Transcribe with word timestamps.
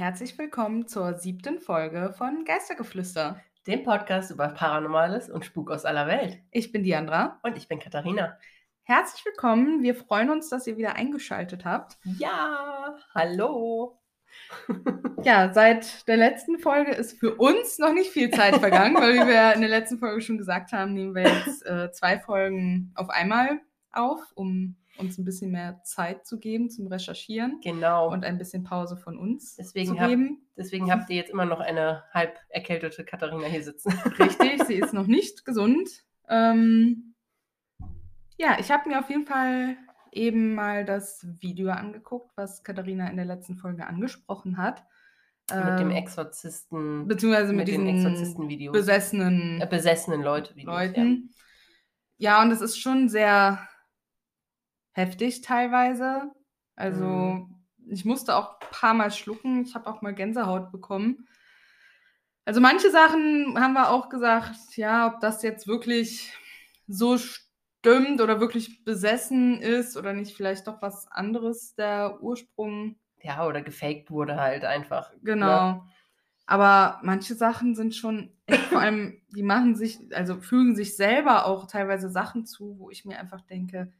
Herzlich 0.00 0.38
willkommen 0.38 0.88
zur 0.88 1.12
siebten 1.12 1.60
Folge 1.60 2.14
von 2.16 2.46
Geistergeflüster. 2.46 3.38
Dem 3.66 3.82
Podcast 3.82 4.30
über 4.30 4.48
Paranormales 4.48 5.28
und 5.28 5.44
Spuk 5.44 5.70
aus 5.70 5.84
aller 5.84 6.06
Welt. 6.06 6.38
Ich 6.50 6.72
bin 6.72 6.84
Diandra. 6.84 7.38
Und 7.42 7.58
ich 7.58 7.68
bin 7.68 7.80
Katharina. 7.80 8.38
Herzlich 8.84 9.22
willkommen. 9.26 9.82
Wir 9.82 9.94
freuen 9.94 10.30
uns, 10.30 10.48
dass 10.48 10.66
ihr 10.66 10.78
wieder 10.78 10.96
eingeschaltet 10.96 11.66
habt. 11.66 11.98
Ja, 12.18 12.96
hallo. 13.14 14.00
Ja, 15.22 15.52
seit 15.52 16.08
der 16.08 16.16
letzten 16.16 16.58
Folge 16.58 16.92
ist 16.92 17.18
für 17.18 17.34
uns 17.34 17.78
noch 17.78 17.92
nicht 17.92 18.10
viel 18.10 18.30
Zeit 18.30 18.56
vergangen, 18.56 18.94
weil 18.94 19.12
wie 19.12 19.26
wir 19.28 19.52
in 19.52 19.60
der 19.60 19.68
letzten 19.68 19.98
Folge 19.98 20.22
schon 20.22 20.38
gesagt 20.38 20.72
haben, 20.72 20.94
nehmen 20.94 21.14
wir 21.14 21.24
jetzt 21.24 21.66
äh, 21.66 21.92
zwei 21.92 22.18
Folgen 22.18 22.90
auf 22.94 23.10
einmal 23.10 23.60
auf, 23.92 24.22
um 24.34 24.76
uns 25.00 25.18
ein 25.18 25.24
bisschen 25.24 25.50
mehr 25.50 25.80
Zeit 25.82 26.26
zu 26.26 26.38
geben 26.38 26.70
zum 26.70 26.86
Recherchieren 26.86 27.60
Genau. 27.62 28.10
und 28.12 28.24
ein 28.24 28.38
bisschen 28.38 28.62
Pause 28.64 28.96
von 28.96 29.18
uns 29.18 29.56
Deswegen 29.56 29.94
zu 29.94 30.00
hab- 30.00 30.08
geben. 30.08 30.46
Deswegen 30.56 30.90
habt 30.92 31.08
ihr 31.10 31.16
jetzt 31.16 31.30
immer 31.30 31.46
noch 31.46 31.60
eine 31.60 32.04
halb 32.12 32.38
erkältete 32.50 33.04
Katharina 33.04 33.46
hier 33.46 33.62
sitzen. 33.64 33.90
Richtig, 34.18 34.62
sie 34.64 34.74
ist 34.74 34.92
noch 34.92 35.06
nicht 35.06 35.44
gesund. 35.44 35.88
Ähm, 36.28 37.14
ja, 38.36 38.58
ich 38.58 38.70
habe 38.70 38.88
mir 38.88 38.98
auf 39.00 39.08
jeden 39.10 39.26
Fall 39.26 39.76
eben 40.12 40.54
mal 40.54 40.84
das 40.84 41.26
Video 41.40 41.70
angeguckt, 41.70 42.32
was 42.36 42.62
Katharina 42.64 43.08
in 43.08 43.16
der 43.16 43.24
letzten 43.26 43.56
Folge 43.56 43.86
angesprochen 43.86 44.56
hat. 44.58 44.84
mit 45.52 45.78
dem 45.80 45.90
Ähm, 45.90 45.96
Exorzisten, 45.96 47.08
Beziehungsweise 47.08 47.52
mit, 47.52 47.66
mit 47.66 47.68
den 47.68 47.84
diesen 47.86 47.96
Exorzisten-Videos. 48.12 48.72
besessenen 48.72 49.60
äh, 49.60 49.66
besessenen 49.66 50.22
Leute. 50.22 50.52
Leuten. 50.60 51.30
Ja. 52.18 52.42
und 52.42 52.50
es 52.50 52.60
ist 52.60 52.78
schon 52.78 53.08
sehr 53.08 53.58
heftig 54.92 55.40
teilweise. 55.42 56.30
Also 56.76 57.04
Mhm. 57.04 57.54
ich 57.86 58.04
musste 58.04 58.36
auch 58.36 58.60
ein 58.60 58.66
paar 58.70 58.94
Mal 58.94 59.10
schlucken. 59.10 59.62
Ich 59.62 59.74
habe 59.74 59.88
auch 59.88 60.02
mal 60.02 60.14
Gänsehaut 60.14 60.70
bekommen. 60.72 61.26
Also 62.44 62.60
manche 62.60 62.90
Sachen 62.90 63.58
haben 63.60 63.74
wir 63.74 63.90
auch 63.90 64.08
gesagt, 64.08 64.76
ja, 64.76 65.06
ob 65.06 65.20
das 65.20 65.42
jetzt 65.42 65.66
wirklich 65.66 66.32
so 66.88 67.16
stimmt 67.18 68.20
oder 68.20 68.40
wirklich 68.40 68.84
besessen 68.84 69.60
ist 69.60 69.96
oder 69.96 70.12
nicht 70.12 70.36
vielleicht 70.36 70.66
doch 70.66 70.82
was 70.82 71.06
anderes 71.08 71.74
der 71.74 72.22
Ursprung. 72.22 72.96
Ja. 73.22 73.36
ja, 73.36 73.46
oder 73.46 73.62
gefaked 73.62 74.10
wurde 74.10 74.36
halt 74.36 74.64
einfach. 74.64 75.12
Genau. 75.22 75.72
Ne? 75.72 75.82
Aber 76.46 76.98
manche 77.04 77.34
Sachen 77.34 77.76
sind 77.76 77.94
schon, 77.94 78.32
vor 78.70 78.80
allem, 78.80 79.20
die 79.28 79.42
machen 79.44 79.76
sich, 79.76 79.98
also 80.12 80.40
fügen 80.40 80.74
sich 80.74 80.96
selber 80.96 81.46
auch 81.46 81.66
teilweise 81.68 82.10
Sachen 82.10 82.46
zu, 82.46 82.78
wo 82.78 82.90
ich 82.90 83.04
mir 83.04 83.20
einfach 83.20 83.42
denke. 83.42 83.92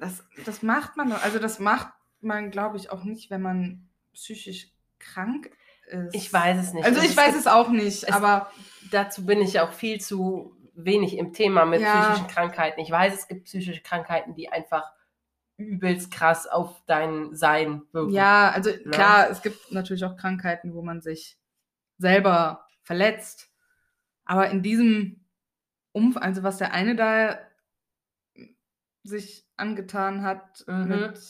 Das, 0.00 0.24
das 0.44 0.62
macht 0.62 0.96
man 0.96 1.10
doch, 1.10 1.22
also 1.22 1.38
das 1.38 1.58
macht 1.58 1.88
man, 2.20 2.50
glaube 2.50 2.76
ich, 2.76 2.90
auch 2.90 3.04
nicht, 3.04 3.30
wenn 3.30 3.42
man 3.42 3.88
psychisch 4.12 4.68
krank 4.98 5.50
ist. 5.88 6.14
Ich 6.14 6.32
weiß 6.32 6.58
es 6.58 6.72
nicht. 6.72 6.84
Also 6.84 7.00
ich 7.00 7.16
weiß 7.16 7.36
es 7.36 7.46
auch 7.46 7.68
nicht, 7.68 8.04
es- 8.04 8.12
aber 8.12 8.50
dazu 8.90 9.24
bin 9.24 9.40
ich 9.40 9.60
auch 9.60 9.72
viel 9.72 10.00
zu 10.00 10.56
wenig 10.74 11.16
im 11.16 11.32
Thema 11.32 11.64
mit 11.64 11.80
Ja. 11.80 12.02
psychischen 12.02 12.26
Krankheiten. 12.28 12.80
Ich 12.80 12.90
weiß, 12.90 13.14
es 13.14 13.28
gibt 13.28 13.44
psychische 13.44 13.82
Krankheiten, 13.82 14.34
die 14.34 14.48
einfach 14.50 14.92
übelst 15.58 16.10
krass 16.10 16.46
auf 16.46 16.82
dein 16.86 17.34
Sein 17.34 17.82
wirken. 17.92 18.10
ja, 18.12 18.50
also 18.50 18.70
klar, 18.90 19.30
es 19.30 19.40
gibt 19.40 19.72
natürlich 19.72 20.04
auch 20.04 20.16
Krankheiten, 20.16 20.74
wo 20.74 20.82
man 20.82 21.00
sich 21.00 21.38
selber 21.98 22.66
verletzt. 22.82 23.50
Aber 24.26 24.50
in 24.50 24.62
diesem 24.62 25.24
Umfang, 25.92 26.22
also 26.22 26.42
was 26.42 26.58
der 26.58 26.72
eine 26.72 26.94
da 26.94 27.38
sich 29.06 29.46
angetan 29.56 30.22
hat 30.22 30.64
Mhm. 30.66 30.88
mit 30.88 31.20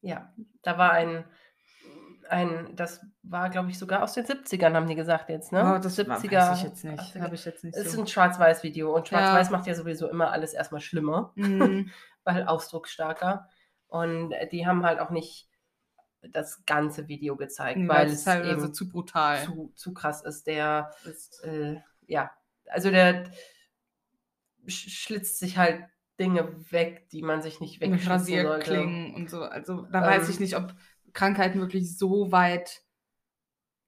Ja, 0.00 0.32
da 0.62 0.78
war 0.78 0.92
ein, 0.92 1.24
ein, 2.28 2.74
das 2.76 3.04
war, 3.22 3.50
glaube 3.50 3.70
ich, 3.70 3.78
sogar 3.78 4.02
aus 4.02 4.14
den 4.14 4.24
70ern, 4.24 4.74
haben 4.74 4.88
die 4.88 4.94
gesagt 4.94 5.28
jetzt, 5.28 5.52
ne? 5.52 5.60
Oh, 5.76 5.78
das 5.82 5.96
70er, 5.98 6.50
weiß 6.50 6.58
ich 6.58 6.64
jetzt 6.64 6.84
nicht. 6.84 7.00
80er. 7.16 7.20
Habe 7.20 7.34
ich 7.34 7.44
jetzt 7.44 7.62
nicht 7.64 7.76
Es 7.76 7.86
ist 7.86 7.92
so. 7.92 8.00
ein 8.00 8.06
Schwarz-Weiß-Video 8.06 8.94
und 8.94 9.10
Ja. 9.10 9.18
Schwarz-Weiß 9.18 9.50
macht 9.50 9.66
ja 9.66 9.74
sowieso 9.74 10.08
immer 10.08 10.30
alles 10.32 10.54
erstmal 10.54 10.80
schlimmer, 10.80 11.32
Mm, 11.36 11.90
weil 12.24 12.44
ausdrucksstarker. 12.46 13.48
Und 13.88 14.34
die 14.50 14.66
haben 14.66 14.84
halt 14.84 14.98
auch 15.00 15.10
nicht 15.10 15.48
das 16.22 16.64
ganze 16.66 17.08
Video 17.08 17.36
gezeigt, 17.36 17.78
nee, 17.78 17.88
weil 17.88 18.06
es 18.06 18.24
teilweise 18.24 18.64
eben 18.66 18.74
zu 18.74 18.88
brutal 18.88 19.44
zu, 19.44 19.72
zu 19.74 19.92
krass 19.92 20.22
ist. 20.22 20.46
Der, 20.46 20.92
ist. 21.04 21.42
äh, 21.44 21.80
ja, 22.06 22.30
also 22.68 22.90
der 22.90 23.24
sch 24.68 24.88
schlitzt 24.88 25.38
sich 25.38 25.58
halt 25.58 25.84
Dinge 26.20 26.48
weg, 26.70 27.08
die 27.10 27.22
man 27.22 27.42
sich 27.42 27.60
nicht 27.60 27.80
Mit 27.80 27.90
wegschlitzen 27.92 28.18
sollte. 28.18 28.48
Rasierklingen 28.50 29.14
und 29.14 29.30
so. 29.30 29.42
Also 29.42 29.82
da 29.90 29.98
Ähm, 30.00 30.04
weiß 30.10 30.28
ich 30.28 30.40
nicht, 30.40 30.56
ob 30.56 30.74
Krankheiten 31.12 31.60
wirklich 31.60 31.96
so 31.98 32.30
weit 32.32 32.82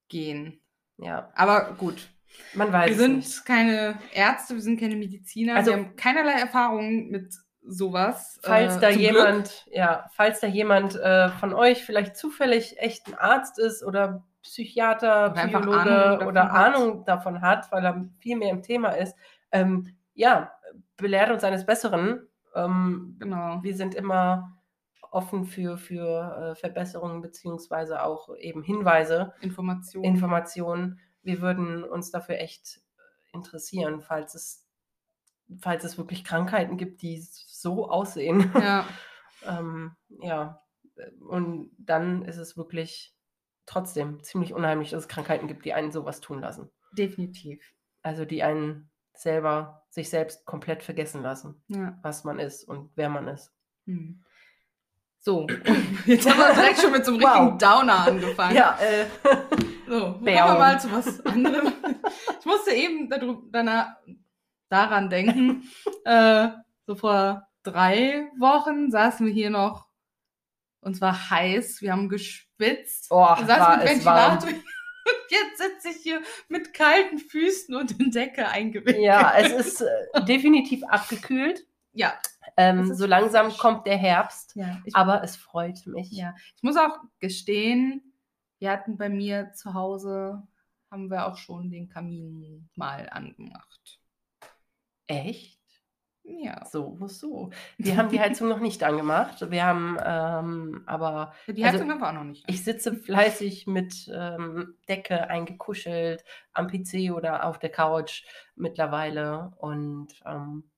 gehen. 0.09 0.61
Ja, 0.99 1.31
Aber 1.35 1.75
gut. 1.79 2.09
man 2.55 2.73
weiß 2.73 2.91
Wir 2.91 2.97
sind 2.97 3.17
nicht. 3.17 3.45
keine 3.45 3.99
Ärzte, 4.13 4.55
wir 4.55 4.63
sind 4.63 4.79
keine 4.81 4.97
Mediziner. 4.97 5.57
Also- 5.57 5.71
wir 5.73 5.79
haben 5.79 5.97
keinerlei 5.97 6.33
Erfahrung 6.41 7.09
mit 7.09 7.35
sowas. 7.67 8.39
Falls 8.43 8.77
äh, 8.77 8.81
da 8.81 8.89
jemand, 8.91 9.67
ja, 9.73 10.07
falls 10.15 10.41
da 10.41 10.47
jemand 10.47 10.97
äh, 10.97 11.31
von 11.31 11.55
euch 11.55 11.83
vielleicht 11.85 12.17
zufällig 12.17 12.79
echt 12.79 13.07
ein 13.09 13.15
Arzt 13.15 13.59
ist 13.59 13.83
oder 13.83 14.25
Psychiater, 14.43 15.31
Oder 15.33 15.43
Psychologe 15.47 15.79
Ahnung 15.81 16.29
oder 16.29 16.43
hat. 16.45 16.53
Ahnung 16.75 17.05
davon 17.07 17.41
hat, 17.41 17.73
weil 17.73 17.85
er 17.85 18.05
viel 18.21 18.37
mehr 18.37 18.51
im 18.51 18.63
Thema 18.63 18.91
ist, 18.91 19.17
ähm, 19.53 19.97
ja, 20.13 20.53
belehrt 20.97 21.31
uns 21.31 21.45
eines 21.45 21.67
Besseren. 21.67 22.29
Ähm. 22.55 23.17
Genau. 23.19 23.63
wir 23.63 23.77
sind 23.77 23.95
immer 23.95 24.55
offen 25.15 25.45
für, 25.45 25.79
für 25.79 26.53
äh, 26.53 26.55
Verbesserungen 26.57 27.23
beziehungsweise 27.23 28.03
auch 28.03 28.35
eben 28.37 28.63
Hinweise, 28.63 29.33
Informationen. 29.41 30.05
Informationen. 30.05 31.01
Wir 31.23 31.41
würden 31.41 31.85
uns 31.85 32.11
dafür 32.11 32.39
echt 32.39 32.81
äh, 32.97 33.37
interessieren, 33.37 34.01
falls 34.01 34.35
es, 34.35 34.67
falls 35.61 35.85
es 35.85 35.97
wirklich 35.97 36.25
Krankheiten 36.25 36.77
gibt, 36.77 37.01
die 37.03 37.21
so 37.21 37.89
aussehen. 37.89 38.53
ja. 38.55 38.87
ähm, 39.47 39.95
ja, 40.21 40.61
äh, 40.97 41.11
und 41.21 41.71
dann 41.79 42.25
ist 42.25 42.39
es 42.39 42.57
wirklich 42.57 43.15
trotzdem 43.67 44.23
ziemlich 44.23 44.53
unheimlich, 44.53 44.91
dass 44.91 45.05
es 45.05 45.09
Krankheiten 45.09 45.47
gibt, 45.47 45.65
die 45.65 45.75
einen 45.75 45.93
sowas 45.93 46.21
tun 46.21 46.41
lassen. 46.41 46.71
Definitiv. 46.93 47.73
Also 48.03 48.25
die 48.25 48.43
einen 48.43 48.91
selber, 49.15 49.85
sich 49.91 50.11
selbst 50.11 50.45
komplett 50.45 50.83
vergessen 50.83 51.23
lassen, 51.23 51.63
Ja. 51.69 51.99
was 52.03 52.25
man 52.25 52.39
ist 52.39 52.65
und 52.65 52.91
wer 52.97 53.09
man 53.09 53.29
ist. 53.29 53.53
Hm. 53.87 54.23
So, 55.21 55.47
jetzt 56.07 56.29
haben 56.29 56.39
wir 56.39 56.53
direkt 56.55 56.81
schon 56.81 56.93
mit 56.93 57.05
so 57.05 57.13
einem 57.13 57.23
Wow. 57.23 57.31
richtigen 57.31 57.59
Downer 57.59 58.07
angefangen. 58.07 58.57
Ja, 58.57 58.79
äh, 58.81 59.07
So, 59.87 60.01
kommen 60.15 60.25
wir 60.25 60.35
mal 60.59 60.81
zu 60.81 60.91
was 60.93 61.25
anderem. 61.27 61.73
ich 62.41 62.47
musste 62.47 62.73
eben 62.73 63.09
darüber, 63.09 63.43
danach, 63.53 63.97
daran 64.69 65.11
denken, 65.11 65.69
äh, 66.05 66.49
so 66.87 66.95
vor 66.95 67.47
drei 67.63 68.31
Wochen 68.39 68.91
saßen 68.91 69.27
wir 69.27 69.33
hier 69.33 69.51
noch, 69.51 69.89
und 70.81 70.95
zwar 70.97 71.31
heiß, 71.31 71.81
wir 71.81 71.93
haben 71.93 72.09
geschwitzt, 72.09 73.07
oh, 73.11 73.37
wir 73.37 73.47
saßen 73.47 73.61
war 73.61 73.77
mit 73.79 73.89
es 73.89 74.05
warm. 74.05 74.39
Und 75.07 75.31
jetzt 75.31 75.59
sitze 75.59 75.89
ich 75.91 76.03
hier 76.03 76.23
mit 76.49 76.73
kalten 76.73 77.19
Füßen 77.19 77.75
und 77.75 78.01
in 78.01 78.11
Decke 78.11 78.49
eingewickelt. 78.49 79.03
Ja, 79.03 79.35
es 79.37 79.53
ist 79.53 79.81
äh, 79.83 80.25
definitiv 80.25 80.83
abgekühlt. 80.85 81.67
ja. 81.93 82.15
Ähm, 82.57 82.95
so 82.95 83.07
langsam 83.07 83.47
frisch. 83.47 83.59
kommt 83.59 83.87
der 83.87 83.97
Herbst, 83.97 84.55
ja 84.55 84.81
ich, 84.85 84.95
aber 84.95 85.25
es 85.25 85.35
freut 85.35 85.87
mich. 85.87 86.13
ja. 86.13 86.35
ich 86.55 86.63
muss 86.63 86.77
auch 86.77 86.99
gestehen, 87.19 88.15
wir 88.59 88.71
hatten 88.71 88.97
bei 88.97 89.09
mir 89.09 89.53
zu 89.55 89.75
Hause, 89.75 90.47
haben 90.91 91.11
wir 91.11 91.27
auch 91.27 91.37
schon 91.37 91.71
den 91.71 91.89
Kamin 91.89 92.69
mal 92.77 93.09
angemacht. 93.11 93.99
Echt? 95.07 95.54
Ja. 96.27 96.65
So, 96.65 96.97
so. 97.07 97.51
Wir 97.77 97.97
haben 97.99 98.09
die 98.09 98.19
Heizung 98.19 98.49
noch 98.49 98.59
nicht 98.61 98.83
angemacht. 98.83 99.51
Wir 99.51 99.65
haben 99.65 99.99
ähm, 100.03 100.83
aber 100.87 101.35
Die 101.47 101.63
Also, 101.65 101.79
Heizung 101.79 101.91
haben 101.91 102.01
wir 102.01 102.09
auch 102.09 102.13
noch 102.15 102.25
nicht. 102.25 102.45
Ich 102.49 102.65
sitze 102.65 102.95
fleißig 102.95 103.67
mit 103.67 104.11
ähm, 104.13 104.75
Decke 104.89 105.29
eingekuschelt 105.29 106.25
am 106.55 106.69
PC 106.69 107.13
oder 107.15 107.45
auf 107.45 107.59
der 107.59 107.71
Couch 107.71 108.25
mittlerweile 108.57 109.53
und 109.59 110.09
ähm, 110.25 110.71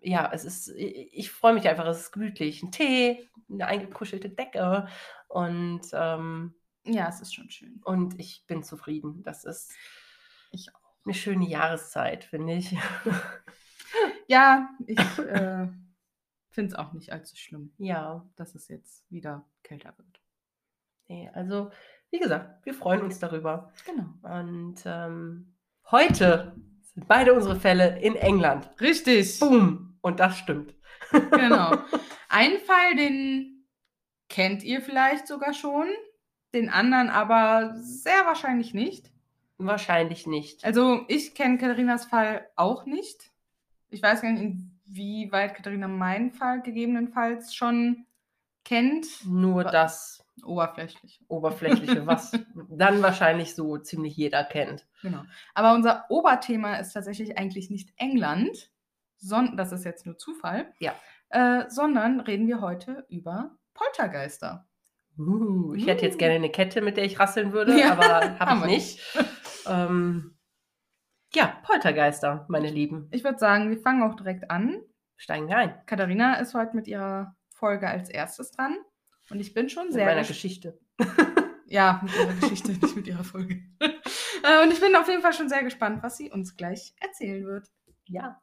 ja, 0.00 0.30
es 0.32 0.44
ist, 0.44 0.68
ich, 0.68 1.12
ich 1.12 1.30
freue 1.32 1.54
mich 1.54 1.68
einfach, 1.68 1.86
es 1.86 1.98
ist 2.02 2.12
gemütlich. 2.12 2.62
Ein 2.62 2.70
Tee, 2.70 3.28
eine 3.50 3.66
eingekuschelte 3.66 4.30
Decke 4.30 4.86
und, 5.26 5.82
ähm, 5.92 6.54
Ja, 6.84 7.08
es 7.08 7.20
ist 7.20 7.34
schon 7.34 7.50
schön. 7.50 7.80
und 7.84 8.18
ich 8.20 8.44
bin 8.46 8.62
zufrieden. 8.62 9.24
Das 9.24 9.44
ist 9.44 9.72
Ich 10.52 10.68
auch. 10.72 10.80
eine 11.04 11.14
schöne 11.14 11.48
Jahreszeit, 11.48 12.22
finde 12.24 12.54
ich. 12.54 12.76
Ja, 14.28 14.68
ich 14.86 14.98
äh, 14.98 15.66
finde 16.50 16.72
es 16.72 16.74
auch 16.74 16.92
nicht 16.92 17.12
allzu 17.12 17.34
schlimm, 17.34 17.72
ja, 17.78 18.24
dass 18.36 18.54
es 18.54 18.68
jetzt 18.68 19.10
wieder 19.10 19.44
kälter 19.62 19.94
wird. 19.96 20.20
nee, 21.08 21.30
also 21.32 21.70
wie 22.10 22.18
gesagt, 22.18 22.64
wir 22.64 22.74
freuen 22.74 23.02
uns 23.02 23.18
darüber. 23.18 23.72
Genau. 23.86 24.06
Und 24.22 24.76
ähm, 24.84 25.54
heute 25.90 26.54
sind 26.80 27.08
beide 27.08 27.32
unsere 27.34 27.56
Fälle 27.56 28.00
in 28.00 28.16
England. 28.16 28.70
Richtig. 28.80 29.40
Boom! 29.40 29.98
Und 30.00 30.20
das 30.20 30.38
stimmt. 30.38 30.74
Genau. 31.10 31.76
Ein 32.28 32.58
Fall, 32.58 32.96
den 32.96 33.66
kennt 34.28 34.62
ihr 34.62 34.82
vielleicht 34.82 35.26
sogar 35.26 35.54
schon, 35.54 35.88
den 36.54 36.68
anderen 36.68 37.08
aber 37.08 37.74
sehr 37.76 38.26
wahrscheinlich 38.26 38.74
nicht. 38.74 39.10
Wahrscheinlich 39.58 40.26
nicht. 40.26 40.64
Also 40.64 41.04
ich 41.08 41.34
kenne 41.34 41.58
Katharinas 41.58 42.04
Fall 42.04 42.46
auch 42.56 42.84
nicht. 42.84 43.32
Ich 43.90 44.02
weiß 44.02 44.22
gar 44.22 44.32
nicht, 44.32 44.42
inwieweit 44.86 45.54
Katharina 45.54 45.88
meinen 45.88 46.30
Fall 46.30 46.62
gegebenenfalls 46.62 47.54
schon 47.54 48.06
kennt. 48.64 49.06
Nur 49.24 49.64
das 49.64 50.24
Oberflächliche. 50.44 51.24
Oberflächliche, 51.28 52.06
was 52.06 52.32
dann 52.70 53.02
wahrscheinlich 53.02 53.54
so 53.54 53.78
ziemlich 53.78 54.16
jeder 54.16 54.44
kennt. 54.44 54.86
Genau. 55.02 55.22
Aber 55.54 55.74
unser 55.74 56.06
Oberthema 56.10 56.76
ist 56.76 56.92
tatsächlich 56.92 57.38
eigentlich 57.38 57.70
nicht 57.70 57.92
England, 57.96 58.70
sondern 59.16 59.56
das 59.56 59.72
ist 59.72 59.84
jetzt 59.84 60.06
nur 60.06 60.16
Zufall. 60.18 60.72
Ja. 60.78 60.94
Äh, 61.30 61.64
sondern 61.68 62.20
reden 62.20 62.46
wir 62.46 62.60
heute 62.60 63.04
über 63.08 63.56
Poltergeister. 63.74 64.66
Uh, 65.18 65.74
ich 65.74 65.86
hätte 65.86 66.06
jetzt 66.06 66.18
gerne 66.18 66.36
eine 66.36 66.50
Kette, 66.50 66.80
mit 66.80 66.96
der 66.96 67.04
ich 67.04 67.18
rasseln 67.18 67.52
würde, 67.52 67.78
Ja, 67.78 67.92
aber 67.92 68.38
habe 68.38 68.54
ich 68.54 68.60
wir 68.60 68.66
nicht. 68.66 69.00
ähm, 69.66 70.37
ja, 71.34 71.58
Poltergeister, 71.64 72.46
meine 72.48 72.70
Lieben. 72.70 73.08
Ich 73.10 73.24
würde 73.24 73.38
sagen, 73.38 73.70
wir 73.70 73.78
fangen 73.80 74.02
auch 74.02 74.14
direkt 74.16 74.50
an. 74.50 74.80
Steigen 75.16 75.48
wir 75.48 75.56
ein. 75.56 75.74
Katharina 75.86 76.34
ist 76.36 76.54
heute 76.54 76.74
mit 76.76 76.86
ihrer 76.86 77.36
Folge 77.50 77.88
als 77.88 78.08
erstes 78.08 78.50
dran. 78.52 78.76
Und 79.30 79.40
ich 79.40 79.52
bin 79.52 79.68
schon 79.68 79.84
Mit 79.86 79.92
sehr 79.94 80.06
meiner 80.06 80.22
ges- 80.22 80.28
Geschichte. 80.28 80.78
Ja, 81.70 82.00
mit 82.02 82.14
ihrer 82.16 82.32
Geschichte, 82.32 82.72
nicht 82.72 82.96
mit 82.96 83.06
ihrer 83.06 83.24
Folge. 83.24 83.60
Äh, 84.42 84.62
Und 84.62 84.72
ich 84.72 84.80
bin 84.80 84.94
auf 84.96 85.08
jeden 85.08 85.20
Fall 85.20 85.32
schon 85.34 85.48
sehr 85.48 85.64
gespannt, 85.64 86.00
was 86.02 86.16
sie 86.16 86.30
uns 86.30 86.56
gleich 86.56 86.94
erzählen 87.00 87.44
wird. 87.44 87.66
Ja. 88.06 88.40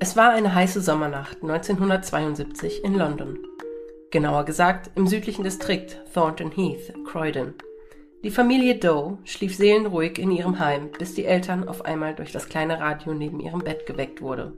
Es 0.00 0.16
war 0.16 0.30
eine 0.30 0.54
heiße 0.54 0.80
Sommernacht 0.80 1.42
1972 1.42 2.84
in 2.84 2.94
London. 2.94 3.38
Genauer 4.16 4.46
gesagt 4.46 4.90
im 4.94 5.06
südlichen 5.06 5.44
Distrikt 5.44 6.00
Thornton 6.14 6.50
Heath, 6.50 6.94
Croydon. 7.04 7.52
Die 8.24 8.30
Familie 8.30 8.76
Doe 8.76 9.18
schlief 9.24 9.54
seelenruhig 9.54 10.18
in 10.18 10.30
ihrem 10.30 10.58
Heim, 10.58 10.88
bis 10.90 11.12
die 11.12 11.26
Eltern 11.26 11.68
auf 11.68 11.84
einmal 11.84 12.14
durch 12.14 12.32
das 12.32 12.48
kleine 12.48 12.80
Radio 12.80 13.12
neben 13.12 13.40
ihrem 13.40 13.60
Bett 13.60 13.84
geweckt 13.84 14.22
wurde. 14.22 14.54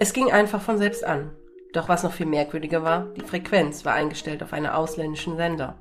Es 0.00 0.12
ging 0.12 0.32
einfach 0.32 0.60
von 0.60 0.76
selbst 0.76 1.04
an. 1.04 1.30
Doch 1.72 1.88
was 1.88 2.02
noch 2.02 2.14
viel 2.14 2.26
merkwürdiger 2.26 2.82
war, 2.82 3.06
die 3.16 3.20
Frequenz 3.20 3.84
war 3.84 3.94
eingestellt 3.94 4.42
auf 4.42 4.52
einen 4.52 4.66
ausländischen 4.66 5.36
Sender, 5.36 5.78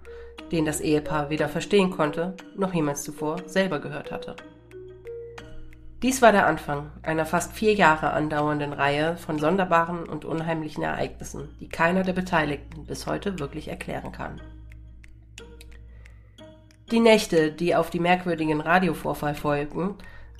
den 0.51 0.65
das 0.65 0.81
Ehepaar 0.81 1.31
weder 1.31 1.49
verstehen 1.49 1.89
konnte, 1.89 2.35
noch 2.55 2.75
jemals 2.75 3.01
zuvor 3.01 3.37
selber 3.47 3.79
gehört 3.79 4.11
hatte. 4.11 4.35
Dies 6.01 6.24
war 6.24 6.31
der 6.31 6.48
Anfang 6.48 6.89
einer 7.03 7.27
fast 7.27 7.53
vier 7.53 7.75
Jahre 7.75 8.12
andauernden 8.12 8.74
Reihe 8.74 9.18
von 9.18 9.38
sonderbaren 9.38 10.09
und 10.09 10.25
unheimlichen 10.25 10.81
Ereignissen, 10.81 11.50
die 11.59 11.69
keiner 11.69 12.01
der 12.01 12.13
Beteiligten 12.13 12.86
bis 12.86 13.06
heute 13.06 13.38
wirklich 13.38 13.68
erklären 13.68 14.12
kann. 14.12 14.42
Die 16.89 17.00
Nächte, 17.00 17.51
die 17.51 17.75
auf 17.75 17.92
die 17.92 18.00
merkwürdigen 18.00 18.62
Radiovorfall 18.62 19.36
folgten, 19.36 19.94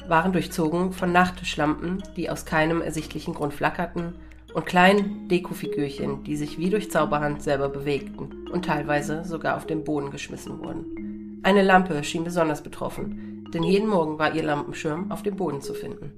waren 0.08 0.34
durchzogen 0.34 0.94
von 0.94 1.12
Nachttischlampen, 1.12 2.02
die 2.16 2.32
aus 2.32 2.46
keinem 2.46 2.82
ersichtlichen 2.82 3.36
Grund 3.36 3.54
flackerten, 3.54 4.16
und 4.54 4.66
kleinen 4.66 5.30
Dekofigürchen, 5.30 6.26
die 6.26 6.36
sich 6.36 6.58
wie 6.58 6.70
durch 6.70 6.92
Zauberhand 6.92 7.42
selber 7.42 7.70
bewegten 7.70 8.50
und 8.52 8.66
teilweise 8.66 9.24
sogar 9.24 9.56
auf 9.56 9.66
den 9.66 9.86
Boden 9.86 10.12
geschmissen 10.12 10.60
wurden. 10.60 11.40
Eine 11.44 11.62
Lampe 11.62 12.04
schien 12.04 12.26
besonders 12.26 12.62
betroffen, 12.62 13.41
denn 13.54 13.64
jeden 13.64 13.88
Morgen 13.88 14.18
war 14.20 14.34
ihr 14.34 14.44
Lampenschirm 14.44 15.12
auf 15.12 15.24
dem 15.24 15.36
Boden 15.36 15.62
zu 15.62 15.74
finden. 15.74 16.14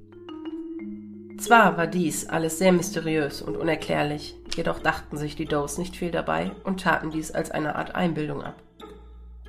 Zwar 1.40 1.78
war 1.78 1.88
dies 1.88 2.30
alles 2.30 2.58
sehr 2.58 2.72
mysteriös 2.72 3.42
und 3.42 3.58
unerklärlich, 3.58 4.36
jedoch 4.56 4.80
dachten 4.80 5.18
sich 5.18 5.36
die 5.36 5.46
Does 5.46 5.78
nicht 5.78 5.96
viel 5.96 6.12
dabei 6.12 6.52
und 6.64 6.82
taten 6.82 7.12
dies 7.12 7.32
als 7.32 7.52
eine 7.52 7.76
Art 7.76 7.96
Einbildung 7.96 8.44
ab. 8.44 8.56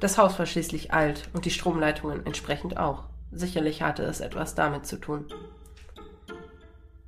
Das 0.01 0.19
Haus 0.19 0.39
war 0.39 0.47
schließlich 0.47 0.93
alt 0.93 1.29
und 1.35 1.45
die 1.45 1.51
Stromleitungen 1.51 2.27
entsprechend 2.27 2.79
auch. 2.79 3.05
Sicherlich 3.31 3.83
hatte 3.83 4.03
es 4.03 4.21
etwas 4.21 4.55
damit 4.55 4.87
zu 4.87 4.97
tun. 4.97 5.27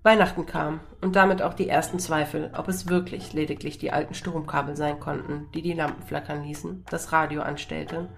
Weihnachten 0.02 0.46
kam 0.46 0.80
und 1.00 1.16
damit 1.16 1.42
auch 1.42 1.54
die 1.54 1.68
ersten 1.68 1.98
Zweifel, 1.98 2.52
ob 2.56 2.68
es 2.68 2.88
wirklich 2.88 3.32
lediglich 3.32 3.78
die 3.78 3.90
alten 3.90 4.14
Stromkabel 4.14 4.76
sein 4.76 5.00
konnten, 5.00 5.48
die 5.52 5.62
die 5.62 5.72
Lampen 5.72 6.02
flackern 6.04 6.44
ließen, 6.44 6.84
das 6.88 7.12
Radio 7.12 7.42
anstellten 7.42 8.08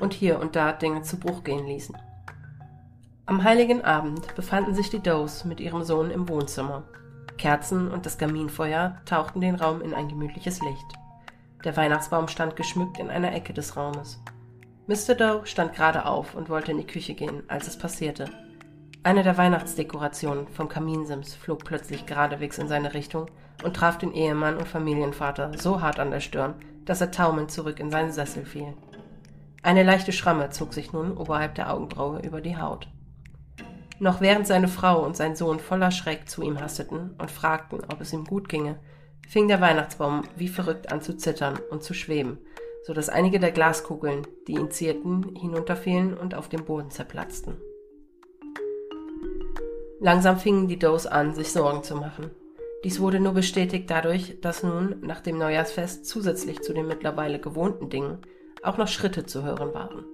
und 0.00 0.12
hier 0.12 0.40
und 0.40 0.56
da 0.56 0.72
Dinge 0.72 1.02
zu 1.02 1.18
Bruch 1.18 1.44
gehen 1.44 1.66
ließen. 1.66 1.96
Am 3.26 3.42
heiligen 3.42 3.84
Abend 3.84 4.34
befanden 4.36 4.74
sich 4.74 4.90
die 4.90 5.02
Does 5.02 5.44
mit 5.44 5.60
ihrem 5.60 5.82
Sohn 5.82 6.10
im 6.10 6.28
Wohnzimmer. 6.28 6.84
Kerzen 7.38 7.90
und 7.90 8.06
das 8.06 8.18
Kaminfeuer 8.18 8.96
tauchten 9.04 9.40
den 9.40 9.56
Raum 9.56 9.82
in 9.82 9.94
ein 9.94 10.08
gemütliches 10.08 10.60
Licht. 10.62 10.86
Der 11.64 11.76
Weihnachtsbaum 11.76 12.28
stand 12.28 12.56
geschmückt 12.56 12.98
in 12.98 13.10
einer 13.10 13.34
Ecke 13.34 13.52
des 13.52 13.76
Raumes. 13.76 14.22
Mr. 14.86 15.16
Doe 15.16 15.46
stand 15.46 15.74
gerade 15.74 16.06
auf 16.06 16.36
und 16.36 16.48
wollte 16.48 16.70
in 16.70 16.78
die 16.78 16.86
Küche 16.86 17.14
gehen, 17.14 17.42
als 17.48 17.66
es 17.66 17.76
passierte. 17.76 18.30
Eine 19.02 19.24
der 19.24 19.36
Weihnachtsdekorationen 19.36 20.46
vom 20.48 20.68
Kaminsims 20.68 21.34
flog 21.34 21.64
plötzlich 21.64 22.06
geradewegs 22.06 22.58
in 22.58 22.68
seine 22.68 22.94
Richtung 22.94 23.26
und 23.64 23.74
traf 23.74 23.98
den 23.98 24.12
Ehemann 24.12 24.56
und 24.56 24.68
Familienvater 24.68 25.50
so 25.58 25.80
hart 25.80 25.98
an 25.98 26.12
der 26.12 26.20
Stirn, 26.20 26.54
dass 26.84 27.00
er 27.00 27.10
taumelnd 27.10 27.50
zurück 27.50 27.80
in 27.80 27.90
seinen 27.90 28.12
Sessel 28.12 28.44
fiel. 28.44 28.74
Eine 29.62 29.82
leichte 29.82 30.12
Schramme 30.12 30.50
zog 30.50 30.74
sich 30.74 30.92
nun 30.92 31.16
oberhalb 31.16 31.54
der 31.54 31.72
Augenbraue 31.72 32.20
über 32.20 32.40
die 32.40 32.56
Haut. 32.56 32.88
Noch 33.98 34.20
während 34.20 34.46
seine 34.46 34.68
Frau 34.68 35.04
und 35.04 35.16
sein 35.16 35.36
Sohn 35.36 35.58
voller 35.58 35.90
Schreck 35.90 36.28
zu 36.28 36.42
ihm 36.42 36.60
hasteten 36.60 37.14
und 37.18 37.30
fragten, 37.30 37.80
ob 37.92 38.00
es 38.00 38.12
ihm 38.12 38.24
gut 38.24 38.48
ginge, 38.48 38.78
fing 39.26 39.48
der 39.48 39.60
Weihnachtsbaum 39.60 40.22
wie 40.36 40.48
verrückt 40.48 40.92
an 40.92 41.00
zu 41.00 41.16
zittern 41.16 41.58
und 41.70 41.82
zu 41.82 41.94
schweben, 41.94 42.38
so 42.86 42.92
dass 42.92 43.08
einige 43.08 43.40
der 43.40 43.52
Glaskugeln, 43.52 44.26
die 44.46 44.52
ihn 44.52 44.70
zierten, 44.70 45.34
hinunterfielen 45.34 46.14
und 46.14 46.34
auf 46.34 46.48
dem 46.48 46.64
Boden 46.64 46.90
zerplatzten. 46.90 47.56
Langsam 49.98 50.38
fingen 50.38 50.68
die 50.68 50.78
Does 50.78 51.06
an, 51.06 51.34
sich 51.34 51.50
Sorgen 51.50 51.82
zu 51.82 51.96
machen. 51.96 52.30
Dies 52.84 53.00
wurde 53.00 53.18
nur 53.18 53.32
bestätigt 53.32 53.90
dadurch, 53.90 54.40
dass 54.42 54.62
nun 54.62 55.00
nach 55.00 55.20
dem 55.20 55.38
Neujahrsfest 55.38 56.06
zusätzlich 56.06 56.60
zu 56.62 56.74
den 56.74 56.86
mittlerweile 56.86 57.40
gewohnten 57.40 57.88
Dingen 57.88 58.18
auch 58.62 58.76
noch 58.76 58.88
Schritte 58.88 59.26
zu 59.26 59.42
hören 59.42 59.74
waren. 59.74 60.04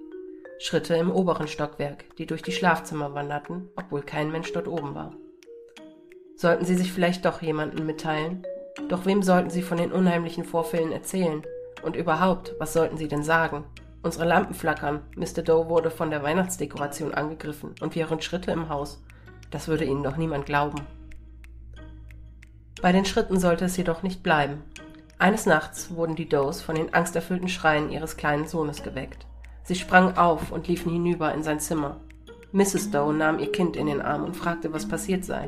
Schritte 0.59 0.95
im 0.95 1.11
oberen 1.11 1.47
Stockwerk, 1.47 2.15
die 2.17 2.25
durch 2.25 2.41
die 2.41 2.51
Schlafzimmer 2.51 3.13
wanderten, 3.13 3.69
obwohl 3.75 4.01
kein 4.01 4.31
Mensch 4.31 4.53
dort 4.53 4.67
oben 4.67 4.95
war. 4.95 5.13
Sollten 6.35 6.65
sie 6.65 6.75
sich 6.75 6.91
vielleicht 6.91 7.25
doch 7.25 7.41
jemanden 7.41 7.85
mitteilen? 7.85 8.43
Doch 8.89 9.05
wem 9.05 9.23
sollten 9.23 9.49
sie 9.49 9.61
von 9.61 9.77
den 9.77 9.91
unheimlichen 9.91 10.45
Vorfällen 10.45 10.91
erzählen? 10.91 11.43
Und 11.83 11.95
überhaupt, 11.95 12.55
was 12.59 12.73
sollten 12.73 12.97
sie 12.97 13.07
denn 13.07 13.23
sagen? 13.23 13.65
Unsere 14.01 14.25
Lampen 14.25 14.53
flackern, 14.53 15.01
Mr. 15.15 15.43
Doe 15.43 15.69
wurde 15.69 15.89
von 15.89 16.09
der 16.09 16.23
Weihnachtsdekoration 16.23 17.13
angegriffen 17.13 17.75
und 17.81 17.95
wir 17.95 18.09
hören 18.09 18.21
Schritte 18.21 18.51
im 18.51 18.69
Haus. 18.69 19.01
Das 19.51 19.67
würde 19.67 19.85
ihnen 19.85 20.03
doch 20.03 20.17
niemand 20.17 20.45
glauben. 20.45 20.81
Bei 22.81 22.91
den 22.91 23.05
Schritten 23.05 23.39
sollte 23.39 23.65
es 23.65 23.77
jedoch 23.77 24.03
nicht 24.03 24.23
bleiben. 24.23 24.63
Eines 25.23 25.45
Nachts 25.45 25.95
wurden 25.95 26.17
die 26.17 26.27
Does 26.27 26.61
von 26.61 26.75
den 26.75 26.93
angsterfüllten 26.93 27.47
Schreien 27.47 27.89
ihres 27.89 28.17
kleinen 28.17 28.45
Sohnes 28.45 28.83
geweckt. 28.83 29.25
Sie 29.63 29.75
sprangen 29.75 30.17
auf 30.17 30.51
und 30.51 30.67
liefen 30.67 30.91
hinüber 30.91 31.33
in 31.33 31.43
sein 31.43 31.61
Zimmer. 31.61 32.01
Mrs. 32.51 32.91
Doe 32.91 33.13
nahm 33.13 33.39
ihr 33.39 33.49
Kind 33.49 33.77
in 33.77 33.85
den 33.85 34.01
Arm 34.01 34.25
und 34.25 34.35
fragte, 34.35 34.73
was 34.73 34.85
passiert 34.85 35.23
sei. 35.23 35.47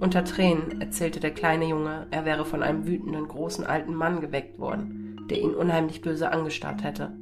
Unter 0.00 0.22
Tränen 0.22 0.82
erzählte 0.82 1.18
der 1.18 1.30
kleine 1.30 1.64
Junge, 1.64 2.06
er 2.10 2.26
wäre 2.26 2.44
von 2.44 2.62
einem 2.62 2.86
wütenden 2.86 3.26
großen 3.26 3.64
alten 3.64 3.94
Mann 3.94 4.20
geweckt 4.20 4.58
worden, 4.58 5.26
der 5.30 5.40
ihn 5.40 5.54
unheimlich 5.54 6.02
böse 6.02 6.30
angestarrt 6.30 6.84
hätte. 6.84 7.14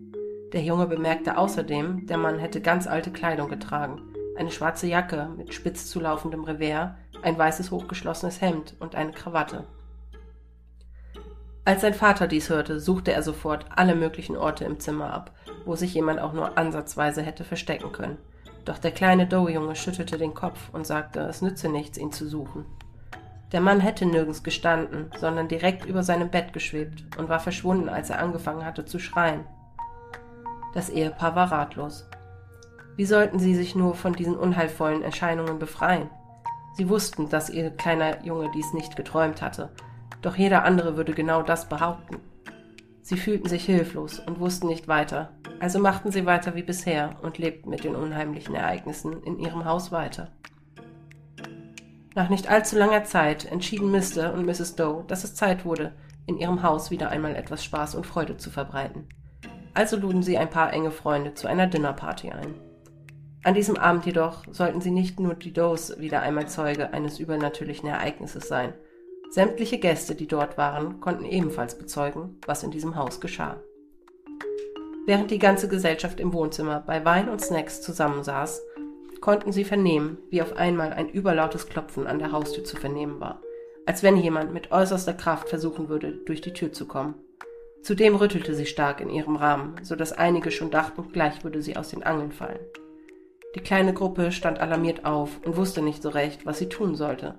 Der 0.53 0.63
Junge 0.63 0.89
bemerkte 0.89 1.39
außerdem, 1.39 2.09
der 2.09 2.19
Mann 2.19 2.41
hätte 2.41 2.61
ganz 2.61 2.89
alte 2.89 3.13
Kleidung 3.13 3.49
getragen, 3.49 4.03
eine 4.37 4.51
schwarze 4.51 4.89
Jacke 4.89 5.29
mit 5.37 5.55
spitz 5.55 5.87
zulaufendem 5.91 6.43
Revers, 6.43 6.97
ein 7.23 7.39
weißes 7.39 7.71
hochgeschlossenes 7.71 8.41
Hemd 8.41 8.75
und 8.81 8.97
eine 8.97 9.13
Krawatte. 9.13 9.69
Als 11.67 11.81
sein 11.81 11.95
Vater 11.95 12.27
dies 12.27 12.51
hörte, 12.51 12.79
suchte 12.79 13.13
er 13.13 13.23
sofort 13.23 13.65
alle 13.75 13.95
möglichen 13.95 14.37
Orte 14.37 14.65
im 14.67 14.79
Zimmer 14.81 15.13
ab, 15.15 15.31
wo 15.65 15.77
sich 15.77 15.95
jemand 15.95 16.21
auch 16.21 16.35
nur 16.35 16.59
ansatzweise 16.59 17.23
hätte 17.23 17.43
verstecken 17.43 17.91
können. 17.91 18.19
Doch 18.67 18.79
der 18.79 18.91
kleine 18.91 19.27
Doe-Junge 19.27 19.75
schüttelte 19.75 20.19
den 20.19 20.35
Kopf 20.35 20.69
und 20.73 20.87
sagte, 20.87 21.21
es 21.21 21.41
nütze 21.41 21.71
nichts, 21.71 21.97
ihn 21.97 22.13
zu 22.13 22.29
suchen. 22.29 22.67
Der 23.53 23.63
Mann 23.63 23.81
hätte 23.81 24.05
nirgends 24.05 24.43
gestanden, 24.43 25.11
sondern 25.19 25.49
direkt 25.49 25.87
über 25.87 26.03
seinem 26.03 26.31
Bett 26.31 26.53
geschwebt 26.53 27.05
und 27.19 27.29
war 27.29 27.41
verschwunden, 27.41 27.89
als 27.89 28.11
er 28.11 28.19
angefangen 28.19 28.65
hatte 28.65 28.85
zu 28.85 28.99
schreien. 28.99 29.45
Das 30.75 30.91
Ehepaar 30.91 31.35
war 31.35 31.53
ratlos. 31.53 32.07
Wie 32.97 33.05
sollten 33.07 33.39
sie 33.39 33.55
sich 33.55 33.75
nur 33.75 33.95
von 33.95 34.13
diesen 34.13 34.37
unheilvollen 34.37 35.03
Erscheinungen 35.03 35.59
befreien? 35.59 36.11
Sie 36.77 36.89
wussten, 36.89 37.29
dass 37.29 37.49
ihr 37.49 37.71
kleiner 37.71 38.25
Junge 38.25 38.51
dies 38.55 38.73
nicht 38.73 38.97
geträumt 38.97 39.41
hatte, 39.41 39.71
doch 40.25 40.37
jeder 40.37 40.65
andere 40.65 40.97
würde 40.97 41.13
genau 41.13 41.43
das 41.43 41.69
behaupten. 41.69 42.17
Sie 43.03 43.19
fühlten 43.19 43.49
sich 43.49 43.67
hilflos 43.67 44.19
und 44.19 44.41
wussten 44.41 44.69
nicht 44.69 44.89
weiter, 44.89 45.35
also 45.61 45.79
machten 45.79 46.11
sie 46.11 46.25
weiter 46.25 46.55
wie 46.55 46.63
bisher 46.63 47.17
und 47.21 47.37
lebten 47.37 47.69
mit 47.69 47.85
den 47.85 47.95
unheimlichen 47.95 48.55
Ereignissen 48.55 49.23
in 49.25 49.39
ihrem 49.39 49.67
Haus 49.67 49.93
weiter. 49.93 50.33
Nach 52.15 52.31
nicht 52.31 52.49
allzu 52.49 52.79
langer 52.79 53.05
Zeit 53.05 53.45
entschieden 53.45 53.91
Mr. 53.91 54.33
und 54.33 54.47
Mrs. 54.47 54.77
Doe, 54.77 55.05
dass 55.09 55.25
es 55.25 55.35
Zeit 55.35 55.67
wurde, 55.67 55.93
in 56.27 56.39
ihrem 56.39 56.63
Haus 56.63 56.91
wieder 56.91 57.11
einmal 57.11 57.37
etwas 57.37 57.63
Spaß 57.63 57.95
und 57.95 58.07
Freude 58.07 58.39
zu 58.39 58.51
verbreiten. 58.51 59.07
Also 59.75 59.97
luden 59.97 60.23
sie 60.23 60.39
ein 60.39 60.49
paar 60.49 60.73
enge 60.73 60.93
Freunde 60.93 61.35
zu 61.35 61.49
einer 61.49 61.67
Dinnerparty 61.67 62.31
ein. 62.31 62.55
An 63.43 63.53
diesem 63.53 63.77
Abend 63.77 64.07
jedoch 64.07 64.45
sollten 64.51 64.81
sie 64.81 64.93
nicht 64.93 65.21
nur 65.21 65.35
die 65.35 65.53
Does 65.53 65.99
wieder 65.99 66.23
einmal 66.23 66.49
Zeuge 66.49 66.95
eines 66.95 67.19
übernatürlichen 67.19 67.89
Ereignisses 67.89 68.49
sein. 68.49 68.73
Sämtliche 69.35 69.79
Gäste, 69.79 70.15
die 70.15 70.29
dort 70.29 70.57
waren, 70.59 71.01
konnten 71.01 71.25
ebenfalls 71.25 71.77
bezeugen, 71.77 72.39
was 72.47 72.63
in 72.63 72.71
diesem 72.71 72.95
Haus 72.95 73.21
geschah. 73.21 73.61
Während 75.07 75.33
die 75.33 75.41
ganze 75.41 75.67
Gesellschaft 75.67 76.21
im 76.21 76.33
Wohnzimmer 76.33 76.85
bei 76.87 77.05
Wein 77.05 77.29
und 77.29 77.41
Snacks 77.41 77.83
zusammensaß, 77.83 78.63
konnten 79.21 79.51
sie 79.51 79.65
vernehmen, 79.65 80.19
wie 80.31 80.41
auf 80.41 80.57
einmal 80.57 80.93
ein 80.93 81.09
überlautes 81.09 81.69
Klopfen 81.69 82.07
an 82.07 82.21
der 82.21 82.31
Haustür 82.31 82.63
zu 82.63 82.77
vernehmen 82.77 83.19
war, 83.19 83.41
als 83.87 84.05
wenn 84.05 84.17
jemand 84.17 84.55
mit 84.55 84.71
äußerster 84.71 85.15
Kraft 85.15 85.49
versuchen 85.49 85.89
würde, 85.89 86.13
durch 86.27 86.41
die 86.41 86.53
Tür 86.53 86.73
zu 86.73 86.87
kommen. 86.87 87.17
Zudem 87.83 88.15
rüttelte 88.15 88.55
sie 88.55 88.67
stark 88.67 89.01
in 89.01 89.11
ihrem 89.11 89.35
Rahmen, 89.35 89.75
so 89.83 89.97
dass 89.97 90.13
einige 90.13 90.53
schon 90.53 90.71
dachten, 90.71 91.11
gleich 91.11 91.43
würde 91.43 91.61
sie 91.61 91.77
aus 91.77 91.89
den 91.89 92.05
Angeln 92.05 92.31
fallen. 92.31 92.61
Die 93.57 93.61
kleine 93.61 93.95
Gruppe 93.95 94.31
stand 94.31 94.61
alarmiert 94.61 95.05
auf 95.05 95.41
und 95.45 95.57
wusste 95.57 95.83
nicht 95.83 96.05
so 96.05 96.11
recht, 96.11 96.47
was 96.47 96.61
sie 96.61 96.69
tun 96.69 96.95
sollte. 96.95 97.35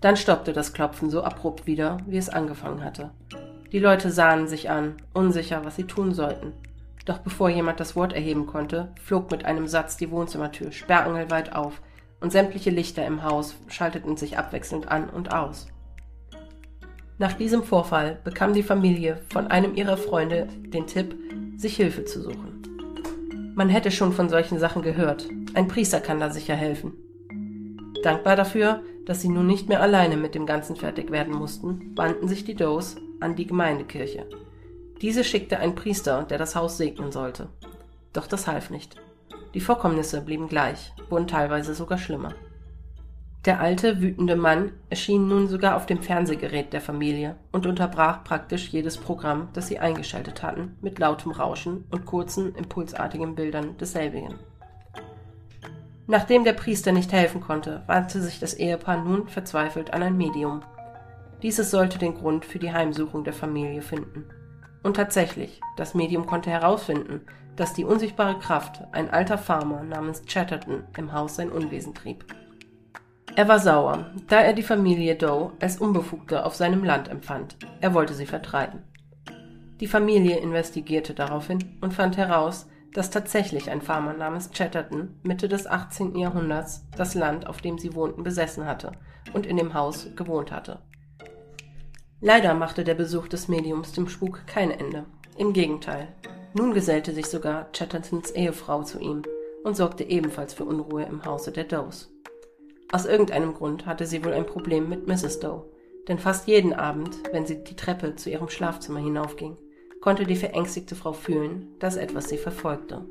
Dann 0.00 0.16
stoppte 0.16 0.52
das 0.52 0.72
Klopfen 0.72 1.10
so 1.10 1.22
abrupt 1.22 1.66
wieder, 1.66 1.98
wie 2.06 2.16
es 2.16 2.28
angefangen 2.28 2.84
hatte. 2.84 3.10
Die 3.72 3.78
Leute 3.78 4.10
sahen 4.10 4.48
sich 4.48 4.70
an, 4.70 4.94
unsicher, 5.12 5.64
was 5.64 5.76
sie 5.76 5.84
tun 5.84 6.12
sollten. 6.12 6.52
Doch 7.04 7.18
bevor 7.18 7.48
jemand 7.50 7.80
das 7.80 7.96
Wort 7.96 8.12
erheben 8.12 8.46
konnte, 8.46 8.88
flog 9.02 9.30
mit 9.30 9.44
einem 9.44 9.68
Satz 9.68 9.96
die 9.96 10.10
Wohnzimmertür 10.10 10.72
sperrangelweit 10.72 11.54
auf 11.54 11.80
und 12.20 12.32
sämtliche 12.32 12.70
Lichter 12.70 13.06
im 13.06 13.22
Haus 13.22 13.54
schalteten 13.68 14.16
sich 14.16 14.38
abwechselnd 14.38 14.88
an 14.88 15.08
und 15.08 15.32
aus. 15.32 15.68
Nach 17.18 17.32
diesem 17.34 17.62
Vorfall 17.62 18.18
bekam 18.24 18.54
die 18.54 18.62
Familie 18.62 19.20
von 19.30 19.48
einem 19.48 19.74
ihrer 19.74 19.96
Freunde 19.96 20.48
den 20.58 20.86
Tipp, 20.86 21.14
sich 21.56 21.76
Hilfe 21.76 22.04
zu 22.04 22.22
suchen. 22.22 22.62
Man 23.54 23.68
hätte 23.68 23.90
schon 23.90 24.12
von 24.12 24.28
solchen 24.28 24.58
Sachen 24.58 24.82
gehört. 24.82 25.28
Ein 25.54 25.68
Priester 25.68 26.00
kann 26.00 26.20
da 26.20 26.30
sicher 26.30 26.54
helfen. 26.54 26.94
Dankbar 28.02 28.36
dafür, 28.36 28.82
dass 29.10 29.22
sie 29.22 29.28
nun 29.28 29.48
nicht 29.48 29.68
mehr 29.68 29.82
alleine 29.82 30.16
mit 30.16 30.36
dem 30.36 30.46
Ganzen 30.46 30.76
fertig 30.76 31.10
werden 31.10 31.34
mussten, 31.34 31.96
wandten 31.96 32.28
sich 32.28 32.44
die 32.44 32.54
Does 32.54 32.94
an 33.18 33.34
die 33.34 33.44
Gemeindekirche. 33.48 34.24
Diese 35.02 35.24
schickte 35.24 35.58
einen 35.58 35.74
Priester, 35.74 36.22
der 36.22 36.38
das 36.38 36.54
Haus 36.54 36.76
segnen 36.76 37.10
sollte. 37.10 37.48
Doch 38.12 38.28
das 38.28 38.46
half 38.46 38.70
nicht. 38.70 39.02
Die 39.52 39.60
Vorkommnisse 39.60 40.20
blieben 40.20 40.46
gleich, 40.46 40.92
wurden 41.08 41.26
teilweise 41.26 41.74
sogar 41.74 41.98
schlimmer. 41.98 42.36
Der 43.46 43.58
alte, 43.58 44.00
wütende 44.00 44.36
Mann 44.36 44.74
erschien 44.90 45.26
nun 45.26 45.48
sogar 45.48 45.74
auf 45.74 45.86
dem 45.86 46.00
Fernsehgerät 46.04 46.72
der 46.72 46.80
Familie 46.80 47.34
und 47.50 47.66
unterbrach 47.66 48.22
praktisch 48.22 48.68
jedes 48.68 48.96
Programm, 48.96 49.48
das 49.54 49.66
sie 49.66 49.80
eingeschaltet 49.80 50.44
hatten, 50.44 50.76
mit 50.82 51.00
lautem 51.00 51.32
Rauschen 51.32 51.84
und 51.90 52.06
kurzen, 52.06 52.54
impulsartigen 52.54 53.34
Bildern 53.34 53.76
desselbigen. 53.76 54.36
Nachdem 56.10 56.42
der 56.42 56.54
Priester 56.54 56.90
nicht 56.90 57.12
helfen 57.12 57.40
konnte, 57.40 57.82
wandte 57.86 58.20
sich 58.20 58.40
das 58.40 58.54
Ehepaar 58.54 58.96
nun 58.96 59.28
verzweifelt 59.28 59.94
an 59.94 60.02
ein 60.02 60.16
Medium. 60.16 60.60
Dieses 61.40 61.70
sollte 61.70 62.00
den 62.00 62.14
Grund 62.14 62.44
für 62.44 62.58
die 62.58 62.72
Heimsuchung 62.72 63.22
der 63.22 63.32
Familie 63.32 63.80
finden. 63.80 64.24
Und 64.82 64.96
tatsächlich, 64.96 65.60
das 65.76 65.94
Medium 65.94 66.26
konnte 66.26 66.50
herausfinden, 66.50 67.20
dass 67.54 67.74
die 67.74 67.84
unsichtbare 67.84 68.40
Kraft, 68.40 68.82
ein 68.90 69.08
alter 69.08 69.38
Farmer 69.38 69.84
namens 69.84 70.24
Chatterton, 70.26 70.82
im 70.98 71.12
Haus 71.12 71.36
sein 71.36 71.48
Unwesen 71.48 71.94
trieb. 71.94 72.24
Er 73.36 73.46
war 73.46 73.60
sauer, 73.60 74.10
da 74.26 74.40
er 74.40 74.52
die 74.52 74.64
Familie 74.64 75.14
Doe 75.14 75.52
als 75.60 75.78
Unbefugte 75.78 76.44
auf 76.44 76.56
seinem 76.56 76.82
Land 76.82 77.06
empfand. 77.06 77.56
Er 77.80 77.94
wollte 77.94 78.14
sie 78.14 78.26
vertreiben. 78.26 78.82
Die 79.78 79.86
Familie 79.86 80.38
investigierte 80.38 81.14
daraufhin 81.14 81.78
und 81.80 81.94
fand 81.94 82.16
heraus, 82.16 82.66
dass 82.92 83.10
tatsächlich 83.10 83.70
ein 83.70 83.82
Farmer 83.82 84.14
namens 84.14 84.50
Chatterton 84.50 85.20
Mitte 85.22 85.48
des 85.48 85.66
18. 85.66 86.16
Jahrhunderts 86.16 86.86
das 86.96 87.14
Land, 87.14 87.46
auf 87.46 87.60
dem 87.60 87.78
sie 87.78 87.94
wohnten, 87.94 88.22
besessen 88.22 88.66
hatte 88.66 88.92
und 89.32 89.46
in 89.46 89.56
dem 89.56 89.74
Haus 89.74 90.08
gewohnt 90.16 90.50
hatte. 90.50 90.80
Leider 92.20 92.54
machte 92.54 92.84
der 92.84 92.94
Besuch 92.94 93.28
des 93.28 93.48
Mediums 93.48 93.92
dem 93.92 94.08
Spuk 94.08 94.46
kein 94.46 94.70
Ende. 94.70 95.06
Im 95.38 95.52
Gegenteil. 95.52 96.08
Nun 96.52 96.74
gesellte 96.74 97.12
sich 97.14 97.26
sogar 97.26 97.70
Chattertons 97.72 98.32
Ehefrau 98.32 98.82
zu 98.82 98.98
ihm 98.98 99.22
und 99.64 99.76
sorgte 99.76 100.04
ebenfalls 100.04 100.52
für 100.52 100.64
Unruhe 100.64 101.04
im 101.04 101.24
Hause 101.24 101.52
der 101.52 101.64
Does. 101.64 102.12
Aus 102.92 103.06
irgendeinem 103.06 103.54
Grund 103.54 103.86
hatte 103.86 104.04
sie 104.04 104.24
wohl 104.24 104.32
ein 104.32 104.46
Problem 104.46 104.88
mit 104.88 105.06
Mrs. 105.06 105.38
Doe, 105.38 105.64
denn 106.08 106.18
fast 106.18 106.48
jeden 106.48 106.72
Abend, 106.72 107.18
wenn 107.32 107.46
sie 107.46 107.62
die 107.62 107.76
Treppe 107.76 108.16
zu 108.16 108.30
ihrem 108.30 108.48
Schlafzimmer 108.48 108.98
hinaufging, 108.98 109.56
konnte 110.00 110.24
die 110.24 110.36
verängstigte 110.36 110.94
Frau 110.94 111.12
fühlen, 111.12 111.74
dass 111.78 111.96
etwas 111.96 112.28
sie 112.28 112.38
verfolgte. 112.38 113.04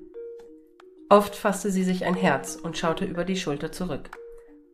Oft 1.09 1.35
fasste 1.35 1.71
sie 1.71 1.83
sich 1.83 2.05
ein 2.05 2.15
Herz 2.15 2.55
und 2.55 2.77
schaute 2.77 3.05
über 3.05 3.25
die 3.25 3.35
Schulter 3.35 3.71
zurück. 3.71 4.11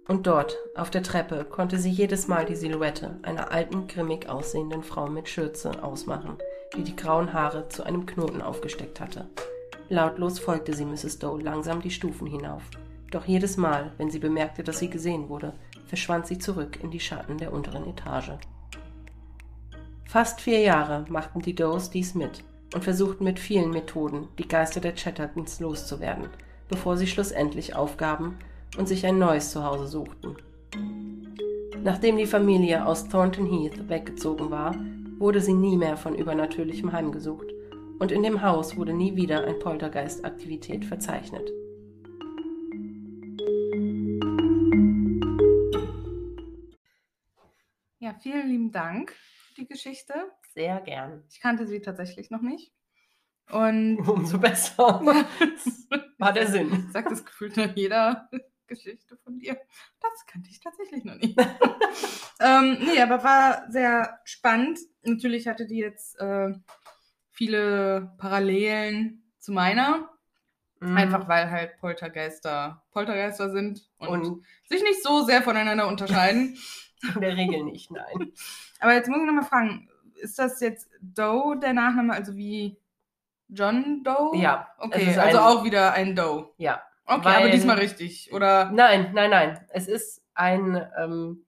Und 0.07 0.27
dort, 0.27 0.57
auf 0.75 0.91
der 0.91 1.01
Treppe, 1.01 1.45
konnte 1.45 1.79
sie 1.79 1.89
jedes 1.89 2.27
Mal 2.27 2.45
die 2.45 2.55
Silhouette 2.55 3.17
einer 3.23 3.51
alten, 3.51 3.87
grimmig 3.87 4.29
aussehenden 4.29 4.83
Frau 4.83 5.07
mit 5.07 5.27
Schürze 5.27 5.83
ausmachen, 5.83 6.37
die 6.75 6.83
die 6.83 6.95
grauen 6.95 7.33
Haare 7.33 7.69
zu 7.69 7.83
einem 7.83 8.05
Knoten 8.05 8.41
aufgesteckt 8.41 8.99
hatte. 8.99 9.27
Lautlos 9.89 10.39
folgte 10.39 10.73
sie 10.73 10.85
Mrs. 10.85 11.19
Doe 11.19 11.41
langsam 11.41 11.81
die 11.81 11.91
Stufen 11.91 12.27
hinauf. 12.27 12.63
Doch 13.11 13.25
jedes 13.25 13.57
Mal, 13.57 13.93
wenn 13.97 14.11
sie 14.11 14.19
bemerkte, 14.19 14.63
dass 14.63 14.79
sie 14.79 14.89
gesehen 14.89 15.29
wurde, 15.29 15.53
verschwand 15.85 16.27
sie 16.27 16.37
zurück 16.37 16.79
in 16.83 16.91
die 16.91 16.99
Schatten 16.99 17.37
der 17.37 17.53
unteren 17.53 17.87
Etage. 17.87 18.31
Fast 20.15 20.39
vier 20.39 20.61
Jahre 20.61 21.05
machten 21.09 21.41
die 21.41 21.53
Does 21.53 21.89
dies 21.89 22.15
mit 22.15 22.41
und 22.73 22.85
versuchten 22.85 23.25
mit 23.25 23.37
vielen 23.37 23.71
Methoden, 23.71 24.29
die 24.39 24.47
Geister 24.47 24.79
der 24.79 24.93
Chattertons 24.93 25.59
loszuwerden, 25.59 26.29
bevor 26.69 26.95
sie 26.95 27.05
schlussendlich 27.05 27.75
aufgaben 27.75 28.37
und 28.77 28.87
sich 28.87 29.05
ein 29.05 29.19
neues 29.19 29.51
Zuhause 29.51 29.87
suchten. 29.87 30.37
Nachdem 31.83 32.15
die 32.15 32.27
Familie 32.27 32.85
aus 32.85 33.09
Thornton 33.09 33.45
Heath 33.45 33.89
weggezogen 33.89 34.51
war, 34.51 34.73
wurde 35.17 35.41
sie 35.41 35.51
nie 35.51 35.75
mehr 35.75 35.97
von 35.97 36.15
Übernatürlichem 36.15 36.93
heimgesucht 36.93 37.47
und 37.99 38.13
in 38.13 38.23
dem 38.23 38.41
Haus 38.41 38.77
wurde 38.77 38.93
nie 38.93 39.17
wieder 39.17 39.45
ein 39.45 39.59
Poltergeist-Aktivität 39.59 40.85
verzeichnet. 40.85 41.51
Ja, 47.99 48.13
vielen 48.13 48.47
lieben 48.47 48.71
Dank 48.71 49.13
die 49.57 49.67
Geschichte. 49.67 50.13
Sehr 50.53 50.79
gern. 50.81 51.23
Ich 51.29 51.39
kannte 51.39 51.67
sie 51.67 51.81
tatsächlich 51.81 52.29
noch 52.29 52.41
nicht. 52.41 52.73
Und 53.51 53.97
umso 54.07 54.37
besser. 54.39 55.01
War 56.17 56.33
der 56.33 56.47
Sinn. 56.47 56.89
Sagt 56.91 57.11
das 57.11 57.25
gefühlt 57.25 57.57
nach 57.57 57.75
jeder 57.75 58.29
Geschichte 58.67 59.17
von 59.17 59.37
dir. 59.37 59.57
Das 59.99 60.25
kannte 60.25 60.49
ich 60.49 60.59
tatsächlich 60.59 61.03
noch 61.03 61.15
nicht. 61.15 61.39
ähm, 62.39 62.77
nee, 62.79 62.99
aber 63.01 63.23
war 63.23 63.69
sehr 63.69 64.19
spannend. 64.23 64.79
Natürlich 65.03 65.47
hatte 65.47 65.67
die 65.67 65.77
jetzt 65.77 66.19
äh, 66.19 66.53
viele 67.31 68.15
Parallelen 68.17 69.31
zu 69.39 69.51
meiner. 69.51 70.09
Mhm. 70.79 70.97
Einfach 70.97 71.27
weil 71.27 71.49
halt 71.51 71.77
Poltergeister 71.77 72.83
Poltergeister 72.91 73.51
sind 73.51 73.89
und, 73.97 74.07
und 74.07 74.45
sich 74.67 74.81
nicht 74.83 75.03
so 75.03 75.23
sehr 75.23 75.41
voneinander 75.41 75.87
unterscheiden. 75.87 76.57
In 77.13 77.21
der 77.21 77.35
Regel 77.35 77.63
nicht, 77.63 77.91
nein. 77.91 78.31
Aber 78.79 78.93
jetzt 78.93 79.09
muss 79.09 79.19
ich 79.19 79.25
nochmal 79.25 79.45
fragen, 79.45 79.89
ist 80.15 80.39
das 80.39 80.59
jetzt 80.61 80.89
Doe 81.01 81.57
der 81.59 81.73
Nachname, 81.73 82.13
also 82.13 82.35
wie 82.35 82.77
John 83.49 84.03
Doe? 84.03 84.35
Ja. 84.35 84.67
Okay, 84.79 85.15
also 85.17 85.39
auch 85.39 85.63
wieder 85.63 85.93
ein 85.93 86.15
Doe. 86.15 86.49
Ja. 86.57 86.81
Okay, 87.05 87.25
weil, 87.25 87.35
aber 87.35 87.49
diesmal 87.49 87.77
richtig, 87.77 88.33
oder? 88.33 88.71
Nein, 88.71 89.11
nein, 89.13 89.29
nein. 89.29 89.59
Es 89.69 89.87
ist 89.87 90.23
ein, 90.33 90.83
ähm, 90.97 91.45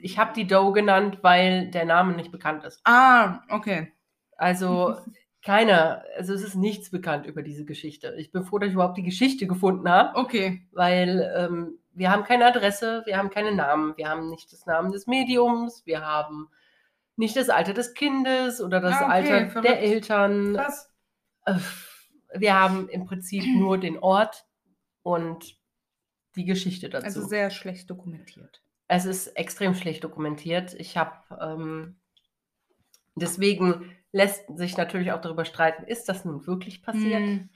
ich 0.00 0.18
habe 0.18 0.32
die 0.34 0.46
Doe 0.46 0.72
genannt, 0.72 1.18
weil 1.22 1.70
der 1.70 1.84
Name 1.84 2.14
nicht 2.14 2.30
bekannt 2.30 2.64
ist. 2.64 2.80
Ah, 2.84 3.40
okay. 3.48 3.92
Also 4.36 4.96
keiner, 5.44 6.04
also 6.16 6.32
es 6.32 6.42
ist 6.42 6.54
nichts 6.54 6.90
bekannt 6.90 7.26
über 7.26 7.42
diese 7.42 7.64
Geschichte. 7.64 8.14
Ich 8.18 8.30
bin 8.30 8.44
froh, 8.44 8.58
dass 8.58 8.68
ich 8.68 8.74
überhaupt 8.74 8.96
die 8.96 9.02
Geschichte 9.02 9.46
gefunden 9.46 9.88
habe. 9.88 10.16
Okay. 10.16 10.66
Weil 10.72 11.32
ähm, 11.36 11.78
wir 11.94 12.10
haben 12.10 12.24
keine 12.24 12.46
Adresse, 12.46 13.02
wir 13.06 13.16
haben 13.16 13.30
keine 13.30 13.52
Namen, 13.52 13.96
wir 13.96 14.08
haben 14.08 14.28
nicht 14.28 14.52
das 14.52 14.66
Namen 14.66 14.92
des 14.92 15.06
Mediums, 15.06 15.86
wir 15.86 16.04
haben 16.04 16.48
nicht 17.16 17.36
das 17.36 17.48
Alter 17.48 17.72
des 17.72 17.94
Kindes 17.94 18.60
oder 18.60 18.80
das 18.80 18.94
ah, 18.94 19.04
okay, 19.04 19.12
Alter 19.12 19.50
verrückt. 19.50 19.68
der 19.68 19.80
Eltern. 19.80 20.54
Krass. 20.54 20.92
Wir 22.34 22.54
haben 22.54 22.88
im 22.88 23.04
Prinzip 23.06 23.44
nur 23.46 23.78
den 23.78 23.98
Ort 23.98 24.44
und 25.02 25.56
die 26.34 26.44
Geschichte 26.44 26.88
dazu. 26.88 27.04
Also 27.06 27.22
sehr 27.22 27.50
schlecht 27.50 27.88
dokumentiert. 27.88 28.60
Es 28.88 29.04
ist 29.04 29.28
extrem 29.28 29.74
schlecht 29.74 30.02
dokumentiert. 30.02 30.74
Ich 30.74 30.96
habe 30.96 31.12
ähm, 31.40 31.96
deswegen 33.14 33.96
lässt 34.10 34.44
sich 34.56 34.76
natürlich 34.76 35.12
auch 35.12 35.20
darüber 35.20 35.44
streiten, 35.44 35.84
ist 35.84 36.08
das 36.08 36.24
nun 36.24 36.46
wirklich 36.46 36.82
passiert? 36.82 37.20
Mm. 37.20 37.48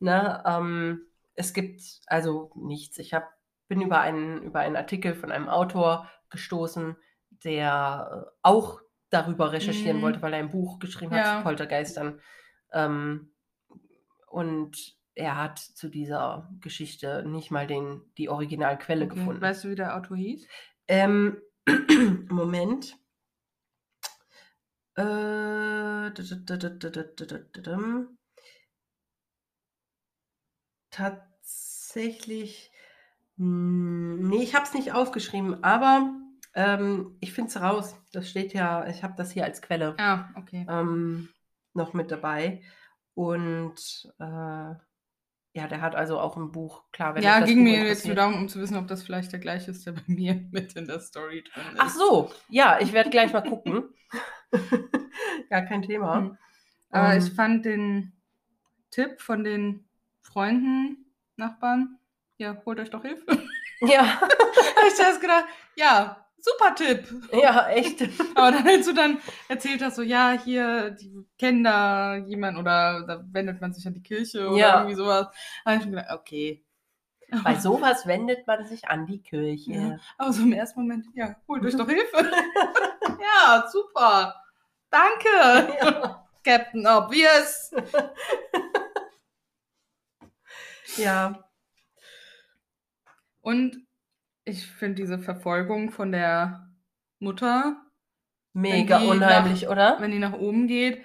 Ne, 0.00 0.42
ähm, 0.46 1.06
es 1.34 1.52
gibt 1.52 1.82
also 2.06 2.52
nichts. 2.54 2.98
Ich 2.98 3.14
habe 3.14 3.26
bin 3.70 3.80
über 3.80 4.00
einen, 4.00 4.42
über 4.42 4.58
einen 4.58 4.74
Artikel 4.74 5.14
von 5.14 5.30
einem 5.30 5.48
Autor 5.48 6.10
gestoßen, 6.28 6.96
der 7.44 8.26
äh, 8.26 8.30
auch 8.42 8.80
darüber 9.10 9.52
recherchieren 9.52 9.98
mhm. 9.98 10.02
wollte, 10.02 10.22
weil 10.22 10.32
er 10.32 10.40
ein 10.40 10.50
Buch 10.50 10.80
geschrieben 10.80 11.14
ja. 11.14 11.22
hat 11.22 11.38
zu 11.38 11.44
Poltergeistern. 11.44 12.20
Ähm, 12.72 13.32
und 14.26 14.76
er 15.14 15.36
hat 15.36 15.60
zu 15.60 15.88
dieser 15.88 16.50
Geschichte 16.60 17.22
nicht 17.24 17.52
mal 17.52 17.68
den, 17.68 18.02
die 18.18 18.28
Originalquelle 18.28 19.04
okay. 19.04 19.14
gefunden. 19.14 19.40
Weißt 19.40 19.62
du, 19.62 19.70
wie 19.70 19.76
der 19.76 19.96
Autor 19.96 20.16
hieß? 20.16 20.48
Ähm, 20.88 21.40
Moment. 22.28 22.96
Äh, 24.96 26.10
tatsächlich 30.90 32.69
mm, 33.40 34.28
Nee, 34.28 34.42
ich 34.42 34.54
habe 34.54 34.64
es 34.64 34.74
nicht 34.74 34.92
aufgeschrieben, 34.92 35.62
aber 35.64 36.14
ähm, 36.54 37.16
ich 37.20 37.32
finde 37.32 37.50
es 37.50 37.60
raus. 37.60 37.96
Das 38.12 38.28
steht 38.28 38.52
ja, 38.54 38.86
ich 38.88 39.02
habe 39.02 39.14
das 39.16 39.32
hier 39.32 39.44
als 39.44 39.62
Quelle 39.62 39.96
Ah, 39.98 40.30
okay. 40.36 40.66
ähm, 40.68 41.28
noch 41.74 41.92
mit 41.94 42.10
dabei. 42.10 42.62
Und 43.14 44.12
äh, 44.18 44.74
ja, 45.52 45.66
der 45.68 45.80
hat 45.80 45.94
also 45.96 46.18
auch 46.20 46.36
ein 46.36 46.52
Buch, 46.52 46.84
klar, 46.92 47.14
wenn 47.14 47.24
ja, 47.24 47.30
euch 47.30 47.40
das 47.40 47.48
ging 47.48 47.58
Buch 47.58 47.64
mir 47.64 47.84
jetzt 47.84 48.06
nur 48.06 48.16
interessiert. 48.16 48.18
darum, 48.18 48.34
um 48.36 48.48
zu 48.48 48.60
wissen, 48.60 48.76
ob 48.76 48.88
das 48.88 49.02
vielleicht 49.02 49.32
der 49.32 49.40
gleiche 49.40 49.70
ist, 49.70 49.86
der 49.86 49.92
bei 49.92 50.02
mir 50.06 50.34
mit 50.52 50.74
in 50.76 50.86
der 50.86 51.00
Story 51.00 51.44
drin 51.44 51.76
ist. 51.76 51.80
Ach 51.80 51.90
so, 51.90 52.32
ja, 52.48 52.78
ich 52.80 52.92
werde 52.92 53.10
gleich 53.10 53.32
mal 53.32 53.42
gucken. 53.42 53.84
Gar 55.50 55.62
kein 55.62 55.82
Thema. 55.82 56.16
Hm. 56.16 56.38
Aber 56.90 57.16
Ähm, 57.16 57.18
ich 57.18 57.32
fand 57.32 57.64
den 57.64 58.12
Tipp 58.90 59.20
von 59.20 59.44
den 59.44 59.88
Freunden, 60.22 61.06
Nachbarn, 61.36 61.98
ja, 62.40 62.56
holt 62.66 62.80
euch 62.80 62.90
doch 62.90 63.02
Hilfe. 63.02 63.24
Ja, 63.80 64.20
ich 64.88 64.94
zuerst 64.94 65.20
gedacht, 65.20 65.44
ja, 65.76 66.26
super 66.38 66.74
Tipp. 66.74 67.06
ja, 67.32 67.68
echt. 67.68 68.02
Aber 68.34 68.50
dann, 68.52 68.66
als 68.66 68.86
du 68.86 68.92
dann 68.94 69.18
erzählt 69.48 69.82
hast, 69.82 69.96
so, 69.96 70.02
ja, 70.02 70.32
hier, 70.32 70.90
die 70.90 71.26
kennen 71.38 71.64
da 71.64 72.16
jemanden 72.16 72.60
oder 72.60 73.04
da 73.06 73.24
wendet 73.30 73.60
man 73.60 73.72
sich 73.72 73.86
an 73.86 73.94
die 73.94 74.02
Kirche 74.02 74.48
oder 74.48 74.56
Ja. 74.58 74.74
irgendwie 74.78 74.96
sowas, 74.96 75.28
habe 75.64 75.76
ich 75.76 75.84
mir 75.86 75.90
gedacht, 76.02 76.18
okay. 76.18 76.64
Bei 77.44 77.54
sowas 77.54 78.06
wendet 78.06 78.44
man 78.48 78.66
sich 78.66 78.88
an 78.88 79.06
die 79.06 79.22
Kirche. 79.22 79.72
Ja. 79.72 79.98
Aber 80.18 80.32
so 80.32 80.42
im 80.42 80.52
ersten 80.52 80.80
Moment, 80.80 81.06
ja, 81.14 81.36
holt 81.46 81.64
euch 81.64 81.76
doch 81.76 81.88
Hilfe. 81.88 82.28
ja, 83.22 83.68
super. 83.70 84.34
Danke, 84.90 85.74
Ja. 85.80 86.26
Captain 86.42 86.86
Obvious. 86.86 87.70
ja. 90.96 91.49
Und 93.40 93.86
ich 94.44 94.66
finde 94.66 94.96
diese 94.96 95.18
Verfolgung 95.18 95.90
von 95.90 96.12
der 96.12 96.70
Mutter, 97.18 97.84
Mega 98.52 98.98
unheimlich, 98.98 99.68
oder? 99.68 99.96
wenn 100.00 100.10
die 100.10 100.18
nach 100.18 100.32
oben 100.32 100.66
geht, 100.66 101.02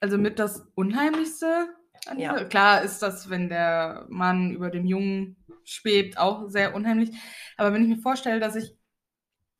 also 0.00 0.18
mit 0.18 0.38
das 0.38 0.60
Unheimlichste. 0.74 1.68
An 2.06 2.18
Ja. 2.18 2.44
Klar 2.44 2.82
ist 2.82 3.00
das, 3.00 3.30
wenn 3.30 3.48
der 3.48 4.06
Mann 4.08 4.50
über 4.50 4.70
dem 4.70 4.84
Jungen 4.86 5.36
schwebt, 5.64 6.18
auch 6.18 6.48
sehr 6.48 6.74
unheimlich. 6.74 7.10
Aber 7.56 7.72
wenn 7.72 7.82
ich 7.82 7.88
mir 7.88 8.02
vorstelle, 8.02 8.40
dass 8.40 8.56
ich 8.56 8.76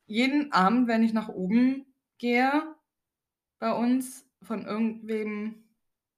jeden 0.05 0.51
Abend, 0.53 0.87
wenn 0.87 1.03
ich 1.03 1.13
nach 1.13 1.29
oben 1.29 1.87
gehe, 2.19 2.75
bei 3.59 3.71
uns 3.71 4.29
von 4.43 4.65
irgendwem 4.65 5.63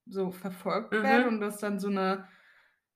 so 0.06 0.32
verfolgt 0.32 0.92
Mhm. 0.92 1.04
werde 1.04 1.28
und 1.28 1.40
das 1.40 1.60
dann 1.60 1.80
so 1.80 1.88
eine 1.88 2.28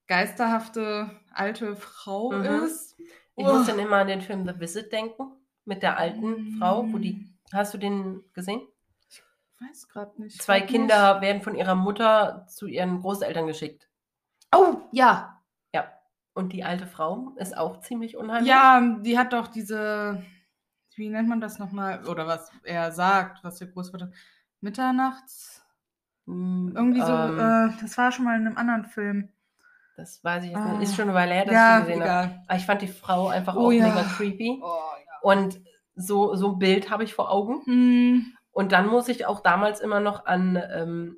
geisterhafte 0.07 1.09
alte 1.33 1.75
Frau 1.75 2.31
Mhm. 2.31 2.63
ist. 2.65 2.99
Ich 3.35 3.45
Oh. 3.47 3.53
muss 3.53 3.67
dann 3.67 3.79
immer 3.79 3.97
an 3.97 4.07
den 4.07 4.21
Film 4.21 4.45
The 4.47 4.59
Visit 4.59 4.91
denken, 4.91 5.31
mit 5.65 5.81
der 5.83 5.97
alten 5.97 6.57
Frau, 6.57 6.85
wo 6.91 6.97
die. 6.97 7.27
Hast 7.53 7.73
du 7.73 7.77
den 7.77 8.23
gesehen? 8.33 8.61
Ich 9.09 9.21
weiß 9.61 9.87
gerade 9.89 10.21
nicht. 10.21 10.41
Zwei 10.41 10.61
Kinder 10.61 11.21
werden 11.21 11.41
von 11.41 11.55
ihrer 11.55 11.75
Mutter 11.75 12.45
zu 12.47 12.65
ihren 12.67 13.01
Großeltern 13.01 13.47
geschickt. 13.47 13.89
Nicht. 14.53 14.55
Oh, 14.55 14.81
ja. 14.91 15.41
Ja. 15.73 15.85
Und 16.33 16.53
die 16.53 16.63
alte 16.63 16.87
Frau 16.87 17.33
ist 17.37 17.57
auch 17.57 17.79
ziemlich 17.81 18.17
unheimlich. 18.17 18.49
Ja, 18.49 18.81
die 19.01 19.17
hat 19.17 19.33
doch 19.33 19.47
diese, 19.47 20.23
wie 20.95 21.09
nennt 21.09 21.29
man 21.29 21.41
das 21.41 21.59
nochmal? 21.59 22.05
Oder 22.07 22.25
was 22.27 22.51
er 22.63 22.91
sagt, 22.91 23.43
was 23.43 23.57
der 23.59 23.67
Großvater. 23.67 24.11
Mitternachts? 24.61 25.63
Mm, 26.25 26.71
Irgendwie 26.75 27.01
so, 27.01 27.11
ähm, 27.11 27.39
äh, 27.39 27.81
das 27.81 27.97
war 27.97 28.11
schon 28.11 28.25
mal 28.25 28.39
in 28.39 28.45
einem 28.47 28.57
anderen 28.57 28.85
Film. 28.85 29.29
Das 29.97 30.23
weiß 30.23 30.43
ich 30.45 30.49
jetzt 30.51 30.59
Ah. 30.59 30.73
nicht. 30.73 30.83
Ist 30.83 30.95
schon 30.95 31.05
eine 31.09 31.13
Weile 31.13 31.33
her, 31.33 31.45
dass 31.45 31.53
ja, 31.53 31.79
ich 31.79 31.85
gesehen 31.85 32.01
habe. 32.01 32.09
egal. 32.29 32.43
Aber 32.47 32.57
ich 32.57 32.65
fand 32.65 32.81
die 32.81 32.87
Frau 32.87 33.27
einfach 33.27 33.55
Oh 33.55 33.67
auch 33.67 33.71
ja. 33.71 33.87
mega 33.87 34.03
creepy. 34.03 34.59
Oh, 34.63 34.65
ja. 34.67 35.19
Und 35.21 35.59
so, 35.95 36.35
so 36.35 36.53
ein 36.53 36.59
Bild 36.59 36.89
habe 36.89 37.03
ich 37.03 37.13
vor 37.13 37.29
Augen. 37.31 37.61
Hm, 37.65 38.33
Und 38.51 38.71
dann 38.71 38.87
muss 38.87 39.07
ich 39.09 39.25
auch 39.25 39.41
damals 39.41 39.79
immer 39.79 39.99
noch 39.99 40.25
an, 40.25 40.61
ähm, 40.73 41.17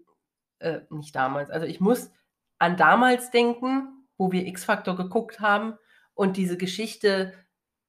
äh, 0.59 0.81
nicht 0.89 1.15
damals, 1.15 1.49
also 1.49 1.65
ich 1.65 1.79
muss 1.79 2.11
an 2.59 2.77
damals 2.77 3.31
denken, 3.31 3.89
wo 4.17 4.31
wir 4.31 4.45
X-Factor 4.47 4.95
geguckt 4.95 5.39
haben 5.39 5.77
und 6.13 6.37
diese 6.37 6.57
Geschichte 6.57 7.33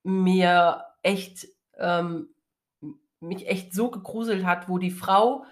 mir 0.03 0.85
echt, 1.03 1.47
ähm, 1.79 2.35
mich 3.21 3.47
echt 3.49 3.75
so 3.75 3.91
gegruselt 3.91 4.45
hat, 4.45 4.69
wo 4.69 4.79
die 4.79 4.91
Frau 4.91 5.45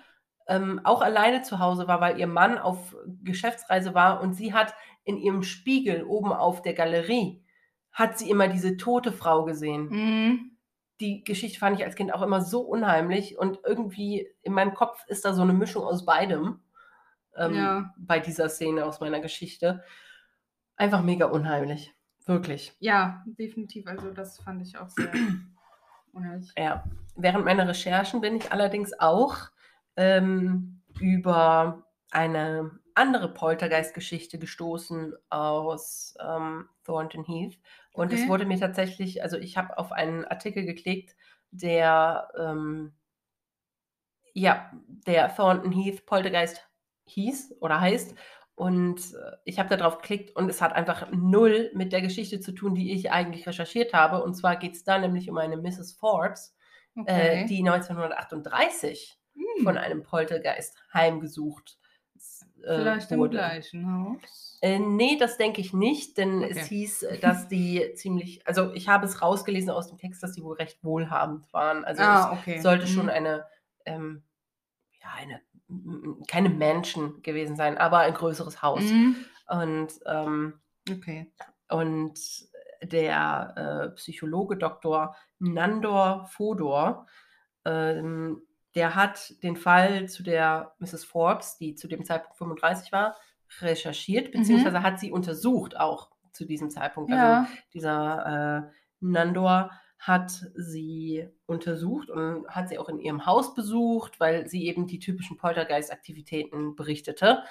ähm, 0.48 0.80
auch 0.84 1.00
alleine 1.02 1.42
zu 1.42 1.58
Hause 1.58 1.86
war, 1.88 2.00
weil 2.00 2.18
ihr 2.18 2.26
Mann 2.26 2.58
auf 2.58 2.96
Geschäftsreise 3.22 3.94
war 3.94 4.20
und 4.20 4.34
sie 4.34 4.52
hat 4.52 4.74
in 5.04 5.16
ihrem 5.16 5.42
Spiegel 5.42 6.04
oben 6.04 6.32
auf 6.32 6.62
der 6.62 6.74
Galerie, 6.74 7.44
hat 7.90 8.18
sie 8.18 8.30
immer 8.30 8.48
diese 8.48 8.76
tote 8.76 9.12
Frau 9.12 9.44
gesehen 9.44 9.90
hm. 9.90 10.56
die 11.00 11.24
Geschichte 11.24 11.58
fand 11.58 11.78
ich 11.78 11.84
als 11.84 11.94
Kind 11.96 12.12
auch 12.14 12.22
immer 12.22 12.40
so 12.40 12.60
unheimlich 12.60 13.38
und 13.38 13.58
irgendwie 13.66 14.28
in 14.42 14.52
meinem 14.54 14.72
Kopf 14.74 15.04
ist 15.08 15.24
da 15.24 15.34
so 15.34 15.42
eine 15.42 15.52
Mischung 15.52 15.84
aus 15.84 16.06
beidem 16.06 16.60
ähm, 17.36 17.54
Ja. 17.54 17.94
bei 17.98 18.18
dieser 18.20 18.48
Szene 18.48 18.84
aus 18.84 19.00
meiner 19.00 19.20
Geschichte. 19.20 19.82
Einfach 20.76 21.02
mega 21.02 21.26
unheimlich. 21.26 21.94
Wirklich. 22.26 22.74
Ja, 22.78 23.24
definitiv. 23.26 23.86
Also 23.86 24.10
das 24.10 24.38
fand 24.38 24.62
ich 24.62 24.78
auch 24.78 24.88
sehr 24.88 25.12
unheimlich. 26.12 26.52
Ja. 26.56 26.84
Während 27.16 27.44
meiner 27.44 27.68
Recherchen 27.68 28.20
bin 28.20 28.36
ich 28.36 28.52
allerdings 28.52 28.98
auch 28.98 29.36
ähm, 29.96 30.82
über 30.98 31.84
eine 32.10 32.70
andere 32.96 33.32
Poltergeist-Geschichte 33.32 34.38
gestoßen 34.38 35.14
aus 35.30 36.14
ähm, 36.20 36.68
Thornton 36.84 37.24
Heath. 37.24 37.58
Und 37.92 38.12
es 38.12 38.26
Okay. 38.26 38.28
wurde 38.28 38.46
mir 38.46 38.58
tatsächlich, 38.58 39.22
also 39.22 39.36
ich 39.38 39.56
habe 39.56 39.78
auf 39.78 39.92
einen 39.92 40.24
Artikel 40.24 40.64
geklickt, 40.64 41.16
der 41.50 42.28
ähm, 42.38 42.94
ja, 44.34 44.70
der 45.06 45.34
Thornton 45.34 45.72
Heath 45.72 46.06
Poltergeist 46.06 46.62
hieß 47.06 47.56
oder 47.60 47.80
heißt. 47.80 48.14
Und 48.54 49.14
äh, 49.14 49.36
ich 49.44 49.58
habe 49.58 49.68
da 49.70 49.76
drauf 49.76 49.98
geklickt 49.98 50.36
und 50.36 50.48
es 50.48 50.60
hat 50.60 50.72
einfach 50.74 51.10
null 51.10 51.70
mit 51.74 51.92
der 51.92 52.02
Geschichte 52.02 52.40
zu 52.40 52.52
tun, 52.52 52.74
die 52.74 52.92
ich 52.92 53.10
eigentlich 53.10 53.46
recherchiert 53.46 53.92
habe. 53.94 54.22
Und 54.22 54.34
zwar 54.34 54.56
geht 54.56 54.74
es 54.74 54.84
da 54.84 54.98
nämlich 54.98 55.30
um 55.30 55.38
eine 55.38 55.56
Mrs. 55.56 55.92
Forbes, 55.94 56.54
Okay. 56.98 57.42
äh, 57.42 57.44
die 57.46 57.62
1938 57.62 59.18
Hm, 59.36 59.44
von 59.56 59.78
einem 59.78 60.02
Poltergeist 60.02 60.76
heimgesucht 60.92 61.78
äh, 62.62 62.76
Vielleicht 62.76 63.10
im 63.10 63.18
wurde. 63.20 63.36
gleichen 63.38 63.92
Haus. 63.92 64.58
Äh, 64.62 64.78
nee, 64.78 65.16
das 65.18 65.38
denke 65.38 65.60
ich 65.60 65.72
nicht, 65.72 66.18
denn 66.18 66.42
es 66.42 66.56
Okay. 66.58 66.66
hieß, 66.68 67.02
äh, 67.04 67.18
dass 67.20 67.48
die 67.48 67.92
ziemlich, 67.94 68.46
also 68.46 68.72
ich 68.74 68.88
habe 68.88 69.06
es 69.06 69.20
rausgelesen 69.22 69.70
aus 69.70 69.88
dem 69.88 69.98
Text, 69.98 70.22
dass 70.22 70.32
die 70.32 70.42
wohl 70.42 70.56
recht 70.56 70.82
wohlhabend 70.84 71.52
waren. 71.52 71.84
Also 71.84 72.02
ah, 72.02 72.32
okay. 72.32 72.56
es 72.56 72.62
sollte 72.62 72.86
Hm. 72.86 72.92
schon 72.92 73.08
eine, 73.10 73.46
ähm, 73.86 74.22
ja, 75.00 75.08
eine, 75.16 75.40
keine 76.28 76.50
Mansion 76.50 77.22
gewesen 77.22 77.56
sein, 77.56 77.78
aber 77.78 77.98
ein 77.98 78.14
größeres 78.14 78.62
Haus. 78.62 78.82
Hm. 78.82 79.16
Und, 79.48 79.88
ähm, 80.06 80.60
Okay. 80.90 81.32
und 81.68 82.18
der 82.82 83.90
äh, 83.90 83.94
Psychologe 83.96 84.56
Dr. 84.56 85.14
Nandor 85.38 86.26
Fodor, 86.26 87.06
ähm, 87.64 88.42
der 88.74 88.94
hat 88.94 89.42
den 89.42 89.56
Fall 89.56 90.08
zu 90.08 90.22
der 90.22 90.74
Mrs. 90.78 91.04
Forbes, 91.04 91.58
die 91.58 91.74
zu 91.74 91.88
dem 91.88 92.04
Zeitpunkt 92.04 92.36
35 92.38 92.92
war, 92.92 93.16
recherchiert, 93.60 94.34
Mhm. 94.34 94.38
beziehungsweise 94.40 94.82
hat 94.82 94.98
sie 94.98 95.10
untersucht 95.12 95.78
auch 95.78 96.10
zu 96.32 96.44
diesem 96.46 96.70
Zeitpunkt. 96.70 97.12
Also 97.12 97.24
Ja. 97.26 97.48
dieser 97.74 98.66
äh, 98.68 98.72
Nandor 99.00 99.70
hat 99.98 100.32
sie 100.56 101.28
untersucht 101.46 102.10
und 102.10 102.48
hat 102.48 102.68
sie 102.68 102.78
auch 102.78 102.88
in 102.88 102.98
ihrem 102.98 103.24
Haus 103.26 103.54
besucht, 103.54 104.18
weil 104.18 104.48
sie 104.48 104.66
eben 104.66 104.86
die 104.86 104.98
typischen 104.98 105.36
Poltergeist-Aktivitäten 105.36 106.74
berichtete 106.74 107.42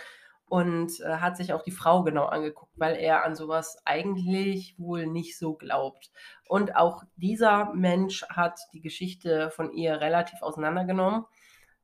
und 0.51 0.99
äh, 0.99 1.15
hat 1.15 1.37
sich 1.37 1.53
auch 1.53 1.61
die 1.63 1.71
Frau 1.71 2.03
genau 2.03 2.25
angeguckt, 2.25 2.73
weil 2.75 2.97
er 2.97 3.23
an 3.23 3.35
sowas 3.37 3.77
eigentlich 3.85 4.75
wohl 4.77 5.07
nicht 5.07 5.39
so 5.39 5.53
glaubt. 5.53 6.11
Und 6.45 6.75
auch 6.75 7.03
dieser 7.15 7.73
Mensch 7.73 8.23
hat 8.27 8.59
die 8.73 8.81
Geschichte 8.81 9.49
von 9.51 9.71
ihr 9.71 10.01
relativ 10.01 10.41
auseinandergenommen 10.41 11.23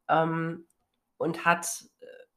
ähm, 0.09 0.67
und 1.15 1.45
hat, 1.45 1.85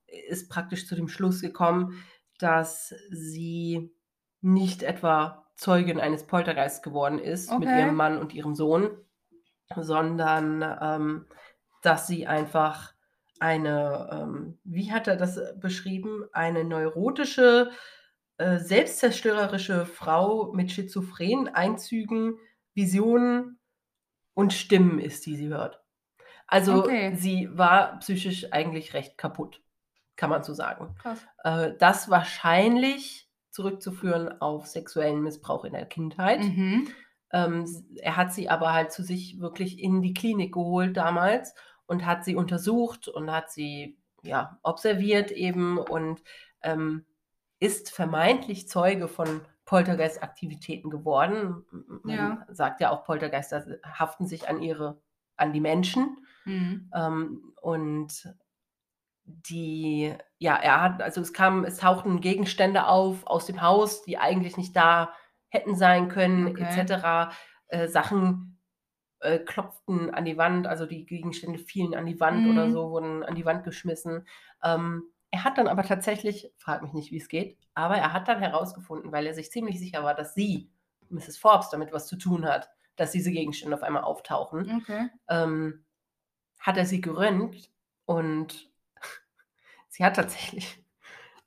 äh, 0.06 0.20
ist 0.28 0.48
praktisch 0.48 0.86
zu 0.86 0.94
dem 0.94 1.08
Schluss 1.08 1.40
gekommen, 1.40 2.00
dass 2.38 2.94
sie 3.10 3.92
nicht 4.40 4.84
etwa 4.84 5.48
Zeugin 5.56 5.98
eines 5.98 6.28
Poltergeists 6.28 6.80
geworden 6.80 7.18
ist 7.18 7.50
mit 7.58 7.68
Okay. 7.68 7.80
ihrem 7.80 7.96
Mann 7.96 8.18
und 8.18 8.34
ihrem 8.34 8.54
Sohn, 8.54 8.88
sondern 9.74 10.62
ähm, 10.80 11.26
dass 11.82 12.06
sie 12.06 12.28
einfach 12.28 12.94
eine, 13.40 14.09
ähm, 14.12 14.59
wie 14.64 14.92
hat 14.92 15.09
er 15.09 15.16
das 15.16 15.37
äh, 15.37 15.55
beschrieben, 15.59 16.24
eine 16.33 16.64
neurotische, 16.64 17.70
äh, 18.38 18.59
selbstzerstörerische 18.59 19.87
Frau 19.87 20.53
mit 20.53 20.70
schizophrenen 20.72 21.48
Einzügen, 21.48 22.38
Visionen 22.74 23.59
und 24.35 24.53
Stimmen 24.53 24.98
ist, 24.98 25.26
die 25.26 25.37
sie 25.37 25.48
hört. 25.48 25.83
Also 26.46 26.85
Okay. 26.85 27.14
sie 27.16 27.48
war 27.53 27.98
psychisch 28.00 28.53
eigentlich 28.53 28.94
recht 28.94 29.16
kaputt, 29.18 29.62
kann 30.16 30.31
man 30.31 30.42
so 30.42 30.55
sagen. 30.55 30.94
Äh, 31.44 31.72
das 31.79 32.11
wahrscheinlich 32.11 33.29
zurückzuführen 33.50 34.40
auf 34.40 34.66
sexuellen 34.66 35.22
Missbrauch 35.22 35.64
in 35.64 35.72
der 35.72 35.87
Kindheit. 35.87 36.40
Mhm. 36.40 36.88
Ähm, 37.33 37.66
er 37.96 38.16
hat 38.16 38.33
sie 38.33 38.48
aber 38.48 38.72
halt 38.72 38.92
zu 38.92 39.03
sich 39.03 39.40
wirklich 39.40 39.79
in 39.79 40.03
die 40.03 40.14
Klinik 40.14 40.53
geholt 40.55 40.96
damals 40.96 41.55
und 41.90 42.07
hat 42.07 42.24
sie 42.24 42.37
untersucht 42.37 43.09
und 43.09 43.31
hat 43.31 43.50
sie 43.50 43.98
ja 44.22 44.59
observiert 44.62 45.31
eben 45.33 45.79
und 45.79 46.22
ähm, 46.62 47.05
ist 47.59 47.90
vermeintlich 47.90 48.68
Zeuge 48.68 49.09
von 49.09 49.42
Poltergeist-Aktivitäten 49.66 50.90
geworden. 50.90 51.64
Man 52.05 52.16
Ja. 52.16 52.46
sagt 52.48 52.81
ja 52.81 52.90
auch, 52.90 53.05
Poltergeister 53.05 53.64
haften 53.85 54.26
sich 54.26 54.48
an 54.48 54.62
ihre, 54.62 55.00
an 55.37 55.53
die 55.53 55.61
Menschen. 55.61 56.26
Mhm. 56.44 56.90
Ähm, 56.94 57.53
und 57.61 58.35
die, 59.24 60.14
ja, 60.38 60.57
er 60.57 60.81
hat, 60.83 61.03
also 61.03 61.20
es 61.20 61.33
kam, 61.33 61.64
es 61.64 61.79
tauchten 61.79 62.20
Gegenstände 62.20 62.87
auf 62.87 63.26
aus 63.26 63.46
dem 63.46 63.62
Haus, 63.62 64.03
die 64.03 64.18
eigentlich 64.18 64.57
nicht 64.57 64.74
da 64.74 65.12
hätten 65.48 65.76
sein 65.76 66.09
können, 66.09 66.48
Okay. 66.48 66.64
etc. 66.64 67.33
Äh, 67.68 67.88
Sachen 67.88 68.49
äh, 69.20 69.38
klopften 69.38 70.11
an 70.11 70.24
die 70.24 70.37
Wand, 70.38 70.66
also 70.66 70.87
die 70.87 71.06
Gegenstände 71.06 71.59
fielen 71.59 71.94
an 71.94 72.06
die 72.06 72.20
Wand 72.20 72.46
oder 72.46 72.68
Mhm. 72.68 72.72
so, 72.72 72.90
wurden 72.90 73.22
an 73.24 73.35
die 73.35 73.44
Wand 73.44 73.64
geschmissen. 73.64 74.26
Ähm, 74.62 75.04
er 75.30 75.44
hat 75.44 75.59
dann 75.59 75.68
aber 75.68 75.83
tatsächlich, 75.85 76.52
frag 76.59 76.83
mich 76.83 76.92
nicht, 76.92 77.12
wie 77.12 77.18
es 77.18 77.28
geht, 77.28 77.56
aber 77.74 77.96
er 77.96 78.12
hat 78.12 78.28
dann 78.28 78.40
herausgefunden, 78.40 79.12
weil 79.12 79.26
er 79.26 79.35
sich 79.35 79.50
ziemlich 79.52 79.78
sicher 79.78 80.02
war, 80.02 80.14
dass 80.14 80.35
sie, 80.35 80.70
Mrs. 81.09 81.38
Forbes, 81.38 81.70
damit 81.70 81.92
was 81.92 82.06
zu 82.06 82.16
tun 82.16 82.44
hat, 82.46 82.70
dass 82.96 83.12
diese 83.12 83.30
Gegenstände 83.33 83.76
auf 83.76 83.83
einmal 83.83 84.02
auftauchen 84.02 84.74
Okay. 84.76 85.09
ähm, 85.28 85.85
hat 86.61 86.76
er 86.76 86.87
sie 86.87 87.00
geröntgt 87.00 87.70
und 88.06 88.70
sie 89.88 90.04
hat 90.04 90.16
tatsächlich, 90.16 90.85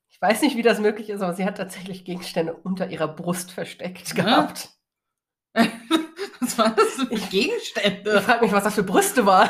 ich 0.10 0.22
weiß 0.22 0.42
nicht, 0.44 0.58
wie 0.58 0.62
das 0.64 0.80
möglich 0.80 1.10
ist, 1.10 1.22
aber 1.22 1.34
sie 1.36 1.46
hat 1.46 1.58
tatsächlich 1.58 2.06
Gegenstände 2.06 2.54
unter 2.56 2.90
ihrer 2.90 3.08
Brust 3.10 3.52
versteckt 3.52 4.16
Ja. 4.18 4.48
Was 6.44 6.58
war 6.58 6.70
das 6.76 6.88
für 6.90 7.04
Ich- 7.14 7.24
Ich 7.24 7.30
Gegenstände? 7.30 8.22
frage 8.22 8.44
mich, 8.46 8.52
was 8.54 8.64
das 8.64 8.76
für 8.76 8.84
Brüste 8.84 9.26
waren. 9.26 9.50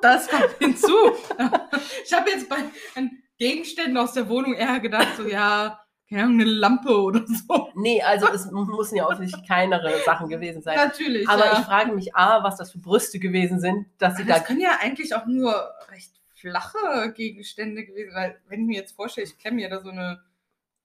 Das 0.00 0.28
kommt 0.28 0.50
hinzu. 0.58 0.96
Ich 2.04 2.12
habe 2.12 2.30
jetzt 2.30 2.48
bei 2.48 2.56
Gegenständen 3.38 3.96
aus 3.98 4.12
der 4.12 4.28
Wohnung 4.28 4.54
eher 4.54 4.80
gedacht, 4.80 5.08
so 5.16 5.26
ja, 5.26 5.78
keine 6.08 6.24
Ahnung, 6.24 6.40
eine 6.40 6.50
Lampe 6.50 6.94
oder 7.00 7.24
so. 7.26 7.70
nee, 7.74 8.02
also 8.02 8.28
es 8.28 8.50
müssen 8.50 8.96
ja 8.96 9.06
offensichtlich 9.06 9.44
kleinere 9.46 9.92
Sachen 10.04 10.28
gewesen 10.28 10.62
sein. 10.62 10.76
Natürlich. 10.76 11.28
Aber 11.28 11.46
ja. 11.46 11.58
ich 11.58 11.64
frage 11.64 11.92
mich, 11.92 12.14
A, 12.14 12.42
was 12.42 12.56
das 12.56 12.72
für 12.72 12.78
Brüste 12.78 13.18
gewesen 13.18 13.60
sind, 13.60 13.86
dass 13.98 14.16
sie 14.16 14.24
da. 14.24 14.34
das 14.34 14.44
können 14.44 14.60
ja 14.60 14.78
eigentlich 14.80 15.14
auch 15.14 15.26
nur 15.26 15.54
recht 15.90 16.12
flache 16.34 17.12
Gegenstände 17.14 17.84
gewesen 17.84 18.12
sein. 18.12 18.22
Weil, 18.30 18.40
wenn 18.48 18.60
ich 18.62 18.66
mir 18.66 18.76
jetzt 18.80 18.92
vorstelle, 18.96 19.26
ich 19.26 19.38
klemme 19.38 19.56
mir 19.56 19.68
da 19.70 19.80
so 19.80 19.90
eine 19.90 20.20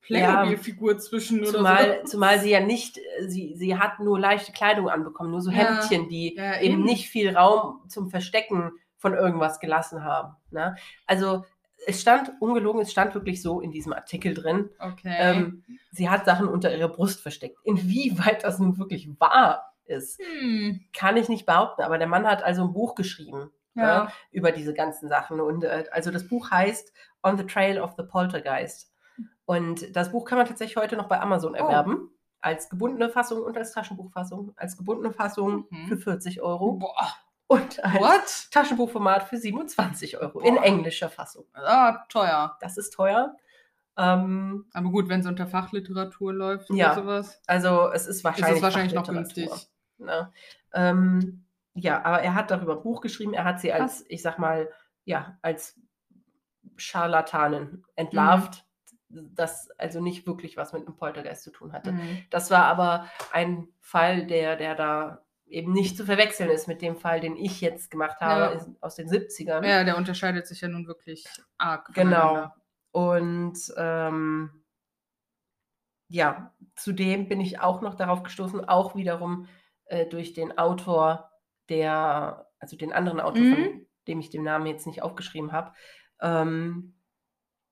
Playmobil-Figur 0.08 0.98
zwischen 1.00 1.42
oder 1.42 1.52
Zumal, 1.52 2.00
so. 2.04 2.12
zumal 2.12 2.40
sie 2.40 2.50
ja 2.52 2.60
nicht, 2.60 3.00
sie, 3.28 3.54
sie 3.56 3.78
hat 3.78 4.00
nur 4.00 4.20
leichte 4.20 4.52
Kleidung 4.52 4.90
anbekommen, 4.90 5.32
nur 5.32 5.42
so 5.42 5.52
Ja. 5.52 5.58
Hemdchen, 5.58 6.10
die 6.10 6.36
Ja, 6.36 6.60
eben 6.60 6.76
eben. 6.76 6.84
nicht 6.84 7.10
viel 7.10 7.36
Raum 7.36 7.82
zum 7.88 8.10
Verstecken 8.10 8.72
von 8.98 9.14
irgendwas 9.14 9.60
gelassen 9.60 10.04
haben. 10.04 10.36
Ne? 10.52 10.76
Also 11.06 11.46
es 11.86 12.02
stand, 12.02 12.32
ungelogen, 12.40 12.82
es 12.82 12.92
stand 12.92 13.14
wirklich 13.14 13.42
so 13.42 13.62
in 13.62 13.72
diesem 13.72 13.94
Artikel 13.94 14.34
drin, 14.34 14.70
Okay. 14.80 15.16
ähm, 15.20 15.64
sie 15.92 16.10
hat 16.10 16.26
Sachen 16.26 16.48
unter 16.48 16.76
ihrer 16.76 16.90
Brust 16.90 17.22
versteckt. 17.22 17.58
Inwieweit 17.64 18.44
das 18.44 18.60
nun 18.60 18.78
wirklich 18.78 19.08
wahr 19.20 19.74
ist, 19.86 20.20
hm. 20.42 20.82
kann 20.98 21.16
ich 21.18 21.30
nicht 21.30 21.46
behaupten, 21.46 21.84
aber 21.84 21.98
der 21.98 22.08
Mann 22.08 22.26
hat 22.28 22.44
also 22.44 22.64
ein 22.64 22.74
Buch 22.74 22.96
geschrieben 22.96 23.52
Ja. 23.76 24.04
ne, 24.06 24.12
über 24.32 24.52
diese 24.52 24.74
ganzen 24.74 25.08
Sachen. 25.08 25.40
Und 25.40 25.64
äh, 25.64 25.86
also 25.92 26.12
das 26.12 26.28
Buch 26.28 26.50
heißt 26.52 26.92
On 27.24 27.38
the 27.38 27.46
Trail 27.46 27.80
of 27.80 27.94
the 27.98 28.04
Poltergeist. 28.04 28.92
Und 29.48 29.96
das 29.96 30.12
Buch 30.12 30.26
kann 30.26 30.38
man 30.38 30.46
tatsächlich 30.46 30.76
heute 30.76 30.98
noch 30.98 31.08
bei 31.08 31.20
Amazon 31.22 31.54
Oh. 31.54 31.56
erwerben. 31.56 32.12
Als 32.42 32.70
gebundene 32.70 33.10
Fassung 33.10 33.42
und 33.44 33.58
als 33.58 33.72
Taschenbuchfassung. 33.72 34.52
Als 34.58 34.76
gebundene 34.78 35.14
Fassung 35.14 35.66
Mhm. 35.70 35.88
für 35.88 35.98
40 35.98 36.42
Euro 36.42 36.74
Boah. 36.74 37.08
und 37.48 37.84
als 37.84 37.94
What? 37.96 38.52
Taschenbuchformat 38.52 39.24
für 39.24 39.38
27 39.38 40.18
Euro 40.20 40.42
in 40.42 40.56
Boah. 40.56 40.64
englischer 40.64 41.10
Fassung. 41.10 41.46
Ah, 41.54 42.04
teuer. 42.10 42.58
Das 42.60 42.78
ist 42.78 42.92
teuer. 42.94 43.36
Ähm, 43.98 44.66
Aber 44.74 44.90
gut, 44.90 45.08
wenn 45.10 45.22
es 45.22 45.26
unter 45.26 45.48
Fachliteratur 45.48 46.34
läuft 46.34 46.70
oder 46.70 46.78
Ja. 46.80 46.94
sowas, 46.94 47.42
also 47.48 47.90
es 47.94 48.06
ist 48.06 48.18
ist 48.18 48.24
wahrscheinlich, 48.26 48.58
es 48.58 48.62
wahrscheinlich 48.64 48.94
noch 48.94 49.08
günstig. 49.08 49.50
Ne? 49.98 50.32
Ähm, 50.74 51.46
ja, 51.74 52.04
aber 52.04 52.22
er 52.22 52.36
hat 52.36 52.52
darüber 52.52 52.76
ein 52.76 52.84
Buch 52.84 53.00
geschrieben. 53.02 53.34
Er 53.34 53.46
hat 53.46 53.62
sie 53.62 53.72
als, 53.74 54.04
ich 54.10 54.22
sag 54.22 54.38
mal, 54.40 54.70
ja, 55.06 55.38
als 55.42 55.80
Scharlatanin 56.76 57.84
entlarvt, 57.96 58.67
das 59.10 59.70
also 59.78 60.02
nicht 60.02 60.28
wirklich 60.28 60.58
was 60.58 60.74
mit 60.74 60.86
einem 60.86 60.96
Poltergeist 60.96 61.44
zu 61.44 61.52
tun 61.52 61.72
hatte. 61.74 61.94
Mhm. 61.94 62.26
Das 62.30 62.52
war 62.52 62.66
aber 62.66 63.08
ein 63.32 63.68
Fall, 63.80 64.28
der, 64.28 64.56
der 64.58 64.76
da 64.76 65.24
eben 65.46 65.72
nicht 65.72 65.96
zu 65.96 66.06
verwechseln 66.06 66.50
ist 66.50 66.68
mit 66.68 66.82
dem 66.82 66.98
Fall, 66.98 67.22
den 67.22 67.38
ich 67.38 67.62
jetzt 67.62 67.90
gemacht 67.90 68.20
habe, 68.20 68.56
Ja. 68.58 68.66
aus 68.82 68.96
den 68.96 69.08
70ern. 69.08 69.66
Ja, 69.66 69.84
der 69.86 69.96
unterscheidet 69.98 70.46
sich 70.46 70.60
ja 70.62 70.68
nun 70.68 70.88
wirklich 70.88 71.26
arg. 71.58 71.94
Genau. 71.94 72.52
Und 72.92 73.58
ähm, 73.78 74.64
ja, 76.10 76.54
zudem 76.76 77.28
bin 77.28 77.40
ich 77.42 77.60
auch 77.60 77.82
noch 77.82 77.96
darauf 77.96 78.24
gestoßen, 78.24 78.68
auch 78.68 78.96
wiederum 78.96 79.48
äh, 79.86 80.06
durch 80.06 80.34
den 80.34 80.58
Autor, 80.58 81.32
der, 81.70 82.48
also 82.60 82.76
den 82.78 82.94
anderen 82.94 83.20
Autor, 83.20 83.42
Mhm. 83.44 83.54
von 83.56 83.86
dem 84.08 84.20
ich 84.20 84.30
den 84.30 84.44
Namen 84.44 84.66
jetzt 84.68 84.88
nicht 84.88 85.02
aufgeschrieben 85.02 85.52
habe, 85.52 85.74
ähm, 86.22 86.97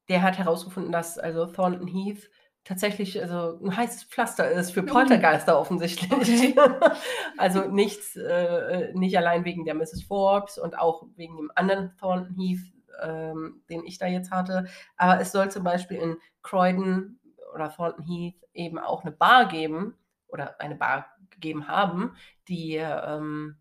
der 0.10 0.22
hat 0.22 0.38
herausgefunden, 0.38 0.92
dass 0.92 1.18
also 1.18 1.46
Thornton 1.48 1.88
Heath 1.88 2.30
tatsächlich 2.64 3.22
also 3.22 3.60
ein 3.64 3.76
heißes 3.78 4.06
Pflaster 4.06 4.50
ist 4.50 4.72
für 4.72 4.82
Oh. 4.84 4.86
Poltergeister 4.88 5.58
offensichtlich. 5.60 6.12
Okay. 6.12 6.56
also 7.38 7.68
nichts, 7.68 8.16
äh, 8.16 8.92
nicht 8.94 9.18
allein 9.18 9.46
wegen 9.46 9.66
der 9.66 9.76
Mrs. 9.76 10.04
Forbes 10.04 10.58
und 10.58 10.78
auch 10.78 11.04
wegen 11.16 11.38
dem 11.38 11.52
anderen 11.56 11.96
Thornton 11.98 12.36
Heath, 12.36 12.74
ähm, 13.02 13.62
den 13.70 13.86
ich 13.86 14.00
da 14.00 14.08
jetzt 14.08 14.32
hatte. 14.32 14.66
Aber 14.98 15.22
es 15.22 15.32
soll 15.32 15.52
zum 15.52 15.64
Beispiel 15.64 15.98
in 15.98 16.18
Croydon 16.42 17.20
oder 17.54 17.72
Thornton 17.72 18.04
Heath 18.04 18.42
eben 18.54 18.80
auch 18.80 19.04
eine 19.04 19.12
Bar 19.12 19.48
geben 19.48 19.96
oder 20.28 20.60
eine 20.60 20.76
Bar 20.76 21.06
gegeben 21.30 21.68
haben, 21.68 22.16
die 22.48 22.76
ähm, 22.78 23.58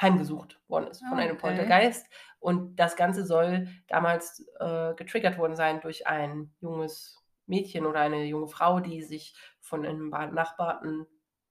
heimgesucht 0.00 0.60
worden 0.68 0.88
ist 0.88 1.04
von 1.06 1.18
einem 1.18 1.36
Okay. 1.36 1.40
Poltergeist. 1.40 2.06
Und 2.40 2.76
das 2.76 2.96
Ganze 2.96 3.24
soll 3.24 3.68
damals 3.88 4.44
äh, 4.60 4.94
getriggert 4.94 5.38
worden 5.38 5.54
sein 5.56 5.80
durch 5.80 6.06
ein 6.06 6.52
junges 6.60 7.16
Mädchen 7.46 7.86
oder 7.86 8.00
eine 8.00 8.24
junge 8.24 8.48
Frau, 8.48 8.80
die 8.80 9.02
sich 9.02 9.36
von 9.60 9.84
einem 9.84 10.10
benachbarten 10.10 11.06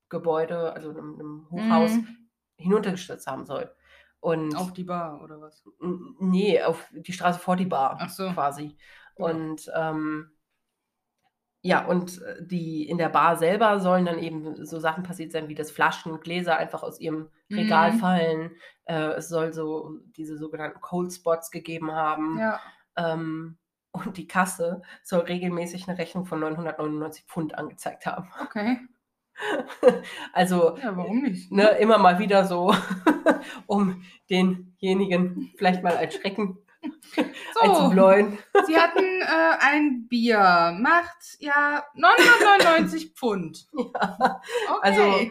Gebäude, 0.08 0.72
also 0.72 0.90
einem, 0.90 1.14
einem 1.14 1.46
Hochhaus, 1.50 1.92
Mhm. 1.96 2.28
hinuntergestürzt 2.56 3.26
haben 3.26 3.46
soll. 3.46 3.74
Und 4.20 4.54
Auf 4.54 4.72
die 4.72 4.84
Bar 4.84 5.20
oder 5.22 5.40
was? 5.40 5.64
Nee, 6.20 6.62
auf 6.62 6.86
die 6.92 7.12
Straße 7.12 7.38
vor 7.40 7.56
die 7.56 7.66
Bar 7.66 7.96
Ach 8.00 8.10
so. 8.10 8.30
quasi. 8.30 8.76
Ja. 9.18 9.24
Und 9.26 9.70
ähm, 9.74 10.30
ja, 11.62 11.84
und 11.86 12.20
äh, 12.22 12.44
die 12.44 12.88
in 12.88 12.98
der 12.98 13.08
Bar 13.08 13.36
selber 13.36 13.80
sollen 13.80 14.04
dann 14.04 14.18
eben 14.18 14.64
so 14.66 14.78
Sachen 14.80 15.04
passiert 15.04 15.32
sein, 15.32 15.48
wie 15.48 15.54
dass 15.54 15.70
Flaschen, 15.70 16.20
Gläser 16.20 16.56
einfach 16.56 16.82
aus 16.82 17.00
ihrem 17.00 17.30
Regal 17.50 17.92
Mhm. 17.92 17.98
fallen. 17.98 18.50
Äh, 18.84 19.12
es 19.14 19.28
soll 19.28 19.52
so 19.52 19.98
diese 20.16 20.36
sogenannten 20.38 20.80
Cold 20.80 21.12
Spots 21.12 21.50
gegeben 21.50 21.92
haben. 21.92 22.38
Ja. 22.38 22.60
Ähm, 22.96 23.58
und 23.92 24.16
die 24.16 24.26
Kasse 24.26 24.82
soll 25.02 25.20
regelmäßig 25.20 25.86
eine 25.88 25.98
Rechnung 25.98 26.24
von 26.24 26.40
999 26.40 27.24
Pfund 27.26 27.56
angezeigt 27.58 28.06
haben. 28.06 28.28
Okay. 28.42 28.78
also 30.32 30.76
Ja, 30.78 30.96
warum 30.96 31.22
nicht? 31.22 31.50
ne, 31.52 31.68
immer 31.78 31.98
mal 31.98 32.18
wieder 32.18 32.44
so, 32.46 32.74
um 33.66 34.02
denjenigen 34.30 35.52
vielleicht 35.56 35.82
mal 35.82 35.96
als 35.96 36.14
Schrecken 36.14 36.58
So. 37.54 37.90
Sie 38.66 38.76
hatten 38.76 39.04
äh, 39.20 39.56
ein 39.60 40.08
Bier, 40.08 40.76
macht 40.80 41.36
ja 41.38 41.84
999 41.94 43.12
Pfund. 43.14 43.66
Ja, 43.76 44.40
Okay, 44.70 44.80
also 44.82 45.30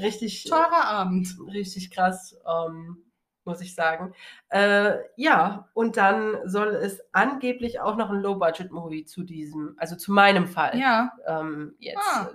richtig, 0.00 0.44
teurer 0.44 0.84
Abend. 0.86 1.28
richtig 1.52 1.90
krass, 1.90 2.36
ähm, 2.46 3.04
muss 3.44 3.60
ich 3.60 3.74
sagen. 3.74 4.14
Äh, 4.48 4.94
ja, 5.16 5.68
und 5.74 5.96
dann 5.96 6.36
soll 6.48 6.68
es 6.68 7.00
angeblich 7.12 7.80
auch 7.80 7.96
noch 7.96 8.10
ein 8.10 8.20
Low-Budget-Movie 8.20 9.04
zu 9.04 9.22
diesem, 9.22 9.74
also 9.78 9.96
zu 9.96 10.12
meinem 10.12 10.46
Fall 10.46 10.78
Ja, 10.78 11.12
ähm, 11.26 11.74
jetzt 11.78 11.98
Ah. 11.98 12.30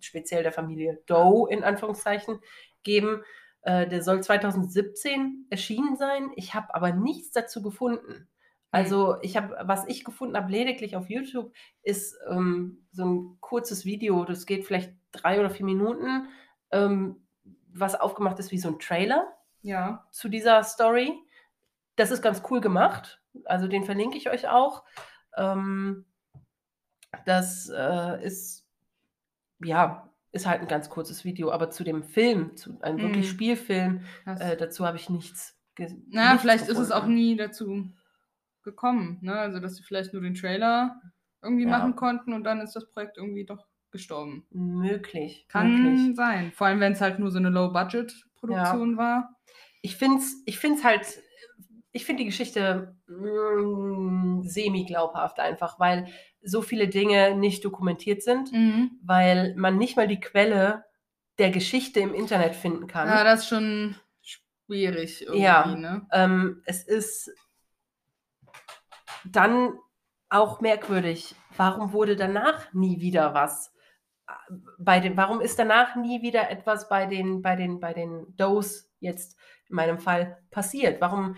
speziell 0.00 0.42
der 0.42 0.52
Familie 0.52 1.02
Doe 1.06 1.48
in 1.50 1.64
Anführungszeichen 1.64 2.40
geben. 2.82 3.22
Äh, 3.62 3.88
der 3.88 4.02
soll 4.02 4.22
2017 4.22 5.46
erschienen 5.50 5.96
sein. 5.96 6.30
Ich 6.36 6.54
habe 6.54 6.74
aber 6.74 6.92
nichts 6.92 7.30
dazu 7.30 7.62
gefunden. 7.62 8.28
Also 8.70 9.16
ich 9.22 9.36
habe, 9.36 9.56
was 9.62 9.86
ich 9.86 10.04
gefunden 10.04 10.36
habe, 10.36 10.50
lediglich 10.52 10.94
auf 10.96 11.08
YouTube, 11.08 11.52
ist 11.82 12.16
ähm, 12.28 12.86
so 12.92 13.04
ein 13.06 13.38
kurzes 13.40 13.84
Video, 13.86 14.24
das 14.24 14.44
geht 14.44 14.66
vielleicht 14.66 14.94
drei 15.10 15.40
oder 15.40 15.48
vier 15.48 15.64
Minuten, 15.64 16.28
ähm, 16.70 17.26
was 17.72 17.94
aufgemacht 17.98 18.38
ist 18.38 18.50
wie 18.52 18.58
so 18.58 18.68
ein 18.68 18.78
Trailer 18.78 19.26
Ja. 19.62 20.06
zu 20.10 20.28
dieser 20.28 20.62
Story. 20.64 21.14
Das 21.96 22.10
ist 22.10 22.20
ganz 22.22 22.42
cool 22.50 22.60
gemacht. 22.60 23.22
Also 23.44 23.68
den 23.68 23.84
verlinke 23.84 24.18
ich 24.18 24.28
euch 24.28 24.48
auch. 24.48 24.84
Ähm, 25.36 26.04
das 27.24 27.70
äh, 27.74 28.22
ist, 28.24 28.66
ja, 29.60 30.07
ist 30.32 30.46
halt 30.46 30.60
ein 30.60 30.68
ganz 30.68 30.90
kurzes 30.90 31.24
Video, 31.24 31.50
aber 31.50 31.70
zu 31.70 31.84
dem 31.84 32.02
Film, 32.02 32.56
zu 32.56 32.80
einem 32.82 33.00
wirklich 33.00 33.26
Mhm. 33.26 33.30
Spielfilm, 33.30 34.00
äh, 34.26 34.56
dazu 34.56 34.86
habe 34.86 34.96
ich 34.98 35.08
nichts. 35.10 35.56
na, 36.08 36.30
nichts 36.32 36.42
vielleicht 36.42 36.68
ist 36.68 36.78
es 36.78 36.90
auch 36.90 37.00
gefunden. 37.02 37.14
nie 37.14 37.36
dazu 37.36 37.84
gekommen, 38.62 39.18
ne? 39.22 39.34
Also, 39.34 39.60
dass 39.60 39.76
sie 39.76 39.82
vielleicht 39.82 40.12
nur 40.12 40.22
den 40.22 40.34
Trailer 40.34 41.00
irgendwie 41.42 41.64
Ja. 41.64 41.70
machen 41.70 41.96
konnten 41.96 42.32
und 42.32 42.44
dann 42.44 42.60
ist 42.60 42.74
das 42.76 42.90
Projekt 42.90 43.16
irgendwie 43.16 43.44
doch 43.46 43.66
gestorben. 43.90 44.44
Möglich. 44.50 45.46
Kann 45.48 45.82
möglich. 45.82 46.16
sein. 46.16 46.52
Vor 46.52 46.66
allem, 46.66 46.80
wenn 46.80 46.92
es 46.92 47.00
halt 47.00 47.18
nur 47.18 47.30
so 47.30 47.38
eine 47.38 47.48
Low-Budget-Produktion 47.48 48.96
war. 48.98 49.34
Ich 49.80 49.96
finde 49.96 50.18
es 50.18 50.42
ich 50.44 50.58
find's 50.58 50.84
halt, 50.84 51.06
ich 51.92 52.04
finde 52.04 52.22
die 52.22 52.26
Geschichte 52.28 52.96
mm, 53.06 54.42
semi-glaubhaft 54.42 55.38
einfach, 55.40 55.78
weil 55.80 56.08
so 56.42 56.62
viele 56.62 56.88
Dinge 56.88 57.34
nicht 57.36 57.64
dokumentiert 57.64 58.22
sind, 58.22 58.52
Mhm. 58.52 58.98
weil 59.02 59.54
man 59.56 59.76
nicht 59.78 59.96
mal 59.96 60.08
die 60.08 60.20
Quelle 60.20 60.84
der 61.38 61.50
Geschichte 61.50 62.00
im 62.00 62.14
Internet 62.14 62.54
finden 62.54 62.86
kann. 62.86 63.08
Ja, 63.08 63.24
das 63.24 63.40
ist 63.42 63.48
schon 63.48 63.96
schwierig 64.22 65.22
irgendwie, 65.22 65.40
Ja. 65.42 65.66
ne? 65.66 66.06
Ähm, 66.12 66.62
es 66.66 66.82
ist 66.84 67.30
dann 69.24 69.78
auch 70.28 70.60
merkwürdig, 70.60 71.34
warum 71.56 71.92
wurde 71.92 72.16
danach 72.16 72.72
nie 72.72 73.00
wieder 73.00 73.34
was 73.34 73.72
äh, 74.28 74.32
bei 74.78 75.00
den, 75.00 75.16
warum 75.16 75.40
ist 75.40 75.58
danach 75.58 75.96
nie 75.96 76.22
wieder 76.22 76.50
etwas 76.50 76.88
bei 76.88 77.06
den, 77.06 77.42
bei 77.42 77.56
den, 77.56 77.80
bei 77.80 77.92
den 77.94 78.36
Does 78.36 78.90
jetzt 79.00 79.36
in 79.68 79.76
meinem 79.76 79.98
Fall 79.98 80.38
passiert? 80.50 81.00
Warum 81.00 81.36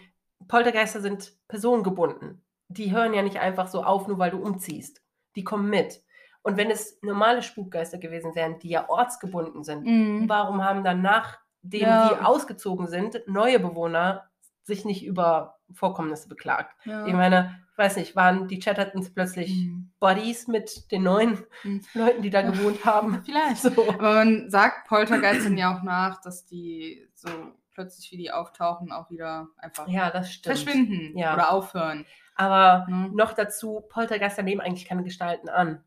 Poltergeister 0.49 1.01
sind 1.01 1.33
personengebunden? 1.49 2.45
Die 2.73 2.93
hören 2.93 3.13
ja 3.15 3.23
nicht 3.23 3.39
einfach 3.41 3.67
so 3.69 3.83
auf, 3.83 4.07
nur 4.07 4.19
weil 4.19 4.31
du 4.31 4.39
umziehst. 4.39 5.03
Die 5.37 5.45
kommen 5.45 5.69
mit. 5.69 6.03
Und 6.43 6.57
wenn 6.57 6.71
es 6.71 6.99
normale 7.03 7.43
Spukgeister 7.43 7.99
gewesen 7.99 8.35
wären, 8.35 8.59
die 8.61 8.71
ja 8.71 8.89
ortsgebunden 8.89 9.63
sind, 9.65 9.85
Mhm. 9.85 10.29
warum 10.29 10.65
haben 10.65 10.85
dann 10.85 11.03
nachdem 11.03 11.81
Ja. 11.83 12.09
die 12.15 12.25
ausgezogen 12.25 12.87
sind, 12.87 13.21
neue 13.27 13.59
Bewohner 13.61 14.31
sich 14.63 14.85
nicht 14.85 15.05
über 15.05 15.59
Vorkommnisse 15.73 16.29
beklagt? 16.29 16.75
Ja. 16.85 17.07
Ich 17.07 17.13
meine, 17.13 17.59
ich 17.73 17.79
weiß 17.79 17.97
nicht, 17.97 18.15
waren 18.17 18.47
die 18.49 18.59
Chattertons 18.59 19.13
plötzlich 19.13 19.51
Mhm. 19.55 19.91
Buddies 20.01 20.47
mit 20.49 20.91
den 20.93 21.03
neuen 21.03 21.45
Mhm. 21.65 21.83
Leuten, 21.95 22.23
die 22.23 22.31
da 22.31 22.43
gewohnt 22.43 22.85
haben? 22.85 23.23
Vielleicht. 23.25 23.63
So. 23.63 23.71
Aber 23.89 24.15
man 24.15 24.49
sagt 24.49 24.87
Poltergeistern 24.89 25.57
ja 25.59 25.77
auch 25.77 25.83
nach, 25.83 26.21
dass 26.23 26.47
die 26.47 27.07
so 27.15 27.29
plötzlich, 27.75 28.11
wie 28.13 28.17
die 28.17 28.31
auftauchen, 28.33 28.93
auch 28.93 29.11
wieder 29.11 29.49
einfach 29.57 29.89
Ja, 29.89 30.11
verschwinden 30.43 31.17
Ja. 31.19 31.35
oder 31.35 31.51
aufhören. 31.53 32.07
Aber 32.41 32.87
Ne? 32.89 33.11
noch 33.15 33.33
dazu, 33.35 33.83
Poltergeister 33.89 34.43
nehmen 34.43 34.61
eigentlich 34.61 34.87
keine 34.87 35.05
Gestalten 35.05 35.49
an. 35.49 35.85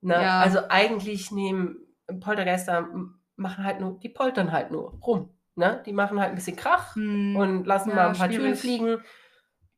Ne? 0.00 0.14
Ja. 0.14 0.40
Also 0.40 0.60
eigentlich 0.68 1.32
nehmen 1.32 1.76
Poltergeister 2.20 2.88
machen 3.36 3.64
halt 3.64 3.80
nur, 3.80 3.98
die 3.98 4.08
poltern 4.08 4.52
halt 4.52 4.70
nur 4.70 4.92
rum. 5.00 5.34
Ne? 5.56 5.82
Die 5.84 5.92
machen 5.92 6.20
halt 6.20 6.30
ein 6.30 6.34
bisschen 6.36 6.56
Krach 6.56 6.94
Hm. 6.94 7.34
und 7.36 7.64
lassen 7.66 7.90
Ja, 7.90 7.96
mal 7.96 8.08
ein 8.10 8.16
paar 8.16 8.28
Türen 8.28 8.56
schwierig. 8.56 8.60
fliegen. 8.60 9.02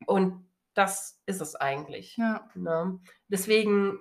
Und 0.06 0.46
das 0.74 1.20
ist 1.26 1.40
es 1.40 1.56
eigentlich. 1.56 2.16
Ja. 2.18 2.48
Ne? 2.54 3.00
Deswegen, 3.28 3.98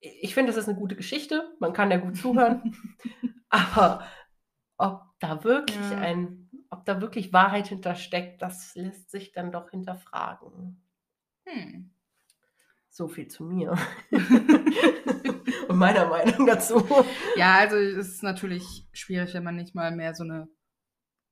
ich 0.00 0.34
finde, 0.34 0.50
es 0.50 0.56
ist 0.58 0.68
eine 0.68 0.78
gute 0.78 0.96
Geschichte. 0.96 1.54
Man 1.60 1.72
kann 1.72 1.90
ja 1.92 1.98
gut 1.98 2.16
zuhören. 2.16 2.76
Aber 3.48 4.04
ob 4.76 5.02
da 5.20 5.44
wirklich 5.44 5.78
ein, 5.94 6.41
ob 6.72 6.86
da 6.86 7.02
wirklich 7.02 7.34
Wahrheit 7.34 7.68
hintersteckt, 7.68 8.40
das 8.40 8.74
lässt 8.74 9.10
sich 9.10 9.32
dann 9.32 9.52
doch 9.52 9.70
hinterfragen. 9.70 10.82
Hm. 11.44 11.90
So 12.88 13.08
viel 13.08 13.28
zu 13.28 13.44
mir. 13.44 13.76
Und 15.68 15.76
meiner 15.76 16.08
Meinung 16.08 16.46
dazu. 16.46 16.82
Ja, 17.36 17.56
also 17.56 17.76
es 17.76 18.08
ist 18.08 18.22
natürlich 18.22 18.88
schwierig, 18.92 19.34
wenn 19.34 19.44
man 19.44 19.56
nicht 19.56 19.74
mal 19.74 19.94
mehr 19.94 20.14
so 20.14 20.24
eine 20.24 20.48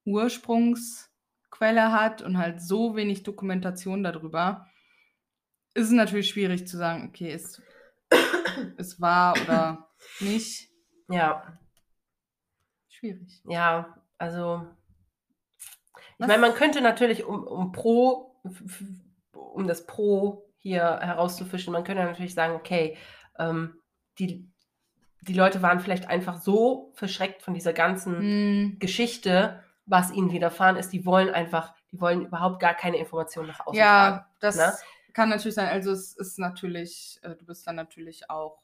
Ursprungsquelle 0.04 1.90
hat 1.90 2.20
und 2.22 2.36
halt 2.36 2.60
so 2.60 2.94
wenig 2.94 3.22
Dokumentation 3.22 4.02
darüber. 4.02 4.66
Ist 5.74 5.86
es 5.86 5.92
natürlich 5.92 6.28
schwierig 6.28 6.66
zu 6.66 6.76
sagen, 6.76 7.08
okay, 7.08 7.32
ist 7.32 7.62
es 8.76 9.00
wahr 9.00 9.34
oder 9.42 9.90
nicht. 10.20 10.68
Ja, 11.08 11.58
Schwierig. 12.88 13.40
ja, 13.44 13.96
also. 14.18 14.66
Ich 16.20 16.26
meine, 16.26 16.40
man 16.40 16.54
könnte 16.54 16.80
natürlich 16.80 17.24
um, 17.24 17.44
um 17.44 17.72
Pro, 17.72 18.34
um 19.32 19.66
das 19.66 19.86
Pro 19.86 20.44
hier 20.58 20.98
herauszufischen, 21.00 21.72
man 21.72 21.84
könnte 21.84 22.04
natürlich 22.04 22.34
sagen, 22.34 22.54
okay, 22.54 22.96
ähm, 23.38 23.80
die, 24.18 24.46
die 25.22 25.32
Leute 25.32 25.62
waren 25.62 25.80
vielleicht 25.80 26.08
einfach 26.08 26.40
so 26.40 26.92
verschreckt 26.94 27.42
von 27.42 27.54
dieser 27.54 27.72
ganzen 27.72 28.18
Hm. 28.18 28.76
Geschichte, 28.78 29.64
was 29.86 30.12
ihnen 30.12 30.30
widerfahren 30.30 30.76
ist, 30.76 30.92
die 30.92 31.06
wollen 31.06 31.30
einfach, 31.30 31.74
die 31.90 32.00
wollen 32.00 32.26
überhaupt 32.26 32.60
gar 32.60 32.74
keine 32.74 32.98
Informationen 32.98 33.48
nach 33.48 33.60
außen 33.66 33.80
tragen. 33.80 34.16
Ja, 34.18 34.28
das 34.40 34.56
ne? 34.56 34.72
kann 35.14 35.30
natürlich 35.30 35.54
sein. 35.54 35.68
Also 35.68 35.90
es 35.90 36.14
ist 36.16 36.38
natürlich, 36.38 37.18
äh, 37.22 37.34
du 37.34 37.46
bist 37.46 37.66
dann 37.66 37.76
natürlich 37.76 38.30
auch 38.30 38.59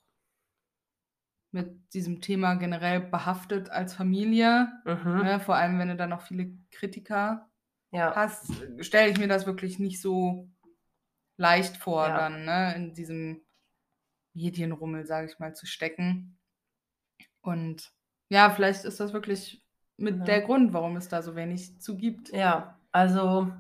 mit 1.57 1.93
diesem 1.95 2.21
Thema 2.21 2.55
generell 2.55 3.01
behaftet 3.01 3.71
als 3.71 3.95
Familie. 3.95 4.69
Mhm. 4.85 5.23
Ne? 5.25 5.41
Vor 5.41 5.57
allem, 5.57 5.79
wenn 5.79 5.89
du 5.89 5.97
dann 5.97 6.11
noch 6.11 6.23
viele 6.23 6.53
Kritiker 6.71 7.49
Ja. 7.91 8.15
hast, 8.15 8.53
stelle 8.81 9.11
ich 9.11 9.19
mir 9.19 9.27
das 9.29 9.47
wirklich 9.47 9.79
nicht 9.79 10.01
so 10.01 10.49
leicht 11.39 11.77
vor, 11.77 12.07
Ja. 12.07 12.17
dann 12.19 12.45
ne? 12.45 12.75
in 12.77 12.93
diesem 12.95 13.41
Medienrummel, 14.35 15.07
sage 15.07 15.29
ich 15.31 15.39
mal, 15.39 15.55
zu 15.55 15.67
stecken. 15.67 16.39
Und 17.41 17.91
ja, 18.29 18.51
vielleicht 18.51 18.85
ist 18.85 19.01
das 19.01 19.13
wirklich 19.13 19.63
mit 19.97 20.19
Ja. 20.19 20.25
der 20.25 20.43
Grund, 20.43 20.73
warum 20.73 20.97
es 20.97 21.09
da 21.09 21.23
so 21.23 21.35
wenig 21.37 21.81
zu 21.81 21.97
gibt. 21.97 22.29
ja, 22.31 22.79
also 22.93 23.51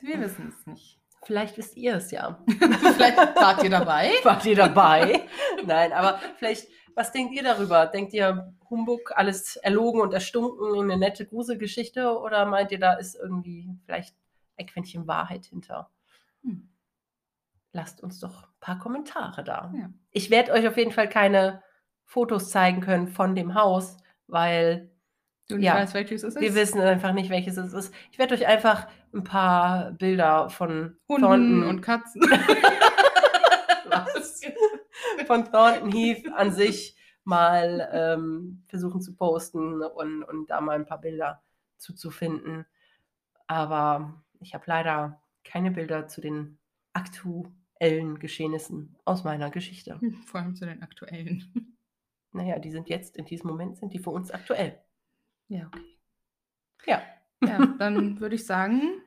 Wir 0.00 0.20
wissen 0.20 0.48
es 0.48 0.66
nicht. 0.66 1.00
vielleicht 1.24 1.56
wisst 1.56 1.76
ihr 1.76 1.94
es 1.96 2.10
ja. 2.10 2.42
vielleicht 2.48 3.16
wart 3.16 3.62
ihr 3.62 3.70
dabei. 3.70 4.10
Wart 4.24 4.44
ihr 4.44 4.56
dabei? 4.56 5.28
Nein, 5.64 5.92
aber 5.92 6.18
vielleicht, 6.38 6.68
was 6.96 7.12
denkt 7.12 7.34
ihr 7.34 7.42
darüber? 7.44 7.86
Denkt 7.86 8.12
ihr, 8.14 8.52
Humbug, 8.68 9.12
alles 9.14 9.56
erlogen 9.56 10.00
und 10.00 10.12
erstunken, 10.12 10.82
eine 10.82 10.96
nette 10.96 11.26
Gruselgeschichte? 11.26 12.18
Oder 12.18 12.46
meint 12.46 12.72
ihr, 12.72 12.80
da 12.80 12.94
ist 12.94 13.14
irgendwie 13.14 13.68
vielleicht 13.84 14.16
ein 14.56 14.66
Quäntchen 14.66 15.06
Wahrheit 15.06 15.44
hinter? 15.46 15.90
Hm. 16.42 16.68
Lasst 17.72 18.02
uns 18.02 18.18
doch 18.18 18.44
ein 18.44 18.60
paar 18.60 18.78
Kommentare 18.78 19.44
da. 19.44 19.72
Ja. 19.78 19.90
Ich 20.10 20.30
werde 20.30 20.52
euch 20.52 20.66
auf 20.66 20.76
jeden 20.78 20.92
Fall 20.92 21.08
keine 21.08 21.62
Fotos 22.04 22.50
zeigen 22.50 22.80
können 22.80 23.08
von 23.08 23.34
dem 23.34 23.54
Haus, 23.54 23.98
weil 24.26 24.90
Du 25.48 25.56
nicht 25.56 25.66
Ja. 25.66 25.74
weißt, 25.76 25.94
welches 25.94 26.24
es 26.24 26.34
ist. 26.34 26.40
wir 26.40 26.54
wissen 26.56 26.80
einfach 26.80 27.12
nicht, 27.12 27.30
welches 27.30 27.56
es 27.56 27.72
ist. 27.72 27.94
Ich 28.10 28.18
werde 28.18 28.34
euch 28.34 28.46
einfach 28.48 28.88
ein 29.14 29.22
paar 29.22 29.92
Bilder 29.92 30.48
von 30.50 30.96
Hunden 31.08 31.22
Thornton 31.22 31.62
und 31.64 31.80
Katzen. 31.82 32.22
Von 35.26 35.44
Thornton 35.50 35.92
Heath 35.92 36.26
an 36.34 36.52
sich 36.52 36.96
mal 37.24 37.88
ähm, 37.92 38.62
versuchen 38.68 39.00
zu 39.00 39.14
posten 39.14 39.82
und, 39.82 40.22
und 40.22 40.50
da 40.50 40.60
mal 40.60 40.76
ein 40.76 40.86
paar 40.86 41.00
Bilder 41.00 41.42
zuzufinden. 41.76 42.66
Aber 43.46 44.22
ich 44.40 44.54
habe 44.54 44.64
leider 44.66 45.22
keine 45.44 45.70
Bilder 45.70 46.08
zu 46.08 46.20
den 46.20 46.58
aktuellen 46.92 48.18
Geschehnissen 48.18 48.96
aus 49.04 49.24
meiner 49.24 49.50
Geschichte. 49.50 50.00
Vor 50.26 50.40
allem 50.40 50.54
zu 50.54 50.66
den 50.66 50.82
aktuellen. 50.82 51.76
Naja, 52.32 52.58
die 52.58 52.70
sind 52.70 52.88
jetzt, 52.88 53.16
in 53.16 53.24
diesem 53.24 53.48
Moment 53.48 53.78
sind 53.78 53.94
die 53.94 53.98
für 53.98 54.10
uns 54.10 54.30
aktuell. 54.30 54.78
Ja, 55.48 55.66
okay. 55.68 55.96
Ja, 56.86 57.02
Ja, 57.42 57.58
dann 57.78 58.20
würde 58.20 58.34
ich 58.34 58.46
sagen, 58.46 59.02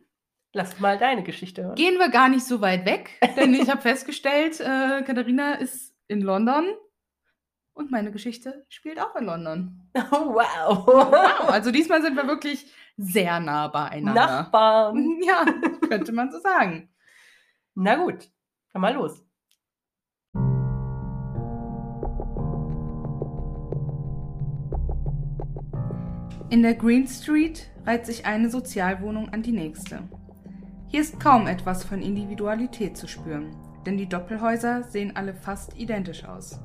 Lass 0.54 0.80
mal 0.80 0.98
deine 0.98 1.22
Geschichte 1.22 1.64
hören. 1.64 1.76
Gehen 1.76 2.00
wir 2.00 2.10
gar 2.10 2.28
nicht 2.28 2.44
so 2.46 2.60
weit 2.60 2.86
weg, 2.86 3.12
denn 3.38 3.54
ich 3.54 3.70
habe 3.70 3.82
festgestellt, 3.82 4.60
äh, 4.60 5.04
Katharina 5.04 5.54
ist 5.54 5.96
in 6.08 6.22
London 6.22 6.74
und 7.74 7.92
meine 7.92 8.12
Geschichte 8.12 8.66
spielt 8.68 9.00
auch 9.00 9.16
in 9.16 9.26
London. 9.26 9.76
Oh, 10.12 10.34
wow. 10.34 10.88
wow. 10.88 11.50
Also 11.50 11.72
diesmal 11.72 12.02
sind 12.02 12.16
wir 12.16 12.26
wirklich 12.26 12.66
sehr 12.98 13.40
nah 13.40 13.68
beieinander. 13.68 14.26
Nachbarn. 14.26 15.20
Ja, 15.24 15.46
könnte 15.88 16.12
man 16.14 16.32
so 16.32 16.40
sagen. 16.40 16.90
Na 17.76 17.96
gut, 17.96 18.30
dann 18.74 18.82
mal 18.82 18.94
los. 18.94 19.24
In 26.50 26.64
der 26.64 26.74
Green 26.74 27.08
Street 27.08 27.70
reiht 27.86 28.08
sich 28.08 28.26
eine 28.26 28.50
Sozialwohnung 28.50 29.30
an 29.30 29.44
die 29.44 29.52
nächste. 29.52 30.10
Hier 30.92 31.02
ist 31.02 31.20
kaum 31.20 31.46
etwas 31.46 31.84
von 31.84 32.02
Individualität 32.02 32.98
zu 32.98 33.08
spüren, 33.08 33.56
denn 33.86 33.96
die 33.96 34.10
Doppelhäuser 34.10 34.82
sehen 34.86 35.16
alle 35.16 35.36
fast 35.36 35.78
identisch 35.78 36.26
aus. 36.26 36.60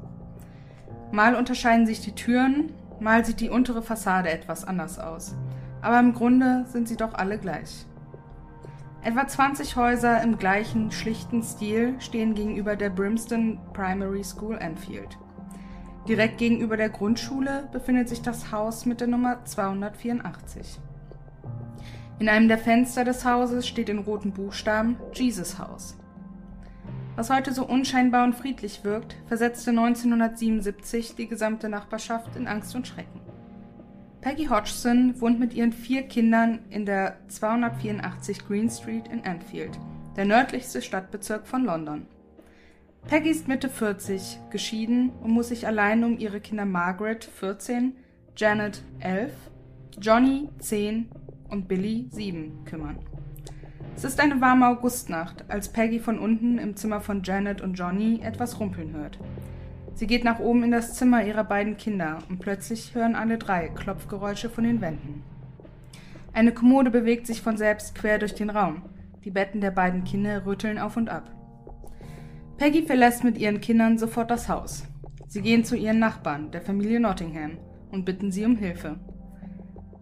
Mal 1.13 1.35
unterscheiden 1.35 1.85
sich 1.85 2.01
die 2.01 2.15
Türen, 2.15 2.73
mal 3.01 3.23
sieht 3.27 3.41
die 3.41 3.51
untere 3.51 3.83
Fassade 3.83 4.31
etwas 4.31 4.65
anders 4.65 4.99
aus, 4.99 5.35
aber 5.83 6.01
im 6.01 6.15
Grunde 6.15 6.65
sind 6.69 6.89
sie 6.89 6.97
doch 6.97 7.13
alle 7.13 7.37
gleich. 7.37 7.85
Etwa 9.03 9.29
20 9.29 9.77
Häuser 9.77 10.23
im 10.23 10.39
gleichen 10.39 10.91
schlichten 10.91 11.43
Stil 11.43 11.95
stehen 11.99 12.35
gegenüber 12.35 12.77
der 12.77 12.89
Brimston 12.89 13.61
Primary 13.75 14.25
School 14.25 14.57
Enfield. 14.57 15.19
Direkt 16.09 16.39
gegenüber 16.39 16.79
der 16.79 16.89
Grundschule 16.89 17.69
befindet 17.73 18.09
sich 18.09 18.23
das 18.23 18.51
Haus 18.51 18.87
mit 18.87 19.03
der 19.03 19.09
Nummer 19.09 19.45
284. 19.45 20.81
In 22.21 22.29
einem 22.29 22.47
der 22.47 22.59
Fenster 22.59 23.05
des 23.05 23.25
Hauses 23.25 23.67
steht 23.67 23.89
in 23.89 23.99
roten 23.99 24.33
Buchstaben 24.33 24.97
Jesus 25.13 25.59
Haus. 25.59 25.97
Was 27.17 27.29
heute 27.31 27.53
so 27.53 27.67
unscheinbar 27.67 28.25
und 28.25 28.35
friedlich 28.35 28.85
wirkt, 28.85 29.17
versetzte 29.27 29.71
1977 29.71 31.17
die 31.17 31.27
gesamte 31.27 31.69
Nachbarschaft 31.69 32.37
in 32.37 32.47
Angst 32.47 32.75
und 32.75 32.87
Schrecken. 32.87 33.21
Peggy 34.21 34.47
Hodgson 34.47 35.21
wohnt 35.21 35.39
mit 35.39 35.55
ihren 35.55 35.73
vier 35.73 36.05
Kindern 36.05 36.61
in 36.71 36.87
der 36.87 37.19
284 37.29 38.47
Green 38.47 38.71
Street 38.71 39.09
in 39.09 39.23
Enfield, 39.25 39.79
der 40.17 40.25
nördlichste 40.25 40.83
Stadtbezirk 40.83 41.47
von 41.47 41.65
London. 41.65 42.07
Peggy 43.07 43.29
ist 43.29 43.49
Mitte 43.49 43.69
40, 43.69 44.39
geschieden 44.51 45.11
und 45.23 45.33
muss 45.33 45.49
sich 45.49 45.67
allein 45.67 46.05
um 46.05 46.19
ihre 46.19 46.41
Kinder 46.41 46.65
Margaret, 46.65 47.25
14, 47.25 47.97
Janet, 48.37 48.83
11, 49.01 49.33
Johnny, 50.01 50.49
10 50.59 51.11
und 51.55 51.69
Billy, 51.69 52.09
7 52.11 52.65
kümmern. 52.65 52.99
Es 53.97 54.05
ist 54.05 54.21
eine 54.21 54.41
warme 54.41 54.69
Augustnacht, 54.69 55.45
als 55.49 55.73
Peggy 55.73 56.01
von 56.01 56.19
unten 56.19 56.59
im 56.59 56.75
Zimmer 56.77 57.01
von 57.01 57.23
Janet 57.23 57.61
und 57.61 57.75
Johnny 57.75 58.21
etwas 58.23 58.59
rumpeln 58.59 58.93
hört. 58.93 59.19
Sie 59.95 60.09
geht 60.09 60.25
nach 60.25 60.41
oben 60.41 60.65
in 60.65 60.73
das 60.73 60.95
Zimmer 60.95 61.25
ihrer 61.25 61.45
beiden 61.45 61.77
Kinder 61.77 62.19
und 62.29 62.41
plötzlich 62.41 62.97
hören 62.97 63.15
alle 63.15 63.39
drei 63.39 63.69
Klopfgeräusche 63.69 64.51
von 64.51 64.65
den 64.65 64.81
Wänden. 64.81 65.23
Eine 66.33 66.53
Kommode 66.53 66.91
bewegt 66.91 67.29
sich 67.29 67.41
von 67.41 67.57
selbst 67.57 67.95
quer 67.95 68.19
durch 68.19 68.35
den 68.35 68.51
Raum. 68.51 68.83
Die 69.25 69.31
Betten 69.31 69.61
der 69.61 69.71
beiden 69.71 70.03
Kinder 70.03 70.45
rütteln 70.45 70.79
auf 70.79 70.97
und 70.97 71.09
ab. 71.09 71.31
Peggy 72.57 72.83
verlässt 72.83 73.23
mit 73.23 73.39
ihren 73.39 73.61
Kindern 73.61 73.97
sofort 73.97 74.33
das 74.33 74.49
Haus. 74.49 74.85
Sie 75.29 75.41
gehen 75.41 75.65
zu 75.65 75.77
ihren 75.77 76.01
Nachbarn, 76.01 76.51
der 76.51 76.63
Familie 76.63 76.99
Nottingham, 76.99 77.59
und 77.93 78.05
bitten 78.05 78.33
sie 78.33 78.45
um 78.45 78.57
Hilfe. 78.57 78.99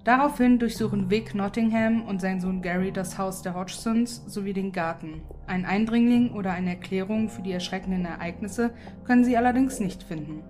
Daraufhin 0.05 0.59
durchsuchen 0.59 1.11
Vic 1.11 1.33
Nottingham 1.33 2.03
und 2.03 2.21
sein 2.21 2.41
Sohn 2.41 2.61
Gary 2.61 2.91
das 2.91 3.19
Haus 3.19 3.43
der 3.43 3.55
Hodgsons 3.55 4.25
sowie 4.27 4.53
den 4.53 4.73
Garten. 4.73 5.23
Ein 5.47 5.65
Eindringling 5.65 6.33
oder 6.33 6.51
eine 6.51 6.71
Erklärung 6.71 7.29
für 7.29 7.43
die 7.43 7.53
erschreckenden 7.53 8.05
Ereignisse 8.05 8.71
können 9.05 9.25
sie 9.25 9.37
allerdings 9.37 9.79
nicht 9.79 10.03
finden. 10.03 10.43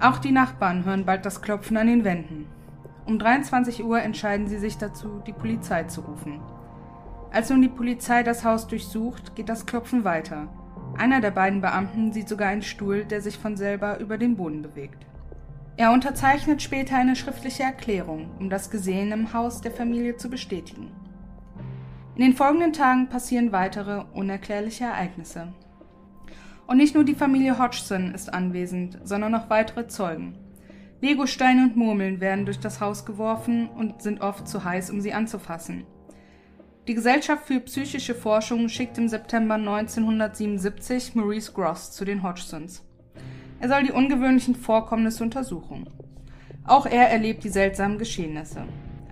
Auch 0.00 0.18
die 0.18 0.30
Nachbarn 0.30 0.84
hören 0.84 1.04
bald 1.04 1.26
das 1.26 1.42
Klopfen 1.42 1.76
an 1.76 1.88
den 1.88 2.04
Wänden. 2.04 2.46
Um 3.04 3.18
23 3.18 3.82
Uhr 3.82 4.00
entscheiden 4.00 4.46
sie 4.46 4.58
sich 4.58 4.78
dazu, 4.78 5.22
die 5.26 5.32
Polizei 5.32 5.84
zu 5.84 6.02
rufen. 6.02 6.40
Als 7.32 7.50
nun 7.50 7.62
die 7.62 7.68
Polizei 7.68 8.22
das 8.22 8.44
Haus 8.44 8.68
durchsucht, 8.68 9.34
geht 9.34 9.48
das 9.48 9.66
Klopfen 9.66 10.04
weiter. 10.04 10.48
Einer 10.96 11.20
der 11.20 11.32
beiden 11.32 11.60
Beamten 11.60 12.12
sieht 12.12 12.28
sogar 12.28 12.48
einen 12.48 12.62
Stuhl, 12.62 13.04
der 13.04 13.20
sich 13.20 13.38
von 13.38 13.56
selber 13.56 13.98
über 13.98 14.18
den 14.18 14.36
Boden 14.36 14.62
bewegt. 14.62 15.04
Er 15.78 15.92
unterzeichnet 15.92 16.62
später 16.62 16.96
eine 16.96 17.16
schriftliche 17.16 17.62
Erklärung, 17.62 18.30
um 18.38 18.48
das 18.48 18.70
Gesehene 18.70 19.12
im 19.12 19.32
Haus 19.34 19.60
der 19.60 19.72
Familie 19.72 20.16
zu 20.16 20.30
bestätigen. 20.30 20.90
In 22.14 22.22
den 22.22 22.32
folgenden 22.32 22.72
Tagen 22.72 23.10
passieren 23.10 23.52
weitere 23.52 24.04
unerklärliche 24.14 24.84
Ereignisse. 24.84 25.52
Und 26.66 26.78
nicht 26.78 26.94
nur 26.94 27.04
die 27.04 27.14
Familie 27.14 27.58
Hodgson 27.58 28.14
ist 28.14 28.32
anwesend, 28.32 28.98
sondern 29.04 29.34
auch 29.34 29.50
weitere 29.50 29.86
Zeugen. 29.86 30.38
Legosteine 31.02 31.64
und 31.64 31.76
Murmeln 31.76 32.20
werden 32.20 32.46
durch 32.46 32.58
das 32.58 32.80
Haus 32.80 33.04
geworfen 33.04 33.68
und 33.68 34.00
sind 34.00 34.22
oft 34.22 34.48
zu 34.48 34.64
heiß, 34.64 34.88
um 34.88 35.02
sie 35.02 35.12
anzufassen. 35.12 35.84
Die 36.88 36.94
Gesellschaft 36.94 37.46
für 37.46 37.60
psychische 37.60 38.14
Forschung 38.14 38.70
schickt 38.70 38.96
im 38.96 39.08
September 39.08 39.56
1977 39.56 41.14
Maurice 41.14 41.52
Gross 41.52 41.92
zu 41.92 42.06
den 42.06 42.22
Hodgsons. 42.22 42.85
Er 43.60 43.68
soll 43.68 43.84
die 43.84 43.92
ungewöhnlichen 43.92 44.54
Vorkommnisse 44.54 45.24
untersuchen. 45.24 45.88
Auch 46.64 46.86
er 46.86 47.10
erlebt 47.10 47.44
die 47.44 47.48
seltsamen 47.48 47.98
Geschehnisse. 47.98 48.64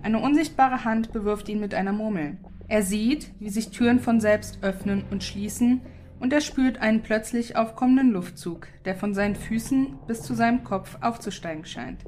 Eine 0.03 0.19
unsichtbare 0.19 0.85
Hand 0.85 1.13
bewirft 1.13 1.49
ihn 1.49 1.59
mit 1.59 1.73
einer 1.73 1.93
Murmel. 1.93 2.37
Er 2.67 2.83
sieht, 2.83 3.31
wie 3.39 3.49
sich 3.49 3.69
Türen 3.69 3.99
von 3.99 4.19
selbst 4.19 4.59
öffnen 4.61 5.03
und 5.09 5.23
schließen, 5.23 5.81
und 6.19 6.31
er 6.31 6.41
spürt 6.41 6.79
einen 6.79 7.01
plötzlich 7.01 7.55
aufkommenden 7.55 8.11
Luftzug, 8.11 8.67
der 8.85 8.95
von 8.95 9.13
seinen 9.13 9.35
Füßen 9.35 9.95
bis 10.07 10.21
zu 10.21 10.33
seinem 10.33 10.63
Kopf 10.63 10.97
aufzusteigen 11.01 11.65
scheint. 11.65 12.05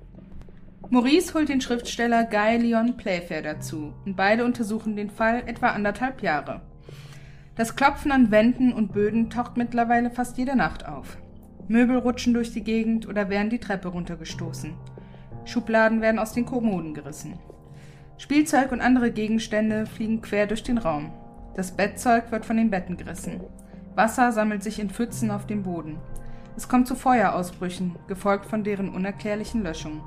Maurice 0.89 1.33
holt 1.33 1.49
den 1.49 1.59
Schriftsteller 1.59 2.23
Guy 2.23 2.57
Leon 2.57 2.97
Playfair 2.97 3.41
dazu, 3.41 3.93
und 4.05 4.15
beide 4.15 4.45
untersuchen 4.45 4.95
den 4.95 5.09
Fall 5.09 5.43
etwa 5.45 5.67
anderthalb 5.69 6.21
Jahre. 6.21 6.61
Das 7.55 7.75
Klopfen 7.75 8.11
an 8.11 8.31
Wänden 8.31 8.71
und 8.71 8.93
Böden 8.93 9.29
taucht 9.29 9.57
mittlerweile 9.57 10.11
fast 10.11 10.37
jede 10.37 10.55
Nacht 10.55 10.87
auf. 10.87 11.17
Möbel 11.67 11.97
rutschen 11.97 12.33
durch 12.33 12.51
die 12.53 12.63
Gegend 12.63 13.07
oder 13.07 13.29
werden 13.29 13.49
die 13.49 13.59
Treppe 13.59 13.89
runtergestoßen. 13.89 14.73
Schubladen 15.45 16.01
werden 16.01 16.19
aus 16.19 16.33
den 16.33 16.45
Kommoden 16.45 16.93
gerissen. 16.93 17.39
Spielzeug 18.17 18.71
und 18.71 18.81
andere 18.81 19.11
Gegenstände 19.11 19.85
fliegen 19.85 20.21
quer 20.21 20.47
durch 20.47 20.63
den 20.63 20.77
Raum. 20.77 21.11
Das 21.55 21.75
Bettzeug 21.75 22.31
wird 22.31 22.45
von 22.45 22.57
den 22.57 22.69
Betten 22.69 22.97
gerissen. 22.97 23.41
Wasser 23.95 24.31
sammelt 24.31 24.63
sich 24.63 24.79
in 24.79 24.89
Pfützen 24.89 25.31
auf 25.31 25.45
dem 25.47 25.63
Boden. 25.63 25.97
Es 26.55 26.67
kommt 26.67 26.87
zu 26.87 26.95
Feuerausbrüchen, 26.95 27.95
gefolgt 28.07 28.45
von 28.45 28.63
deren 28.63 28.89
unerklärlichen 28.89 29.63
Löschung. 29.63 30.01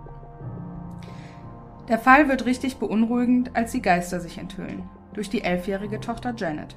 Der 1.89 1.99
Fall 1.99 2.29
wird 2.29 2.47
richtig 2.47 2.79
beunruhigend, 2.79 3.51
als 3.55 3.73
die 3.73 3.83
Geister 3.83 4.21
sich 4.21 4.39
enthüllen. 4.39 4.85
Durch 5.13 5.29
die 5.29 5.43
elfjährige 5.43 6.01
Tochter 6.01 6.35
Janet. 6.37 6.77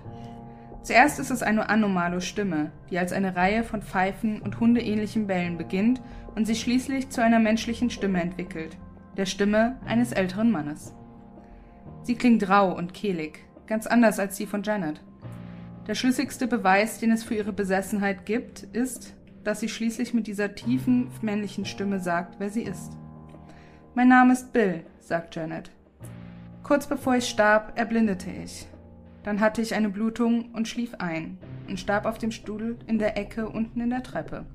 Zuerst 0.84 1.18
ist 1.18 1.32
es 1.32 1.42
eine 1.42 1.70
anomale 1.70 2.20
Stimme, 2.20 2.72
die 2.90 3.00
als 3.00 3.14
eine 3.14 3.38
Reihe 3.38 3.64
von 3.64 3.82
Pfeifen 3.82 4.42
und 4.42 4.60
hundeähnlichen 4.60 5.28
Bällen 5.28 5.58
beginnt 5.58 6.02
und 6.36 6.46
sich 6.46 6.60
schließlich 6.60 7.10
zu 7.10 7.24
einer 7.24 7.40
menschlichen 7.40 7.90
Stimme 7.90 8.22
entwickelt, 8.22 8.78
der 9.16 9.26
Stimme 9.26 9.80
eines 9.86 10.12
älteren 10.12 10.52
Mannes. 10.52 10.94
Sie 12.02 12.16
klingt 12.16 12.50
rau 12.50 12.76
und 12.76 12.94
kehlig, 12.94 13.40
ganz 13.66 13.88
anders 13.88 14.20
als 14.20 14.36
die 14.36 14.46
von 14.46 14.62
Janet. 14.62 15.02
Der 15.88 15.96
schlüssigste 15.96 16.48
Beweis, 16.48 17.00
den 17.00 17.12
es 17.12 17.24
für 17.24 17.36
ihre 17.36 17.54
Besessenheit 17.54 18.26
gibt, 18.26 18.64
ist, 18.64 19.16
dass 19.46 19.62
sie 19.62 19.70
schließlich 19.70 20.14
mit 20.14 20.28
dieser 20.28 20.54
tiefen 20.54 21.10
männlichen 21.22 21.64
Stimme 21.64 22.00
sagt, 22.00 22.36
wer 22.40 22.50
sie 22.50 22.64
ist. 22.64 22.98
Mein 23.96 24.10
Name 24.10 24.34
ist 24.34 24.52
Bill, 24.52 24.86
sagt 25.00 25.36
Janet. 25.36 25.72
Kurz 26.62 26.88
bevor 26.88 27.16
ich 27.16 27.30
starb, 27.30 27.78
erblindete 27.78 28.30
ich. 28.32 28.68
Dann 29.24 29.40
hatte 29.40 29.62
ich 29.62 29.74
eine 29.74 29.90
Blutung 29.90 30.52
und 30.54 30.68
schlief 30.68 30.96
ein 31.00 31.38
und 31.68 31.80
starb 31.80 32.06
auf 32.06 32.18
dem 32.18 32.32
Stuhl 32.32 32.78
in 32.88 33.00
der 33.00 33.18
Ecke 33.18 33.48
unten 33.48 33.82
in 33.82 33.90
der 33.90 34.04
Treppe. 34.04 34.46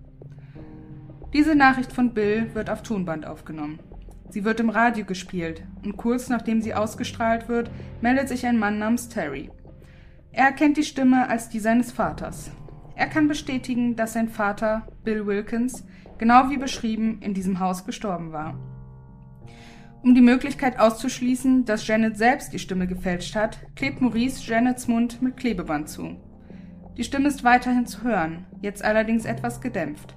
Diese 1.33 1.55
Nachricht 1.55 1.93
von 1.93 2.14
Bill 2.14 2.55
wird 2.55 2.71
auf 2.71 2.83
Tonband 2.83 3.27
aufgenommen. 3.27 3.81
Sie 4.31 4.45
wird 4.45 4.61
im 4.61 4.71
Radio 4.71 5.05
gespielt 5.05 5.62
und 5.85 5.97
kurz 5.97 6.29
nachdem 6.29 6.61
sie 6.61 6.75
ausgestrahlt 6.75 7.49
wird, 7.49 7.71
meldet 8.03 8.29
sich 8.29 8.47
ein 8.47 8.59
Mann 8.59 8.79
namens 8.79 9.09
Terry. 9.09 9.51
Er 10.33 10.47
erkennt 10.47 10.77
die 10.77 10.85
Stimme 10.85 11.29
als 11.29 11.49
die 11.49 11.61
seines 11.61 11.91
Vaters. 11.93 12.51
Er 12.95 13.07
kann 13.07 13.29
bestätigen, 13.29 13.97
dass 13.97 14.12
sein 14.12 14.29
Vater, 14.29 14.87
Bill 15.05 15.27
Wilkins, 15.27 15.85
genau 16.19 16.51
wie 16.51 16.59
beschrieben, 16.59 17.21
in 17.23 17.33
diesem 17.33 17.61
Haus 17.61 17.87
gestorben 17.87 18.33
war. 18.33 18.59
Um 20.03 20.14
die 20.14 20.20
Möglichkeit 20.20 20.78
auszuschließen, 20.78 21.64
dass 21.64 21.86
Janet 21.86 22.16
selbst 22.16 22.53
die 22.53 22.61
Stimme 22.61 22.86
gefälscht 22.86 23.34
hat, 23.34 23.59
klebt 23.74 24.01
Maurice 24.01 24.44
Janets 24.44 24.86
Mund 24.86 25.20
mit 25.20 25.36
Klebeband 25.36 25.88
zu. 25.88 26.16
Die 26.96 27.05
Stimme 27.05 27.28
ist 27.28 27.44
weiterhin 27.44 27.86
zu 27.86 28.03
hören, 28.03 28.46
jetzt 28.61 28.84
allerdings 28.84 29.24
etwas 29.24 29.61
gedämpft. 29.61 30.16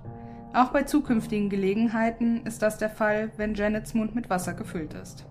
Auch 0.54 0.70
bei 0.70 0.84
zukünftigen 0.84 1.50
Gelegenheiten 1.50 2.46
ist 2.46 2.62
das 2.62 2.78
der 2.78 2.90
Fall, 2.90 3.32
wenn 3.38 3.56
Janets 3.56 3.94
Mund 3.94 4.14
mit 4.14 4.30
Wasser 4.30 4.54
gefüllt 4.54 4.94
ist. 4.94 5.26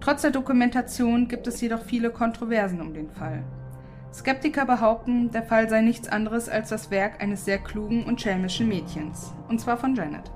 Trotz 0.00 0.22
der 0.22 0.30
Dokumentation 0.30 1.26
gibt 1.26 1.46
es 1.46 1.60
jedoch 1.60 1.82
viele 1.82 2.10
Kontroversen 2.10 2.80
um 2.80 2.92
den 2.92 3.10
Fall. 3.10 3.44
Skeptiker 4.12 4.66
behaupten, 4.66 5.30
der 5.30 5.42
Fall 5.42 5.68
sei 5.68 5.80
nichts 5.80 6.08
anderes 6.08 6.48
als 6.48 6.68
das 6.68 6.90
Werk 6.90 7.22
eines 7.22 7.44
sehr 7.44 7.58
klugen 7.58 8.04
und 8.04 8.20
schelmischen 8.20 8.68
Mädchens, 8.68 9.34
und 9.48 9.60
zwar 9.60 9.76
von 9.76 9.94
Janet. 9.94 10.30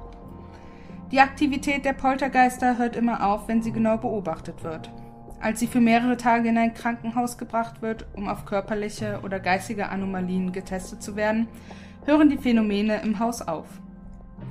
Die 1.12 1.18
Aktivität 1.18 1.84
der 1.84 1.92
Poltergeister 1.92 2.78
hört 2.78 2.94
immer 2.94 3.26
auf, 3.26 3.48
wenn 3.48 3.62
sie 3.62 3.72
genau 3.72 3.96
beobachtet 3.96 4.62
wird. 4.62 4.92
Als 5.40 5.58
sie 5.58 5.66
für 5.66 5.80
mehrere 5.80 6.16
Tage 6.16 6.48
in 6.48 6.56
ein 6.56 6.72
Krankenhaus 6.72 7.36
gebracht 7.36 7.82
wird, 7.82 8.06
um 8.14 8.28
auf 8.28 8.44
körperliche 8.44 9.18
oder 9.24 9.40
geistige 9.40 9.88
Anomalien 9.88 10.52
getestet 10.52 11.02
zu 11.02 11.16
werden, 11.16 11.48
hören 12.04 12.28
die 12.28 12.38
Phänomene 12.38 13.00
im 13.02 13.18
Haus 13.18 13.42
auf. 13.42 13.66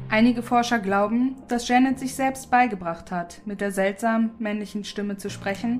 Einige 0.10 0.44
Forscher 0.44 0.80
glauben, 0.80 1.38
dass 1.48 1.68
Janet 1.68 1.98
sich 1.98 2.16
selbst 2.16 2.52
beigebracht 2.52 3.10
hat, 3.10 3.42
mit 3.46 3.62
der 3.62 3.72
seltsamen 3.72 4.32
männlichen 4.40 4.84
Stimme 4.84 5.16
zu 5.16 5.30
sprechen 5.30 5.80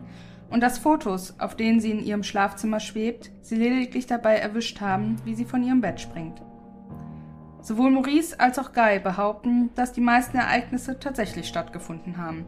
und 0.50 0.62
dass 0.62 0.80
Fotos, 0.80 1.38
auf 1.40 1.56
denen 1.56 1.82
sie 1.82 1.92
in 1.92 2.00
ihrem 2.00 2.24
Schlafzimmer 2.24 2.80
schwebt, 2.80 3.32
sie 3.42 3.56
lediglich 3.56 4.08
dabei 4.08 4.38
erwischt 4.38 4.80
haben, 4.80 5.18
wie 5.26 5.36
sie 5.36 5.46
von 5.46 5.62
ihrem 5.62 5.82
Bett 5.82 6.00
springt. 6.00 6.42
Sowohl 7.62 7.92
Maurice 7.92 8.40
als 8.40 8.58
auch 8.58 8.74
Guy 8.74 9.00
behaupten, 9.00 9.70
dass 9.76 9.92
die 9.92 10.02
meisten 10.02 10.38
Ereignisse 10.38 11.00
tatsächlich 11.00 11.48
stattgefunden 11.48 12.18
haben. 12.18 12.46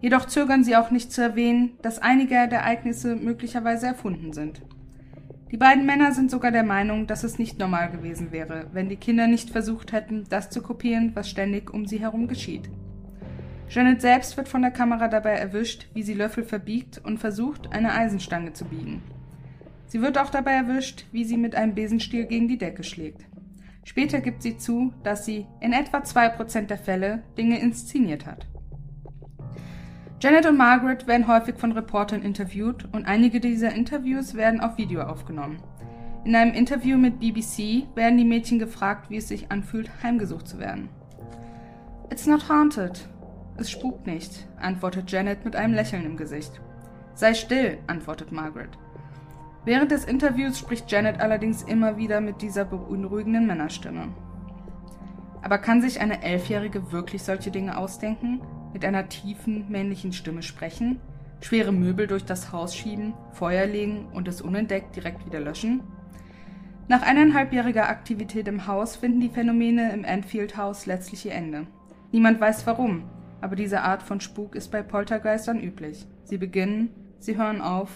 Jedoch 0.00 0.26
zögern 0.26 0.62
sie 0.62 0.76
auch 0.76 0.90
nicht 0.90 1.12
zu 1.12 1.22
erwähnen, 1.22 1.76
dass 1.82 1.98
einige 1.98 2.48
der 2.48 2.60
Ereignisse 2.60 3.16
möglicherweise 3.16 3.86
erfunden 3.86 4.32
sind. 4.32 4.62
Die 5.50 5.56
beiden 5.56 5.86
Männer 5.86 6.12
sind 6.12 6.30
sogar 6.30 6.52
der 6.52 6.62
Meinung, 6.62 7.06
dass 7.06 7.24
es 7.24 7.38
nicht 7.38 7.58
normal 7.58 7.90
gewesen 7.90 8.32
wäre, 8.32 8.66
wenn 8.72 8.88
die 8.88 8.96
Kinder 8.96 9.26
nicht 9.26 9.50
versucht 9.50 9.92
hätten, 9.92 10.24
das 10.28 10.50
zu 10.50 10.62
kopieren, 10.62 11.12
was 11.14 11.28
ständig 11.28 11.72
um 11.72 11.86
sie 11.86 12.00
herum 12.00 12.28
geschieht. 12.28 12.70
Janet 13.70 14.00
selbst 14.00 14.36
wird 14.36 14.48
von 14.48 14.62
der 14.62 14.70
Kamera 14.70 15.08
dabei 15.08 15.32
erwischt, 15.32 15.88
wie 15.94 16.02
sie 16.02 16.14
Löffel 16.14 16.44
verbiegt 16.44 17.00
und 17.04 17.18
versucht, 17.18 17.72
eine 17.72 17.92
Eisenstange 17.92 18.52
zu 18.52 18.66
biegen. 18.66 19.02
Sie 19.86 20.00
wird 20.00 20.18
auch 20.18 20.30
dabei 20.30 20.52
erwischt, 20.52 21.06
wie 21.12 21.24
sie 21.24 21.36
mit 21.36 21.54
einem 21.54 21.74
Besenstiel 21.74 22.26
gegen 22.26 22.48
die 22.48 22.58
Decke 22.58 22.84
schlägt. 22.84 23.27
Später 23.88 24.20
gibt 24.20 24.42
sie 24.42 24.58
zu, 24.58 24.92
dass 25.02 25.24
sie 25.24 25.46
in 25.60 25.72
etwa 25.72 26.00
2% 26.00 26.66
der 26.66 26.76
Fälle 26.76 27.22
Dinge 27.38 27.58
inszeniert 27.58 28.26
hat. 28.26 28.46
Janet 30.20 30.44
und 30.44 30.58
Margaret 30.58 31.06
werden 31.06 31.26
häufig 31.26 31.56
von 31.56 31.72
Reportern 31.72 32.20
interviewt 32.20 32.86
und 32.92 33.06
einige 33.06 33.40
dieser 33.40 33.72
Interviews 33.72 34.34
werden 34.34 34.60
auf 34.60 34.76
Video 34.76 35.00
aufgenommen. 35.00 35.62
In 36.26 36.36
einem 36.36 36.52
Interview 36.52 36.98
mit 36.98 37.18
BBC 37.18 37.86
werden 37.94 38.18
die 38.18 38.26
Mädchen 38.26 38.58
gefragt, 38.58 39.08
wie 39.08 39.16
es 39.16 39.28
sich 39.28 39.50
anfühlt, 39.50 39.90
heimgesucht 40.02 40.46
zu 40.46 40.58
werden. 40.58 40.90
It's 42.10 42.26
not 42.26 42.46
haunted. 42.50 43.08
Es 43.56 43.70
spukt 43.70 44.06
nicht, 44.06 44.46
antwortet 44.60 45.10
Janet 45.10 45.46
mit 45.46 45.56
einem 45.56 45.72
Lächeln 45.72 46.04
im 46.04 46.18
Gesicht. 46.18 46.60
Sei 47.14 47.32
still, 47.32 47.78
antwortet 47.86 48.32
Margaret. 48.32 48.76
Während 49.64 49.90
des 49.90 50.04
Interviews 50.04 50.58
spricht 50.58 50.90
Janet 50.90 51.20
allerdings 51.20 51.62
immer 51.62 51.96
wieder 51.96 52.20
mit 52.20 52.42
dieser 52.42 52.64
beunruhigenden 52.64 53.46
Männerstimme. 53.46 54.08
Aber 55.42 55.58
kann 55.58 55.82
sich 55.82 56.00
eine 56.00 56.22
Elfjährige 56.22 56.92
wirklich 56.92 57.22
solche 57.22 57.50
Dinge 57.50 57.76
ausdenken? 57.76 58.40
mit 58.72 58.84
einer 58.84 59.08
tiefen 59.08 59.66
männlichen 59.68 60.12
Stimme 60.12 60.42
sprechen, 60.42 61.00
schwere 61.40 61.72
Möbel 61.72 62.06
durch 62.06 62.24
das 62.24 62.52
Haus 62.52 62.74
schieben, 62.74 63.14
Feuer 63.32 63.66
legen 63.66 64.06
und 64.12 64.28
es 64.28 64.40
unentdeckt 64.40 64.96
direkt 64.96 65.26
wieder 65.26 65.40
löschen? 65.40 65.82
Nach 66.88 67.02
eineinhalbjähriger 67.02 67.88
Aktivität 67.88 68.48
im 68.48 68.66
Haus 68.66 68.96
finden 68.96 69.20
die 69.20 69.28
Phänomene 69.28 69.92
im 69.92 70.04
Enfield 70.04 70.56
Haus 70.56 70.86
letztlich 70.86 71.26
ihr 71.26 71.34
Ende. 71.34 71.66
Niemand 72.12 72.40
weiß 72.40 72.66
warum, 72.66 73.04
aber 73.40 73.56
diese 73.56 73.82
Art 73.82 74.02
von 74.02 74.20
Spuk 74.20 74.54
ist 74.54 74.70
bei 74.70 74.82
Poltergeistern 74.82 75.60
üblich. 75.60 76.06
Sie 76.24 76.38
beginnen, 76.38 76.90
sie 77.18 77.36
hören 77.36 77.60
auf 77.60 77.90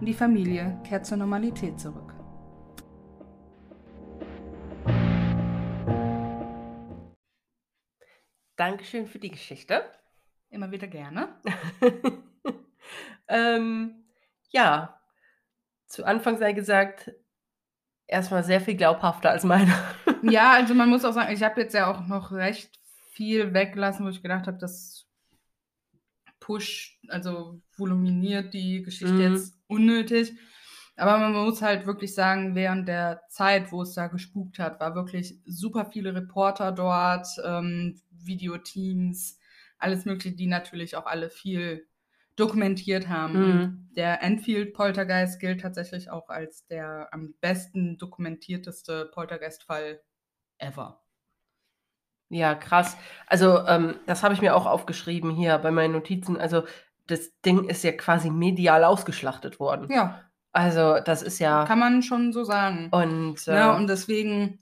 und 0.00 0.06
die 0.06 0.14
Familie 0.14 0.80
kehrt 0.86 1.04
zur 1.04 1.18
Normalität 1.18 1.78
zurück. 1.78 2.14
Dankeschön 8.56 9.06
für 9.06 9.18
die 9.18 9.30
Geschichte. 9.30 9.84
Immer 10.48 10.70
wieder 10.70 10.86
gerne. 10.86 11.40
ähm, 13.28 14.04
ja, 14.50 15.00
zu 15.86 16.04
Anfang 16.04 16.38
sei 16.38 16.52
gesagt, 16.52 17.12
erstmal 18.06 18.42
sehr 18.42 18.60
viel 18.60 18.76
glaubhafter 18.76 19.30
als 19.30 19.44
meine. 19.44 19.72
ja, 20.22 20.52
also 20.52 20.74
man 20.74 20.88
muss 20.88 21.04
auch 21.04 21.12
sagen, 21.12 21.32
ich 21.32 21.42
habe 21.42 21.60
jetzt 21.60 21.74
ja 21.74 21.90
auch 21.90 22.06
noch 22.06 22.32
recht 22.32 22.78
viel 23.12 23.54
weggelassen, 23.54 24.04
wo 24.04 24.10
ich 24.10 24.22
gedacht 24.22 24.46
habe, 24.46 24.58
das 24.58 25.09
pusht, 26.50 26.98
also 27.06 27.60
voluminiert 27.76 28.52
die 28.52 28.82
Geschichte 28.82 29.14
mhm. 29.14 29.34
jetzt 29.34 29.54
unnötig. 29.68 30.32
Aber 30.96 31.16
man 31.18 31.32
muss 31.32 31.62
halt 31.62 31.86
wirklich 31.86 32.12
sagen, 32.12 32.56
während 32.56 32.88
der 32.88 33.22
Zeit, 33.28 33.70
wo 33.70 33.82
es 33.82 33.94
da 33.94 34.08
gespukt 34.08 34.58
hat, 34.58 34.80
war 34.80 34.96
wirklich 34.96 35.38
super 35.46 35.84
viele 35.84 36.12
Reporter 36.12 36.72
dort, 36.72 37.28
ähm, 37.44 38.00
Videoteams, 38.10 39.38
alles 39.78 40.04
Mögliche, 40.04 40.34
die 40.34 40.48
natürlich 40.48 40.96
auch 40.96 41.06
alle 41.06 41.30
viel 41.30 41.86
dokumentiert 42.34 43.08
haben. 43.08 43.38
Mhm. 43.38 43.88
Der 43.94 44.20
Enfield 44.20 44.74
Poltergeist 44.74 45.38
gilt 45.38 45.60
tatsächlich 45.60 46.10
auch 46.10 46.30
als 46.30 46.66
der 46.66 47.14
am 47.14 47.34
besten 47.40 47.96
dokumentierteste 47.96 49.08
Poltergeist-Fall 49.14 50.00
ever. 50.58 50.99
Ja, 52.30 52.54
krass. 52.54 52.96
Also, 53.26 53.66
ähm, 53.66 53.96
das 54.06 54.22
habe 54.22 54.34
ich 54.34 54.40
mir 54.40 54.54
auch 54.54 54.66
aufgeschrieben 54.66 55.32
hier 55.32 55.58
bei 55.58 55.72
meinen 55.72 55.92
Notizen. 55.92 56.36
Also, 56.36 56.62
das 57.08 57.38
Ding 57.40 57.64
ist 57.64 57.82
ja 57.82 57.90
quasi 57.92 58.30
medial 58.30 58.84
ausgeschlachtet 58.84 59.58
worden. 59.58 59.90
Ja. 59.90 60.24
Also, 60.52 61.00
das 61.04 61.22
ist 61.22 61.40
ja. 61.40 61.64
Kann 61.64 61.80
man 61.80 62.02
schon 62.02 62.32
so 62.32 62.44
sagen. 62.44 62.88
Und, 62.92 63.46
äh, 63.48 63.56
ja, 63.56 63.76
und 63.76 63.88
deswegen, 63.88 64.60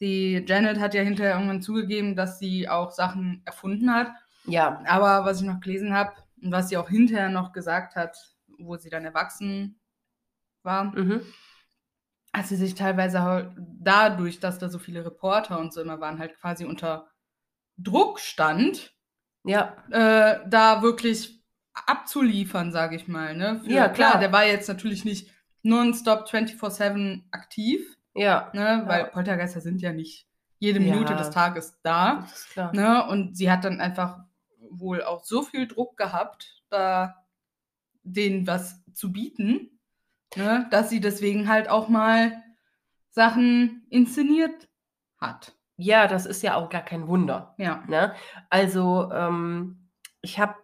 die 0.00 0.44
Janet 0.46 0.78
hat 0.78 0.92
ja 0.92 1.02
hinterher 1.02 1.34
irgendwann 1.34 1.62
zugegeben, 1.62 2.16
dass 2.16 2.38
sie 2.38 2.68
auch 2.68 2.90
Sachen 2.90 3.40
erfunden 3.46 3.92
hat. 3.92 4.08
Ja. 4.44 4.82
Aber 4.86 5.24
was 5.24 5.40
ich 5.40 5.46
noch 5.46 5.60
gelesen 5.60 5.94
habe 5.94 6.12
und 6.42 6.52
was 6.52 6.68
sie 6.68 6.76
auch 6.76 6.90
hinterher 6.90 7.30
noch 7.30 7.52
gesagt 7.52 7.96
hat, 7.96 8.16
wo 8.58 8.76
sie 8.76 8.90
dann 8.90 9.06
erwachsen 9.06 9.80
war, 10.62 10.84
mhm. 10.84 11.22
Hat 12.36 12.46
sie 12.46 12.56
sich 12.56 12.74
teilweise 12.74 13.22
halt 13.22 13.50
dadurch, 13.56 14.40
dass 14.40 14.58
da 14.58 14.68
so 14.68 14.78
viele 14.78 15.04
Reporter 15.04 15.58
und 15.58 15.72
so 15.72 15.80
immer 15.80 16.00
waren, 16.00 16.18
halt 16.18 16.38
quasi 16.38 16.64
unter 16.64 17.08
Druck 17.78 18.20
stand, 18.20 18.92
ja. 19.44 19.76
Äh, 19.90 20.40
da 20.48 20.82
wirklich 20.82 21.40
abzuliefern, 21.72 22.72
sage 22.72 22.96
ich 22.96 23.06
mal. 23.06 23.36
Ne? 23.36 23.60
Für, 23.60 23.70
ja, 23.70 23.88
klar. 23.88 24.10
klar. 24.10 24.20
Der 24.20 24.32
war 24.32 24.44
jetzt 24.44 24.68
natürlich 24.68 25.04
nicht 25.04 25.30
nonstop 25.62 26.28
24-7 26.28 27.22
aktiv. 27.30 27.80
Ja. 28.14 28.50
Ne? 28.54 28.82
Weil 28.86 29.00
ja. 29.02 29.06
Poltergeister 29.06 29.60
sind 29.60 29.80
ja 29.80 29.92
nicht 29.92 30.26
jede 30.58 30.80
Minute 30.80 31.12
ja. 31.12 31.18
des 31.18 31.30
Tages 31.30 31.78
da. 31.82 32.26
Ne? 32.72 33.06
Und 33.06 33.36
sie 33.36 33.50
hat 33.50 33.64
dann 33.64 33.80
einfach 33.80 34.18
wohl 34.70 35.04
auch 35.04 35.24
so 35.24 35.42
viel 35.42 35.68
Druck 35.68 35.96
gehabt, 35.96 36.62
da 36.70 37.14
denen 38.02 38.46
was 38.46 38.82
zu 38.92 39.12
bieten, 39.12 39.75
ne, 40.34 40.66
dass 40.70 40.90
sie 40.90 41.00
deswegen 41.00 41.48
halt 41.48 41.68
auch 41.68 41.88
mal 41.88 42.42
Sachen 43.10 43.86
inszeniert 43.90 44.68
hat. 45.18 45.54
Ja, 45.78 46.06
das 46.06 46.26
ist 46.26 46.42
ja 46.42 46.54
auch 46.54 46.70
gar 46.70 46.82
kein 46.82 47.06
Wunder. 47.06 47.54
Ja. 47.58 47.84
Ne? 47.86 48.14
Also, 48.50 49.10
ähm, 49.12 49.90
ich 50.22 50.38
habe, 50.38 50.54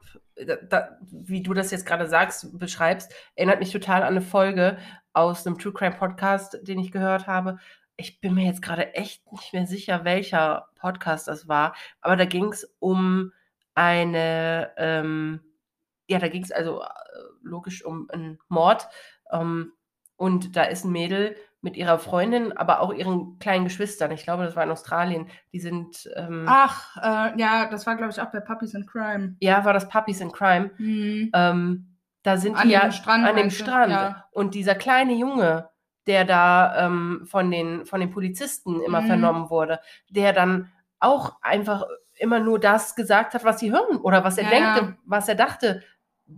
wie 1.11 1.43
du 1.43 1.55
das 1.55 1.71
jetzt 1.71 1.87
gerade 1.87 2.09
sagst, 2.09 2.59
beschreibst, 2.59 3.13
erinnert 3.35 3.61
mich 3.61 3.73
total 3.73 4.03
an 4.03 4.09
eine 4.09 4.23
Folge 4.23 4.79
aus 5.13 5.47
einem 5.47 5.59
True 5.59 5.73
Crime 5.73 5.97
Podcast, 5.97 6.59
den 6.63 6.79
ich 6.79 6.91
gehört 6.91 7.27
habe. 7.27 7.59
Ich 7.97 8.21
bin 8.21 8.35
mir 8.35 8.47
jetzt 8.47 8.63
gerade 8.63 8.95
echt 8.95 9.31
nicht 9.31 9.53
mehr 9.53 9.67
sicher, 9.67 10.05
welcher 10.05 10.69
Podcast 10.77 11.29
das 11.29 11.47
war, 11.47 11.75
aber 12.01 12.17
da 12.17 12.25
ging 12.25 12.47
es 12.53 12.75
um 12.79 13.33
eine, 13.75 14.73
ähm, 14.77 15.41
ja, 16.09 16.19
da 16.19 16.29
ging 16.29 16.43
es 16.43 16.53
also 16.53 16.83
äh, 16.83 16.87
logisch 17.43 17.85
um 17.85 18.09
einen 18.11 18.39
Mord. 18.49 18.89
Ähm, 19.33 19.73
und 20.17 20.57
da 20.57 20.65
ist 20.65 20.85
ein 20.85 20.93
Mädel 20.93 21.37
mit 21.63 21.77
ihrer 21.77 21.99
Freundin, 21.99 22.53
aber 22.57 22.81
auch 22.81 22.93
ihren 22.93 23.39
kleinen 23.39 23.65
Geschwistern. 23.65 24.11
Ich 24.11 24.25
glaube, 24.25 24.45
das 24.45 24.57
war 24.57 24.65
in 24.65 24.71
Australien. 24.71 25.29
Die 25.53 25.61
sind. 25.61 26.11
Ähm, 26.17 26.45
Ach, 26.49 26.97
äh, 26.97 27.41
ja, 27.41 27.67
das 27.71 27.87
war, 27.87 27.97
glaube 27.97 28.13
ich, 28.13 28.21
auch 28.21 28.31
bei 28.31 28.41
Puppies 28.41 28.75
in 28.75 28.85
Crime. 28.85 29.37
Ja, 29.41 29.65
war 29.65 29.73
das 29.73 29.89
Puppies 29.89 30.21
in 30.21 30.33
Crime. 30.33 30.71
Mhm. 30.79 31.31
Ähm, 31.33 31.97
da 32.23 32.37
sind 32.37 32.57
an 32.57 32.69
die 32.69 32.75
ja 32.75 32.91
Strand, 32.91 33.27
an 33.27 33.37
dem 33.37 33.51
Strand. 33.51 33.93
Ja. 33.93 34.25
Und 34.33 34.55
dieser 34.55 34.75
kleine 34.75 35.15
Junge, 35.15 35.71
der 36.07 36.25
da 36.25 36.87
ähm, 36.87 37.23
von, 37.27 37.51
den, 37.51 37.87
von 37.87 38.01
den 38.01 38.11
Polizisten 38.11 38.81
immer 38.81 39.03
mhm. 39.03 39.07
vernommen 39.07 39.51
wurde, 39.51 39.81
der 40.09 40.33
dann 40.33 40.71
auch 40.99 41.41
einfach 41.43 41.85
immer 42.19 42.41
nur 42.41 42.59
das 42.59 42.95
gesagt 42.95 43.35
hat, 43.35 43.45
was 43.45 43.61
sie 43.61 43.73
hören 43.73 43.97
oder 43.97 44.23
was 44.25 44.39
er 44.39 44.45
ja, 44.45 44.51
denkte, 44.51 44.93
ja. 44.93 44.97
was 45.05 45.29
er 45.29 45.35
dachte, 45.35 45.83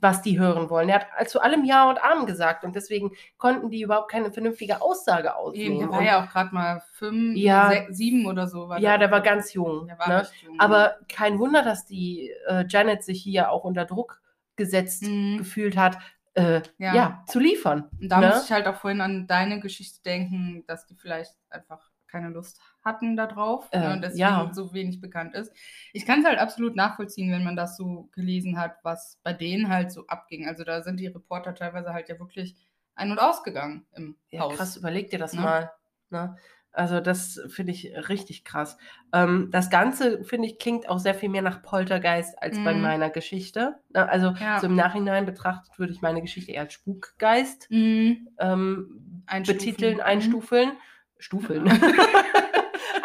was 0.00 0.22
die 0.22 0.38
hören 0.38 0.70
wollen. 0.70 0.88
Er 0.88 1.06
hat 1.08 1.28
zu 1.28 1.40
allem 1.40 1.64
Ja 1.64 1.88
und 1.88 2.02
Amen 2.02 2.26
gesagt 2.26 2.64
und 2.64 2.74
deswegen 2.74 3.12
konnten 3.36 3.70
die 3.70 3.82
überhaupt 3.82 4.10
keine 4.10 4.32
vernünftige 4.32 4.82
Aussage 4.82 5.36
ausnehmen. 5.36 5.78
der 5.78 5.90
war 5.90 6.02
ja 6.02 6.22
auch 6.22 6.30
gerade 6.30 6.54
mal 6.54 6.82
fünf, 6.92 7.36
ja, 7.36 7.68
sechs, 7.68 7.96
sieben 7.96 8.26
oder 8.26 8.46
so. 8.46 8.68
War 8.68 8.78
ja, 8.78 8.90
der, 8.90 9.08
der 9.08 9.10
war 9.10 9.20
ganz 9.20 9.52
jung. 9.52 9.86
Der 9.86 9.98
war 9.98 10.08
ne? 10.08 10.26
jung. 10.42 10.58
Aber 10.58 10.96
kein 11.08 11.38
Wunder, 11.38 11.62
dass 11.62 11.86
die 11.86 12.32
äh, 12.46 12.64
Janet 12.68 13.04
sich 13.04 13.22
hier 13.22 13.50
auch 13.50 13.64
unter 13.64 13.84
Druck 13.84 14.20
gesetzt 14.56 15.02
mhm. 15.02 15.38
gefühlt 15.38 15.76
hat, 15.76 15.98
äh, 16.34 16.62
ja. 16.78 16.94
ja. 16.94 17.24
zu 17.26 17.38
liefern. 17.38 17.88
Und 18.00 18.08
da 18.08 18.20
ne? 18.20 18.28
muss 18.28 18.44
ich 18.44 18.52
halt 18.52 18.66
auch 18.66 18.76
vorhin 18.76 19.00
an 19.00 19.26
deine 19.26 19.60
Geschichte 19.60 20.02
denken, 20.02 20.64
dass 20.66 20.86
die 20.86 20.94
vielleicht 20.94 21.34
einfach 21.50 21.90
keine 22.06 22.28
Lust 22.28 22.60
hatten 22.84 23.16
darauf 23.16 23.68
äh, 23.72 23.78
ne, 23.80 23.92
und 23.94 24.02
deswegen 24.02 24.18
ja. 24.20 24.50
so 24.52 24.74
wenig 24.74 25.00
bekannt 25.00 25.34
ist. 25.34 25.52
Ich 25.92 26.04
kann 26.04 26.20
es 26.20 26.26
halt 26.26 26.38
absolut 26.38 26.76
nachvollziehen, 26.76 27.32
wenn 27.32 27.44
man 27.44 27.56
das 27.56 27.76
so 27.76 28.08
gelesen 28.12 28.58
hat, 28.58 28.76
was 28.82 29.18
bei 29.22 29.32
denen 29.32 29.68
halt 29.68 29.90
so 29.90 30.06
abging. 30.06 30.46
Also 30.46 30.64
da 30.64 30.82
sind 30.82 31.00
die 31.00 31.06
Reporter 31.06 31.54
teilweise 31.54 31.92
halt 31.94 32.08
ja 32.08 32.18
wirklich 32.18 32.54
ein- 32.94 33.10
und 33.10 33.18
ausgegangen 33.18 33.86
im 33.96 34.16
ja, 34.30 34.40
Haus. 34.42 34.56
Krass, 34.56 34.76
überleg 34.76 35.10
dir 35.10 35.18
das 35.18 35.32
ne? 35.32 35.40
mal. 35.40 35.72
Ne? 36.10 36.36
Also 36.76 37.00
das 37.00 37.40
finde 37.48 37.70
ich 37.72 37.92
richtig 38.08 38.44
krass. 38.44 38.76
Ähm, 39.12 39.48
das 39.52 39.70
Ganze, 39.70 40.24
finde 40.24 40.48
ich, 40.48 40.58
klingt 40.58 40.88
auch 40.88 40.98
sehr 40.98 41.14
viel 41.14 41.28
mehr 41.28 41.40
nach 41.42 41.62
Poltergeist 41.62 42.40
als 42.42 42.56
bei 42.64 42.74
Mhm. 42.74 42.82
meiner 42.82 43.10
Geschichte. 43.10 43.76
Na, 43.90 44.06
Also 44.06 44.34
Ja. 44.40 44.58
so 44.60 44.66
im 44.66 44.74
Nachhinein 44.74 45.24
betrachtet 45.24 45.78
würde 45.78 45.92
ich 45.92 46.02
meine 46.02 46.20
Geschichte 46.20 46.50
eher 46.52 46.62
als 46.62 46.72
Spukgeist 46.72 47.70
Mhm. 47.70 48.28
ähm, 48.38 49.22
Einstufen. 49.26 49.58
betiteln, 49.58 49.94
Mhm. 49.98 50.02
einstufeln. 50.02 50.72
Stufeln. 51.18 51.64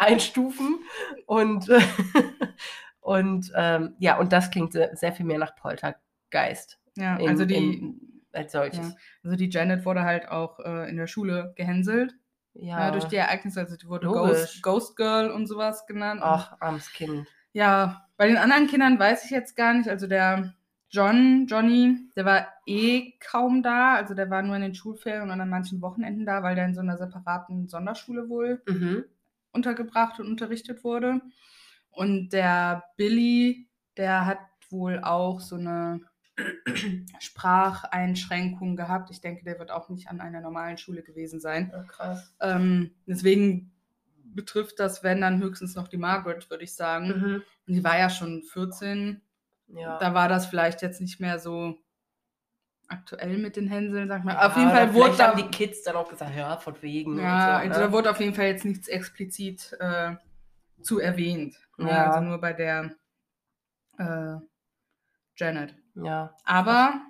Einstufen. 0.00 0.80
Und, 1.26 1.68
äh, 1.68 1.80
und 3.00 3.50
ähm, 3.54 3.94
ja, 3.98 4.18
und 4.18 4.32
das 4.32 4.50
klingt 4.50 4.72
sehr, 4.72 4.96
sehr 4.96 5.12
viel 5.12 5.26
mehr 5.26 5.38
nach 5.38 5.54
Poltergeist. 5.56 6.78
Ja, 6.96 7.16
im- 7.16 7.28
also 7.28 7.44
die, 7.44 7.78
im, 7.78 8.00
als 8.32 8.52
solches. 8.52 8.78
ja, 8.88 8.94
also 9.24 9.36
die 9.36 9.48
Janet 9.50 9.84
wurde 9.84 10.02
halt 10.02 10.28
auch 10.28 10.58
äh, 10.60 10.88
in 10.88 10.96
der 10.96 11.06
Schule 11.06 11.52
gehänselt. 11.56 12.14
Ja. 12.54 12.80
Ja. 12.86 12.90
durch 12.90 13.04
die 13.04 13.16
Ereignisse, 13.16 13.60
also 13.60 13.76
die 13.76 13.86
wurde. 13.86 14.08
Ghost, 14.08 14.60
Ghost 14.62 14.96
Girl 14.96 15.30
und 15.30 15.46
sowas 15.46 15.86
genannt. 15.86 16.20
Ach, 16.22 16.56
armes 16.60 16.92
Kind. 16.92 17.26
Ja, 17.52 18.06
bei 18.16 18.26
den 18.26 18.36
anderen 18.36 18.66
Kindern 18.66 18.98
weiß 18.98 19.24
ich 19.24 19.30
jetzt 19.30 19.54
gar 19.56 19.72
nicht. 19.74 19.88
Also 19.88 20.06
der 20.08 20.52
John, 20.90 21.46
Johnny, 21.48 22.10
der 22.16 22.24
war 22.24 22.48
eh 22.66 23.12
kaum 23.20 23.62
da. 23.62 23.94
Also 23.94 24.14
der 24.14 24.28
war 24.30 24.42
nur 24.42 24.56
in 24.56 24.62
den 24.62 24.74
Schulferien 24.74 25.30
und 25.30 25.40
an 25.40 25.48
manchen 25.48 25.80
Wochenenden 25.80 26.26
da, 26.26 26.42
weil 26.42 26.56
der 26.56 26.64
in 26.66 26.74
so 26.74 26.80
einer 26.80 26.96
separaten 26.98 27.68
Sonderschule 27.68 28.28
wohl 28.28 28.60
Mhm. 28.66 29.04
Untergebracht 29.52 30.20
und 30.20 30.26
unterrichtet 30.26 30.84
wurde. 30.84 31.20
Und 31.90 32.30
der 32.30 32.84
Billy, 32.96 33.68
der 33.96 34.26
hat 34.26 34.38
wohl 34.70 35.00
auch 35.00 35.40
so 35.40 35.56
eine 35.56 36.00
Spracheinschränkung 37.18 38.76
gehabt. 38.76 39.10
Ich 39.10 39.20
denke, 39.20 39.44
der 39.44 39.58
wird 39.58 39.70
auch 39.70 39.88
nicht 39.88 40.08
an 40.08 40.20
einer 40.20 40.40
normalen 40.40 40.78
Schule 40.78 41.02
gewesen 41.02 41.40
sein. 41.40 41.70
Ja, 41.72 41.82
krass. 41.84 42.34
Ähm, 42.40 42.94
deswegen 43.06 43.72
betrifft 44.34 44.78
das, 44.78 45.02
wenn 45.02 45.20
dann 45.20 45.42
höchstens 45.42 45.74
noch 45.74 45.88
die 45.88 45.96
Margaret, 45.96 46.48
würde 46.50 46.64
ich 46.64 46.74
sagen. 46.74 47.08
Mhm. 47.08 47.42
Und 47.66 47.74
die 47.74 47.84
war 47.84 47.98
ja 47.98 48.10
schon 48.10 48.42
14. 48.42 49.20
Ja. 49.68 49.98
Da 49.98 50.14
war 50.14 50.28
das 50.28 50.46
vielleicht 50.46 50.82
jetzt 50.82 51.00
nicht 51.00 51.20
mehr 51.20 51.38
so 51.38 51.76
aktuell 52.90 53.38
mit 53.38 53.56
den 53.56 53.68
Hänseln, 53.68 54.08
sag 54.08 54.24
mal. 54.24 54.34
Ja, 54.34 54.46
auf 54.48 54.56
jeden 54.56 54.70
Fall 54.70 54.92
wurde 54.94 55.16
da, 55.16 55.34
die 55.34 55.48
Kids 55.48 55.82
dann 55.84 55.96
auch 55.96 56.08
gesagt, 56.08 56.36
ja, 56.36 56.56
von 56.56 56.74
wegen. 56.82 57.18
ja, 57.18 57.56
und 57.58 57.62
so, 57.64 57.68
also 57.70 57.80
ne? 57.80 57.86
da 57.86 57.92
wurde 57.92 58.10
auf 58.10 58.20
jeden 58.20 58.34
Fall 58.34 58.46
jetzt 58.46 58.64
nichts 58.64 58.88
explizit 58.88 59.76
äh, 59.80 60.16
zu 60.82 60.98
erwähnt. 60.98 61.56
Ne? 61.78 61.90
Ja. 61.90 62.10
Also 62.10 62.20
nur 62.20 62.38
bei 62.40 62.52
der 62.52 62.90
äh, 63.98 64.36
Janet. 65.36 65.74
ja. 65.94 66.34
Aber 66.44 67.00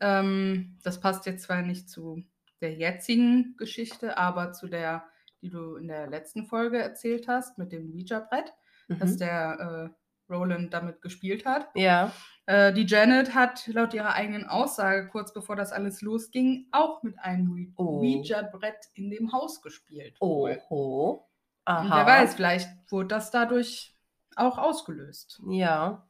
ähm, 0.00 0.78
das 0.82 1.00
passt 1.00 1.26
jetzt 1.26 1.44
zwar 1.44 1.62
nicht 1.62 1.88
zu 1.88 2.22
der 2.60 2.74
jetzigen 2.74 3.56
Geschichte, 3.56 4.16
aber 4.18 4.52
zu 4.52 4.68
der, 4.68 5.04
die 5.40 5.50
du 5.50 5.76
in 5.76 5.88
der 5.88 6.06
letzten 6.08 6.46
Folge 6.46 6.78
erzählt 6.80 7.26
hast, 7.28 7.58
mit 7.58 7.72
dem 7.72 7.92
Ouija-Brett, 7.92 8.52
dass 8.88 9.12
Mhm. 9.12 9.18
der 9.18 9.90
äh, 9.90 10.32
Roland 10.32 10.72
damit 10.74 11.00
gespielt 11.02 11.44
hat. 11.46 11.68
ja. 11.74 12.12
Äh, 12.46 12.72
die 12.72 12.86
Janet 12.86 13.34
hat 13.34 13.66
laut 13.68 13.94
ihrer 13.94 14.14
eigenen 14.14 14.46
Aussage, 14.46 15.08
kurz 15.08 15.32
bevor 15.32 15.56
das 15.56 15.72
alles 15.72 16.02
losging, 16.02 16.66
auch 16.72 17.02
mit 17.02 17.18
einem 17.18 17.72
Oh. 17.76 18.00
Ouija-Brett 18.00 18.88
in 18.94 19.10
dem 19.10 19.32
Haus 19.32 19.62
gespielt. 19.62 20.16
Oho. 20.20 21.28
Und 21.64 21.72
Aha. 21.72 21.98
wer 21.98 22.06
weiß, 22.06 22.34
vielleicht 22.34 22.68
wurde 22.90 23.08
das 23.08 23.30
dadurch 23.30 23.94
auch 24.34 24.58
ausgelöst. 24.58 25.40
Ja. 25.48 26.06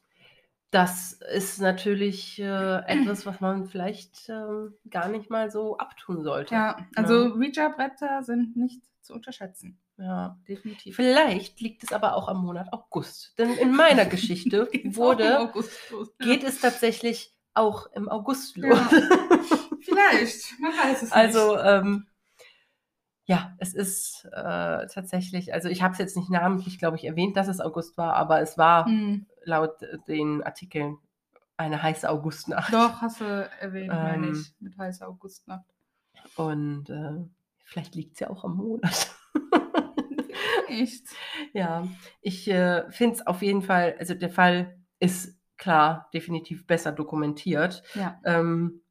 Das 0.70 1.12
ist 1.34 1.60
natürlich 1.60 2.38
äh, 2.38 2.78
etwas, 2.86 3.26
was 3.26 3.40
man 3.40 3.66
vielleicht 3.66 4.30
ähm, 4.30 4.72
gar 4.88 5.08
nicht 5.08 5.28
mal 5.28 5.50
so 5.50 5.76
abtun 5.76 6.22
sollte. 6.22 6.54
Ja, 6.54 6.78
also 6.96 7.34
Ouija-Bretter 7.34 8.22
sind 8.22 8.56
nicht 8.56 8.80
zu 9.02 9.12
unterschätzen. 9.12 9.78
Ja. 10.02 10.38
Definitiv. 10.48 10.96
Vielleicht 10.96 11.60
liegt 11.60 11.82
es 11.84 11.92
aber 11.92 12.16
auch 12.16 12.28
am 12.28 12.44
Monat 12.44 12.72
August. 12.72 13.38
Denn 13.38 13.54
in 13.54 13.74
meiner 13.74 14.04
Geschichte 14.06 14.68
wurde. 14.84 15.24
Ja. 15.24 15.52
geht 16.18 16.42
es 16.44 16.60
tatsächlich 16.60 17.32
auch 17.54 17.86
im 17.92 18.08
August 18.08 18.56
Ja. 18.56 18.68
los. 18.68 18.78
Vielleicht, 19.82 20.60
man 20.60 20.72
weiß 20.72 21.02
es 21.02 21.12
Also, 21.12 21.58
ähm, 21.58 22.06
ja, 23.24 23.54
es 23.58 23.74
ist 23.74 24.24
äh, 24.32 24.86
tatsächlich, 24.86 25.52
also 25.54 25.68
ich 25.68 25.82
habe 25.82 25.92
es 25.92 25.98
jetzt 25.98 26.16
nicht 26.16 26.30
namentlich, 26.30 26.78
glaube 26.78 26.96
ich, 26.96 27.04
erwähnt, 27.04 27.36
dass 27.36 27.48
es 27.48 27.60
August 27.60 27.96
war, 27.96 28.14
aber 28.14 28.40
es 28.40 28.56
war 28.58 28.88
nicht. 28.88 29.00
Hm, 29.00 29.26
laut 29.44 29.82
äh, 29.82 29.98
den 30.08 30.42
Artikeln 30.42 30.98
eine 31.56 31.82
heiße 31.82 32.08
Augustnacht. 32.08 32.72
Doch, 32.72 33.00
hast 33.00 33.20
du 33.20 33.24
erwähnt, 33.60 33.88
meine 33.88 34.28
Ähm. 34.28 34.32
ich, 34.34 34.54
mit 34.60 34.76
heißer 34.78 35.06
Augustnacht. 35.08 35.64
Und 36.36 36.88
äh, 36.90 37.24
vielleicht 37.64 37.94
liegt 37.94 38.14
es 38.14 38.20
ja 38.20 38.30
auch 38.30 38.44
am 38.44 38.56
Monat. 38.56 39.10
Echt? 40.80 41.06
ja, 41.52 41.86
ich 42.20 42.48
äh, 42.48 42.90
finde 42.90 43.16
es 43.16 43.26
auf 43.26 43.42
jeden 43.42 43.62
Fall, 43.62 43.94
also 43.98 44.14
der 44.14 44.30
Fall 44.30 44.76
ist 44.98 45.38
klar 45.58 46.08
definitiv 46.14 46.66
besser 46.66 46.92
dokumentiert. 46.92 47.82
Ja. 47.94 48.18
Ähm, 48.24 48.82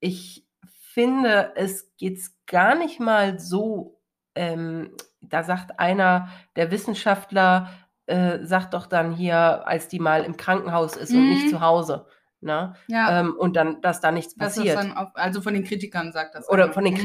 ich 0.00 0.46
finde, 0.92 1.52
es 1.56 1.94
geht 1.96 2.20
gar 2.46 2.74
nicht 2.74 3.00
mal 3.00 3.38
so, 3.38 4.00
ähm, 4.34 4.94
da 5.20 5.42
sagt 5.42 5.78
einer 5.78 6.28
der 6.56 6.70
Wissenschaftler, 6.70 7.70
äh, 8.06 8.40
sagt 8.44 8.74
doch 8.74 8.86
dann 8.86 9.12
hier, 9.12 9.66
als 9.66 9.88
die 9.88 10.00
mal 10.00 10.24
im 10.24 10.36
Krankenhaus 10.36 10.96
ist 10.96 11.12
und 11.12 11.28
nicht 11.28 11.46
Mhm. 11.46 11.48
zu 11.50 11.60
Hause. 11.60 12.06
Ne? 12.40 12.74
Ja, 12.88 13.20
Ähm, 13.20 13.36
und 13.38 13.54
dann, 13.54 13.80
dass 13.82 14.00
da 14.00 14.10
nichts 14.10 14.34
passiert. 14.36 14.76
auf, 14.96 15.10
also 15.14 15.40
von 15.40 15.54
den 15.54 15.62
Kritikern 15.62 16.12
sagt 16.12 16.34
das. 16.34 16.48
Oder 16.48 16.64
einer. 16.64 16.72
von 16.72 16.84
den 16.84 16.94
Mhm. 16.94 16.98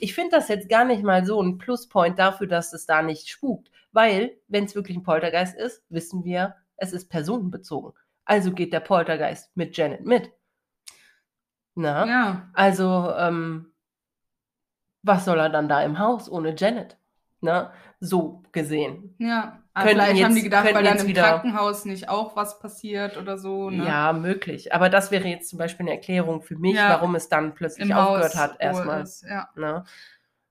Ich 0.00 0.14
finde 0.14 0.36
das 0.36 0.48
jetzt 0.48 0.68
gar 0.68 0.84
nicht 0.84 1.02
mal 1.02 1.24
so 1.24 1.42
ein 1.42 1.58
Pluspunkt 1.58 2.18
dafür, 2.18 2.46
dass 2.46 2.72
es 2.72 2.86
da 2.86 3.02
nicht 3.02 3.28
spukt. 3.28 3.70
Weil, 3.92 4.36
wenn 4.48 4.64
es 4.64 4.74
wirklich 4.74 4.96
ein 4.96 5.02
Poltergeist 5.02 5.56
ist, 5.56 5.82
wissen 5.88 6.24
wir, 6.24 6.56
es 6.76 6.92
ist 6.92 7.08
personenbezogen. 7.08 7.92
Also 8.24 8.52
geht 8.52 8.72
der 8.72 8.80
Poltergeist 8.80 9.50
mit 9.56 9.76
Janet 9.76 10.06
mit. 10.06 10.30
Na? 11.74 12.06
Ja, 12.06 12.50
Also, 12.54 13.12
ähm, 13.16 13.72
was 15.02 15.24
soll 15.24 15.38
er 15.38 15.48
dann 15.48 15.68
da 15.68 15.82
im 15.82 15.98
Haus 15.98 16.30
ohne 16.30 16.54
Janet? 16.56 16.96
Ne? 17.40 17.70
So 18.00 18.42
gesehen. 18.52 19.14
ja. 19.18 19.58
Aber 19.72 19.84
Könnten 19.86 20.00
vielleicht 20.02 20.24
haben 20.24 20.30
die 20.34 20.40
jetzt- 20.40 20.44
gedacht, 20.44 20.64
weil 20.64 20.74
dann 20.82 20.84
jetzt 20.94 21.02
im 21.02 21.08
wieder- 21.08 21.22
Krankenhaus 21.22 21.84
nicht 21.84 22.08
auch 22.08 22.34
was 22.34 22.58
passiert 22.58 23.16
oder 23.16 23.38
so. 23.38 23.70
Ne? 23.70 23.84
Ja, 23.86 24.12
möglich. 24.12 24.74
Aber 24.74 24.88
das 24.88 25.12
wäre 25.12 25.28
jetzt 25.28 25.48
zum 25.48 25.58
Beispiel 25.60 25.84
eine 25.86 25.92
Erklärung 25.94 26.42
für 26.42 26.56
mich, 26.56 26.74
Ja. 26.74 26.88
warum 26.88 27.14
es 27.14 27.28
dann 27.28 27.54
plötzlich 27.54 27.88
Im 27.88 27.96
aufgehört 27.96 28.34
Haus, 28.34 28.36
hat 28.40 28.56
erstmal. 28.58 29.04
Ja, 29.28 29.48
Ne? 29.54 29.84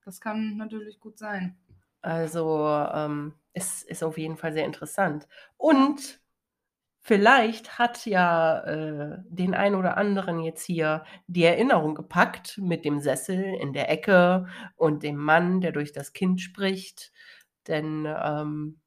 das 0.06 0.20
kann 0.22 0.56
natürlich 0.56 1.00
gut 1.00 1.18
sein. 1.18 1.54
Also 2.00 2.66
ähm, 2.94 3.34
es 3.52 3.82
ist 3.82 4.02
auf 4.02 4.16
jeden 4.16 4.38
Fall 4.38 4.54
sehr 4.54 4.64
interessant. 4.64 5.28
Und 5.58 6.18
vielleicht 7.00 7.78
hat 7.78 8.06
ja 8.06 8.60
äh, 8.60 9.18
den 9.28 9.54
ein 9.54 9.74
oder 9.74 9.96
anderen 9.98 10.40
jetzt 10.40 10.64
hier 10.64 11.04
die 11.26 11.44
Erinnerung 11.44 11.94
gepackt 11.94 12.56
mit 12.58 12.84
dem 12.86 13.00
Sessel 13.00 13.42
in 13.60 13.74
der 13.74 13.90
Ecke 13.90 14.46
und 14.76 15.02
dem 15.02 15.16
Mann, 15.16 15.60
der 15.60 15.72
durch 15.72 15.92
das 15.92 16.14
Kind 16.14 16.40
spricht. 16.40 17.12
Denn 17.68 18.06
ähm, 18.06 18.80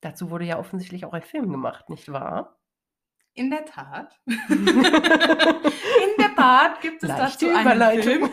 dazu 0.00 0.30
wurde 0.30 0.44
ja 0.44 0.58
offensichtlich 0.58 1.04
auch 1.04 1.12
ein 1.12 1.22
Film 1.22 1.50
gemacht, 1.50 1.88
nicht 1.88 2.12
wahr? 2.12 2.58
In 3.34 3.50
der 3.50 3.64
Tat. 3.64 4.20
In 4.26 4.36
der 6.18 6.34
Tat 6.36 6.80
gibt 6.80 7.02
es 7.02 7.08
Leichte 7.08 7.46
dazu 7.46 7.68
einen. 7.68 8.02
Film. 8.02 8.24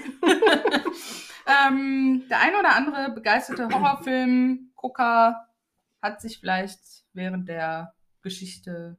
ähm, 1.48 2.24
der 2.30 2.42
ein 2.42 2.56
oder 2.56 2.76
andere 2.76 3.12
begeisterte 3.12 3.70
Horrorfilm-Gucker 3.70 5.48
hat 6.02 6.22
sich 6.22 6.40
vielleicht 6.40 7.06
während 7.14 7.48
der 7.48 7.94
Geschichte 8.22 8.98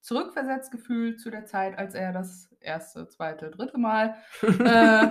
zurückversetzt 0.00 0.70
gefühlt 0.70 1.20
zu 1.20 1.30
der 1.30 1.46
Zeit, 1.46 1.76
als 1.78 1.94
er 1.94 2.12
das 2.12 2.48
erste, 2.60 3.08
zweite, 3.08 3.50
dritte 3.50 3.78
Mal 3.78 4.16
äh, 4.42 5.08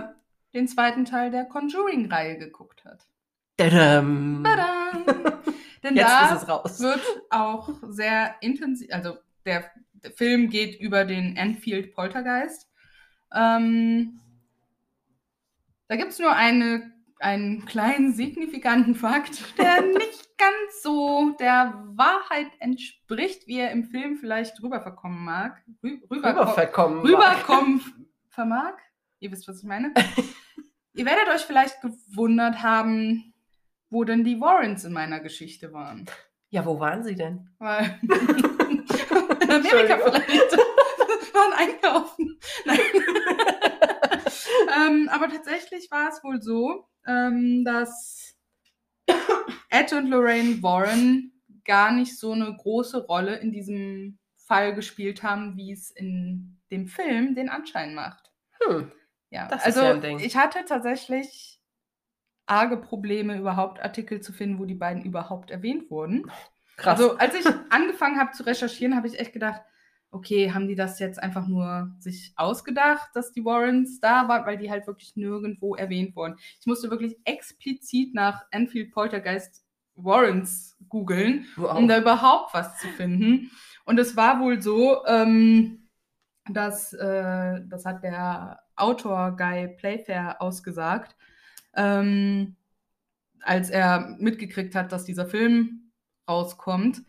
den 0.54 0.68
zweiten 0.68 1.06
Teil 1.06 1.32
der 1.32 1.46
Conjuring-Reihe 1.46 2.38
geguckt 2.38 2.86
hat. 2.86 3.06
Tadam. 3.58 4.44
Tada! 4.44 4.92
Denn 5.84 5.96
Jetzt 5.96 6.48
da 6.48 6.80
wird 6.80 7.02
auch 7.30 7.70
sehr 7.90 8.36
intensiv, 8.42 8.92
also 8.92 9.18
der, 9.46 9.70
der 9.94 10.12
Film 10.12 10.50
geht 10.50 10.80
über 10.80 11.06
den 11.06 11.38
Enfield 11.38 11.94
Poltergeist. 11.94 12.68
Ähm, 13.34 14.20
da 15.88 15.96
gibt 15.96 16.12
es 16.12 16.20
nur 16.20 16.32
eine, 16.32 16.92
einen 17.20 17.66
kleinen 17.66 18.14
signifikanten 18.14 18.96
Fakt, 18.96 19.58
der 19.60 19.82
nicht 19.86 20.38
ganz 20.38 20.82
so 20.82 21.36
der 21.40 21.84
Wahrheit 21.94 22.48
entspricht, 22.60 23.48
wie 23.48 23.60
er 23.60 23.72
im 23.72 23.86
Film 23.86 24.18
vielleicht 24.18 24.62
rüberverkommen 24.64 25.24
mag. 25.24 25.62
Rü 25.84 26.00
Rüberverkommen. 26.10 27.02
rüberkommen 27.02 27.82
vermag. 28.30 28.74
Ihr 29.20 29.32
wisst, 29.32 29.48
was 29.48 29.60
ich 29.60 29.68
meine. 29.68 29.94
Ihr 30.94 31.06
werdet 31.06 31.28
euch 31.34 31.42
vielleicht 31.42 31.82
gewundert 31.82 32.64
haben, 32.64 33.34
wo 33.90 34.04
denn 34.04 34.24
die 34.24 34.40
Warrens 34.42 34.84
in 34.84 34.94
meiner 34.94 35.20
Geschichte 35.20 35.74
waren. 35.74 36.06
Ja, 36.50 36.66
wo 36.66 36.80
waren 36.80 37.04
sie 37.04 37.16
denn? 37.16 37.50
Weil 37.60 38.00
in 38.02 39.52
Amerika 39.52 39.98
vielleicht 39.98 40.58
waren 41.34 41.54
einkaufen. 41.54 42.40
Nein. 42.66 42.80
ähm, 44.78 45.10
aber 45.12 45.30
tatsächlich 45.30 45.90
war 45.92 46.10
es 46.10 46.24
wohl 46.24 46.42
so, 46.42 46.88
ähm, 47.08 47.64
dass 47.66 48.36
Ed 49.70 49.94
und 49.94 50.08
Lorraine 50.08 50.62
Warren 50.64 51.32
gar 51.66 51.92
nicht 51.92 52.18
so 52.18 52.32
eine 52.32 52.56
große 52.56 53.06
Rolle 53.06 53.38
in 53.38 53.52
diesem 53.52 54.20
Fall 54.38 54.74
gespielt 54.76 55.24
haben, 55.24 55.58
wie 55.58 55.72
es 55.72 55.92
in 55.92 56.60
dem 56.72 56.88
Film 56.88 57.36
den 57.36 57.50
Anschein 57.50 57.96
macht. 57.96 58.32
Hm. 58.62 58.92
Ja, 59.32 59.48
Das 59.48 59.62
ist 59.62 59.78
also 59.78 59.82
ja 59.82 59.92
ein 59.92 60.02
Ding. 60.02 60.20
ich 60.20 60.38
hatte 60.38 60.64
tatsächlich 60.66 61.55
arge 62.46 62.78
Probleme, 62.78 63.38
überhaupt 63.38 63.82
Artikel 63.82 64.22
zu 64.22 64.34
finden, 64.34 64.60
wo 64.60 64.66
die 64.66 64.76
beiden 64.76 65.04
überhaupt 65.04 65.52
erwähnt 65.52 65.90
wurden. 65.90 66.30
Krass. 66.78 67.00
Also 67.00 67.18
als 67.18 67.36
ich 67.36 67.46
angefangen 67.70 68.20
habe 68.20 68.32
zu 68.32 68.44
recherchieren, 68.44 68.96
habe 68.96 69.08
ich 69.08 69.20
echt 69.20 69.34
gedacht, 69.34 69.62
okay, 70.12 70.52
haben 70.54 70.68
die 70.68 70.76
das 70.76 71.00
jetzt 71.00 71.22
einfach 71.22 71.48
nur 71.48 71.94
sich 72.00 72.34
ausgedacht, 72.38 73.10
dass 73.14 73.34
die 73.34 73.44
Warrens 73.44 74.00
da 74.00 74.28
waren, 74.28 74.46
weil 74.46 74.58
die 74.58 74.72
halt 74.72 74.88
wirklich 74.88 75.16
nirgendwo 75.16 75.76
erwähnt 75.76 76.16
wurden. 76.16 76.38
Ich 76.60 76.66
musste 76.66 76.90
wirklich 76.90 77.18
explizit 77.26 78.14
nach 78.14 78.46
Enfield 78.52 78.92
Poltergeist 78.92 79.66
Warrens 79.96 80.78
googeln, 80.90 81.46
wow. 81.58 81.78
um 81.78 81.88
da 81.88 82.00
überhaupt 82.00 82.54
was 82.54 82.78
zu 82.80 82.88
finden. 82.90 83.52
Und 83.86 84.00
es 84.00 84.16
war 84.16 84.40
wohl 84.40 84.62
so, 84.62 85.06
ähm, 85.06 85.90
dass, 86.50 86.94
äh, 86.94 87.62
das 87.68 87.86
hat 87.86 88.04
der 88.04 88.60
Autor 88.76 89.36
Guy 89.36 89.68
Playfair 89.68 90.42
ausgesagt, 90.42 91.16
ähm, 91.76 92.56
als 93.42 93.70
er 93.70 94.16
mitgekriegt 94.20 94.76
hat, 94.76 94.92
dass 94.92 95.06
dieser 95.06 95.28
Film 95.28 95.92
rauskommt, 96.30 97.04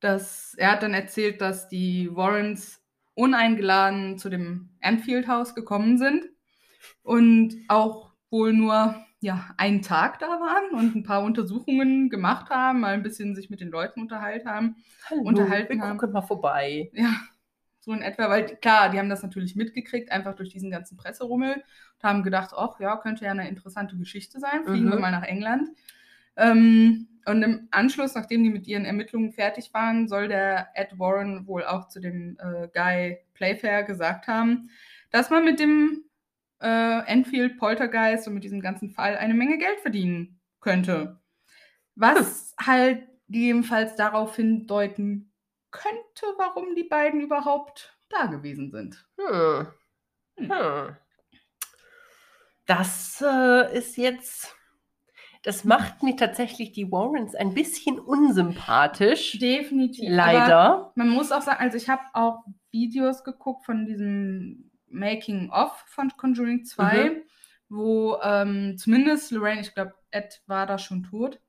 dass 0.00 0.54
er 0.54 0.72
hat 0.72 0.82
dann 0.82 0.94
erzählt, 0.94 1.40
dass 1.40 1.68
die 1.68 2.08
Warrens 2.14 2.82
uneingeladen 3.14 4.18
zu 4.18 4.30
dem 4.30 4.70
Anfield 4.80 5.28
House 5.28 5.54
gekommen 5.54 5.98
sind 5.98 6.24
und 7.02 7.54
auch 7.68 8.12
wohl 8.30 8.52
nur 8.52 8.94
ja, 9.20 9.50
einen 9.58 9.82
Tag 9.82 10.18
da 10.18 10.26
waren 10.26 10.74
und 10.78 10.96
ein 10.96 11.02
paar 11.02 11.22
Untersuchungen 11.22 12.08
gemacht 12.08 12.48
haben, 12.48 12.80
mal 12.80 12.94
ein 12.94 13.02
bisschen 13.02 13.34
sich 13.34 13.50
mit 13.50 13.60
den 13.60 13.68
Leuten 13.68 14.00
unterhalten 14.00 14.48
haben. 14.48 14.76
Hallo, 15.10 15.20
unterhalten 15.20 15.78
wir 15.78 15.84
haben. 15.86 15.98
gucken 15.98 16.14
mal 16.14 16.22
vorbei. 16.22 16.90
Ja, 16.94 17.14
so 17.80 17.92
in 17.92 18.02
etwa, 18.02 18.28
weil 18.28 18.56
klar, 18.56 18.90
die 18.90 18.98
haben 18.98 19.08
das 19.08 19.22
natürlich 19.22 19.56
mitgekriegt, 19.56 20.12
einfach 20.12 20.34
durch 20.34 20.50
diesen 20.50 20.70
ganzen 20.70 20.96
Presserummel 20.96 21.54
und 21.54 22.02
haben 22.02 22.22
gedacht, 22.22 22.52
ach 22.56 22.78
ja, 22.80 22.96
könnte 22.96 23.24
ja 23.24 23.30
eine 23.32 23.48
interessante 23.48 23.96
Geschichte 23.96 24.38
sein, 24.40 24.64
fliegen 24.64 24.86
Mhm. 24.86 24.90
wir 24.90 24.98
mal 24.98 25.10
nach 25.12 25.24
England. 25.24 25.70
Ähm, 26.36 27.08
und 27.26 27.42
im 27.42 27.68
Anschluss, 27.70 28.14
nachdem 28.14 28.42
die 28.44 28.50
mit 28.50 28.66
ihren 28.66 28.84
Ermittlungen 28.84 29.32
fertig 29.32 29.72
waren, 29.74 30.08
soll 30.08 30.28
der 30.28 30.68
Ed 30.74 30.98
Warren 30.98 31.46
wohl 31.46 31.64
auch 31.64 31.88
zu 31.88 32.00
dem 32.00 32.38
äh, 32.38 32.68
Guy 32.74 33.18
Playfair 33.34 33.82
gesagt 33.84 34.26
haben, 34.26 34.70
dass 35.10 35.30
man 35.30 35.44
mit 35.44 35.60
dem 35.60 36.04
äh, 36.62 37.00
Enfield 37.06 37.58
Poltergeist 37.58 38.26
und 38.28 38.34
mit 38.34 38.44
diesem 38.44 38.60
ganzen 38.60 38.90
Fall 38.90 39.16
eine 39.16 39.34
Menge 39.34 39.58
Geld 39.58 39.80
verdienen 39.80 40.40
könnte. 40.60 41.20
Was 41.96 42.54
halt 42.60 43.06
jedenfalls 43.28 43.96
darauf 43.96 44.36
hindeuten 44.36 45.29
könnte, 45.70 46.26
warum 46.36 46.74
die 46.74 46.84
beiden 46.84 47.20
überhaupt 47.20 47.96
da 48.08 48.26
gewesen 48.26 48.70
sind. 48.70 49.06
Hm. 49.18 49.66
Hm. 50.36 50.50
Hm. 50.52 50.96
Das 52.66 53.22
äh, 53.26 53.76
ist 53.76 53.96
jetzt. 53.96 54.54
Das 55.42 55.64
macht 55.64 56.02
mir 56.02 56.16
tatsächlich 56.16 56.72
die 56.72 56.92
Warrens 56.92 57.34
ein 57.34 57.54
bisschen 57.54 57.98
unsympathisch. 57.98 59.38
Definitiv. 59.38 60.04
Aber 60.06 60.14
Leider. 60.16 60.92
man 60.96 61.08
muss 61.08 61.32
auch 61.32 61.40
sagen, 61.40 61.60
also 61.60 61.78
ich 61.78 61.88
habe 61.88 62.02
auch 62.12 62.44
Videos 62.70 63.24
geguckt 63.24 63.64
von 63.64 63.86
diesem 63.86 64.70
Making-of 64.88 65.72
von 65.86 66.10
Conjuring 66.18 66.64
2, 66.66 67.10
Mhm. 67.10 67.22
wo 67.70 68.18
ähm, 68.22 68.76
zumindest 68.76 69.30
Lorraine, 69.30 69.62
ich 69.62 69.72
glaube, 69.74 69.94
Ed 70.10 70.42
war 70.46 70.66
da 70.66 70.76
schon 70.76 71.04
tot, 71.04 71.40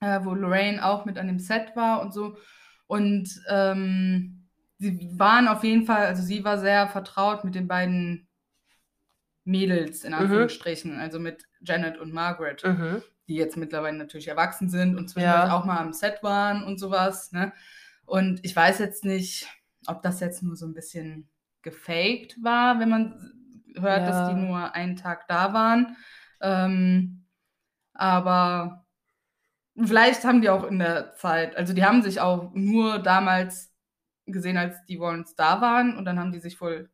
äh, 0.00 0.20
wo 0.22 0.34
Lorraine 0.34 0.84
auch 0.86 1.04
mit 1.04 1.18
an 1.18 1.26
dem 1.26 1.40
Set 1.40 1.74
war 1.74 2.02
und 2.02 2.14
so. 2.14 2.36
Und 2.92 3.40
ähm, 3.48 4.44
sie 4.76 5.08
waren 5.18 5.48
auf 5.48 5.64
jeden 5.64 5.86
Fall, 5.86 6.04
also 6.04 6.22
sie 6.22 6.44
war 6.44 6.58
sehr 6.58 6.88
vertraut 6.88 7.42
mit 7.42 7.54
den 7.54 7.66
beiden 7.66 8.28
Mädels, 9.44 10.04
in 10.04 10.12
Mhm. 10.12 10.18
Anführungsstrichen, 10.18 11.00
also 11.00 11.18
mit 11.18 11.48
Janet 11.62 11.96
und 11.96 12.12
Margaret 12.12 12.62
Mhm. 12.64 13.02
die 13.28 13.36
jetzt 13.36 13.56
mittlerweile 13.56 13.96
natürlich 13.96 14.28
erwachsen 14.28 14.68
sind 14.68 14.98
und 14.98 15.08
zwischendurch 15.08 15.44
Ja. 15.44 15.56
auch 15.56 15.64
mal 15.64 15.78
am 15.78 15.94
Set 15.94 16.22
waren 16.22 16.64
und 16.64 16.78
sowas. 16.78 17.32
Ne? 17.32 17.54
Und 18.04 18.44
ich 18.44 18.54
weiß 18.54 18.78
jetzt 18.80 19.04
nicht, 19.06 19.46
ob 19.86 20.02
das 20.02 20.20
jetzt 20.20 20.42
nur 20.42 20.54
so 20.54 20.66
ein 20.66 20.74
bisschen 20.74 21.30
gefaked 21.62 22.36
war, 22.42 22.78
wenn 22.78 22.90
man 22.90 23.32
hört, 23.76 24.06
dass 24.06 24.24
die 24.26 24.32
Ja. 24.32 24.36
nur 24.36 24.74
einen 24.74 24.96
Tag 24.96 25.28
da 25.28 25.54
waren. 25.54 25.96
Ähm, 26.42 27.24
aber 27.94 28.81
vielleicht 29.76 30.24
haben 30.24 30.40
die 30.42 30.50
auch 30.50 30.64
in 30.64 30.78
der 30.78 31.14
Zeit, 31.14 31.56
also 31.56 31.72
die 31.72 31.84
haben 31.84 32.02
sich 32.02 32.20
auch 32.20 32.50
nur 32.54 32.98
damals 32.98 33.72
gesehen, 34.26 34.56
als 34.56 34.84
die 34.86 35.00
Warrens 35.00 35.34
da 35.34 35.60
waren 35.60 35.96
und 35.96 36.04
dann 36.04 36.18
haben 36.18 36.32
die 36.32 36.40
sich 36.40 36.60
wohl 36.60 36.90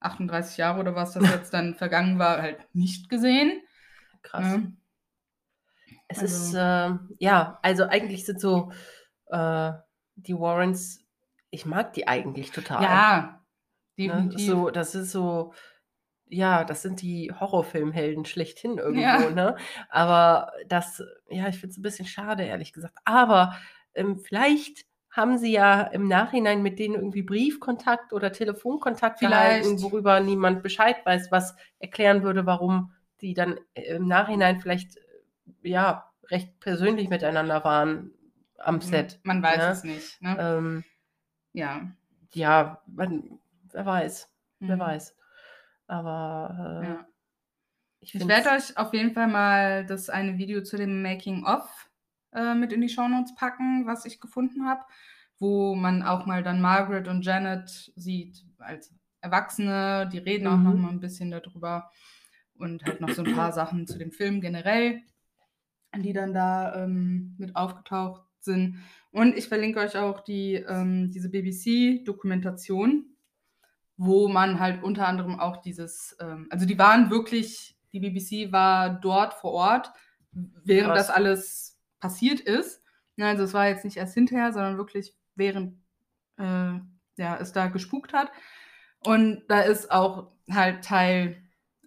38 0.00 0.56
Jahre 0.56 0.80
oder 0.80 0.94
was 0.94 1.12
das 1.12 1.22
jetzt 1.30 1.54
dann 1.54 1.74
vergangen 1.74 2.18
war, 2.18 2.40
halt 2.40 2.58
nicht 2.74 3.08
gesehen. 3.08 3.60
Krass. 4.22 4.44
Ne? 4.56 4.76
Es 6.08 6.18
Also- 6.20 6.34
ist, 6.34 6.54
äh, 6.54 6.98
ja, 7.18 7.58
also 7.62 7.84
eigentlich 7.84 8.24
sind 8.26 8.40
so 8.40 8.72
äh, 9.26 9.72
die 10.16 10.34
Warrens, 10.38 11.04
ich 11.50 11.66
mag 11.66 11.92
die 11.94 12.06
eigentlich 12.08 12.50
total. 12.52 12.82
Ja, 12.82 13.40
ne? 13.96 14.08
definitiv. 14.08 14.46
so, 14.46 14.70
das 14.70 14.94
ist 14.94 15.12
so, 15.12 15.52
ja, 16.28 16.64
das 16.64 16.82
sind 16.82 17.02
die 17.02 17.32
Horrorfilmhelden 17.38 18.24
schlechthin 18.24 18.78
irgendwo, 18.78 19.00
Ja. 19.00 19.30
ne? 19.30 19.56
Aber 19.88 20.52
das, 20.68 21.02
ja, 21.28 21.48
ich 21.48 21.56
finde 21.58 21.72
es 21.72 21.78
ein 21.78 21.82
bisschen 21.82 22.06
schade, 22.06 22.44
ehrlich 22.44 22.72
gesagt. 22.72 22.96
Aber 23.04 23.54
ähm, 23.94 24.18
vielleicht 24.18 24.86
haben 25.10 25.38
sie 25.38 25.52
ja 25.52 25.82
im 25.82 26.08
Nachhinein 26.08 26.62
mit 26.62 26.78
denen 26.80 26.94
irgendwie 26.96 27.22
Briefkontakt 27.22 28.12
oder 28.12 28.32
Telefonkontakt 28.32 29.20
gehalten, 29.20 29.64
Vielleicht. 29.78 29.82
worüber 29.82 30.18
niemand 30.20 30.62
Bescheid 30.64 30.96
weiß, 31.04 31.30
was 31.30 31.54
erklären 31.78 32.22
würde, 32.24 32.46
warum 32.46 32.92
die 33.20 33.32
dann 33.34 33.60
äh, 33.74 33.94
im 33.94 34.08
Nachhinein 34.08 34.60
vielleicht, 34.60 34.96
äh, 34.96 35.00
ja, 35.62 36.10
recht 36.30 36.58
persönlich 36.58 37.10
miteinander 37.10 37.62
waren 37.64 38.10
am 38.58 38.80
Set. 38.80 39.20
Man 39.22 39.42
weiß 39.42 39.58
ne? 39.58 39.68
es 39.70 39.84
nicht. 39.84 40.22
Ne? 40.22 40.36
Ähm, 40.40 40.84
ja. 41.52 41.92
ja, 42.32 42.82
man, 42.86 43.38
wer 43.70 43.86
weiß, 43.86 44.30
wer 44.60 44.76
Mhm. 44.76 44.80
weiß. 44.80 45.14
Aber 45.86 46.80
äh, 46.82 46.86
Ja. 46.86 47.06
ich 48.00 48.14
Ich 48.14 48.26
werde 48.28 48.50
euch 48.50 48.76
auf 48.76 48.92
jeden 48.92 49.12
Fall 49.12 49.28
mal 49.28 49.84
das 49.86 50.10
eine 50.10 50.38
Video 50.38 50.62
zu 50.62 50.76
dem 50.76 51.02
Making-of 51.02 51.90
äh, 52.32 52.54
mit 52.54 52.72
in 52.72 52.80
die 52.80 52.88
Shownotes 52.88 53.34
packen, 53.34 53.86
was 53.86 54.04
ich 54.06 54.20
gefunden 54.20 54.66
habe, 54.66 54.82
wo 55.38 55.74
man 55.74 56.02
auch 56.02 56.26
mal 56.26 56.42
dann 56.42 56.60
Margaret 56.60 57.08
und 57.08 57.24
Janet 57.24 57.92
sieht 57.96 58.44
als 58.58 58.94
Erwachsene. 59.20 60.08
Die 60.12 60.18
reden 60.18 60.46
auch 60.46 60.56
Mhm. 60.58 60.64
noch 60.64 60.74
mal 60.74 60.90
ein 60.90 61.00
bisschen 61.00 61.30
darüber 61.30 61.90
und 62.56 62.84
halt 62.84 63.00
noch 63.00 63.10
so 63.10 63.22
ein 63.22 63.32
paar 63.34 63.52
Sachen 63.52 63.86
zu 63.86 63.98
dem 63.98 64.12
Film 64.12 64.40
generell, 64.40 65.02
die 65.96 66.12
dann 66.12 66.32
da 66.34 66.84
ähm, 66.84 67.34
mit 67.38 67.56
aufgetaucht 67.56 68.22
sind. 68.40 68.78
Und 69.10 69.36
ich 69.36 69.48
verlinke 69.48 69.80
euch 69.80 69.96
auch 69.96 70.20
die, 70.20 70.54
ähm, 70.54 71.10
diese 71.10 71.30
BBC-Dokumentation, 71.30 73.13
wo 73.96 74.28
man 74.28 74.58
halt 74.60 74.82
unter 74.82 75.06
anderem 75.06 75.38
auch 75.38 75.58
dieses, 75.58 76.16
ähm, 76.20 76.46
also 76.50 76.66
die 76.66 76.78
waren 76.78 77.10
wirklich, 77.10 77.76
die 77.92 78.00
BBC 78.00 78.52
war 78.52 78.90
dort 78.90 79.34
vor 79.34 79.52
Ort, 79.52 79.92
während 80.32 80.94
Krass. 80.94 81.06
das 81.06 81.16
alles 81.16 81.80
passiert 82.00 82.40
ist. 82.40 82.82
Also 83.18 83.44
es 83.44 83.54
war 83.54 83.68
jetzt 83.68 83.84
nicht 83.84 83.96
erst 83.96 84.14
hinterher, 84.14 84.52
sondern 84.52 84.76
wirklich 84.76 85.14
während 85.36 85.78
äh, 86.38 86.80
ja, 87.16 87.36
es 87.40 87.52
da 87.52 87.68
gespukt 87.68 88.12
hat. 88.12 88.32
Und 89.04 89.44
da 89.48 89.60
ist 89.60 89.90
auch 89.90 90.32
halt 90.50 90.84
Teil 90.84 91.42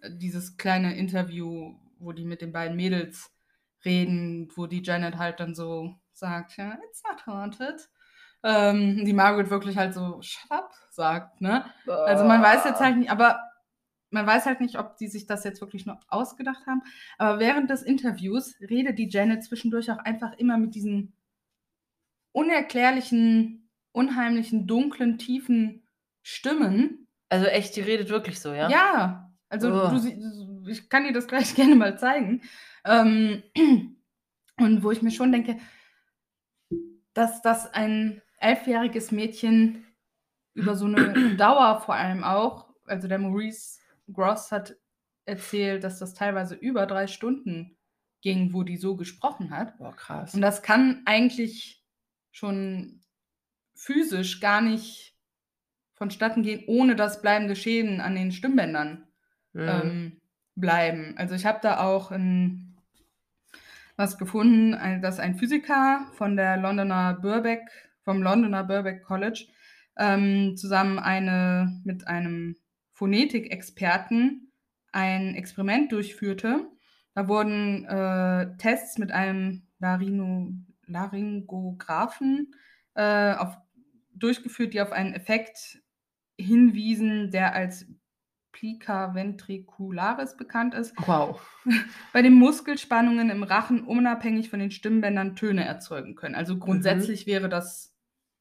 dieses 0.06 0.56
kleine 0.56 0.96
Interview, 0.96 1.74
wo 1.98 2.12
die 2.12 2.24
mit 2.24 2.40
den 2.40 2.52
beiden 2.52 2.76
Mädels 2.76 3.30
reden, 3.84 4.50
wo 4.54 4.66
die 4.66 4.82
Janet 4.82 5.18
halt 5.18 5.40
dann 5.40 5.54
so 5.54 5.94
sagt, 6.12 6.56
ja, 6.56 6.78
it's 6.88 7.02
not 7.04 7.26
haunted. 7.26 7.88
Ähm, 8.42 9.04
die 9.04 9.12
Margaret 9.12 9.50
wirklich 9.50 9.76
halt 9.76 9.94
so, 9.94 10.20
shut 10.22 10.50
up, 10.50 10.72
sagt, 10.90 11.40
ne? 11.40 11.64
Also 11.86 12.24
man 12.24 12.42
weiß 12.42 12.64
jetzt 12.64 12.80
halt 12.80 12.96
nicht, 12.96 13.10
aber 13.10 13.40
man 14.10 14.26
weiß 14.26 14.46
halt 14.46 14.60
nicht, 14.60 14.78
ob 14.78 14.96
die 14.96 15.08
sich 15.08 15.26
das 15.26 15.44
jetzt 15.44 15.60
wirklich 15.60 15.86
nur 15.86 15.98
ausgedacht 16.08 16.66
haben. 16.66 16.82
Aber 17.18 17.38
während 17.40 17.70
des 17.70 17.82
Interviews 17.82 18.54
redet 18.60 18.98
die 18.98 19.08
Janet 19.08 19.44
zwischendurch 19.44 19.90
auch 19.90 19.98
einfach 19.98 20.32
immer 20.38 20.56
mit 20.56 20.74
diesen 20.74 21.12
unerklärlichen, 22.32 23.68
unheimlichen, 23.92 24.66
dunklen, 24.66 25.18
tiefen 25.18 25.82
Stimmen. 26.22 27.08
Also 27.28 27.46
echt, 27.46 27.76
die 27.76 27.80
redet 27.80 28.08
wirklich 28.08 28.40
so, 28.40 28.52
ja? 28.52 28.68
Ja, 28.70 29.32
also 29.48 29.68
Ugh. 29.68 29.90
du, 29.90 30.68
ich 30.70 30.88
kann 30.88 31.04
dir 31.04 31.12
das 31.12 31.26
gleich 31.26 31.54
gerne 31.56 31.74
mal 31.74 31.98
zeigen. 31.98 32.42
Ähm, 32.84 33.42
und 34.58 34.82
wo 34.82 34.90
ich 34.90 35.02
mir 35.02 35.10
schon 35.10 35.32
denke, 35.32 35.58
dass 37.12 37.42
das 37.42 37.72
ein 37.72 38.22
elfjähriges 38.38 39.12
Mädchen 39.12 39.84
über 40.54 40.74
so 40.74 40.86
eine 40.86 41.34
Dauer 41.36 41.80
vor 41.80 41.94
allem 41.94 42.24
auch, 42.24 42.68
also 42.86 43.08
der 43.08 43.18
Maurice 43.18 43.80
Gross 44.12 44.50
hat 44.50 44.76
erzählt, 45.26 45.84
dass 45.84 45.98
das 45.98 46.14
teilweise 46.14 46.54
über 46.54 46.86
drei 46.86 47.06
Stunden 47.06 47.76
ging, 48.22 48.52
wo 48.52 48.62
die 48.62 48.76
so 48.76 48.96
gesprochen 48.96 49.50
hat. 49.50 49.76
Boah, 49.78 49.94
krass. 49.94 50.34
Und 50.34 50.40
das 50.40 50.62
kann 50.62 51.02
eigentlich 51.04 51.84
schon 52.30 53.00
physisch 53.74 54.40
gar 54.40 54.60
nicht 54.60 55.14
vonstatten 55.94 56.42
gehen, 56.42 56.64
ohne 56.66 56.96
dass 56.96 57.22
bleibende 57.22 57.56
Schäden 57.56 58.00
an 58.00 58.14
den 58.14 58.32
Stimmbändern 58.32 59.04
Mhm. 59.52 59.68
ähm, 59.68 60.20
bleiben. 60.54 61.14
Also 61.16 61.34
ich 61.34 61.46
habe 61.46 61.58
da 61.62 61.80
auch 61.80 62.10
ein, 62.10 62.76
was 63.96 64.18
gefunden, 64.18 64.72
dass 65.02 65.18
ein 65.18 65.36
Physiker 65.36 66.06
von 66.14 66.36
der 66.36 66.56
Londoner 66.56 67.14
Birkbeck, 67.14 67.62
vom 68.08 68.22
Londoner 68.22 68.64
Birkbeck 68.64 69.02
College, 69.02 69.48
ähm, 69.98 70.56
zusammen 70.56 70.98
eine 70.98 71.78
mit 71.84 72.08
einem 72.08 72.56
Phonetikexperten 72.94 74.50
ein 74.92 75.34
Experiment 75.34 75.92
durchführte. 75.92 76.70
Da 77.14 77.28
wurden 77.28 77.84
äh, 77.84 78.56
Tests 78.56 78.96
mit 78.96 79.12
einem 79.12 79.66
Larino, 79.78 80.54
Laryngographen 80.86 82.54
äh, 82.94 83.34
auf, 83.34 83.58
durchgeführt, 84.14 84.72
die 84.72 84.80
auf 84.80 84.92
einen 84.92 85.12
Effekt 85.12 85.82
hinwiesen, 86.38 87.30
der 87.30 87.54
als 87.54 87.86
Plica 88.52 89.14
ventricularis 89.14 90.38
bekannt 90.38 90.72
ist, 90.72 90.94
wow. 91.06 91.38
bei 92.14 92.22
dem 92.22 92.32
Muskelspannungen 92.32 93.28
im 93.28 93.42
Rachen 93.42 93.84
unabhängig 93.84 94.48
von 94.48 94.60
den 94.60 94.70
Stimmbändern 94.70 95.36
Töne 95.36 95.66
erzeugen 95.66 96.14
können. 96.14 96.34
Also 96.34 96.56
grundsätzlich 96.56 97.26
wäre 97.26 97.50
das 97.50 97.87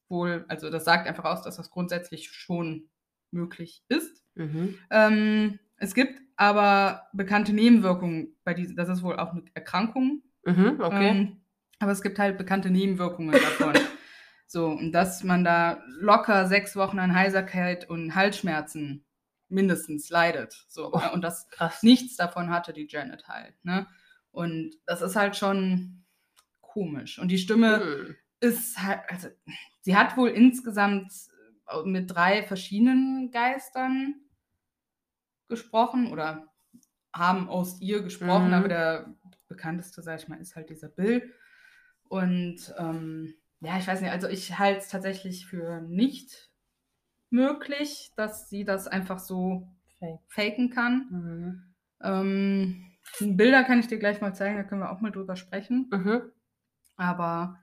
wohl, 0.10 0.45
also 0.47 0.70
das 0.70 0.86
sagt 0.86 1.08
einfach 1.08 1.26
aus, 1.26 1.41
dass 1.41 1.58
das 1.58 1.70
grundsätzlich 1.72 2.30
schon 2.32 2.89
möglich 3.32 3.84
ist. 3.89 4.24
Mhm. 4.36 4.78
Ähm, 4.89 5.60
es 5.78 5.93
gibt 5.93 6.22
aber 6.38 7.08
bekannte 7.14 7.53
Nebenwirkungen 7.53 8.36
bei 8.43 8.53
diesem, 8.53 8.76
das 8.76 8.89
ist 8.89 9.03
wohl 9.03 9.18
auch 9.18 9.32
eine 9.32 9.43
Erkrankung. 9.53 10.24
Mhm, 10.45 10.80
okay. 10.82 11.10
Ähm, 11.10 11.41
aber 11.80 11.91
es 11.91 12.01
gibt 12.01 12.20
halt 12.20 12.38
bekannte 12.38 12.70
Nebenwirkungen 12.70 13.32
davon. 13.34 13.74
so, 14.47 14.68
und 14.68 14.91
dass 14.93 15.24
man 15.24 15.43
da 15.43 15.84
locker 15.99 16.47
sechs 16.47 16.76
Wochen 16.76 16.99
an 16.99 17.14
Heiserkeit 17.14 17.89
und 17.89 18.16
Halsschmerzen 18.16 19.03
mindestens 19.49 20.10
leidet. 20.10 20.66
So, 20.70 20.91
Oh. 20.93 20.97
ne? 20.99 21.12
und 21.14 21.22
das 21.22 21.49
krass. 21.49 21.84
nichts 21.84 22.16
davon 22.16 22.49
hatte 22.49 22.74
die 22.74 22.88
Janet 22.89 23.28
halt. 23.28 23.53
Ne? 23.64 23.88
Und 24.32 24.76
das 24.86 25.01
ist 25.01 25.16
halt 25.16 25.36
schon 25.36 26.05
komisch. 26.62 27.18
Und 27.20 27.30
die 27.30 27.38
Stimme 27.38 27.78
Mhm. 27.80 28.16
Ist 28.39 28.81
halt, 28.81 29.01
also 29.09 29.29
sie 29.81 29.95
hat 29.95 30.17
wohl 30.17 30.29
insgesamt 30.29 31.11
äh, 31.67 31.83
mit 31.83 32.13
drei 32.13 32.43
verschiedenen 32.43 33.31
Geistern 33.31 34.15
gesprochen 35.47 36.11
oder 36.11 36.47
haben 37.13 37.49
aus 37.49 37.81
ihr 37.81 38.01
gesprochen, 38.03 38.47
Mhm. 38.47 38.53
aber 38.53 38.67
der 38.67 39.15
bekannteste, 39.47 40.01
sag 40.01 40.19
ich 40.21 40.27
mal, 40.27 40.39
ist 40.39 40.55
halt 40.55 40.69
dieser 40.69 40.89
Bill. 40.89 41.33
Und 42.09 42.73
ähm, 42.77 43.33
ja, 43.61 43.77
ich 43.77 43.88
weiß 43.88 44.01
nicht, 44.01 44.11
also 44.11 44.27
ich 44.27 44.59
halte 44.59 44.79
es 44.79 44.89
tatsächlich 44.89 45.47
für 45.47 45.81
nicht 45.81 46.51
möglich, 47.29 48.11
dass 48.15 48.49
sie 48.49 48.65
das 48.65 48.88
einfach 48.88 49.19
so 49.19 49.67
Fake. 49.99 50.19
faken 50.27 50.69
kann. 50.69 51.07
Mhm. 51.09 51.75
Ähm, 52.01 52.85
Bilder 53.19 53.63
kann 53.63 53.79
ich 53.79 53.88
dir 53.88 53.97
gleich 53.99 54.21
mal 54.21 54.33
zeigen, 54.35 54.57
da 54.57 54.63
können 54.63 54.81
wir 54.81 54.91
auch 54.91 55.01
mal 55.01 55.11
drüber 55.11 55.35
sprechen. 55.35 55.89
Mhm. 55.91 56.31
Aber 56.97 57.59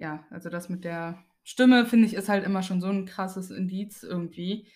ja, 0.00 0.24
also 0.30 0.48
das 0.48 0.68
mit 0.68 0.84
der 0.84 1.18
Stimme, 1.44 1.86
finde 1.86 2.06
ich, 2.06 2.14
ist 2.14 2.28
halt 2.28 2.44
immer 2.44 2.62
schon 2.62 2.80
so 2.80 2.88
ein 2.88 3.06
krasses 3.06 3.50
Indiz 3.50 4.02
irgendwie. 4.02 4.66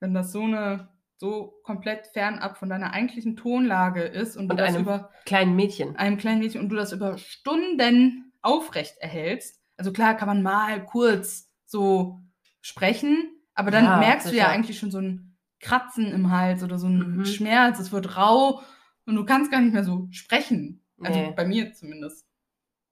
Wenn 0.00 0.14
das 0.14 0.32
so 0.32 0.42
eine, 0.42 0.88
so 1.16 1.54
komplett 1.62 2.06
fernab 2.08 2.56
von 2.56 2.68
deiner 2.68 2.92
eigentlichen 2.92 3.36
Tonlage 3.36 4.02
ist 4.02 4.36
und, 4.36 4.44
Und 4.44 4.50
du 4.52 4.56
das 4.56 4.68
einem 4.74 4.82
über 4.82 5.10
Kleinen 5.24 5.54
Mädchen. 5.56 5.94
einem 5.96 6.16
kleinen 6.18 6.40
Mädchen 6.40 6.60
und 6.60 6.68
du 6.68 6.76
das 6.76 6.92
über 6.92 7.16
Stunden 7.18 8.32
aufrecht 8.42 8.96
erhältst. 8.98 9.60
Also 9.76 9.92
klar 9.92 10.16
kann 10.16 10.28
man 10.28 10.42
mal 10.42 10.84
kurz 10.84 11.50
so 11.64 12.20
sprechen, 12.60 13.30
aber 13.54 13.70
dann 13.70 13.84
Ja, 13.84 13.98
merkst 13.98 14.26
du 14.26 14.30
ja 14.34 14.44
sicher. 14.44 14.48
eigentlich 14.48 14.78
schon 14.78 14.90
so 14.90 14.98
ein 14.98 15.36
Kratzen 15.60 16.06
im 16.12 16.30
Hals 16.32 16.62
oder 16.64 16.78
so 16.78 16.88
ein 16.88 17.18
Mhm. 17.18 17.24
Schmerz, 17.24 17.78
es 17.78 17.92
wird 17.92 18.16
rau 18.16 18.62
und 19.06 19.14
du 19.14 19.24
kannst 19.24 19.50
gar 19.52 19.60
nicht 19.60 19.72
mehr 19.74 19.84
so 19.84 20.08
sprechen. 20.10 20.84
Also 21.00 21.18
Nee. 21.20 21.32
bei 21.36 21.44
mir 21.44 21.72
zumindest. 21.72 22.26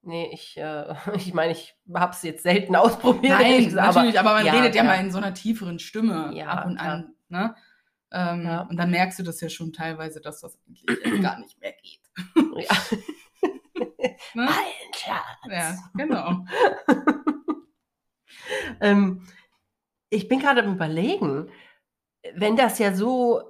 Nee, 0.03 0.31
ich, 0.33 0.57
äh, 0.57 0.95
ich 1.17 1.35
meine, 1.35 1.53
ich 1.53 1.77
habe 1.95 2.13
es 2.13 2.23
jetzt 2.23 2.43
selten 2.43 2.75
ausprobiert. 2.77 3.39
Nein, 3.39 3.65
gesagt, 3.65 3.95
natürlich, 3.95 4.19
aber, 4.19 4.33
man 4.35 4.47
ja, 4.47 4.53
redet 4.55 4.75
ja 4.75 4.83
ja. 4.83 4.89
mal 4.89 5.01
in 5.01 5.11
so 5.11 5.19
einer 5.19 5.35
tieferen 5.35 5.79
Stimme 5.79 6.31
Ja, 6.35 6.47
ab 6.49 6.67
und 6.67 6.79
an. 6.79 7.15
Ne? 7.29 7.55
Ähm, 8.13 8.43
Ja. 8.45 8.63
Und 8.63 8.77
dann 8.77 8.91
merkst 8.91 9.19
du 9.19 9.23
das 9.23 9.41
ja 9.41 9.49
schon 9.49 9.73
teilweise, 9.73 10.21
dass 10.21 10.41
das 10.41 10.59
eigentlich 10.67 10.85
gar 11.23 11.39
nicht 11.39 11.61
mehr 11.61 11.73
geht. 11.73 12.01
Ja. 12.57 12.77
Ne? 14.35 14.45
Mein 14.45 14.93
Schatz. 14.95 15.51
Ja, 15.51 15.77
genau. 15.95 16.45
Ähm, 18.81 19.27
ich 20.09 20.29
bin 20.29 20.41
gerade 20.41 20.63
am 20.63 20.73
Überlegen, 20.75 21.51
wenn 22.35 22.57
das 22.57 22.79
ja 22.79 22.95
so 22.95 23.41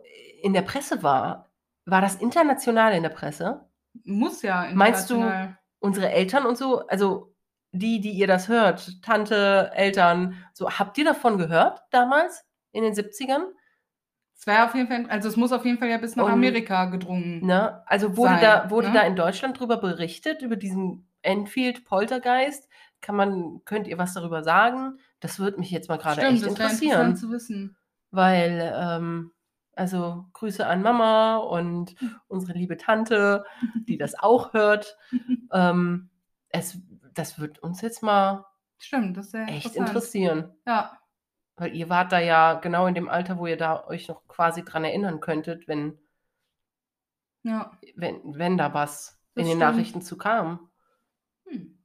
in 0.42 0.52
der 0.52 0.62
Presse 0.62 1.02
war, 1.02 1.50
war 1.86 2.00
das 2.00 2.16
international 2.16 2.94
in 2.94 3.02
der 3.02 3.10
Presse? 3.10 3.68
Muss 4.04 4.42
ja 4.42 4.70
Meinst 4.74 5.10
du- 5.10 5.14
international. 5.16 5.58
Unsere 5.80 6.10
Eltern 6.10 6.46
und 6.46 6.56
so, 6.56 6.86
also 6.86 7.34
die, 7.72 8.00
die 8.00 8.10
ihr 8.12 8.26
das 8.26 8.48
hört, 8.48 9.02
Tante, 9.02 9.70
Eltern, 9.74 10.36
so, 10.52 10.70
habt 10.70 10.96
ihr 10.98 11.04
davon 11.04 11.38
gehört 11.38 11.82
damals 11.90 12.44
in 12.72 12.82
den 12.84 12.94
70ern? 12.94 13.42
Es 14.36 14.46
war 14.46 14.66
auf 14.66 14.74
jeden 14.74 14.88
Fall, 14.88 15.06
also 15.10 15.28
es 15.28 15.36
muss 15.36 15.52
auf 15.52 15.64
jeden 15.64 15.78
Fall 15.78 15.88
ja 15.88 15.98
bis 15.98 16.16
nach 16.16 16.24
Und- 16.24 16.32
Amerika 16.32 16.86
gedrungen. 16.86 17.44
Ne? 17.44 17.82
Also 17.86 18.16
wurde, 18.16 18.32
Sein, 18.34 18.40
da, 18.42 18.70
wurde 18.70 18.88
ne? 18.88 18.94
da 18.94 19.00
in 19.02 19.14
Deutschland 19.16 19.58
drüber 19.60 19.76
berichtet, 19.76 20.42
über 20.42 20.56
diesen 20.56 21.08
Enfield 21.22 21.84
Poltergeist? 21.84 22.68
Kann 23.02 23.16
man, 23.16 23.60
könnt 23.64 23.86
ihr 23.86 23.98
was 23.98 24.14
darüber 24.14 24.42
sagen? 24.42 24.98
Das 25.20 25.38
würde 25.38 25.58
mich 25.58 25.70
jetzt 25.70 25.88
mal 25.88 25.96
gerade 25.98 26.22
echt 26.22 26.42
interessieren. 26.42 27.10
interessant 27.10 27.18
zu 27.18 27.30
wissen. 27.30 27.76
weil, 28.10 28.72
ähm, 28.76 29.30
also 29.80 30.26
Grüße 30.34 30.66
an 30.66 30.82
Mama 30.82 31.38
und 31.38 31.96
unsere 32.28 32.52
liebe 32.52 32.76
Tante, 32.76 33.44
die 33.88 33.96
das 33.96 34.14
auch 34.18 34.52
hört. 34.52 34.96
Ähm, 35.52 36.10
es, 36.50 36.78
das 37.12 37.40
wird 37.40 37.58
uns 37.58 37.80
jetzt 37.80 38.04
mal 38.04 38.46
Stimmt, 38.78 39.18
echt 39.18 39.34
interessant. 39.34 39.76
interessieren. 39.76 40.54
Ja, 40.64 40.96
Weil 41.56 41.74
ihr 41.74 41.88
wart 41.88 42.12
da 42.12 42.20
ja 42.20 42.54
genau 42.54 42.86
in 42.86 42.94
dem 42.94 43.08
Alter, 43.08 43.36
wo 43.36 43.48
ihr 43.48 43.56
da 43.56 43.84
euch 43.88 44.06
noch 44.06 44.28
quasi 44.28 44.64
dran 44.64 44.84
erinnern 44.84 45.18
könntet, 45.18 45.66
wenn, 45.66 45.98
ja. 47.42 47.76
wenn, 47.96 48.20
wenn 48.38 48.58
da 48.58 48.72
was 48.72 49.18
Das 49.34 49.42
in 49.42 49.48
den 49.48 49.58
stimmt. 49.58 49.60
Nachrichten 49.60 50.02
zu 50.02 50.16
kam. 50.16 50.70
Hm. 51.46 51.76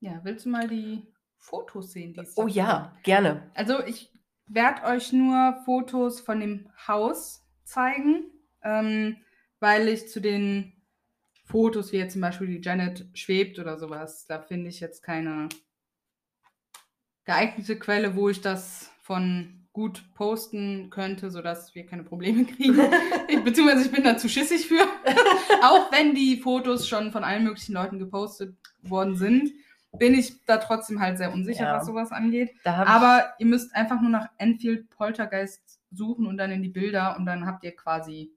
Ja, 0.00 0.18
willst 0.24 0.46
du 0.46 0.48
mal 0.48 0.66
die 0.66 1.06
Fotos 1.36 1.92
sehen? 1.92 2.14
Die 2.14 2.26
Oh 2.34 2.48
ja, 2.48 2.96
gerne. 3.04 3.48
Also 3.54 3.80
ich 3.84 4.12
werde 4.52 4.84
euch 4.84 5.12
nur 5.12 5.60
Fotos 5.64 6.20
von 6.20 6.40
dem 6.40 6.68
Haus 6.86 7.46
zeigen, 7.64 8.24
ähm, 8.62 9.16
weil 9.60 9.88
ich 9.88 10.08
zu 10.08 10.20
den 10.20 10.72
Fotos, 11.44 11.92
wie 11.92 11.98
jetzt 11.98 12.12
zum 12.12 12.20
Beispiel 12.20 12.46
die 12.46 12.60
Janet 12.60 13.06
schwebt 13.14 13.58
oder 13.58 13.78
sowas, 13.78 14.26
da 14.26 14.40
finde 14.40 14.68
ich 14.68 14.80
jetzt 14.80 15.02
keine 15.02 15.48
geeignete 17.24 17.78
Quelle, 17.78 18.16
wo 18.16 18.28
ich 18.28 18.40
das 18.40 18.90
von 19.02 19.60
gut 19.72 20.02
posten 20.14 20.90
könnte, 20.90 21.30
sodass 21.30 21.74
wir 21.74 21.86
keine 21.86 22.02
Probleme 22.02 22.44
kriegen. 22.44 22.78
ich, 23.28 23.42
beziehungsweise 23.42 23.86
ich 23.86 23.92
bin 23.92 24.02
da 24.02 24.16
zu 24.16 24.28
schissig 24.28 24.66
für. 24.66 24.82
Auch 25.62 25.92
wenn 25.92 26.14
die 26.14 26.38
Fotos 26.38 26.88
schon 26.88 27.12
von 27.12 27.22
allen 27.22 27.44
möglichen 27.44 27.74
Leuten 27.74 27.98
gepostet 27.98 28.56
worden 28.82 29.14
sind, 29.14 29.52
bin 29.92 30.14
ich 30.14 30.44
da 30.44 30.58
trotzdem 30.58 31.00
halt 31.00 31.18
sehr 31.18 31.32
unsicher, 31.32 31.64
Ja. 31.64 31.76
was 31.76 31.86
sowas 31.86 32.12
angeht. 32.12 32.54
Aber 32.64 33.34
ihr 33.38 33.46
müsst 33.46 33.74
einfach 33.74 34.00
nur 34.00 34.10
nach 34.10 34.28
Enfield 34.38 34.88
Poltergeist 34.90 35.80
suchen 35.90 36.26
und 36.26 36.36
dann 36.36 36.52
in 36.52 36.62
die 36.62 36.68
Bilder 36.68 37.16
und 37.16 37.26
dann 37.26 37.46
habt 37.46 37.64
ihr 37.64 37.74
quasi 37.74 38.32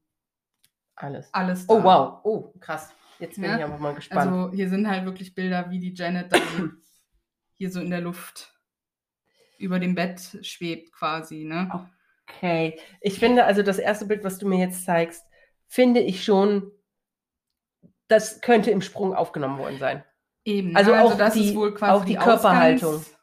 alles. 0.95 1.33
alles 1.33 1.67
da. 1.67 1.73
Oh 1.73 1.83
wow, 1.83 2.19
oh 2.23 2.53
krass. 2.59 2.93
Jetzt 3.19 3.35
bin 3.35 3.45
Ja, 3.45 3.57
ich 3.57 3.63
einfach 3.63 3.79
mal 3.79 3.93
gespannt. 3.93 4.31
Also 4.31 4.51
hier 4.51 4.69
sind 4.69 4.87
halt 4.89 5.05
wirklich 5.05 5.35
Bilder, 5.35 5.69
wie 5.69 5.79
die 5.79 5.93
Janet 5.93 6.33
dann 6.33 6.41
hier 7.53 7.69
so 7.69 7.79
in 7.79 7.91
der 7.91 8.01
Luft 8.01 8.51
über 9.59 9.79
dem 9.79 9.95
Bett 9.95 10.39
schwebt 10.41 10.91
quasi, 10.91 11.45
ne? 11.45 11.69
Okay. 12.27 12.79
Ich 12.99 13.19
finde, 13.19 13.45
also 13.45 13.61
das 13.61 13.77
erste 13.77 14.05
Bild, 14.05 14.23
was 14.23 14.39
du 14.39 14.47
mir 14.47 14.57
jetzt 14.57 14.83
zeigst, 14.85 15.23
finde 15.67 15.99
ich 15.99 16.23
schon, 16.23 16.71
das 18.07 18.41
könnte 18.41 18.71
im 18.71 18.81
Sprung 18.81 19.13
aufgenommen 19.13 19.59
worden 19.59 19.77
sein. 19.77 20.03
Eben. 20.45 20.75
Also 20.75 20.91
ne? 20.91 21.01
auch 21.03 21.17
das 21.17 21.33
die- 21.33 21.49
ist 21.49 21.55
wohl 21.55 21.73
quasi 21.73 21.91
auch 21.91 22.05
die 22.05 22.15
Körperhaltung. 22.15 22.95
Ausgangs- 22.95 23.17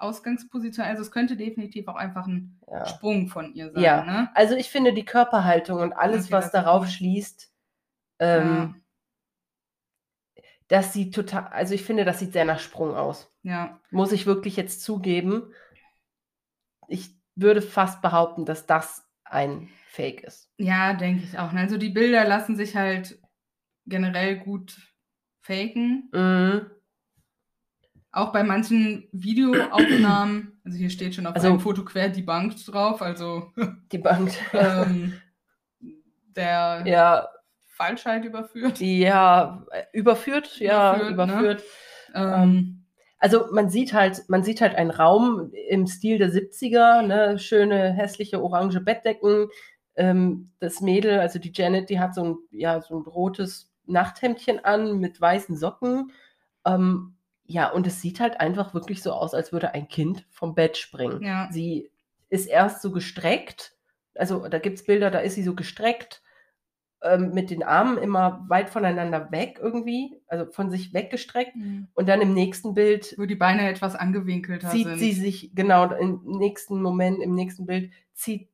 Ausgangsposition. 0.00 0.86
Also 0.86 1.02
es 1.02 1.10
könnte 1.10 1.36
definitiv 1.36 1.88
auch 1.88 1.96
einfach 1.96 2.26
ein 2.26 2.60
Ja. 2.70 2.86
Sprung 2.86 3.26
von 3.28 3.52
ihr 3.54 3.70
sein, 3.72 3.82
Ja. 3.82 4.04
ne? 4.04 4.30
Also 4.34 4.54
ich 4.54 4.68
finde 4.70 4.92
die 4.92 5.04
Körperhaltung 5.04 5.80
und 5.80 5.92
alles, 5.92 6.26
Okay, 6.26 6.32
was 6.34 6.50
darauf 6.52 6.86
schließt, 6.88 7.52
ähm, 8.20 8.74
ja. 10.36 10.42
das 10.68 10.92
sieht 10.92 11.14
total, 11.14 11.48
also 11.48 11.74
ich 11.74 11.82
finde, 11.84 12.04
das 12.04 12.18
sieht 12.20 12.32
sehr 12.32 12.44
nach 12.44 12.60
Sprung 12.60 12.94
aus. 12.94 13.32
ja. 13.42 13.80
Muss 13.90 14.12
ich 14.12 14.26
wirklich 14.26 14.56
jetzt 14.56 14.82
zugeben. 14.82 15.52
Ich 16.88 17.10
würde 17.34 17.62
fast 17.62 18.00
behaupten, 18.02 18.44
dass 18.44 18.66
das 18.66 19.04
ein 19.24 19.68
Fake 19.88 20.22
ist. 20.22 20.50
Ja, 20.58 20.92
denke 20.94 21.24
ich 21.24 21.38
auch. 21.38 21.52
Also 21.52 21.76
die 21.76 21.88
Bilder 21.90 22.24
lassen 22.24 22.56
sich 22.56 22.76
halt 22.76 23.20
generell 23.86 24.36
gut 24.38 24.76
faken. 25.48 26.08
Mhm. 26.12 26.66
Auch 28.12 28.32
bei 28.32 28.42
manchen 28.42 29.08
Videoaufnahmen, 29.12 30.60
also 30.64 30.78
hier 30.78 30.90
steht 30.90 31.14
schon 31.14 31.26
auf 31.26 31.34
Also- 31.34 31.48
einem 31.48 31.60
Foto 31.60 31.84
quer 31.84 32.08
debunked 32.08 32.72
drauf, 32.72 33.02
also 33.02 33.52
Die 33.92 33.98
Bank. 33.98 34.32
ähm, 34.52 35.14
der 36.36 36.82
ja, 36.86 37.28
Falschheit 37.66 38.24
überführt. 38.24 38.80
ja, 38.80 39.64
überführt, 39.92 40.58
ja, 40.58 40.94
Überführt, 40.96 41.08
ne? 41.08 41.14
überführt. 41.14 41.64
Ähm, 42.14 42.84
Also 43.20 43.46
man 43.52 43.68
sieht 43.68 43.92
halt, 43.92 44.22
man 44.28 44.42
sieht 44.44 44.60
halt 44.60 44.74
einen 44.76 44.90
Raum 44.92 45.50
im 45.68 45.86
Stil 45.86 46.18
der 46.18 46.30
70er, 46.30 47.02
ne, 47.02 47.38
schöne 47.38 47.92
hässliche 47.92 48.42
orange 48.42 48.80
Bettdecken. 48.80 49.48
Ähm, 49.96 50.52
das 50.60 50.80
Mädel, 50.80 51.18
also 51.18 51.38
die 51.40 51.50
Janet, 51.52 51.90
die 51.90 51.98
hat 51.98 52.14
so 52.14 52.22
ein, 52.24 52.36
ja, 52.52 52.80
so 52.80 52.96
ein 52.96 53.02
rotes 53.02 53.67
Nachthemdchen 53.88 54.64
an 54.64 54.98
mit 54.98 55.20
weißen 55.20 55.56
Socken. 55.56 56.12
Ähm, 56.64 57.16
ja, 57.44 57.70
und 57.70 57.86
es 57.86 58.02
sieht 58.02 58.20
halt 58.20 58.40
einfach 58.40 58.74
wirklich 58.74 59.02
so 59.02 59.12
aus, 59.12 59.34
als 59.34 59.52
würde 59.52 59.72
ein 59.74 59.88
Kind 59.88 60.26
vom 60.30 60.54
Bett 60.54 60.76
springen. 60.76 61.22
ja. 61.22 61.48
Sie 61.50 61.90
ist 62.28 62.46
erst 62.46 62.82
so 62.82 62.92
gestreckt, 62.92 63.74
also 64.14 64.48
da 64.48 64.58
gibt 64.58 64.78
es 64.78 64.84
Bilder, 64.84 65.10
da 65.10 65.20
ist 65.20 65.34
sie 65.34 65.42
so 65.42 65.54
gestreckt, 65.54 66.22
ähm, 67.02 67.32
mit 67.32 67.50
den 67.50 67.62
Armen 67.62 67.96
immer 67.98 68.44
weit 68.48 68.70
voneinander 68.70 69.30
weg 69.30 69.58
irgendwie, 69.62 70.20
also 70.26 70.50
von 70.50 70.70
sich 70.70 70.92
weggestreckt. 70.92 71.54
Und 71.94 72.08
dann 72.08 72.20
im 72.20 72.34
nächsten 72.34 72.74
Bild 72.74 73.14
Wo 73.16 73.24
die 73.24 73.36
Beine 73.36 73.68
etwas 73.68 73.94
angewinkelter 73.94 74.68
zieht 74.68 74.86
sind. 74.86 74.98
sie 74.98 75.12
sich, 75.12 75.54
genau, 75.54 75.90
im 75.92 76.20
nächsten 76.24 76.82
Moment, 76.82 77.22
im 77.22 77.34
nächsten 77.34 77.66
Bild, 77.66 77.92
zieht, 78.14 78.48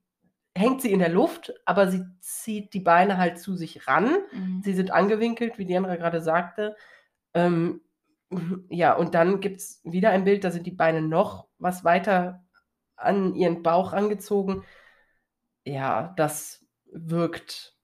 hängt 0.56 0.82
sie 0.82 0.92
in 0.92 1.00
der 1.00 1.08
Luft, 1.08 1.52
aber 1.64 1.88
sie 1.90 2.04
zieht 2.20 2.74
die 2.74 2.80
Beine 2.80 3.18
halt 3.18 3.38
zu 3.38 3.56
sich 3.56 3.86
ran. 3.88 4.16
Mhm. 4.32 4.62
Sie 4.62 4.74
sind 4.74 4.90
angewinkelt, 4.92 5.58
wie 5.58 5.64
Diandra 5.66 5.96
gerade 5.96 6.20
sagte. 6.20 6.76
Ähm, 7.34 7.80
ja, 8.70 8.94
und 8.94 9.14
dann 9.14 9.40
gibt 9.40 9.58
es 9.58 9.80
wieder 9.84 10.10
ein 10.10 10.24
Bild, 10.24 10.44
da 10.44 10.50
sind 10.50 10.66
die 10.66 10.70
Beine 10.72 11.02
noch 11.02 11.48
was 11.58 11.84
weiter 11.84 12.44
an 12.96 13.34
ihren 13.34 13.62
Bauch 13.62 13.92
angezogen. 13.92 14.64
Ja, 15.64 16.12
das 16.16 16.64
wirkt 16.92 17.76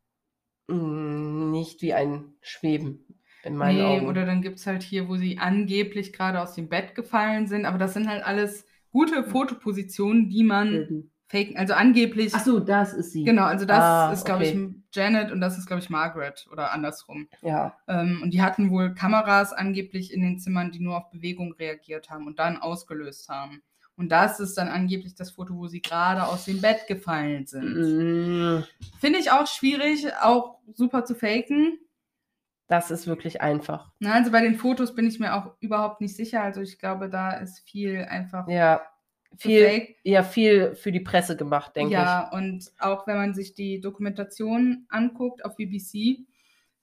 mm, 0.69 1.51
nicht 1.51 1.83
wie 1.83 1.95
ein 1.95 2.35
Schweben 2.41 3.07
in 3.43 3.57
meinen 3.57 3.77
Nee, 3.77 3.83
Augen. 3.83 4.09
oder 4.09 4.27
dann 4.27 4.43
gibt 4.43 4.59
es 4.59 4.67
halt 4.67 4.83
hier, 4.83 5.09
wo 5.09 5.17
sie 5.17 5.39
angeblich 5.39 6.13
gerade 6.13 6.41
aus 6.41 6.55
dem 6.55 6.69
Bett 6.69 6.95
gefallen 6.95 7.47
sind, 7.47 7.65
aber 7.65 7.79
das 7.79 7.95
sind 7.95 8.09
halt 8.09 8.23
alles 8.25 8.67
gute 8.91 9.25
Fotopositionen, 9.25 10.29
die 10.29 10.45
man 10.45 10.71
Bilden. 10.71 11.13
Faken, 11.31 11.57
also 11.57 11.75
angeblich. 11.75 12.33
Ach 12.35 12.45
so, 12.45 12.59
das 12.61 12.93
ist 12.93 13.13
sie. 13.13 13.25
Genau, 13.25 13.45
also 13.45 13.65
das 13.65 13.79
Ah, 13.79 14.13
ist, 14.13 14.25
glaube 14.25 14.45
okay. 14.45 14.71
ich, 14.91 14.97
Janet 14.97 15.31
und 15.31 15.41
das 15.41 15.57
ist, 15.57 15.67
glaube 15.67 15.81
ich, 15.83 15.89
Margaret 15.91 16.49
oder 16.51 16.73
andersrum. 16.73 17.29
Ja. 17.41 17.77
Ähm, 17.89 18.21
und 18.23 18.33
die 18.33 18.43
hatten 18.43 18.71
wohl 18.71 18.95
Kameras 18.95 19.53
angeblich 19.53 20.13
in 20.13 20.23
den 20.23 20.39
Zimmern, 20.39 20.73
die 20.73 20.81
nur 20.81 20.97
auf 20.97 21.11
Bewegung 21.11 21.53
reagiert 21.55 22.11
haben 22.11 22.27
und 22.27 22.39
dann 22.39 22.57
ausgelöst 22.59 23.29
haben. 23.29 23.63
Und 23.97 24.09
das 24.11 24.41
ist 24.41 24.57
dann 24.57 24.69
angeblich 24.69 25.15
das 25.15 25.31
Foto, 25.33 25.57
wo 25.57 25.67
sie 25.69 25.83
gerade 25.83 26.25
aus 26.25 26.47
dem 26.47 26.61
Bett 26.61 26.87
gefallen 26.89 27.47
sind. 27.47 27.75
Mm, 27.75 28.65
Finde 28.99 29.19
ich 29.19 29.31
auch 29.31 29.47
schwierig, 29.47 30.07
auch 30.23 30.59
super 30.73 31.05
zu 31.05 31.15
faken. 31.15 31.79
Das 32.67 32.91
ist 32.91 33.07
wirklich 33.07 33.41
einfach. 33.41 33.91
Na, 33.99 34.13
also 34.15 34.31
bei 34.31 34.41
den 34.41 34.55
Fotos 34.57 34.95
bin 34.95 35.07
ich 35.07 35.19
mir 35.19 35.35
auch 35.35 35.57
überhaupt 35.61 36.01
nicht 36.01 36.17
sicher. 36.17 36.41
Also 36.43 36.61
ich 36.61 36.79
glaube, 36.79 37.11
da 37.11 37.33
ist 37.33 37.69
viel 37.69 38.07
einfach 38.09 38.49
Ja, 38.49 38.81
viel, 39.39 39.95
ja, 40.03 40.23
viel 40.23 40.75
für 40.75 40.93
die 40.93 41.01
Presse 41.01 41.37
gemacht, 41.37 41.77
denke 41.77 41.93
Ja, 41.95 42.31
und 42.31 42.71
auch 42.79 43.07
wenn 43.07 43.17
man 43.17 43.35
sich 43.35 43.55
die 43.55 43.81
Dokumentation 43.81 44.87
anguckt 44.89 45.45
auf 45.45 45.57
BBC, 45.57 46.27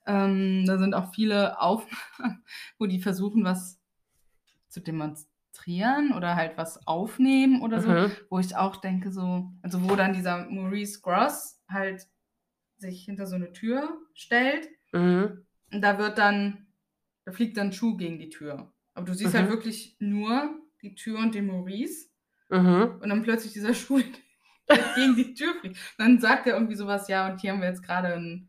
ähm, 0.06 0.64
da 0.66 0.78
sind 0.78 0.94
auch 0.94 1.12
viele 1.14 1.60
Aufnahmen, 1.60 1.98
wo 2.78 2.86
die 2.86 3.00
versuchen, 3.00 3.44
was 3.44 3.78
zu 4.68 4.80
demonstrieren 4.80 6.12
oder 6.12 6.34
halt 6.36 6.56
was 6.56 6.86
aufnehmen 6.86 7.62
oder 7.62 7.78
ich. 7.78 7.82
so, 7.82 7.90
Mhm. 7.90 8.12
wo 8.30 8.38
ich 8.38 8.56
auch 8.56 8.76
denke, 8.76 9.12
so, 9.12 9.50
also 9.62 9.88
wo 9.88 9.94
dann 9.96 10.12
dieser 10.12 10.46
Maurice 10.46 11.00
Gross 11.00 11.60
halt 11.68 12.06
sich 12.78 13.04
hinter 13.04 13.26
so 13.26 13.36
eine 13.36 13.52
Tür 13.52 13.98
stellt 14.14 14.68
Mhm. 14.92 15.44
und 15.72 15.80
da 15.82 15.98
wird 15.98 16.16
dann, 16.18 16.66
da 17.24 17.32
fliegt 17.32 17.56
dann 17.56 17.68
ein 17.68 17.72
Schuh 17.72 17.96
gegen 17.96 18.18
die 18.18 18.30
Tür. 18.30 18.72
Aber 18.94 19.06
du 19.06 19.14
siehst 19.14 19.34
Mhm. 19.34 19.38
halt 19.38 19.50
wirklich 19.50 19.96
nur 20.00 20.58
die 20.82 20.94
Tür 20.94 21.18
und 21.18 21.34
den 21.34 21.46
Maurice 21.46 22.08
Mhm. 22.50 22.98
und 23.02 23.08
dann 23.08 23.22
plötzlich 23.22 23.52
dieser 23.52 23.74
Schuh 23.74 24.00
gegen 24.94 25.16
die 25.16 25.34
Tür 25.34 25.54
fliegt. 25.60 25.78
Dann 25.98 26.18
sagt 26.20 26.46
er 26.46 26.54
irgendwie 26.54 26.74
sowas, 26.76 27.08
ja, 27.08 27.28
und 27.28 27.40
hier 27.40 27.52
haben 27.52 27.60
wir 27.60 27.68
jetzt 27.68 27.82
gerade 27.82 28.14
ein. 28.14 28.48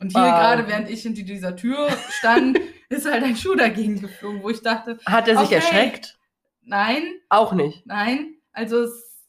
Und 0.00 0.12
hier 0.12 0.20
Ah. 0.22 0.38
gerade, 0.54 0.66
während 0.68 0.88
ich 0.88 1.02
hinter 1.02 1.22
dieser 1.22 1.54
Tür 1.56 1.88
stand, 2.18 2.58
ist 2.88 3.10
halt 3.10 3.22
ein 3.22 3.36
Schuh 3.36 3.54
dagegen 3.54 4.00
geflogen, 4.00 4.42
wo 4.42 4.50
ich 4.50 4.62
dachte, 4.62 4.98
Hat 5.06 5.28
er 5.28 5.36
sich 5.36 5.46
Okay. 5.46 5.54
erschreckt? 5.56 6.18
nein, 6.62 7.02
Auch 7.28 7.52
nicht. 7.52 7.84
nein. 7.86 8.34
Also 8.52 8.86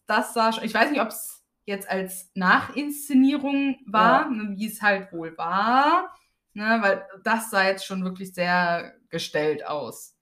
das 0.07 0.33
sah 0.33 0.51
schon, 0.53 0.63
ich 0.63 0.73
weiß 0.73 0.89
nicht, 0.91 1.01
ob 1.01 1.09
es 1.09 1.43
jetzt 1.65 1.89
als 1.89 2.31
Nachinszenierung 2.35 3.77
war, 3.85 4.29
ne, 4.29 4.55
wie 4.57 4.67
es 4.67 4.81
halt 4.81 5.11
wohl 5.13 5.37
war, 5.37 6.13
ne, 6.53 6.79
weil 6.81 7.05
das 7.23 7.49
sah 7.51 7.65
jetzt 7.67 7.85
schon 7.85 8.03
wirklich 8.03 8.33
sehr 8.33 8.95
gestellt 9.09 9.65
aus. 9.65 10.15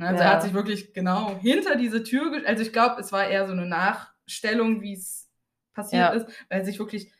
Ne, 0.00 0.06
also 0.08 0.22
Ja. 0.22 0.30
er 0.30 0.34
hat 0.36 0.42
sich 0.42 0.54
wirklich 0.54 0.94
genau 0.94 1.36
hinter 1.40 1.76
diese 1.76 2.02
Tür, 2.02 2.32
also 2.46 2.62
ich 2.62 2.72
glaube, 2.72 3.00
es 3.00 3.12
war 3.12 3.26
eher 3.28 3.46
so 3.46 3.52
eine 3.52 3.66
Nachstellung, 3.66 4.80
wie 4.80 4.94
es 4.94 5.28
passiert 5.74 6.00
Ja. 6.02 6.08
ist, 6.18 6.26
weil 6.48 6.60
er 6.60 6.64
sich 6.64 6.78
wirklich 6.78 7.12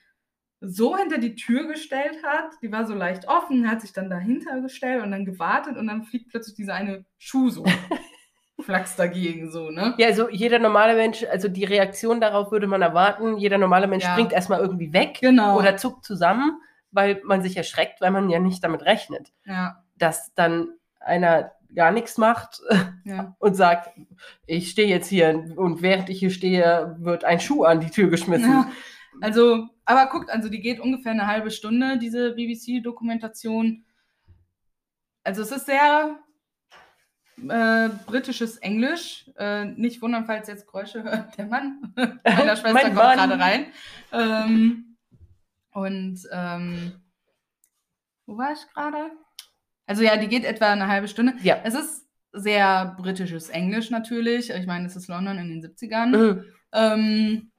so 0.63 0.97
hinter 0.97 1.19
die 1.19 1.35
Tür 1.35 1.67
gestellt 1.69 2.23
hat, 2.25 2.53
die 2.63 2.73
war 2.73 2.87
so 2.87 2.95
leicht 2.95 3.29
offen, 3.29 3.71
hat 3.71 3.81
sich 3.83 3.93
dann 3.93 4.09
dahinter 4.11 4.61
gestellt 4.63 5.03
und 5.03 5.11
dann 5.11 5.25
gewartet 5.27 5.77
und 5.77 5.87
dann 5.87 6.03
fliegt 6.05 6.31
plötzlich 6.31 6.55
dieser 6.57 6.75
eine 6.75 7.05
Schuh 7.19 7.51
so, 7.51 7.65
flachs 8.61 8.97
dagegen 8.97 9.51
so, 9.51 9.71
ne? 9.71 9.95
Ja, 9.99 10.07
also 10.09 10.29
jeder 10.31 10.59
normale 10.59 10.95
Mensch, 10.95 11.25
also 11.25 11.49
die 11.49 11.65
Reaktion 11.65 12.21
darauf 12.21 12.51
würde 12.51 12.67
man 12.67 12.81
erwarten, 12.83 13.37
jeder 13.37 13.59
normale 13.59 13.87
Mensch 13.89 14.05
Ja. 14.05 14.13
springt 14.13 14.33
erstmal 14.33 14.61
irgendwie 14.61 14.93
weg 14.95 15.19
Genau. 15.21 15.59
oder 15.59 15.77
zuckt 15.77 16.05
zusammen, 16.05 16.61
weil 16.93 17.21
man 17.25 17.43
sich 17.43 17.57
erschreckt, 17.59 18.01
weil 18.01 18.11
man 18.11 18.31
ja 18.31 18.39
nicht 18.39 18.65
damit 18.65 18.83
rechnet, 18.83 19.33
ja, 19.45 19.83
dass 19.97 20.33
dann 20.35 20.69
einer 20.99 21.53
gar 21.75 21.93
nichts 21.93 22.19
macht 22.19 22.61
ja. 23.05 23.35
und 23.39 23.55
sagt, 23.55 23.91
ich 24.47 24.71
stehe 24.71 24.89
jetzt 24.89 25.09
hier 25.09 25.55
und 25.57 25.83
während 25.83 26.09
ich 26.09 26.19
hier 26.19 26.31
stehe, 26.31 26.97
wird 26.99 27.25
ein 27.25 27.41
Schuh 27.41 27.65
an 27.65 27.81
die 27.81 27.91
Tür 27.91 28.09
geschmissen. 28.09 28.51
Ja, 28.51 28.71
also, 29.21 29.69
aber 29.85 30.11
guckt, 30.11 30.31
also 30.31 30.49
die 30.49 30.61
geht 30.61 30.81
ungefähr 30.81 31.13
eine 31.13 31.27
halbe 31.27 31.51
Stunde, 31.51 31.99
diese 31.99 32.35
BBC-Dokumentation. 32.35 33.85
Also 35.25 35.43
es 35.43 35.53
ist 35.53 35.67
sehr 35.67 36.19
äh, 37.49 37.89
britisches 38.07 38.57
Englisch. 38.59 39.31
Äh, 39.37 39.67
nicht 39.67 40.03
wundern, 40.03 40.27
falls 40.27 40.49
jetzt 40.49 40.67
Geräusche 40.67 41.03
hört. 41.03 41.37
Der 41.37 41.47
Mann 41.47 41.93
meiner 41.97 42.57
Schwester 42.57 42.73
Mein 42.73 42.95
kommt 42.95 42.97
Mann. 42.97 43.17
gerade 43.17 43.39
rein. 43.39 43.67
Ähm, 44.13 44.97
und 45.73 46.21
ähm, 46.33 46.93
wo 48.27 48.37
war 48.39 48.53
ich 48.53 48.67
gerade? 48.73 49.11
Also 49.91 50.05
ja, 50.05 50.17
die 50.17 50.29
geht 50.29 50.45
etwa 50.45 50.71
eine 50.71 50.87
halbe 50.87 51.09
Stunde. 51.09 51.35
Ja. 51.43 51.59
Es 51.65 51.75
ist 51.75 52.09
sehr 52.33 52.95
britisches 52.97 53.49
Englisch 53.49 53.91
natürlich. 53.91 54.51
Ich 54.51 54.65
meine, 54.65 54.87
es 54.87 54.95
ist 54.95 55.09
London 55.09 55.37
in 55.39 55.49
den 55.49 55.65
70ern. 55.65 56.17
Mhm. 56.17 56.45
Ähm, 56.73 57.51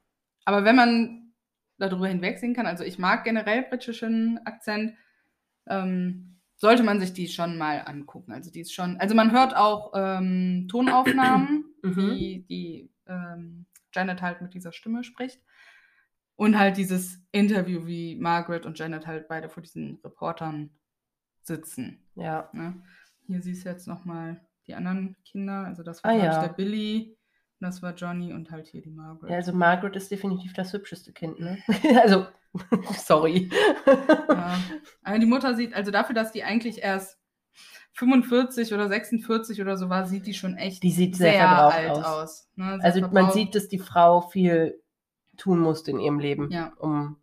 aber 0.46 0.64
wenn 0.64 0.78
man 0.78 1.34
darüber 1.78 2.08
hinwegsehen 2.08 2.54
kann, 2.54 2.68
also 2.68 2.86
ich 2.86 2.98
mag 2.98 3.26
generell 3.26 3.64
britischen 3.64 4.40
Akzent, 4.46 4.94
ähm, 5.68 6.40
sollte 6.56 6.84
man 6.84 7.02
sich 7.02 7.12
die 7.12 7.28
schon 7.28 7.58
mal 7.58 7.80
angucken. 7.80 8.32
Also 8.32 8.50
die 8.50 8.62
ist 8.62 8.74
schon, 8.74 8.96
also 8.96 9.14
man 9.14 9.34
hört 9.34 9.54
auch 9.54 9.92
ähm, 9.94 10.70
Tonaufnahmen, 10.72 11.66
Mhm. 11.84 12.12
wie 12.12 12.46
die 12.48 12.92
ähm, 13.08 13.66
Janet 13.94 14.22
halt 14.22 14.40
mit 14.42 14.54
dieser 14.54 14.72
Stimme 14.72 15.04
spricht. 15.04 15.42
Und 16.38 16.58
halt 16.58 16.78
dieses 16.78 17.20
Interview, 17.34 17.88
wie 17.88 18.16
Margaret 18.16 18.66
und 18.66 18.80
Janet 18.80 19.06
halt 19.06 19.28
beide 19.28 19.50
vor 19.50 19.64
diesen 19.64 20.00
Reportern 20.02 20.70
sitzen. 21.48 22.04
Ja. 22.16 22.50
Ne? 22.54 22.82
Hier 23.28 23.42
siehst 23.42 23.66
du 23.66 23.70
jetzt 23.70 23.88
nochmal 23.88 24.42
die 24.68 24.76
anderen 24.76 25.16
Kinder. 25.26 25.66
Also 25.66 25.84
das 25.84 26.04
war 26.04 26.12
Ah, 26.12 26.16
ja. 26.16 26.42
der 26.42 26.54
Billy, 26.54 27.18
das 27.60 27.82
war 27.82 27.94
Johnny 27.94 28.34
und 28.34 28.52
halt 28.52 28.68
hier 28.68 28.82
die 28.82 28.89
Margaret. 28.92 29.30
ja, 29.32 29.36
also 29.38 29.54
Margaret 29.54 29.96
ist 29.96 30.12
definitiv 30.12 30.54
das 30.54 30.74
hübscheste 30.74 31.12
Kind, 31.14 31.39
ne? 31.39 31.58
also, 32.04 32.26
sorry. 32.98 33.50
Ja. 33.86 34.58
Aber 35.04 35.20
die 35.20 35.26
Mutter 35.26 35.56
sieht, 35.56 35.74
also 35.74 35.92
dafür, 35.92 36.16
dass 36.16 36.32
die 36.32 36.44
eigentlich 36.44 36.80
erst 36.82 37.18
45 37.94 38.74
oder 38.74 38.88
46 38.88 39.62
oder 39.62 39.78
so 39.78 39.89
war, 39.89 40.06
sieht 40.08 40.26
die 40.26 40.34
schon 40.34 40.56
echt 40.58 40.82
Die 40.84 40.92
sieht 40.92 41.16
sehr 41.18 41.34
verbraucht 41.48 41.76
alt 41.76 41.89
aus. 41.92 42.06
aus. 42.06 42.50
ne? 42.56 42.76
Sehr 42.78 42.86
Also 42.86 43.02
man 43.02 43.12
verbraucht. 43.12 43.34
sieht, 43.34 43.56
dass 43.56 43.68
die 43.68 43.80
Frau 43.80 44.22
viel 44.22 44.82
tun 45.38 45.60
musste 45.60 45.92
in 45.92 46.00
ihrem 46.00 46.20
Leben, 46.20 46.50
Ja. 46.52 46.74
um 46.78 47.18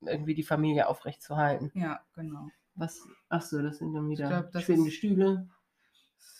irgendwie 0.00 0.34
die 0.34 0.42
Familie 0.44 0.88
aufrechtzuerhalten. 0.88 1.70
Ja, 1.74 2.00
genau. 2.14 2.48
Was? 2.76 3.00
Ach 3.28 3.42
so, 3.42 3.62
das 3.62 3.78
sind 3.78 3.92
dann 3.94 4.08
wieder 4.08 4.28
glaub, 4.28 4.52
das 4.52 4.64
schwebende 4.64 4.88
ist- 4.90 4.96
Stühle. 4.96 5.48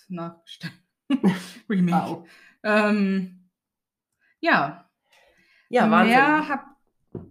Nachgestellt. 0.08 0.74
Remake. 1.68 1.96
Wow. 1.96 2.28
Ähm, 2.62 3.48
ja, 4.40 4.88
Ja, 5.68 5.86
mehr 5.86 5.90
Wahnsinn. 5.90 6.48
habe 6.48 6.64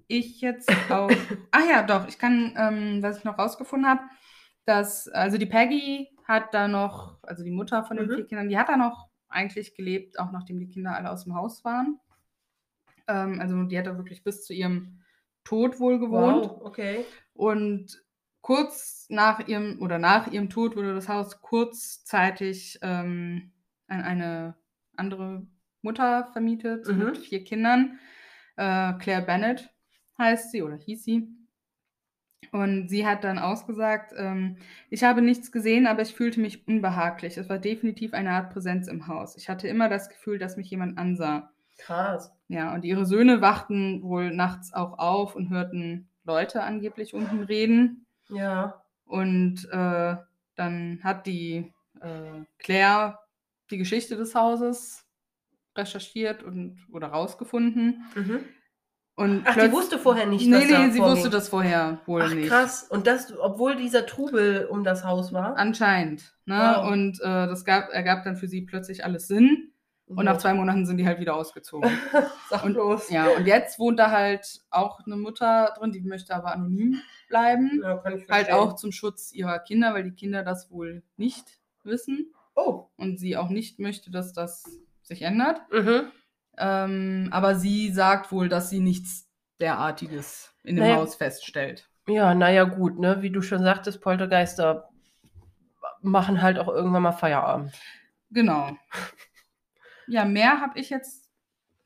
ich 0.07 0.41
jetzt 0.41 0.69
auch. 0.89 1.09
Ach 1.51 1.69
ja, 1.69 1.83
doch, 1.83 2.07
ich 2.07 2.17
kann, 2.19 2.53
ähm, 2.57 3.01
was 3.01 3.19
ich 3.19 3.23
noch 3.23 3.37
rausgefunden 3.37 3.87
habe, 3.89 4.01
dass, 4.65 5.07
also 5.07 5.37
die 5.37 5.45
Peggy 5.45 6.09
hat 6.25 6.53
da 6.53 6.67
noch, 6.67 7.19
also 7.23 7.43
die 7.43 7.51
Mutter 7.51 7.83
von 7.85 7.97
den 7.97 8.07
Mhm. 8.07 8.15
vier 8.15 8.25
Kindern, 8.27 8.49
die 8.49 8.57
hat 8.57 8.67
da 8.69 8.77
noch 8.77 9.09
eigentlich 9.29 9.75
gelebt, 9.75 10.19
auch 10.19 10.31
nachdem 10.31 10.59
die 10.59 10.67
Kinder 10.69 10.95
alle 10.95 11.11
aus 11.11 11.23
dem 11.25 11.35
Haus 11.35 11.63
waren. 11.63 11.99
Ähm, 13.07 13.39
also 13.39 13.63
die 13.63 13.77
hat 13.77 13.85
da 13.87 13.95
wirklich 13.97 14.23
bis 14.23 14.43
zu 14.43 14.53
ihrem 14.53 15.01
Tod 15.43 15.79
wohl 15.79 15.99
gewohnt. 15.99 16.45
Wow, 16.47 16.61
okay. 16.63 17.05
Und 17.33 18.03
kurz 18.45 19.07
nach 19.09 19.47
ihrem 19.47 19.81
oder 19.81 19.97
nach 19.97 20.27
ihrem 20.31 20.51
Tod 20.51 20.75
wurde 20.75 20.93
das 20.93 21.09
Haus 21.09 21.41
kurzzeitig 21.41 22.77
ähm, 22.83 23.51
an 23.87 24.01
eine 24.03 24.55
andere 24.95 25.47
Mutter 25.81 26.27
vermietet 26.31 26.87
Mhm. 26.87 27.05
mit 27.05 27.17
vier 27.17 27.43
Kindern. 27.43 27.97
Äh, 28.55 28.93
Claire 28.99 29.23
Bennett 29.25 29.73
heißt 30.19 30.51
sie 30.51 30.61
oder 30.61 30.75
hieß 30.77 31.03
sie. 31.03 31.27
Und 32.51 32.87
sie 32.87 33.07
hat 33.07 33.23
dann 33.23 33.39
ausgesagt, 33.39 34.13
ähm, 34.15 34.57
ich 34.91 35.03
habe 35.03 35.23
nichts 35.23 35.51
gesehen, 35.51 35.87
aber 35.87 36.03
ich 36.03 36.13
fühlte 36.13 36.39
mich 36.39 36.67
unbehaglich. 36.67 37.37
Es 37.37 37.49
war 37.49 37.57
definitiv 37.57 38.13
eine 38.13 38.29
Art 38.29 38.53
Präsenz 38.53 38.87
im 38.87 39.07
Haus. 39.07 39.35
Ich 39.37 39.49
hatte 39.49 39.67
immer 39.67 39.89
das 39.89 40.07
Gefühl, 40.07 40.37
dass 40.37 40.55
mich 40.55 40.69
jemand 40.69 40.99
ansah. 40.99 41.51
Krass. 41.79 42.31
Ja, 42.47 42.75
und 42.75 42.85
ihre 42.85 43.07
Söhne 43.07 43.41
wachten 43.41 44.03
wohl 44.03 44.29
nachts 44.31 44.71
auch 44.71 44.99
auf 44.99 45.35
und 45.35 45.49
hörten 45.49 46.09
Leute 46.23 46.61
angeblich 46.61 47.15
unten 47.15 47.41
reden. 47.41 48.04
Ja. 48.30 48.84
Und 49.05 49.67
äh, 49.71 50.15
dann 50.55 50.99
hat 51.03 51.26
die 51.28 51.73
äh, 52.01 52.43
Claire 52.59 53.19
die 53.71 53.78
Geschichte 53.78 54.15
des 54.15 54.36
Hauses 54.36 55.05
recherchiert 55.76 56.43
und 56.43 56.78
oder 56.91 57.07
rausgefunden. 57.07 58.03
Mhm. 58.15 58.45
Und 59.17 59.43
Ach, 59.45 59.55
die 59.55 59.71
wusste 59.71 59.97
vorher 59.97 60.26
nicht, 60.26 60.45
Nee, 60.45 60.55
was 60.63 60.67
da 60.69 60.80
nee, 60.86 60.91
sie 60.91 60.97
vorging. 60.97 61.15
wusste 61.15 61.30
das 61.30 61.47
vorher 61.47 62.01
wohl 62.05 62.21
Ach, 62.23 62.34
nicht. 62.34 62.49
krass. 62.49 62.84
Und 62.89 63.07
das, 63.07 63.34
obwohl 63.39 63.78
dieser 63.78 64.05
Trubel 64.05 64.65
um 64.69 64.84
das 64.84 65.05
Haus 65.05 65.32
war? 65.32 65.55
Anscheinend. 65.57 66.36
Ne? 66.45 66.55
Wow. 66.76 66.91
Und 66.91 67.21
äh, 67.21 67.47
das 67.47 67.63
gab, 67.63 67.89
ergab 67.91 68.23
dann 68.26 68.36
für 68.36 68.49
sie 68.49 68.63
plötzlich 68.63 69.05
alles 69.05 69.28
Sinn. 69.28 69.64
Und 70.07 70.25
nach 70.25 70.37
zwei 70.37 70.53
Monaten 70.53 70.85
sind 70.85 70.97
die 70.97 71.05
halt 71.07 71.19
wieder 71.19 71.35
ausgezogen. 71.35 71.89
Sag 72.49 72.63
Und- 72.63 72.73
bloß. 72.73 73.09
ja, 73.09 73.27
und 73.29 73.47
jetzt 73.47 73.79
wohnt 73.79 73.97
da 73.97 74.11
halt 74.11 74.61
auch 74.69 74.99
eine 75.05 75.15
Mutter 75.15 75.73
drin, 75.77 75.91
die 75.91 76.01
möchte 76.01 76.35
aber 76.35 76.51
anonym 76.53 77.01
bleiben. 77.27 77.81
Ja, 77.83 77.97
kann 77.97 78.17
ich 78.19 78.29
Halt 78.29 78.51
auch 78.51 78.75
zum 78.75 78.91
Schutz 78.91 79.31
ihrer 79.33 79.57
Kinder, 79.59 79.93
weil 79.95 80.03
die 80.03 80.11
Kinder 80.13 80.43
das 80.43 80.69
wohl 80.69 81.01
nicht 81.17 81.45
wissen 81.83 82.31
Oh. 82.55 82.85
und 82.97 83.19
sie 83.19 83.35
auch 83.35 83.49
nicht 83.49 83.79
möchte, 83.79 84.11
dass 84.11 84.31
das 84.31 84.63
sich 85.01 85.23
ändert. 85.23 85.61
Mhm. 85.71 86.11
Ähm, 86.57 87.29
aber 87.31 87.55
sie 87.55 87.91
sagt 87.91 88.31
wohl, 88.31 88.47
dass 88.47 88.69
sie 88.69 88.79
nichts 88.79 89.27
derartiges 89.59 90.53
in 90.63 90.75
dem 90.75 90.85
Naja. 90.85 90.95
Haus 90.97 91.15
feststellt. 91.15 91.89
Ja, 92.07 92.35
naja, 92.35 92.63
gut, 92.65 92.99
ne? 92.99 93.21
Wie 93.23 93.31
du 93.31 93.41
schon 93.41 93.63
sagtest, 93.63 94.01
Poltergeister 94.01 94.87
machen 96.01 96.41
halt 96.43 96.59
auch 96.59 96.67
irgendwann 96.67 97.01
mal 97.03 97.11
Feierabend. 97.11 97.73
Genau. 98.29 98.77
Ja, 100.07 100.25
mehr 100.25 100.61
habe 100.61 100.79
ich 100.79 100.89
jetzt 100.89 101.31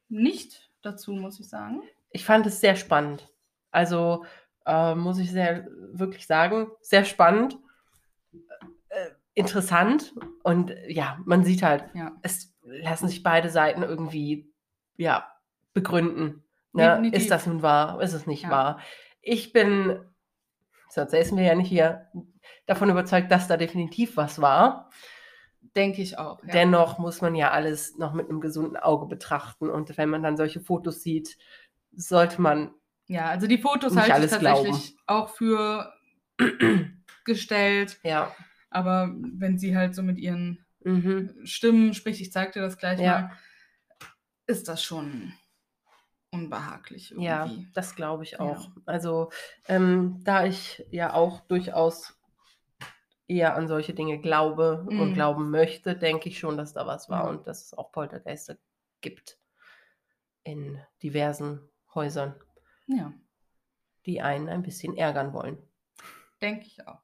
nicht 0.10 0.70
dazu, 0.82 1.12
muss 1.14 1.40
ich 1.40 1.48
sagen. 1.50 1.82
Ich 2.12 2.26
fand 2.26 2.46
es 2.46 2.60
sehr 2.60 2.76
spannend. 2.76 3.30
Also 3.72 4.26
äh, 4.66 4.96
muss 4.96 5.20
ich 5.20 5.32
sehr 5.32 5.68
wirklich 5.92 6.26
sagen, 6.28 6.68
sehr 6.82 7.06
spannend, 7.06 7.58
äh, 8.90 9.10
interessant 9.36 10.14
und 10.44 10.72
äh, 10.72 10.92
ja, 10.92 11.20
man 11.26 11.44
sieht 11.44 11.64
halt, 11.64 11.86
Ja. 11.94 12.12
es 12.24 12.56
lassen 12.64 13.08
sich 13.08 13.24
beide 13.24 13.50
Seiten 13.50 13.84
irgendwie 13.84 14.52
ja 14.98 15.32
begründen. 15.74 16.44
Ne? 16.74 17.10
Ist 17.14 17.32
das 17.32 17.48
nun 17.48 17.62
wahr? 17.62 18.02
Ist 18.02 18.14
es 18.14 18.28
nicht 18.28 18.44
Ja. 18.44 18.50
wahr? 18.50 18.80
Ich 19.22 19.54
bin, 19.54 20.00
sonst 20.90 21.12
säßen 21.12 21.38
wir 21.38 21.46
ja 21.46 21.56
nicht 21.56 21.70
hier, 21.70 22.08
davon 22.66 22.90
überzeugt, 22.90 23.32
dass 23.32 23.48
da 23.48 23.58
definitiv 23.58 24.18
was 24.18 24.42
war. 24.42 24.90
Denke 25.76 26.02
ich 26.02 26.18
auch. 26.18 26.44
Ja. 26.44 26.52
Dennoch 26.52 26.98
muss 27.00 27.22
man 27.22 27.36
ja 27.36 27.52
alles 27.52 27.98
noch 27.98 28.14
mit 28.14 28.30
einem 28.30 28.42
gesunden 28.42 28.78
Auge 28.78 29.06
betrachten. 29.06 29.70
Und 29.70 29.98
wenn 29.98 30.10
man 30.10 30.24
dann 30.24 30.38
solche 30.38 30.62
Fotos 30.62 31.02
sieht, 31.02 31.38
sollte 31.92 32.42
man 32.42 32.74
ja, 33.08 33.26
also 33.26 33.48
die 33.48 33.58
Fotos 33.58 33.98
halte 33.98 34.24
ich 34.24 34.30
tatsächlich 34.30 34.96
auch 35.08 35.30
für 35.30 35.92
gestellt. 37.26 38.00
ja. 38.04 38.36
Aber 38.70 39.12
wenn 39.18 39.58
sie 39.58 39.76
halt 39.76 39.96
so 39.96 40.04
mit 40.04 40.20
ihren 40.20 40.64
Mhm. 40.82 41.36
Stimmen 41.44 41.94
spricht, 41.96 42.22
ich 42.22 42.32
zeig 42.32 42.54
dir 42.54 42.62
das 42.62 42.78
gleich 42.78 43.00
Ja. 43.00 43.22
mal, 43.22 43.32
ist 44.46 44.68
das 44.68 44.84
schon 44.84 45.34
unbehaglich 46.32 47.12
irgendwie. 47.12 47.26
Ja, 47.26 47.50
das 47.74 47.96
glaube 47.96 48.24
ich 48.24 48.34
Ja. 48.34 48.40
auch. 48.40 48.70
Also, 48.86 49.32
ähm, 49.68 50.22
da 50.24 50.46
ich 50.46 50.86
ja 50.92 51.14
auch 51.14 51.42
durchaus 51.42 52.19
eher 53.30 53.56
an 53.56 53.68
solche 53.68 53.94
Dinge 53.94 54.20
glaube 54.20 54.86
und 54.90 55.10
Mhm. 55.12 55.14
glauben 55.14 55.52
möchte, 55.52 55.96
denke 55.96 56.28
ich 56.30 56.40
schon, 56.40 56.58
dass 56.58 56.74
da 56.74 56.86
was 56.88 57.10
war 57.10 57.24
Ja. 57.26 57.30
und 57.30 57.48
dass 57.48 57.64
es 57.66 57.74
auch 57.74 57.92
Poltergeister 57.92 58.58
gibt 59.02 59.38
in 60.44 60.80
diversen 61.04 61.62
Häusern, 61.94 62.36
Ja, 62.88 63.14
die 64.06 64.22
einen 64.22 64.50
ein 64.50 64.64
bisschen 64.64 64.98
ärgern 64.98 65.32
wollen. 65.34 65.58
denke 66.42 66.66
ich 66.66 66.86
auch. 66.88 67.02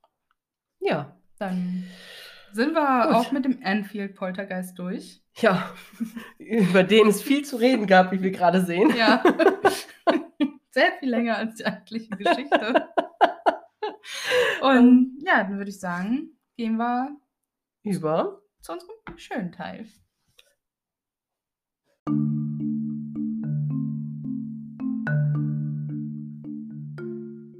Ja, 0.79 1.15
Dann 1.37 1.83
sind 2.53 2.73
wir 2.73 3.07
Gut. 3.07 3.15
auch 3.15 3.31
mit 3.33 3.43
dem 3.45 3.59
Anfield 3.63 4.15
Poltergeist 4.15 4.79
durch. 4.79 5.21
ja, 5.35 5.69
über 6.39 6.83
den 6.83 7.07
es 7.07 7.21
viel 7.21 7.43
zu 7.43 7.57
reden 7.57 7.87
gab, 7.87 8.11
wie 8.13 8.21
wir 8.23 8.31
gerade 8.31 8.61
sehen. 8.65 8.95
Ja. 8.95 9.21
Sehr 10.71 10.91
viel 10.99 11.09
länger 11.09 11.37
als 11.37 11.55
die 11.55 11.65
eigentliche 11.65 12.09
Geschichte. 12.15 12.87
Und 14.61 15.17
ja, 15.25 15.43
dann 15.43 15.57
würde 15.57 15.69
ich 15.69 15.79
sagen, 15.79 16.37
gehen 16.57 16.77
wir 16.77 17.17
Über 17.83 18.41
zu 18.61 18.73
unserem 18.73 19.17
schönen 19.17 19.51
Teil. 19.51 19.87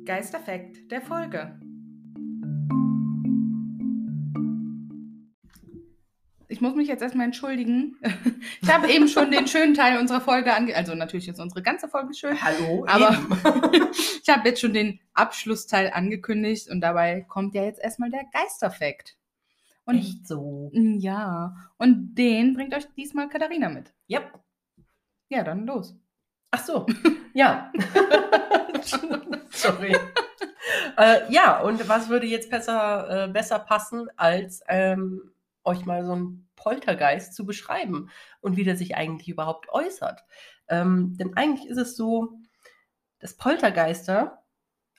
Geisterfekt 0.06 0.92
der 0.92 1.02
Folge. 1.02 1.60
Ich 6.56 6.62
muss 6.62 6.74
mich 6.74 6.88
jetzt 6.88 7.02
erstmal 7.02 7.26
entschuldigen. 7.26 7.98
Ich 8.62 8.74
habe 8.74 8.90
eben 8.90 9.10
schon 9.10 9.30
den 9.30 9.46
schönen 9.46 9.74
Teil 9.74 10.00
unserer 10.00 10.22
Folge 10.22 10.54
ange... 10.54 10.74
Also 10.74 10.96
natürlich 10.96 11.28
ist 11.28 11.40
unsere 11.40 11.62
ganze 11.62 11.90
Folge 11.90 12.14
schön. 12.14 12.42
Hallo, 12.42 12.86
Aber 12.88 13.12
ich 13.92 14.30
habe 14.30 14.48
jetzt 14.48 14.62
schon 14.62 14.74
den 14.74 15.02
Abschlussteil 15.14 15.92
angekündigt 15.94 16.70
und 16.70 16.80
dabei 16.80 17.26
kommt 17.28 17.56
ja 17.56 17.64
jetzt 17.66 17.82
erstmal 17.84 18.10
der 18.10 18.24
Geisterfekt. 18.32 19.18
Und 19.84 19.98
Echt 19.98 20.26
so. 20.26 20.72
ja, 20.74 21.56
und 21.78 22.16
den 22.16 22.54
bringt 22.54 22.74
euch 22.74 22.88
diesmal 22.96 23.28
Katharina 23.28 23.68
mit. 23.68 23.94
Yep. 24.10 24.40
Ja, 25.28 25.44
dann 25.44 25.68
los. 25.68 25.94
Ach 26.52 26.64
so, 26.64 26.86
ja. 27.34 27.70
Sorry. 29.50 29.94
Äh, 30.98 31.34
ja, 31.34 31.60
und 31.60 31.88
was 31.90 32.08
würde 32.08 32.28
jetzt 32.28 32.50
besser, 32.50 33.26
äh, 33.26 33.28
besser 33.28 33.60
passen, 33.60 34.08
als 34.16 34.64
ähm, 34.70 35.35
euch 35.66 35.86
mal 35.86 36.06
so 36.06 36.14
einen 36.14 36.50
Poltergeist 36.56 37.36
zu 37.36 37.46
beschreiben 37.46 38.10
und 38.42 38.58
wie 38.58 38.64
der 38.64 38.78
sich 38.78 38.96
eigentlich 38.96 39.30
überhaupt 39.30 39.70
äußert? 39.70 40.24
Ähm, 40.68 41.16
denn 41.18 41.36
eigentlich 41.36 41.70
ist 41.70 41.78
es 41.78 41.96
so, 41.96 42.40
dass 43.20 43.38
Poltergeister 43.38 44.44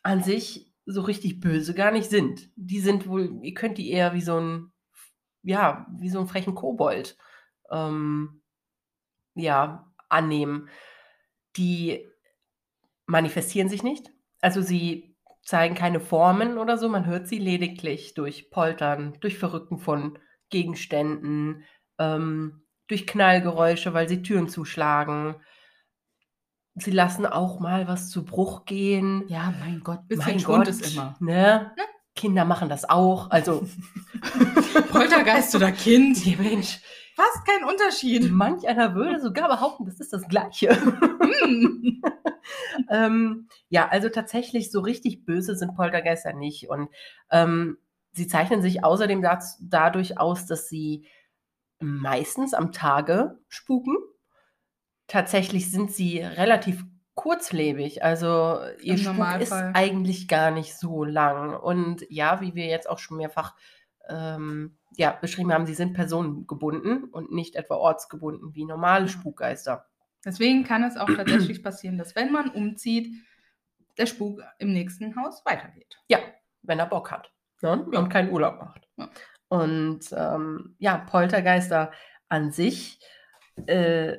an 0.02 0.22
sich 0.22 0.72
so 0.84 1.00
richtig 1.02 1.40
böse 1.40 1.74
gar 1.74 1.90
nicht 1.90 2.10
sind. 2.10 2.50
Die 2.56 2.80
sind 2.80 3.08
wohl, 3.08 3.40
ihr 3.42 3.54
könnt 3.54 3.78
die 3.78 3.90
eher 3.90 4.14
wie 4.14 4.20
so 4.20 4.38
ein, 4.38 4.72
ja, 5.42 5.86
wie 5.98 6.10
so 6.10 6.18
einen 6.18 6.28
frechen 6.28 6.54
Kobold, 6.54 7.16
ähm, 7.70 8.42
ja, 9.34 9.92
annehmen 10.08 10.68
die 11.56 12.06
manifestieren 13.06 13.68
sich 13.68 13.82
nicht. 13.82 14.10
Also 14.40 14.60
sie 14.60 15.16
zeigen 15.42 15.74
keine 15.74 16.00
Formen 16.00 16.58
oder 16.58 16.76
so, 16.76 16.88
man 16.88 17.06
hört 17.06 17.28
sie 17.28 17.38
lediglich 17.38 18.14
durch 18.14 18.50
Poltern, 18.50 19.16
durch 19.20 19.38
Verrücken 19.38 19.78
von 19.78 20.18
Gegenständen, 20.50 21.64
ähm, 21.98 22.62
durch 22.88 23.06
Knallgeräusche, 23.06 23.94
weil 23.94 24.08
sie 24.08 24.22
Türen 24.22 24.48
zuschlagen. 24.48 25.36
Sie 26.74 26.90
lassen 26.90 27.26
auch 27.26 27.58
mal 27.58 27.88
was 27.88 28.10
zu 28.10 28.24
Bruch 28.24 28.64
gehen. 28.64 29.24
Ja, 29.28 29.54
mein 29.60 29.80
Gott, 29.80 30.06
bisschen 30.08 30.24
mein 30.26 30.42
Gott, 30.42 30.68
ist 30.68 30.92
immer. 30.92 31.16
Ne? 31.20 31.72
Kinder 32.14 32.44
machen 32.44 32.68
das 32.68 32.88
auch. 32.88 33.30
Also, 33.30 33.66
Poltergeist 34.90 35.54
oder 35.54 35.72
Kind. 35.72 36.24
die 36.24 36.36
Mensch, 36.36 36.80
Fast 37.16 37.46
kein 37.46 37.64
Unterschied. 37.64 38.30
manch 38.30 38.68
einer 38.68 38.94
würde 38.94 39.22
sogar 39.22 39.48
behaupten, 39.48 39.86
das 39.86 40.00
ist 40.00 40.12
das 40.12 40.28
Gleiche. 40.28 40.76
Hm. 40.76 42.02
ähm, 42.90 43.48
ja, 43.70 43.88
also 43.88 44.10
tatsächlich 44.10 44.70
so 44.70 44.80
richtig 44.80 45.24
böse 45.24 45.56
sind 45.56 45.74
Poltergeister 45.74 46.34
nicht. 46.34 46.68
Und 46.68 46.90
ähm, 47.30 47.78
sie 48.16 48.26
zeichnen 48.26 48.62
sich 48.62 48.82
außerdem 48.82 49.22
daz- 49.22 49.58
dadurch 49.60 50.18
aus, 50.18 50.46
dass 50.46 50.68
sie 50.68 51.06
meistens 51.78 52.54
am 52.54 52.72
Tage 52.72 53.38
spuken. 53.48 53.96
Tatsächlich 55.06 55.70
sind 55.70 55.92
sie 55.92 56.20
relativ 56.20 56.84
kurzlebig. 57.14 58.02
Also 58.02 58.58
ihr 58.80 58.94
Im 58.94 58.98
Spuk 58.98 59.12
ist 59.40 59.50
Normalfall. 59.50 59.72
eigentlich 59.74 60.26
gar 60.28 60.50
nicht 60.50 60.76
so 60.76 61.04
lang. 61.04 61.54
Und 61.54 62.06
ja, 62.10 62.40
wie 62.40 62.54
wir 62.54 62.66
jetzt 62.66 62.88
auch 62.88 62.98
schon 62.98 63.18
mehrfach 63.18 63.54
ähm, 64.08 64.78
ja, 64.96 65.12
beschrieben 65.12 65.52
haben, 65.52 65.66
sie 65.66 65.74
sind 65.74 65.92
personengebunden 65.92 67.04
und 67.04 67.32
nicht 67.32 67.54
etwa 67.56 67.74
ortsgebunden 67.76 68.54
wie 68.54 68.64
normale 68.64 69.08
Spukgeister. 69.08 69.86
Deswegen 70.24 70.64
kann 70.64 70.82
es 70.82 70.96
auch 70.96 71.10
tatsächlich 71.14 71.62
passieren, 71.62 71.98
dass 71.98 72.16
wenn 72.16 72.32
man 72.32 72.50
umzieht, 72.50 73.12
der 73.98 74.06
Spuk 74.06 74.42
im 74.58 74.72
nächsten 74.72 75.16
Haus 75.16 75.44
weitergeht. 75.44 75.96
Ja, 76.08 76.18
wenn 76.62 76.78
er 76.78 76.86
Bock 76.86 77.10
hat 77.10 77.32
ne? 77.66 77.86
Ja. 77.92 77.98
und 77.98 78.08
keinen 78.08 78.30
Urlaub 78.30 78.58
macht. 78.58 78.88
Ja. 78.96 79.08
Und 79.48 80.00
ähm, 80.12 80.74
ja, 80.78 80.98
Poltergeister 80.98 81.92
an 82.28 82.50
sich, 82.50 82.98
äh, 83.66 84.16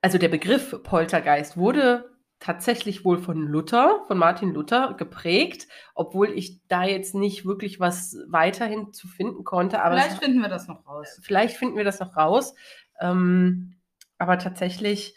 also 0.00 0.18
der 0.18 0.28
Begriff 0.28 0.82
Poltergeist 0.82 1.56
wurde 1.56 2.10
tatsächlich 2.40 3.04
wohl 3.04 3.18
von 3.18 3.36
Luther, 3.36 4.02
von 4.06 4.16
Martin 4.16 4.54
Luther 4.54 4.94
geprägt, 4.94 5.68
obwohl 5.94 6.30
ich 6.30 6.66
da 6.68 6.84
jetzt 6.84 7.14
nicht 7.14 7.44
wirklich 7.44 7.78
was 7.78 8.16
weiterhin 8.28 8.92
zu 8.92 9.08
finden 9.08 9.44
konnte. 9.44 9.82
Aber 9.82 9.94
Vielleicht 9.96 10.14
es, 10.14 10.18
finden 10.18 10.40
wir 10.40 10.48
das 10.48 10.66
noch 10.66 10.86
raus. 10.86 11.20
vielleicht 11.22 11.56
finden 11.58 11.76
wir 11.76 11.84
das 11.84 12.00
noch 12.00 12.16
raus. 12.16 12.54
Ähm, 12.98 13.76
aber 14.18 14.38
tatsächlich, 14.38 15.14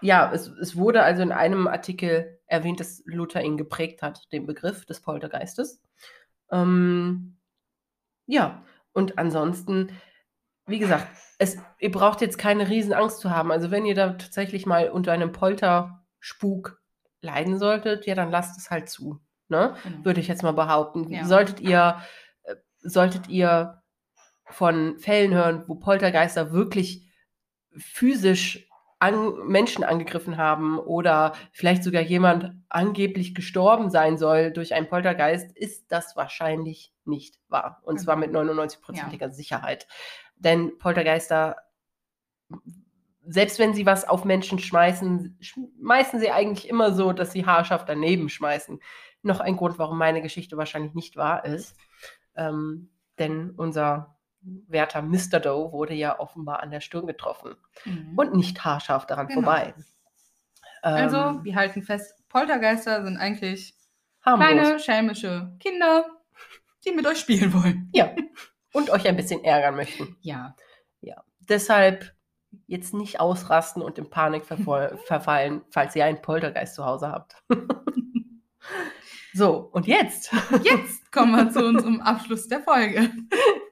ja, 0.00 0.30
es, 0.32 0.48
es 0.48 0.76
wurde 0.76 1.02
also 1.02 1.22
in 1.22 1.32
einem 1.32 1.68
Artikel 1.68 2.40
erwähnt, 2.46 2.80
dass 2.80 3.02
Luther 3.06 3.42
ihn 3.42 3.56
geprägt 3.56 4.02
hat, 4.02 4.30
den 4.32 4.46
Begriff 4.46 4.84
des 4.86 5.00
Poltergeistes. 5.00 5.80
Ähm, 6.50 7.36
ja, 8.26 8.64
und 8.92 9.18
ansonsten, 9.18 9.90
wie 10.66 10.78
gesagt, 10.78 11.06
es, 11.38 11.56
ihr 11.78 11.90
braucht 11.90 12.20
jetzt 12.20 12.38
keine 12.38 12.68
Riesenangst 12.68 13.18
zu 13.18 13.30
haben. 13.30 13.50
Also 13.50 13.70
wenn 13.70 13.86
ihr 13.86 13.94
da 13.94 14.10
tatsächlich 14.12 14.66
mal 14.66 14.90
unter 14.90 15.12
einem 15.12 15.32
Polterspuk 15.32 16.80
leiden 17.22 17.58
solltet, 17.58 18.06
ja, 18.06 18.14
dann 18.14 18.30
lasst 18.30 18.58
es 18.58 18.70
halt 18.70 18.88
zu. 18.88 19.20
Ne? 19.48 19.74
Genau. 19.82 20.04
würde 20.04 20.20
ich 20.20 20.28
jetzt 20.28 20.42
mal 20.42 20.52
behaupten. 20.52 21.10
Ja. 21.10 21.24
Solltet 21.24 21.60
ihr, 21.60 22.00
äh, 22.44 22.54
solltet 22.78 23.28
ihr 23.28 23.82
von 24.46 24.98
Fällen 24.98 25.34
hören, 25.34 25.64
wo 25.66 25.74
Poltergeister 25.74 26.52
wirklich 26.52 27.08
physisch 27.76 28.69
an 29.00 29.46
Menschen 29.46 29.82
angegriffen 29.82 30.36
haben 30.36 30.78
oder 30.78 31.32
vielleicht 31.52 31.82
sogar 31.82 32.02
jemand 32.02 32.52
angeblich 32.68 33.34
gestorben 33.34 33.90
sein 33.90 34.18
soll 34.18 34.52
durch 34.52 34.74
einen 34.74 34.88
Poltergeist, 34.88 35.56
ist 35.56 35.90
das 35.90 36.16
wahrscheinlich 36.16 36.92
nicht 37.04 37.38
wahr. 37.48 37.80
Und 37.82 37.96
Genau. 37.96 38.04
zwar 38.04 38.16
mit 38.16 38.30
99%iger 38.30 39.30
Sicherheit. 39.30 39.88
Denn 40.36 40.76
Poltergeister, 40.78 41.56
selbst 43.26 43.58
wenn 43.58 43.74
sie 43.74 43.86
was 43.86 44.06
auf 44.06 44.24
Menschen 44.24 44.58
schmeißen, 44.58 45.38
schmeißen 45.40 46.20
sie 46.20 46.30
eigentlich 46.30 46.68
immer 46.68 46.92
so, 46.92 47.12
dass 47.12 47.32
sie 47.32 47.46
haarscharf 47.46 47.86
daneben 47.86 48.28
schmeißen 48.28 48.80
noch 49.22 49.40
ein 49.40 49.56
Grund, 49.56 49.78
warum 49.78 49.98
meine 49.98 50.22
Geschichte 50.22 50.56
wahrscheinlich 50.56 50.94
nicht 50.94 51.16
wahr 51.16 51.44
ist. 51.44 51.76
Ähm, 52.34 52.90
denn 53.18 53.50
unser 53.50 54.16
Wärter 54.42 55.02
Mr. 55.02 55.38
Doe 55.40 55.72
wurde 55.72 55.94
ja 55.94 56.18
offenbar 56.18 56.60
an 56.60 56.70
der 56.70 56.80
Stirn 56.80 57.06
getroffen 57.06 57.56
Mhm. 57.84 58.14
und 58.16 58.34
nicht 58.34 58.64
haarscharf 58.64 59.06
daran 59.06 59.26
Genau. 59.28 59.42
vorbei. 59.42 59.74
also, 60.82 61.16
Ähm, 61.18 61.44
wir 61.44 61.54
halten 61.56 61.82
fest, 61.82 62.14
Poltergeister 62.28 63.04
sind 63.04 63.18
eigentlich 63.18 63.74
harmlos. 64.24 64.48
kleine, 64.48 64.78
schelmische 64.78 65.52
Kinder, 65.60 66.06
die 66.86 66.92
mit 66.92 67.06
euch 67.06 67.18
spielen 67.18 67.52
wollen. 67.52 67.90
Ja. 67.92 68.14
Und 68.72 68.88
euch 68.90 69.06
ein 69.06 69.16
bisschen 69.16 69.44
ärgern 69.44 69.76
möchten. 69.76 70.16
Ja. 70.20 70.54
Deshalb 71.48 72.14
jetzt 72.68 72.94
nicht 72.94 73.18
ausrasten 73.18 73.82
und 73.82 73.98
in 73.98 74.08
Panik 74.08 74.44
verfall- 74.44 74.96
verfallen, 75.06 75.62
falls 75.70 75.96
ihr 75.96 76.04
einen 76.04 76.22
Poltergeist 76.22 76.76
zu 76.76 76.84
Hause 76.86 77.08
habt. 77.10 77.34
so, 79.34 79.68
und 79.72 79.86
jetzt? 79.88 80.32
Jetzt 80.62 81.10
kommen 81.12 81.32
wir 81.32 81.50
zu 81.50 81.64
unserem 81.64 82.00
Abschluss 82.00 82.46
der 82.48 82.60
Folge. 82.62 83.10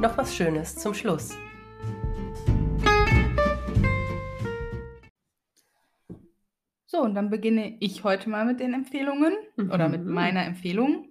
Noch 0.00 0.16
was 0.16 0.34
Schönes 0.34 0.76
zum 0.76 0.94
Schluss. 0.94 1.34
So, 6.86 7.02
und 7.02 7.14
dann 7.14 7.30
beginne 7.30 7.76
ich 7.80 8.02
heute 8.04 8.30
mal 8.30 8.44
mit 8.46 8.60
den 8.60 8.72
Empfehlungen 8.72 9.34
oder 9.70 9.88
mit 9.88 10.04
Mhm. 10.04 10.12
meiner 10.12 10.44
Empfehlung. 10.44 11.08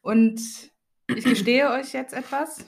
Und 0.00 0.40
ich 1.08 1.24
gestehe 1.24 1.70
euch 1.70 1.92
jetzt 1.92 2.14
etwas. 2.14 2.64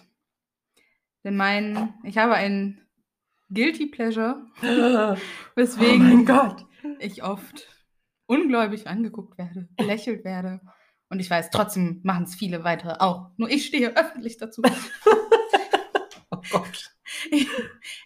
Denn 1.24 1.36
mein, 1.36 1.94
ich 2.04 2.18
habe 2.18 2.34
ein 2.34 2.80
Guilty 3.48 3.86
Pleasure, 3.86 4.46
oh 4.62 5.16
weswegen 5.56 5.98
mein 6.02 6.24
Gott. 6.26 6.66
ich 6.98 7.22
oft 7.22 7.68
ungläubig 8.26 8.86
angeguckt 8.86 9.38
werde, 9.38 9.68
belächelt 9.76 10.24
werde. 10.24 10.60
Und 11.08 11.20
ich 11.20 11.30
weiß, 11.30 11.50
trotzdem 11.50 12.00
machen 12.02 12.24
es 12.24 12.34
viele 12.34 12.64
weitere 12.64 12.94
auch. 12.98 13.30
Nur 13.36 13.50
ich 13.50 13.66
stehe 13.66 13.96
öffentlich 13.96 14.36
dazu. 14.38 14.62
Gott. 16.50 16.90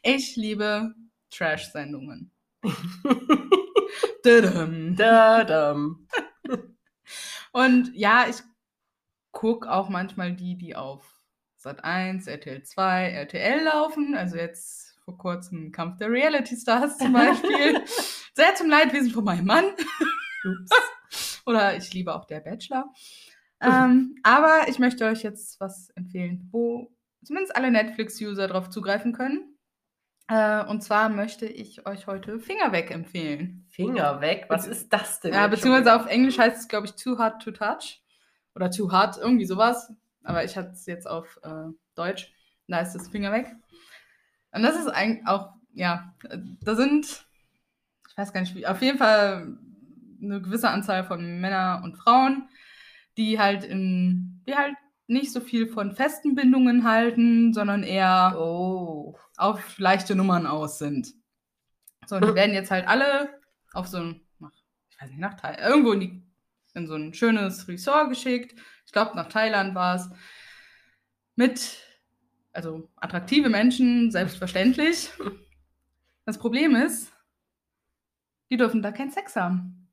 Ich 0.03 0.37
liebe 0.37 0.95
Trash-Sendungen. 1.31 2.33
Tadam. 4.23 4.97
Dadam. 4.97 6.09
Und 7.53 7.95
ja, 7.95 8.27
ich 8.29 8.37
gucke 9.33 9.71
auch 9.71 9.89
manchmal 9.89 10.35
die, 10.35 10.57
die 10.57 10.77
auf 10.77 11.05
Sat 11.57 11.85
1, 11.85 12.27
RTL 12.27 12.63
2, 12.63 13.11
RTL 13.11 13.65
laufen. 13.65 14.15
Also 14.15 14.37
jetzt 14.37 14.99
vor 15.05 15.17
kurzem 15.19 15.73
Kampf 15.73 15.99
der 15.99 16.11
Reality 16.11 16.57
Stars 16.57 16.99
zum 16.99 17.13
Beispiel. 17.13 17.83
Sehr 18.35 18.55
zum 18.57 18.69
Leidwesen 18.69 19.11
von 19.13 19.25
meinem 19.25 19.47
Mann. 19.47 19.65
Ups. 20.45 21.43
Oder 21.47 21.77
ich 21.77 21.93
liebe 21.95 22.15
auch 22.15 22.25
der 22.25 22.41
Bachelor. 22.41 22.93
Ähm, 23.61 24.17
aber 24.23 24.69
ich 24.69 24.79
möchte 24.79 25.07
euch 25.07 25.23
jetzt 25.23 25.59
was 25.61 25.91
empfehlen, 25.91 26.49
wo 26.51 26.93
zumindest 27.27 27.57
alle 27.57 27.71
Netflix-User 27.71 28.49
darauf 28.49 28.71
zugreifen 28.71 29.13
können. 29.13 29.57
Äh, 30.29 30.65
und 30.65 30.83
zwar 30.83 31.09
möchte 31.09 31.47
ich 31.47 31.87
euch 31.87 32.07
heute 32.07 32.39
Finger 32.41 32.73
weg 32.73 32.91
empfehlen. 32.91 33.67
Finger 33.69 34.21
weg. 34.21 34.47
Was 34.49 34.67
ist 34.67 34.93
das 34.93 35.21
denn? 35.21 35.35
Ja, 35.35 35.47
beziehungsweise 35.47 35.95
auf 35.95 36.07
Englisch 36.07 36.39
heißt 36.39 36.57
es, 36.57 36.69
glaube 36.69 36.87
ich, 36.87 36.95
Too 36.95 37.19
Hard 37.19 37.43
to 37.43 37.51
Touch. 37.51 38.03
Oder 38.55 38.71
Too 38.71 38.91
Hard, 38.91 39.19
irgendwie 39.19 39.45
sowas. 39.45 39.93
Aber 40.25 40.45
ich 40.45 40.57
hatte 40.57 40.71
es 40.71 40.87
jetzt 40.87 41.07
auf 41.07 41.39
äh, 41.43 41.71
Deutsch. 41.95 42.33
Da 42.69 42.81
ist 42.81 42.95
das 42.95 43.09
Finger 43.09 43.33
weg. 43.33 43.55
Und 44.53 44.63
das 44.63 44.77
ist 44.77 44.89
eigentlich 44.89 45.27
auch, 45.27 45.53
ja, 45.75 46.15
da 46.63 46.75
sind, 46.75 47.27
ich 48.09 48.17
weiß 48.17 48.33
gar 48.33 48.41
nicht 48.41 48.55
wie, 48.55 48.67
auf 48.67 48.83
jeden 48.83 48.99
Fall 48.99 49.57
eine 50.23 50.41
gewisse 50.41 50.71
Anzahl 50.71 51.05
von 51.05 51.41
Männern 51.41 51.85
und 51.85 51.97
Frauen, 51.97 52.49
die 53.17 53.39
halt 53.39 53.65
in, 53.65 54.43
die 54.49 54.57
halt 54.57 54.75
nicht 55.07 55.33
so 55.33 55.41
viel 55.41 55.69
von 55.69 55.95
festen 55.95 56.35
Bindungen 56.35 56.85
halten, 56.85 57.53
sondern 57.53 57.83
eher? 57.83 58.37
Oh. 58.39 59.17
auf 59.37 59.79
leichte 59.79 60.17
Nummern 60.17 60.47
aus 60.47 60.79
sind. 60.79 61.15
So, 62.07 62.17
und 62.17 62.25
die 62.25 62.35
werden 62.35 62.55
jetzt 62.55 62.71
halt 62.71 62.89
alle 62.89 63.41
auf 63.73 63.87
so 63.87 63.99
ein, 63.99 64.21
nach, 64.39 64.53
ich 64.91 65.01
weiß 65.01 65.11
nicht, 65.11 65.21
nach 65.21 65.35
Thailand, 65.35 65.61
irgendwo 65.61 65.93
in, 65.93 66.01
die, 66.01 66.23
in 66.75 66.87
so 66.87 66.95
ein 66.95 67.15
schönes 67.15 67.69
Resort 67.69 68.09
geschickt. 68.09 68.59
Ich 68.87 68.93
glaube, 68.93 69.17
nach 69.17 69.29
Thailand 69.29 69.75
war 69.75 69.97
es. 69.97 70.09
Mit, 71.39 71.77
also 72.53 72.89
attraktive 72.97 73.49
Menschen, 73.49 74.11
selbstverständlich. 74.11 75.11
Das 76.29 76.39
Problem 76.39 76.75
ist, 76.75 77.13
die 78.51 78.57
dürfen 78.57 78.83
da 78.83 78.91
keinen 78.91 79.13
Sex 79.13 79.37
haben. 79.37 79.86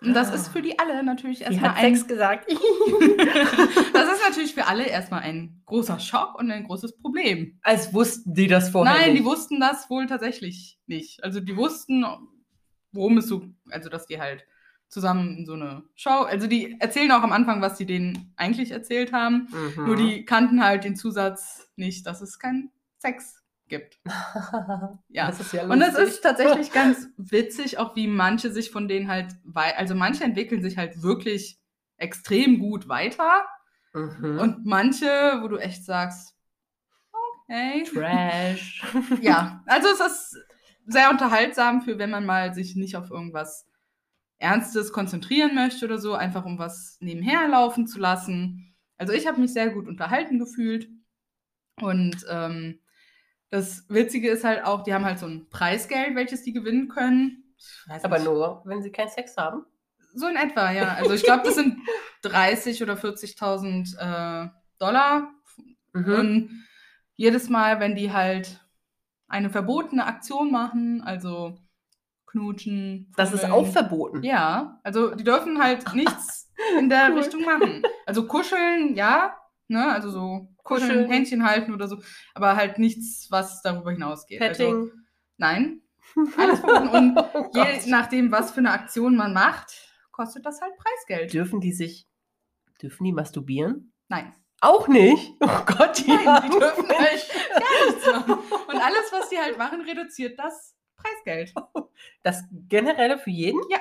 Und 0.00 0.14
das 0.14 0.32
ist 0.32 0.48
für 0.48 0.62
die 0.62 0.78
alle 0.78 1.02
natürlich 1.02 1.42
erstmal 1.42 1.72
ein. 1.72 1.96
Sex 1.96 2.06
gesagt. 2.06 2.48
das 3.92 4.12
ist 4.12 4.22
natürlich 4.28 4.54
für 4.54 4.66
alle 4.66 4.86
erstmal 4.86 5.22
ein 5.22 5.60
großer 5.66 5.98
Schock 5.98 6.38
und 6.38 6.50
ein 6.50 6.64
großes 6.64 6.98
Problem. 6.98 7.58
Als 7.62 7.92
wussten 7.92 8.32
die 8.34 8.46
das 8.46 8.70
vorher 8.70 8.94
Nein, 8.94 9.12
nicht. 9.12 9.20
die 9.20 9.24
wussten 9.24 9.58
das 9.58 9.90
wohl 9.90 10.06
tatsächlich 10.06 10.78
nicht. 10.86 11.24
Also 11.24 11.40
die 11.40 11.56
wussten, 11.56 12.04
worum 12.92 13.18
es 13.18 13.26
so, 13.26 13.42
also 13.70 13.88
dass 13.88 14.06
die 14.06 14.20
halt 14.20 14.46
zusammen 14.88 15.38
in 15.38 15.46
so 15.46 15.54
eine 15.54 15.82
Show, 15.96 16.22
also 16.22 16.46
die 16.46 16.80
erzählen 16.80 17.10
auch 17.12 17.22
am 17.22 17.32
Anfang, 17.32 17.60
was 17.60 17.76
sie 17.76 17.84
denen 17.84 18.32
eigentlich 18.36 18.70
erzählt 18.70 19.12
haben. 19.12 19.48
Mhm. 19.50 19.84
Nur 19.84 19.96
die 19.96 20.24
kannten 20.24 20.64
halt 20.64 20.84
den 20.84 20.96
Zusatz 20.96 21.70
nicht, 21.76 22.06
dass 22.06 22.22
es 22.22 22.38
keinen 22.38 22.70
Sex 22.98 23.37
gibt. 23.68 23.98
Ja. 25.08 25.26
Das 25.26 25.40
ist 25.40 25.52
ja 25.52 25.64
Und 25.64 25.80
das 25.80 25.96
ist 25.98 26.20
tatsächlich 26.22 26.72
ganz 26.72 27.08
witzig, 27.16 27.78
auch 27.78 27.96
wie 27.96 28.06
manche 28.06 28.50
sich 28.50 28.70
von 28.70 28.88
denen 28.88 29.08
halt, 29.08 29.34
also 29.54 29.94
manche 29.94 30.24
entwickeln 30.24 30.62
sich 30.62 30.76
halt 30.78 31.02
wirklich 31.02 31.58
extrem 31.96 32.58
gut 32.58 32.88
weiter 32.88 33.44
Mhm. 33.94 34.38
und 34.38 34.66
manche, 34.66 35.06
wo 35.42 35.48
du 35.48 35.56
echt 35.56 35.84
sagst, 35.84 36.36
okay. 37.48 37.84
Trash. 37.84 38.82
Ja, 39.22 39.62
also 39.66 39.88
es 39.88 40.00
ist 40.00 40.36
sehr 40.86 41.10
unterhaltsam 41.10 41.82
für, 41.82 41.98
wenn 41.98 42.10
man 42.10 42.26
mal 42.26 42.54
sich 42.54 42.76
nicht 42.76 42.96
auf 42.96 43.10
irgendwas 43.10 43.66
Ernstes 44.38 44.92
konzentrieren 44.92 45.54
möchte 45.54 45.84
oder 45.86 45.98
so, 45.98 46.14
einfach 46.14 46.44
um 46.44 46.58
was 46.58 46.98
nebenher 47.00 47.48
laufen 47.48 47.86
zu 47.86 47.98
lassen. 47.98 48.74
Also 48.98 49.12
ich 49.12 49.26
habe 49.26 49.40
mich 49.40 49.52
sehr 49.52 49.70
gut 49.70 49.88
unterhalten 49.88 50.38
gefühlt 50.38 50.88
Und 51.80 52.24
ähm, 52.30 52.80
das 53.50 53.84
Witzige 53.88 54.30
ist 54.30 54.44
halt 54.44 54.64
auch, 54.64 54.82
die 54.82 54.92
haben 54.92 55.04
halt 55.04 55.18
so 55.18 55.26
ein 55.26 55.48
Preisgeld, 55.50 56.14
welches 56.14 56.42
die 56.42 56.52
gewinnen 56.52 56.88
können. 56.88 57.54
Aber 58.02 58.18
nicht. 58.18 58.26
nur, 58.26 58.62
wenn 58.64 58.82
sie 58.82 58.92
keinen 58.92 59.08
Sex 59.08 59.36
haben. 59.36 59.64
So 60.14 60.26
in 60.26 60.36
etwa, 60.36 60.70
ja. 60.70 60.94
Also 60.94 61.12
ich 61.12 61.22
glaube, 61.22 61.44
das 61.44 61.54
sind 61.54 61.78
30 62.22 62.82
oder 62.82 62.94
40.000 62.94 63.96
äh, 63.98 64.48
Dollar. 64.78 65.32
Mhm. 65.92 66.14
Und 66.14 66.66
jedes 67.16 67.48
Mal, 67.48 67.80
wenn 67.80 67.94
die 67.94 68.12
halt 68.12 68.60
eine 69.28 69.50
verbotene 69.50 70.06
Aktion 70.06 70.50
machen, 70.50 71.02
also 71.02 71.58
knutschen. 72.26 72.72
Fummeln. 72.72 73.14
Das 73.16 73.32
ist 73.32 73.44
auch 73.44 73.66
verboten. 73.66 74.22
Ja, 74.22 74.80
also 74.82 75.14
die 75.14 75.24
dürfen 75.24 75.62
halt 75.62 75.94
nichts 75.94 76.52
in 76.78 76.88
der 76.88 77.10
cool. 77.10 77.18
Richtung 77.18 77.44
machen. 77.44 77.82
Also 78.06 78.26
kuscheln, 78.26 78.94
ja, 78.94 79.36
ne, 79.68 79.92
also 79.92 80.10
so 80.10 80.48
kuscheln, 80.68 80.90
kuscheln, 80.90 81.10
Händchen 81.10 81.44
halten 81.44 81.72
oder 81.72 81.88
so, 81.88 82.00
aber 82.34 82.56
halt 82.56 82.78
nichts, 82.78 83.30
was 83.30 83.62
darüber 83.62 83.90
hinausgeht. 83.90 84.40
Also 84.40 84.52
Petting. 84.52 84.74
Also, 84.74 84.92
nein, 85.36 85.82
alles 86.36 86.60
verboten. 86.60 86.88
Und 86.96 87.18
oh 87.34 87.50
je 87.54 87.90
nachdem, 87.90 88.30
was 88.30 88.52
für 88.52 88.58
eine 88.58 88.72
Aktion 88.72 89.16
man 89.16 89.32
macht, 89.32 89.72
kostet 90.10 90.44
das 90.46 90.60
halt 90.60 90.72
Preisgeld. 90.76 91.32
Dürfen 91.32 91.60
die 91.60 91.72
sich, 91.72 92.08
dürfen 92.82 93.04
die 93.04 93.12
masturbieren? 93.12 93.92
Nein. 94.08 94.34
Auch 94.60 94.88
nicht? 94.88 95.34
Oh 95.40 95.64
Gott, 95.66 95.98
die, 96.04 96.10
Nein, 96.10 96.42
die 96.50 96.58
dürfen 96.58 96.88
halt 96.88 97.28
gar 97.28 97.86
nichts 97.86 98.06
machen. 98.06 98.32
Und 98.32 98.76
alles, 98.76 99.12
was 99.12 99.28
die 99.28 99.38
halt 99.38 99.56
machen, 99.56 99.82
reduziert 99.82 100.38
das 100.38 100.74
Preisgeld. 100.96 101.54
Das 102.22 102.44
generelle 102.68 103.18
für 103.18 103.30
jeden? 103.30 103.60
Ja. 103.70 103.78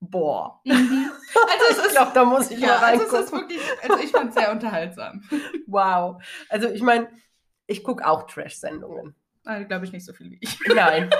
Boah. 0.00 0.60
Mhm. 0.64 1.10
Also 1.34 1.64
es 1.70 1.78
ist, 1.78 1.86
ich 1.86 1.92
glaube, 1.92 2.12
da 2.14 2.24
muss 2.24 2.50
ich 2.50 2.60
ja, 2.60 2.68
mal 2.68 2.76
reingucken. 2.76 3.16
Also, 3.16 3.16
es 3.16 3.24
ist 3.26 3.32
wirklich, 3.32 3.60
also 3.82 3.98
ich 3.98 4.10
finde 4.10 4.28
es 4.28 4.34
sehr 4.34 4.52
unterhaltsam. 4.52 5.22
Wow. 5.66 6.22
Also 6.48 6.68
ich 6.68 6.80
meine, 6.80 7.08
ich 7.66 7.84
gucke 7.84 8.06
auch 8.06 8.26
Trash-Sendungen. 8.26 9.14
Also, 9.44 9.66
glaube 9.68 9.84
ich 9.84 9.92
nicht 9.92 10.04
so 10.04 10.12
viel 10.14 10.30
wie 10.30 10.38
ich. 10.40 10.58
Nein. 10.66 11.10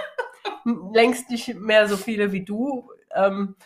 Längst 0.94 1.28
nicht 1.30 1.54
mehr 1.54 1.86
so 1.86 1.96
viele 1.96 2.32
wie 2.32 2.44
du. 2.44 2.90
Ähm, 3.14 3.56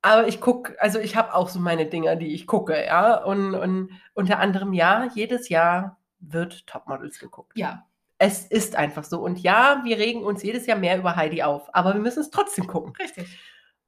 aber 0.00 0.26
ich 0.26 0.40
gucke, 0.40 0.80
also 0.80 0.98
ich 0.98 1.14
habe 1.14 1.34
auch 1.34 1.48
so 1.48 1.60
meine 1.60 1.86
Dinger, 1.86 2.16
die 2.16 2.34
ich 2.34 2.46
gucke, 2.46 2.84
ja. 2.84 3.22
Und, 3.22 3.54
und 3.54 3.90
unter 4.14 4.38
anderem, 4.38 4.72
ja, 4.72 5.08
jedes 5.14 5.48
Jahr 5.48 5.98
wird 6.20 6.66
Topmodels 6.66 7.18
geguckt. 7.18 7.52
Ja. 7.56 7.86
Es 8.18 8.46
ist 8.46 8.76
einfach 8.76 9.04
so. 9.04 9.20
Und 9.20 9.40
ja, 9.40 9.82
wir 9.84 9.98
regen 9.98 10.24
uns 10.24 10.42
jedes 10.42 10.66
Jahr 10.66 10.78
mehr 10.78 10.96
über 10.98 11.16
Heidi 11.16 11.42
auf, 11.42 11.74
aber 11.74 11.92
wir 11.94 12.00
müssen 12.00 12.20
es 12.20 12.30
trotzdem 12.30 12.66
gucken. 12.66 12.94
Richtig. 12.98 13.38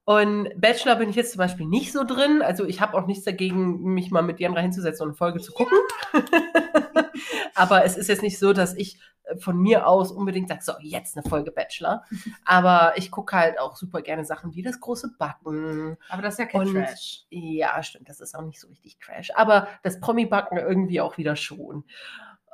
Und 0.07 0.51
Bachelor 0.57 0.97
bin 0.97 1.09
ich 1.09 1.17
jetzt 1.17 1.33
zum 1.33 1.39
Beispiel 1.39 1.67
nicht 1.67 1.91
so 1.91 2.05
drin. 2.05 2.43
Also 2.43 2.65
ich 2.67 2.81
habe 2.83 2.95
auch 2.95 3.07
nichts 3.07 3.25
dagegen, 3.25 3.83
mich 3.95 4.11
mal 4.11 4.23
mit 4.23 4.39
Diandra 4.39 4.61
hinzusetzen 4.61 5.03
und 5.05 5.11
eine 5.11 5.17
Folge 5.17 5.41
zu 5.41 5.53
gucken. 5.53 5.79
aber 7.55 7.85
es 7.85 7.97
ist 7.97 8.09
jetzt 8.09 8.23
nicht 8.23 8.39
so, 8.39 8.53
dass 8.53 8.75
ich 8.75 8.99
äh, 9.25 9.39
von 9.39 9.57
mir 9.57 9.87
aus 9.87 10.13
unbedingt 10.13 10.49
sage, 10.49 10.63
so, 10.63 10.75
jetzt 10.81 11.17
eine 11.17 11.27
Folge 11.27 11.53
Bachelor. 11.53 12.05
aber 12.45 12.93
ich 12.97 13.11
gucke 13.11 13.35
halt 13.35 13.59
auch 13.59 13.77
super 13.77 14.03
gerne 14.03 14.27
Sachen 14.27 14.55
wie 14.55 14.63
das 14.63 14.79
große 14.79 15.15
Backen. 15.19 15.97
Aber 16.11 16.21
das 16.21 16.35
ist 16.35 16.39
ja 16.39 16.47
kein 16.47 16.61
und, 16.69 16.75
Trash. 16.75 17.25
Ja, 17.31 17.83
stimmt, 17.83 18.11
das 18.11 18.21
ist 18.21 18.35
auch 18.35 18.45
nicht 18.45 18.61
so 18.61 18.69
richtig 18.69 18.99
Trash. 18.99 19.31
Aber 19.35 19.69
das 19.83 20.01
Promi-Backen 20.01 20.59
irgendwie 20.59 21.01
auch 21.01 21.17
wieder 21.17 21.35
schon. 21.35 21.85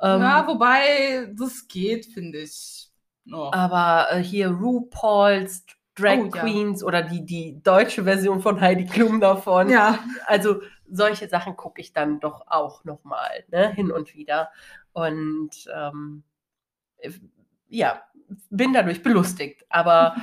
Ähm, 0.01 0.21
ja, 0.21 0.47
wobei 0.47 1.29
das 1.37 1.67
geht, 1.67 2.05
finde 2.05 2.39
ich. 2.39 2.89
Oh. 3.29 3.51
Aber 3.53 4.07
äh, 4.11 4.23
hier 4.23 4.49
RuPaul's 4.51 5.65
Drag 5.95 6.19
oh, 6.19 6.29
Queens 6.29 6.81
ja. 6.81 6.87
oder 6.87 7.01
die, 7.01 7.25
die 7.25 7.61
deutsche 7.61 8.03
Version 8.03 8.41
von 8.41 8.61
Heidi 8.61 8.85
Klum 8.85 9.19
davon. 9.19 9.69
Ja. 9.69 9.99
Also 10.25 10.61
solche 10.89 11.27
Sachen 11.27 11.55
gucke 11.55 11.81
ich 11.81 11.93
dann 11.93 12.19
doch 12.19 12.47
auch 12.47 12.83
nochmal, 12.83 13.43
ne, 13.49 13.71
hin 13.73 13.91
und 13.91 14.15
wieder. 14.15 14.51
Und 14.93 15.51
ähm, 15.73 16.23
ja, 17.67 18.03
bin 18.49 18.73
dadurch 18.73 19.03
belustigt, 19.03 19.65
aber 19.69 20.15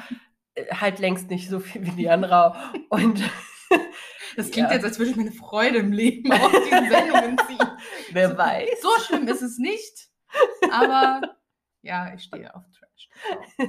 halt 0.71 0.99
längst 0.99 1.31
nicht 1.31 1.49
so 1.49 1.61
viel 1.61 1.85
wie 1.87 1.93
die 1.93 2.11
andere. 2.11 2.55
Und 2.89 3.23
das 4.37 4.51
klingt 4.51 4.69
ja. 4.69 4.75
jetzt, 4.75 4.85
als 4.85 4.99
würde 4.99 5.11
ich 5.11 5.17
mir 5.17 5.23
eine 5.23 5.33
Freude 5.33 5.79
im 5.79 5.93
Leben 5.93 6.33
aus 6.33 6.53
diesen 6.53 6.91
Sendungen 6.91 7.39
ziehen. 7.47 7.69
Wer 8.13 8.37
weiß. 8.37 8.69
So 8.83 8.91
schlimm 9.05 9.29
ist 9.29 9.43
es 9.43 9.59
nicht, 9.59 10.09
aber 10.71 11.38
ja, 11.83 12.13
ich 12.15 12.25
stehe 12.25 12.55
auf 12.55 12.65
Trash. 12.71 13.09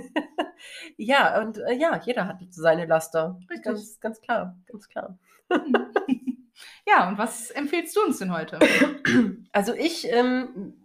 ja, 0.98 1.41
und 1.41 1.57
äh, 1.60 1.73
ja, 1.73 1.99
jeder 2.03 2.27
hat 2.27 2.40
seine 2.49 2.86
Laster. 2.86 3.40
Richtig. 3.49 3.64
Ganz, 3.64 3.99
ganz 3.99 4.22
klar, 4.22 4.57
ganz 4.65 4.88
klar. 4.90 5.18
ja, 6.88 7.10
und 7.10 7.18
was 7.18 7.52
empfiehlst 7.52 7.95
du 7.95 8.02
uns 8.02 8.19
denn 8.19 8.34
heute? 8.34 8.60
Also 9.52 9.73
ich 9.73 10.07
ähm, 10.11 10.76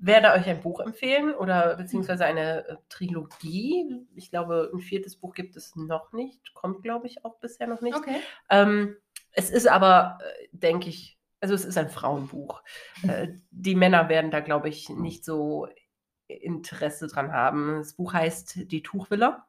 werde 0.00 0.30
euch 0.32 0.46
ein 0.46 0.60
Buch 0.60 0.78
empfehlen 0.80 1.34
oder 1.34 1.76
beziehungsweise 1.76 2.24
eine 2.24 2.66
äh, 2.68 2.76
Trilogie. 2.88 4.06
Ich 4.14 4.30
glaube, 4.30 4.70
ein 4.72 4.80
viertes 4.80 5.16
Buch 5.16 5.34
gibt 5.34 5.56
es 5.56 5.74
noch 5.74 6.12
nicht. 6.12 6.54
Kommt, 6.54 6.82
glaube 6.82 7.08
ich, 7.08 7.24
auch 7.24 7.38
bisher 7.40 7.66
noch 7.66 7.80
nicht. 7.80 7.96
Okay. 7.96 8.20
Ähm, 8.48 8.96
es 9.32 9.50
ist 9.50 9.66
aber, 9.66 10.18
äh, 10.22 10.48
denke 10.52 10.88
ich, 10.88 11.18
also 11.40 11.54
es 11.54 11.64
ist 11.64 11.78
ein 11.78 11.88
Frauenbuch. 11.88 12.62
Äh, 13.06 13.28
die 13.50 13.74
Männer 13.74 14.08
werden 14.08 14.30
da, 14.30 14.40
glaube 14.40 14.68
ich, 14.68 14.88
nicht 14.88 15.24
so 15.24 15.66
Interesse 16.28 17.06
dran 17.06 17.32
haben. 17.32 17.78
Das 17.78 17.94
Buch 17.94 18.12
heißt 18.12 18.70
Die 18.70 18.82
Tuchvilla. 18.82 19.46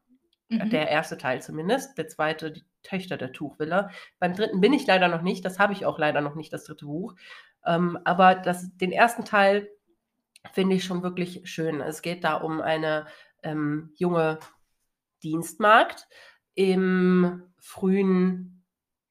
Mhm. 0.49 0.69
Der 0.69 0.89
erste 0.89 1.17
Teil 1.17 1.41
zumindest. 1.41 1.97
Der 1.97 2.07
zweite, 2.07 2.51
die 2.51 2.63
Töchter 2.83 3.17
der 3.17 3.31
Tuchvilla. 3.31 3.89
Beim 4.19 4.33
dritten 4.33 4.61
bin 4.61 4.73
ich 4.73 4.87
leider 4.87 5.07
noch 5.07 5.21
nicht. 5.21 5.45
Das 5.45 5.59
habe 5.59 5.73
ich 5.73 5.85
auch 5.85 5.99
leider 5.99 6.21
noch 6.21 6.35
nicht, 6.35 6.51
das 6.51 6.63
dritte 6.63 6.85
Buch. 6.85 7.15
Ähm, 7.65 7.99
aber 8.03 8.35
das, 8.35 8.75
den 8.77 8.91
ersten 8.91 9.25
Teil 9.25 9.69
finde 10.53 10.75
ich 10.75 10.85
schon 10.85 11.03
wirklich 11.03 11.41
schön. 11.43 11.81
Es 11.81 12.01
geht 12.01 12.23
da 12.23 12.35
um 12.35 12.61
eine 12.61 13.05
ähm, 13.43 13.91
junge 13.95 14.39
Dienstmarkt 15.21 16.07
im 16.55 17.43
frühen 17.57 18.63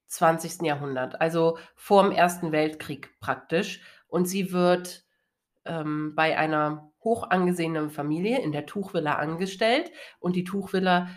20. 0.06 0.62
Jahrhundert, 0.62 1.20
also 1.20 1.58
vor 1.74 2.02
dem 2.02 2.12
Ersten 2.12 2.50
Weltkrieg 2.50 3.18
praktisch. 3.20 3.82
Und 4.08 4.24
sie 4.24 4.52
wird 4.52 5.04
ähm, 5.66 6.14
bei 6.14 6.38
einer 6.38 6.90
hoch 7.08 7.30
angesehenen 7.30 7.88
Familie 7.88 8.40
in 8.42 8.52
der 8.52 8.66
Tuchvilla 8.66 9.14
angestellt 9.14 9.90
und 10.20 10.36
die 10.36 10.44
Tuchvilla 10.44 11.08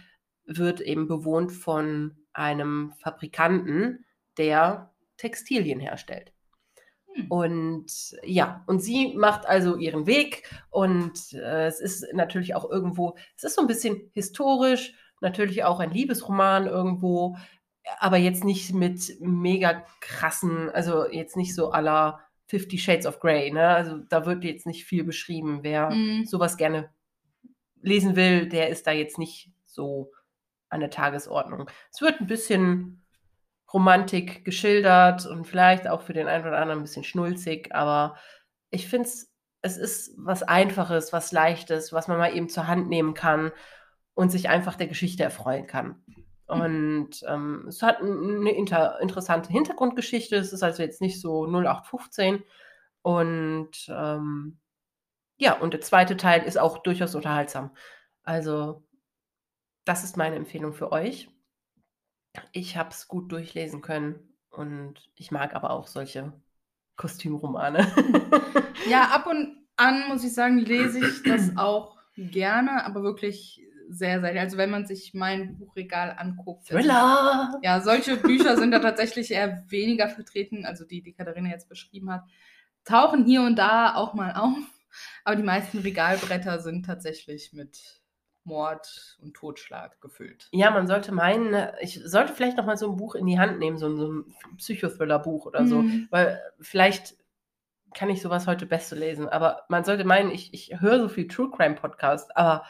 wird 0.46 0.80
eben 0.80 1.08
bewohnt 1.08 1.52
von 1.52 2.16
einem 2.32 2.94
Fabrikanten, 3.00 4.06
der 4.38 4.94
Textilien 5.18 5.82
herstellt. 5.82 6.32
Hm. 7.14 7.28
Und 7.28 8.16
ja, 8.24 8.64
und 8.68 8.80
sie 8.80 9.14
macht 9.18 9.46
also 9.46 9.76
ihren 9.76 10.08
Weg 10.08 10.50
und 10.70 11.34
äh, 11.34 11.68
es 11.68 11.82
ist 11.82 12.06
natürlich 12.14 12.56
auch 12.56 12.70
irgendwo, 12.70 13.18
es 13.36 13.44
ist 13.44 13.56
so 13.56 13.62
ein 13.62 13.68
bisschen 13.68 14.10
historisch, 14.14 14.94
natürlich 15.20 15.66
auch 15.66 15.82
ein 15.82 15.92
Liebesroman 15.92 16.68
irgendwo, 16.68 17.36
aber 18.00 18.16
jetzt 18.16 18.46
nicht 18.46 18.74
mit 18.74 19.18
mega 19.20 19.84
krassen, 20.00 20.70
also 20.70 21.06
jetzt 21.10 21.36
nicht 21.36 21.54
so 21.54 21.72
aller 21.72 22.22
Fifty 22.52 22.78
Shades 22.78 23.06
of 23.06 23.22
Grey, 23.22 23.50
ne? 23.50 23.66
Also 23.66 23.96
da 24.10 24.26
wird 24.26 24.44
jetzt 24.44 24.68
nicht 24.68 24.84
viel 24.84 25.06
beschrieben. 25.06 25.60
Wer 25.62 25.90
mhm. 25.90 26.26
sowas 26.26 26.58
gerne 26.58 26.90
lesen 27.82 28.18
will, 28.18 28.50
der 28.50 28.68
ist 28.68 28.86
da 28.86 28.92
jetzt 28.92 29.18
nicht 29.18 29.54
so 29.64 30.12
an 30.68 30.82
der 30.82 30.90
Tagesordnung. 30.90 31.70
Es 31.94 32.02
wird 32.02 32.20
ein 32.20 32.28
bisschen 32.28 33.06
Romantik 33.72 34.44
geschildert 34.44 35.26
und 35.26 35.46
vielleicht 35.46 35.88
auch 35.88 36.02
für 36.02 36.12
den 36.12 36.28
einen 36.28 36.46
oder 36.46 36.58
anderen 36.58 36.82
ein 36.82 36.84
bisschen 36.84 37.06
schnulzig, 37.06 37.74
aber 37.74 38.18
ich 38.70 38.90
finde 38.90 39.08
es, 39.08 39.34
es 39.62 39.78
ist 39.78 40.14
was 40.18 40.44
Einfaches, 40.44 41.14
was 41.14 41.32
Leichtes, 41.32 41.94
was 41.94 42.10
man 42.10 42.18
mal 42.18 42.36
eben 42.36 42.50
zur 42.50 42.68
Hand 42.68 42.90
nehmen 42.90 43.14
kann 43.14 43.54
und 44.14 44.30
sich 44.30 44.50
einfach 44.50 44.76
der 44.76 44.88
Geschichte 44.88 45.24
erfreuen 45.24 45.68
kann. 45.68 46.04
Und 46.52 47.24
ähm, 47.28 47.66
es 47.68 47.82
hat 47.82 48.02
eine 48.02 48.52
inter 48.52 49.00
interessante 49.00 49.52
Hintergrundgeschichte. 49.52 50.36
Es 50.36 50.54
ist 50.54 50.64
also 50.64 50.84
jetzt 50.84 51.02
nicht 51.02 51.22
so 51.22 51.46
0815. 51.46 52.44
Und 53.02 53.72
ähm, 53.90 54.60
ja, 55.38 55.58
und 55.58 55.74
der 55.74 55.82
zweite 55.82 56.18
Teil 56.18 56.44
ist 56.44 56.60
auch 56.60 56.80
durchaus 56.80 57.16
unterhaltsam. 57.16 57.72
Also, 58.24 58.84
das 59.86 60.04
ist 60.04 60.18
meine 60.18 60.36
Empfehlung 60.36 60.74
für 60.74 60.92
euch. 60.92 61.30
Ich 62.52 62.78
habe 62.78 62.90
es 62.92 63.08
gut 63.08 63.32
durchlesen 63.32 63.82
können 63.82 64.36
und 64.52 65.10
ich 65.16 65.32
mag 65.32 65.56
aber 65.56 65.72
auch 65.72 65.88
solche 65.88 66.32
Kostümromane. 66.96 67.88
ja, 68.90 69.06
ab 69.06 69.26
und 69.26 69.58
an 69.78 70.08
muss 70.08 70.24
ich 70.24 70.34
sagen, 70.34 70.60
lese 70.60 71.00
ich 71.00 71.24
das 71.24 71.52
auch 71.58 71.98
gerne, 72.16 72.86
aber 72.86 73.02
wirklich 73.04 73.66
sehr 73.92 74.22
selten. 74.22 74.40
Also 74.40 74.58
wenn 74.58 74.70
man 74.70 74.86
sich 74.86 75.14
mein 75.14 75.58
Buchregal 75.58 76.16
anguckt. 76.18 76.68
Thriller! 76.68 77.60
Ja, 77.62 77.82
solche 77.82 78.18
Bücher 78.18 78.58
sind 78.58 78.72
da 78.72 78.80
tatsächlich 78.80 79.32
eher 79.32 79.64
weniger 79.70 80.08
vertreten, 80.08 80.66
also 80.66 80.86
die, 80.86 81.02
die 81.02 81.14
Katharina 81.14 81.50
jetzt 81.50 81.70
beschrieben 81.70 82.12
hat. 82.12 82.24
Tauchen 82.86 83.26
hier 83.26 83.42
und 83.42 83.58
da 83.58 83.96
auch 83.96 84.14
mal 84.14 84.34
auf, 84.34 84.58
aber 85.24 85.36
die 85.36 85.44
meisten 85.44 85.80
Regalbretter 85.80 86.60
sind 86.60 86.86
tatsächlich 86.86 87.54
mit 87.54 88.02
Mord 88.44 89.18
und 89.22 89.36
Totschlag 89.36 90.02
gefüllt. 90.02 90.48
Ja, 90.52 90.72
man 90.72 90.88
sollte 90.88 91.12
meinen, 91.12 91.70
ich 91.80 92.02
sollte 92.04 92.34
vielleicht 92.34 92.58
noch 92.58 92.66
mal 92.66 92.78
so 92.78 92.90
ein 92.90 92.98
Buch 92.98 93.14
in 93.14 93.28
die 93.28 93.40
Hand 93.40 93.60
nehmen, 93.60 93.78
so 93.78 93.88
ein, 93.88 93.98
so 93.98 94.12
ein 94.12 94.36
Psychothriller-Buch 94.58 95.46
oder 95.46 95.68
so, 95.68 95.84
mhm. 95.84 96.08
weil 96.10 96.42
vielleicht 96.60 97.16
kann 97.94 98.10
ich 98.10 98.22
sowas 98.22 98.48
heute 98.48 98.66
Beste 98.66 98.96
lesen. 98.96 99.30
Aber 99.30 99.64
man 99.70 99.84
sollte 99.84 100.06
meinen, 100.06 100.32
ich, 100.32 100.54
ich 100.54 100.80
höre 100.80 101.00
so 101.00 101.10
viel 101.10 101.28
True 101.28 101.52
Crime 101.52 101.76
Podcast, 101.76 102.36
aber 102.36 102.64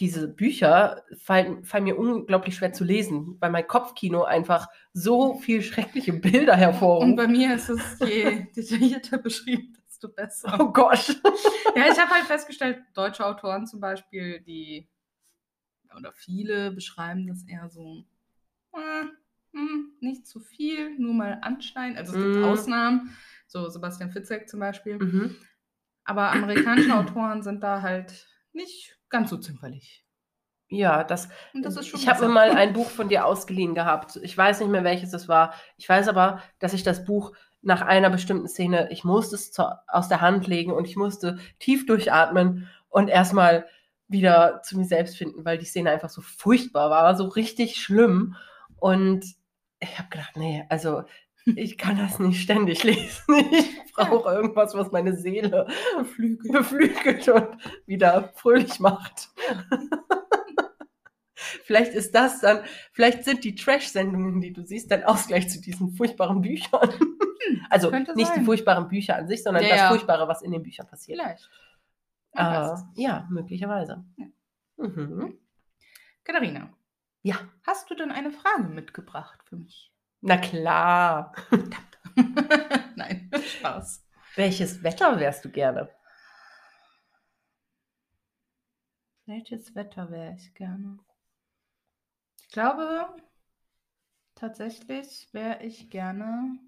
diese 0.00 0.28
Bücher 0.28 1.02
fallen, 1.16 1.64
fallen 1.64 1.84
mir 1.84 1.98
unglaublich 1.98 2.56
schwer 2.56 2.72
zu 2.72 2.84
lesen, 2.84 3.36
weil 3.40 3.50
mein 3.50 3.66
Kopfkino 3.66 4.24
einfach 4.24 4.68
so 4.92 5.34
viel 5.38 5.62
schreckliche 5.62 6.12
Bilder 6.12 6.54
hervorruft. 6.54 7.04
Und 7.04 7.16
bei 7.16 7.26
mir 7.26 7.54
ist 7.54 7.68
es 7.70 7.98
je 8.00 8.46
detaillierter 8.56 9.18
beschrieben, 9.18 9.76
desto 9.86 10.08
besser. 10.08 10.56
Oh 10.60 10.70
Gott. 10.70 11.20
Ja, 11.74 11.84
ich 11.90 11.98
habe 11.98 12.10
halt 12.10 12.24
festgestellt, 12.24 12.82
deutsche 12.94 13.24
Autoren 13.24 13.66
zum 13.66 13.80
Beispiel, 13.80 14.40
die 14.40 14.88
oder 15.96 16.12
viele 16.12 16.72
beschreiben 16.72 17.26
das 17.26 17.44
eher 17.44 17.70
so, 17.70 18.04
äh, 18.74 19.04
hm, 19.52 19.92
nicht 20.00 20.26
zu 20.26 20.40
viel, 20.40 20.98
nur 20.98 21.14
mal 21.14 21.38
anschneiden. 21.40 21.96
Also 21.96 22.16
es 22.16 22.22
gibt 22.22 22.36
Mm. 22.36 22.44
Ausnahmen, 22.44 23.16
so 23.46 23.68
Sebastian 23.68 24.10
Fitzek 24.10 24.48
zum 24.48 24.60
Beispiel. 24.60 24.98
Mhm. 24.98 25.36
Aber 26.04 26.32
amerikanische 26.32 26.94
Autoren 26.94 27.42
sind 27.42 27.62
da 27.62 27.80
halt 27.82 28.28
nicht 28.52 28.95
ganz 29.08 29.30
so 29.30 29.36
zimperlich. 29.36 30.04
Ja, 30.68 31.04
das, 31.04 31.28
das 31.54 31.76
ist 31.76 31.88
schon 31.88 32.00
ich 32.00 32.08
habe 32.08 32.26
mir 32.26 32.32
mal 32.32 32.50
ein 32.50 32.72
Buch 32.74 32.90
von 32.90 33.08
dir 33.08 33.24
ausgeliehen 33.24 33.74
gehabt. 33.74 34.16
Ich 34.22 34.36
weiß 34.36 34.60
nicht 34.60 34.70
mehr, 34.70 34.84
welches 34.84 35.12
es 35.12 35.28
war. 35.28 35.54
Ich 35.76 35.88
weiß 35.88 36.08
aber, 36.08 36.42
dass 36.58 36.72
ich 36.72 36.82
das 36.82 37.04
Buch 37.04 37.32
nach 37.62 37.82
einer 37.82 38.10
bestimmten 38.10 38.48
Szene, 38.48 38.88
ich 38.90 39.04
musste 39.04 39.36
es 39.36 39.52
zu, 39.52 39.64
aus 39.88 40.08
der 40.08 40.20
Hand 40.20 40.46
legen 40.46 40.72
und 40.72 40.86
ich 40.86 40.96
musste 40.96 41.38
tief 41.58 41.86
durchatmen 41.86 42.68
und 42.88 43.08
erstmal 43.08 43.66
wieder 44.08 44.62
zu 44.62 44.76
mir 44.76 44.84
selbst 44.84 45.16
finden, 45.16 45.44
weil 45.44 45.58
die 45.58 45.64
Szene 45.64 45.90
einfach 45.90 46.10
so 46.10 46.20
furchtbar 46.20 46.90
war, 46.90 47.16
so 47.16 47.26
richtig 47.26 47.76
schlimm. 47.76 48.36
Und 48.76 49.24
ich 49.80 49.98
habe 49.98 50.08
gedacht, 50.10 50.36
nee, 50.36 50.64
also 50.68 51.02
ich 51.46 51.78
kann 51.78 51.96
das 51.96 52.18
nicht 52.18 52.40
ständig 52.42 52.82
lesen. 52.84 53.24
Ich 53.86 53.92
brauche 54.04 54.30
irgendwas, 54.30 54.74
was 54.74 54.92
meine 54.92 55.16
Seele 55.16 55.66
Flügel. 56.14 56.52
beflügelt 56.52 57.26
und 57.28 57.56
wieder 57.86 58.30
fröhlich 58.34 58.78
macht. 58.78 59.30
vielleicht 61.34 61.92
ist 61.94 62.14
das 62.14 62.40
dann, 62.40 62.60
vielleicht 62.92 63.24
sind 63.24 63.42
die 63.44 63.54
Trash-Sendungen, 63.54 64.40
die 64.42 64.52
du 64.52 64.62
siehst, 64.66 64.90
dein 64.90 65.04
Ausgleich 65.04 65.48
zu 65.48 65.60
diesen 65.60 65.92
furchtbaren 65.92 66.40
Büchern. 66.42 66.90
Also 67.70 67.90
könnte 67.90 68.14
nicht 68.16 68.30
die 68.32 68.36
sein. 68.36 68.44
furchtbaren 68.44 68.88
Bücher 68.88 69.16
an 69.16 69.28
sich, 69.28 69.42
sondern 69.42 69.62
Ja, 69.62 69.68
das 69.70 69.78
ja. 69.78 69.88
Furchtbare, 69.88 70.26
was 70.26 70.42
in 70.42 70.50
den 70.50 70.62
Büchern 70.64 70.86
passiert. 70.88 71.20
Vielleicht. 71.20 71.48
Äh, 72.32 72.74
ja, 73.00 73.26
möglicherweise. 73.30 74.04
Ja. 74.16 74.26
Mhm. 74.76 75.38
Katharina, 76.24 76.70
Ja, 77.22 77.36
hast 77.62 77.88
du 77.88 77.94
denn 77.94 78.10
eine 78.10 78.32
Frage 78.32 78.64
mitgebracht 78.64 79.40
für 79.44 79.56
mich? 79.56 79.92
Na 80.20 80.38
klar. 80.38 81.32
Nein, 82.96 83.30
Spaß. 83.58 84.04
Welches 84.36 84.82
Wetter 84.82 85.18
wärst 85.18 85.44
du 85.44 85.50
gerne? 85.50 85.88
Welches 89.26 89.74
Wetter 89.74 90.10
wäre 90.10 90.34
ich 90.36 90.54
gerne? 90.54 90.98
Ich 92.40 92.48
glaube, 92.48 93.08
tatsächlich 94.34 95.28
wäre 95.32 95.62
ich 95.64 95.90
gerne 95.90 96.58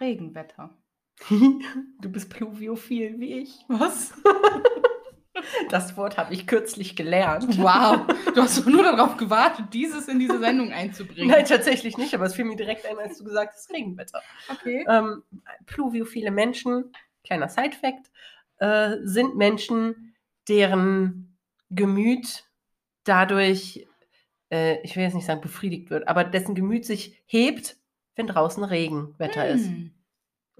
Regenwetter. 0.00 0.76
du 1.28 2.10
bist 2.10 2.30
pluviophil 2.30 3.18
wie 3.20 3.34
ich. 3.40 3.64
Was? 3.68 4.12
Das 5.72 5.96
Wort 5.96 6.18
habe 6.18 6.34
ich 6.34 6.46
kürzlich 6.46 6.96
gelernt. 6.96 7.46
Wow, 7.56 8.06
du 8.34 8.42
hast 8.42 8.58
doch 8.58 8.66
nur 8.66 8.82
darauf 8.82 9.16
gewartet, 9.16 9.72
dieses 9.72 10.06
in 10.06 10.18
diese 10.18 10.38
Sendung 10.38 10.70
einzubringen. 10.70 11.30
Nein, 11.30 11.46
tatsächlich 11.46 11.96
nicht, 11.96 12.14
aber 12.14 12.26
es 12.26 12.34
fiel 12.34 12.44
mir 12.44 12.56
direkt 12.56 12.84
ein, 12.84 12.98
als 12.98 13.16
du 13.16 13.24
gesagt 13.24 13.54
hast, 13.54 13.72
Regenwetter. 13.72 14.20
Okay. 14.50 14.84
Ähm, 14.86 15.22
pluviophile 15.64 16.30
Menschen, 16.30 16.92
kleiner 17.24 17.48
Side-Fact, 17.48 18.10
äh, 18.58 18.98
sind 19.04 19.36
Menschen, 19.36 20.14
deren 20.46 21.38
Gemüt 21.70 22.44
dadurch, 23.04 23.88
äh, 24.50 24.78
ich 24.82 24.94
will 24.94 25.04
jetzt 25.04 25.14
nicht 25.14 25.24
sagen 25.24 25.40
befriedigt 25.40 25.88
wird, 25.88 26.06
aber 26.06 26.24
dessen 26.24 26.54
Gemüt 26.54 26.84
sich 26.84 27.22
hebt, 27.24 27.78
wenn 28.14 28.26
draußen 28.26 28.62
Regenwetter 28.62 29.48
ist. 29.48 29.68
Hm. 29.68 29.94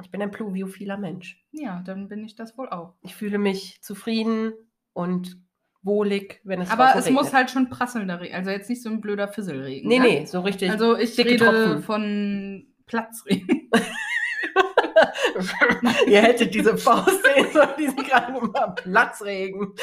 Ich 0.00 0.10
bin 0.10 0.22
ein 0.22 0.30
pluviophiler 0.30 0.96
Mensch. 0.96 1.44
Ja, 1.50 1.82
dann 1.84 2.08
bin 2.08 2.24
ich 2.24 2.34
das 2.34 2.56
wohl 2.56 2.70
auch. 2.70 2.94
Ich 3.02 3.14
fühle 3.14 3.36
mich 3.36 3.82
zufrieden 3.82 4.54
und 4.92 5.36
wohlig, 5.82 6.40
wenn 6.44 6.60
es 6.60 6.70
Aber 6.70 6.90
es 6.90 7.06
regnet. 7.06 7.22
muss 7.22 7.32
halt 7.32 7.50
schon 7.50 7.68
prasselnder 7.68 8.20
Regen, 8.20 8.34
also 8.34 8.50
jetzt 8.50 8.70
nicht 8.70 8.82
so 8.82 8.88
ein 8.88 9.00
blöder 9.00 9.28
Fisselregen. 9.28 9.88
Nee, 9.88 9.98
ne? 9.98 10.04
nee, 10.04 10.24
so 10.24 10.40
richtig. 10.40 10.70
Also 10.70 10.96
ich 10.96 11.18
rede 11.18 11.44
Tropfen. 11.44 11.82
von 11.82 12.66
Platzregen. 12.86 13.70
Ihr 16.06 16.22
hättet 16.22 16.54
diese 16.54 16.76
Faust 16.76 17.22
sehen 17.22 17.46
sollen, 17.52 17.70
die 17.78 17.88
sie 17.88 17.96
gerade 17.96 18.38
immer 18.38 18.74
Platzregen. 18.74 19.74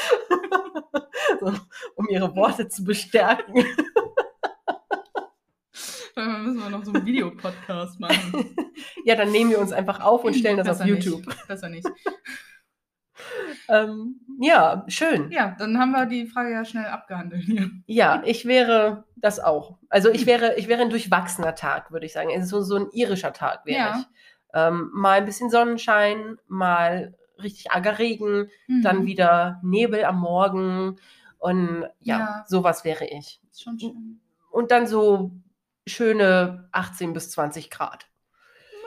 so, 1.40 1.52
um 1.96 2.08
ihre 2.08 2.34
Worte 2.34 2.68
zu 2.68 2.84
bestärken. 2.84 3.64
Dann 6.14 6.44
müssen 6.44 6.60
wir 6.60 6.70
noch 6.70 6.84
so 6.84 6.92
einen 6.92 7.06
Videopodcast 7.06 8.00
machen. 8.00 8.54
Ja, 9.04 9.16
dann 9.16 9.32
nehmen 9.32 9.50
wir 9.50 9.58
uns 9.58 9.72
einfach 9.72 10.00
auf 10.00 10.24
und 10.24 10.34
stellen 10.36 10.56
das 10.56 10.68
auf 10.68 10.78
Besser 10.78 10.88
YouTube. 10.88 11.26
Nicht. 11.26 11.48
Besser 11.48 11.68
nicht. 11.68 11.86
Ähm, 13.68 14.20
ja, 14.40 14.84
schön. 14.88 15.30
Ja, 15.30 15.54
dann 15.58 15.78
haben 15.78 15.92
wir 15.92 16.06
die 16.06 16.26
Frage 16.26 16.52
ja 16.52 16.64
schnell 16.64 16.86
abgehandelt 16.86 17.44
hier. 17.44 17.70
Ja, 17.86 18.22
ich 18.24 18.44
wäre 18.46 19.04
das 19.16 19.38
auch. 19.40 19.78
Also 19.88 20.10
ich 20.10 20.26
wäre, 20.26 20.56
ich 20.56 20.66
wäre 20.68 20.82
ein 20.82 20.90
durchwachsener 20.90 21.54
Tag, 21.54 21.90
würde 21.92 22.06
ich 22.06 22.12
sagen. 22.12 22.30
Also 22.34 22.60
so, 22.60 22.64
so 22.64 22.76
ein 22.84 22.90
irischer 22.92 23.32
Tag 23.32 23.64
wäre 23.66 23.78
Ja. 23.78 23.98
ich. 23.98 24.06
Ähm, 24.52 24.90
mal 24.92 25.18
ein 25.18 25.24
bisschen 25.26 25.50
Sonnenschein, 25.50 26.36
mal 26.48 27.14
richtig 27.40 27.70
arger 27.70 27.98
Regen, 27.98 28.50
dann 28.82 29.00
Mhm. 29.00 29.06
wieder 29.06 29.60
Nebel 29.62 30.04
am 30.04 30.18
Morgen 30.20 30.96
und 31.38 31.86
ja, 32.00 32.18
Ja. 32.18 32.44
sowas 32.48 32.84
wäre 32.84 33.04
ich. 33.06 33.40
Ist 33.50 33.62
schon 33.62 33.78
schön. 33.78 34.20
Und 34.50 34.72
dann 34.72 34.86
so 34.88 35.30
schöne 35.86 36.68
18 36.72 37.12
bis 37.12 37.30
20 37.30 37.70
Grad. 37.70 38.08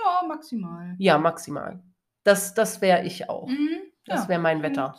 Ja, 0.03 0.27
maximal. 0.27 0.95
Ja, 0.97 1.17
maximal. 1.17 1.81
Das, 2.23 2.53
das 2.53 2.81
wäre 2.81 3.03
ich 3.05 3.29
auch. 3.29 3.47
Mhm. 3.47 3.69
Das 4.05 4.23
Ja, 4.23 4.29
wäre 4.29 4.41
mein 4.41 4.61
Wetter. 4.61 4.95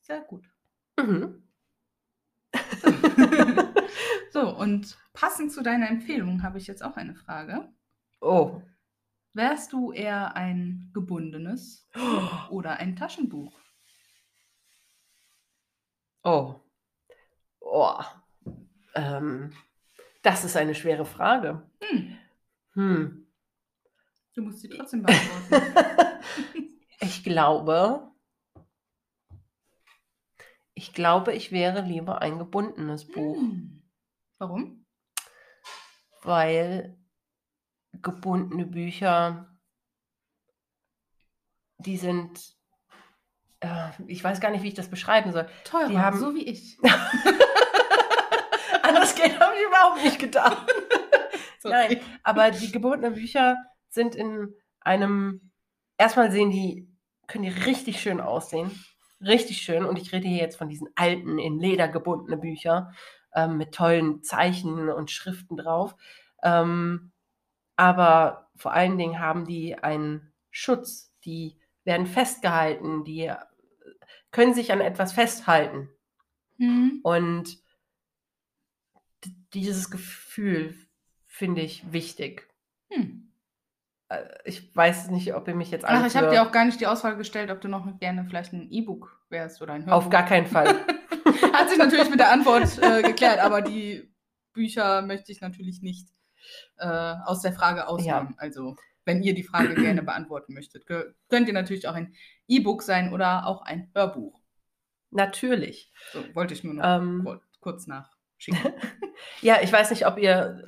Sehr 0.00 0.20
gut. 0.22 0.48
Mhm. 0.98 1.42
so, 4.32 4.56
und 4.56 4.96
passend 5.12 5.52
zu 5.52 5.62
deiner 5.62 5.88
Empfehlung 5.88 6.42
habe 6.42 6.58
ich 6.58 6.66
jetzt 6.66 6.82
auch 6.82 6.96
eine 6.96 7.14
Frage. 7.14 7.68
Oh. 8.20 8.62
Wärst 9.34 9.72
du 9.72 9.92
eher 9.92 10.34
ein 10.36 10.90
gebundenes 10.94 11.86
oder 12.50 12.78
ein 12.78 12.96
Taschenbuch? 12.96 13.58
Oh. 16.24 16.54
Oh. 17.60 18.00
Ähm, 18.94 19.52
das 20.22 20.44
ist 20.44 20.56
eine 20.56 20.74
schwere 20.74 21.04
Frage. 21.04 21.68
Hm, 21.80 22.16
Hm. 22.72 23.26
du 24.34 24.42
musst 24.42 24.60
sie 24.60 24.68
trotzdem 24.76 25.02
beantworten. 25.02 26.70
ich 27.00 27.24
glaube, 27.24 28.10
ich 30.74 30.92
glaube, 30.92 31.32
ich 31.32 31.52
wäre 31.52 31.80
lieber 31.82 32.20
ein 32.22 32.38
gebundenes 32.38 33.06
Buch, 33.06 33.36
Hm. 33.36 33.82
Warum? 34.38 34.84
weil 36.22 36.98
gebundene 38.02 38.66
Bücher, 38.66 39.56
die 41.78 41.96
sind, 41.96 42.54
äh, 43.60 43.90
ich 44.08 44.22
weiß 44.24 44.40
gar 44.40 44.50
nicht, 44.50 44.62
wie 44.62 44.68
ich 44.68 44.74
das 44.74 44.90
beschreiben 44.90 45.32
soll. 45.32 45.48
Teurer, 45.64 45.88
Die 45.88 45.98
haben- 45.98 46.18
so 46.18 46.34
wie 46.34 46.44
ich. 46.44 46.78
An 48.82 48.94
das 48.94 49.14
Geld 49.14 49.38
habe 49.40 49.54
ich 49.56 49.66
überhaupt 49.66 50.02
nicht 50.04 50.18
gedacht. 50.18 50.66
Nein, 51.64 52.00
aber 52.22 52.50
die 52.50 52.70
gebundenen 52.72 53.14
Bücher 53.14 53.56
sind 53.88 54.14
in 54.14 54.54
einem, 54.80 55.52
erstmal 55.98 56.30
sehen 56.30 56.50
die, 56.50 56.88
können 57.26 57.44
die 57.44 57.50
richtig 57.50 58.00
schön 58.00 58.20
aussehen. 58.20 58.70
Richtig 59.20 59.62
schön. 59.62 59.84
Und 59.84 59.98
ich 59.98 60.12
rede 60.12 60.28
hier 60.28 60.38
jetzt 60.38 60.56
von 60.56 60.68
diesen 60.68 60.88
alten, 60.94 61.38
in 61.38 61.58
Leder 61.58 61.88
gebundenen 61.88 62.40
Büchern 62.40 62.94
ähm, 63.34 63.56
mit 63.56 63.74
tollen 63.74 64.22
Zeichen 64.22 64.88
und 64.88 65.10
Schriften 65.10 65.56
drauf. 65.56 65.94
Ähm, 66.42 67.12
aber 67.76 68.50
vor 68.56 68.72
allen 68.72 68.98
Dingen 68.98 69.18
haben 69.18 69.46
die 69.46 69.76
einen 69.76 70.32
Schutz. 70.50 71.14
Die 71.24 71.58
werden 71.84 72.06
festgehalten, 72.06 73.04
die 73.04 73.26
äh, 73.26 73.36
können 74.30 74.54
sich 74.54 74.72
an 74.72 74.80
etwas 74.80 75.12
festhalten. 75.12 75.88
Hm. 76.58 77.00
Und 77.02 77.58
dieses 79.52 79.90
Gefühl 79.90 80.76
finde 81.26 81.62
ich 81.62 81.92
wichtig. 81.92 82.48
Hm. 82.88 83.25
Äh, 84.08 84.22
Ich 84.44 84.74
weiß 84.74 85.10
nicht, 85.10 85.34
ob 85.34 85.48
ihr 85.48 85.54
mich 85.54 85.70
jetzt 85.70 85.84
Ach, 85.84 85.90
alle 85.98 86.06
ich 86.06 86.16
habe 86.16 86.30
dir 86.30 86.42
auch 86.42 86.52
gar 86.52 86.64
nicht 86.64 86.80
die 86.80 86.86
Auswahl 86.86 87.16
gestellt, 87.16 87.50
ob 87.50 87.60
du 87.60 87.68
noch 87.68 87.86
gerne 87.98 88.24
vielleicht 88.24 88.52
ein 88.52 88.70
E-Book 88.70 89.20
wärst 89.28 89.60
oder 89.62 89.72
ein 89.74 89.86
Hörbuch. 89.86 90.04
auf 90.06 90.10
gar 90.10 90.24
keinen 90.24 90.46
Fall. 90.46 90.68
Hat 91.52 91.68
sich 91.68 91.78
natürlich 91.78 92.10
mit 92.10 92.20
der 92.20 92.30
Antwort 92.32 92.78
äh, 92.82 93.02
geklärt, 93.02 93.40
aber 93.40 93.62
die 93.62 94.12
Bücher 94.52 95.02
möchte 95.02 95.32
ich 95.32 95.40
natürlich 95.40 95.82
nicht 95.82 96.08
äh, 96.78 96.86
aus 96.86 97.42
der 97.42 97.52
Frage 97.52 97.88
ausnehmen. 97.88 98.34
Also, 98.38 98.76
wenn 99.04 99.22
ihr 99.22 99.34
die 99.34 99.42
Frage 99.42 99.74
gerne 99.74 100.02
beantworten 100.02 100.54
möchtet. 100.54 100.86
Könnt 100.86 101.48
ihr 101.48 101.52
natürlich 101.54 101.88
auch 101.88 101.94
ein 101.94 102.14
E-Book 102.48 102.82
sein 102.82 103.12
oder 103.12 103.46
auch 103.46 103.62
ein 103.62 103.90
Hörbuch. 103.94 104.40
Natürlich. 105.10 105.92
So, 106.12 106.22
wollte 106.34 106.54
ich 106.54 106.64
nur 106.64 106.74
noch 106.74 106.84
Ähm, 106.84 107.22
kur 107.24 107.40
kurz 107.60 107.86
nachschicken. 107.86 108.58
Ja, 109.40 109.60
ich 109.62 109.72
weiß 109.72 109.90
nicht, 109.90 110.06
ob 110.06 110.18
ihr 110.18 110.62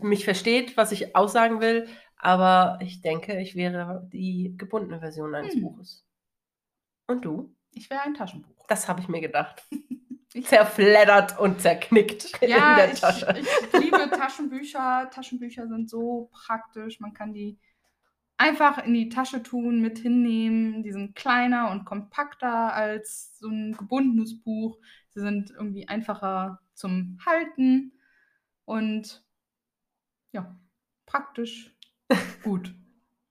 mich 0.00 0.24
versteht, 0.24 0.76
was 0.76 0.90
ich 0.90 1.14
aussagen 1.14 1.60
will, 1.60 1.86
aber 2.22 2.78
ich 2.82 3.02
denke, 3.02 3.40
ich 3.40 3.56
wäre 3.56 4.08
die 4.12 4.54
gebundene 4.58 5.00
Version 5.00 5.34
eines 5.34 5.54
Hm. 5.54 5.62
Buches. 5.62 6.06
Und 7.06 7.24
du? 7.24 7.54
Ich 7.72 7.90
wäre 7.90 8.02
ein 8.02 8.14
Taschenbuch. 8.14 8.66
Das 8.68 8.88
habe 8.88 9.00
ich 9.00 9.08
mir 9.08 9.20
gedacht. 9.20 9.62
Zerfleddert 10.44 11.38
und 11.38 11.60
zerknickt 11.60 12.32
in 12.40 12.50
Ja, 12.50 12.76
der 12.76 12.92
ich, 12.92 13.00
Tasche. 13.00 13.34
ich 13.34 13.72
liebe 13.72 14.10
Taschenbücher. 14.10 15.10
Taschenbücher 15.12 15.68
sind 15.68 15.90
so 15.90 16.30
praktisch. 16.32 17.00
Man 17.00 17.12
kann 17.12 17.34
die 17.34 17.58
einfach 18.38 18.78
in 18.84 18.94
die 18.94 19.08
Tasche 19.10 19.42
tun, 19.42 19.80
mit 19.82 19.98
hinnehmen. 19.98 20.82
Die 20.82 20.92
sind 20.92 21.14
kleiner 21.16 21.70
und 21.70 21.84
kompakter 21.84 22.74
als 22.74 23.38
so 23.38 23.48
ein 23.48 23.76
gebundenes 23.76 24.42
Buch. 24.42 24.78
Sie 25.10 25.20
sind 25.20 25.50
irgendwie 25.50 25.88
einfacher 25.88 26.60
zum 26.74 27.18
Halten 27.26 27.92
und 28.64 29.24
ja, 30.32 30.56
praktisch 31.06 31.71
gut. 32.42 32.74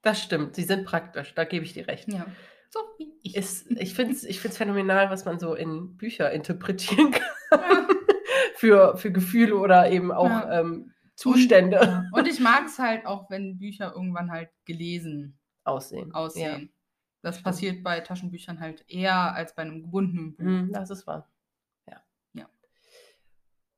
Das 0.02 0.22
stimmt, 0.22 0.56
sie 0.56 0.64
sind 0.64 0.86
praktisch, 0.86 1.34
da 1.36 1.44
gebe 1.44 1.64
ich 1.66 1.74
dir 1.74 1.88
recht. 1.88 2.12
Ja, 2.12 2.26
so 2.70 2.80
wie 2.98 3.14
ich. 3.22 3.36
Ist, 3.36 3.70
ich 3.72 3.94
finde 3.94 4.14
es 4.14 4.24
ich 4.24 4.40
find's 4.40 4.58
phänomenal, 4.58 5.10
was 5.12 5.26
man 5.26 5.40
so 5.40 5.54
in 5.54 5.96
Bücher 5.98 6.32
interpretieren 6.32 7.12
kann. 7.50 7.60
Ja. 7.60 7.88
für, 8.56 8.98
für 8.98 9.12
Gefühle 9.12 9.56
oder 9.58 9.92
eben 9.92 10.12
auch 10.12 10.26
Ja. 10.30 10.60
ähm, 10.62 10.94
Zustände 11.16 11.76
Ja. 11.78 12.06
Und 12.14 12.28
ich 12.28 12.40
mag 12.40 12.66
es 12.66 12.80
halt 12.80 13.06
auch, 13.06 13.30
wenn 13.30 13.60
Bücher 13.60 13.94
irgendwann 13.96 14.32
halt 14.32 14.50
gelesen 14.66 15.38
aussehen. 15.64 16.12
aussehen. 16.16 16.72
Das 17.22 17.36
stimmt. 17.36 17.44
passiert 17.46 17.84
bei 17.84 18.00
Taschenbüchern 18.00 18.60
halt 18.60 18.84
eher 18.88 19.36
als 19.36 19.54
bei 19.54 19.62
einem 19.62 19.84
gebundenen 19.84 20.36
Buch. 20.36 20.44
Ja. 20.44 20.50
Hm, 20.50 20.74
das 20.74 20.90
ist 20.90 21.06
wahr. 21.06 21.30
Ja. 21.88 22.02
Ja. 22.34 22.50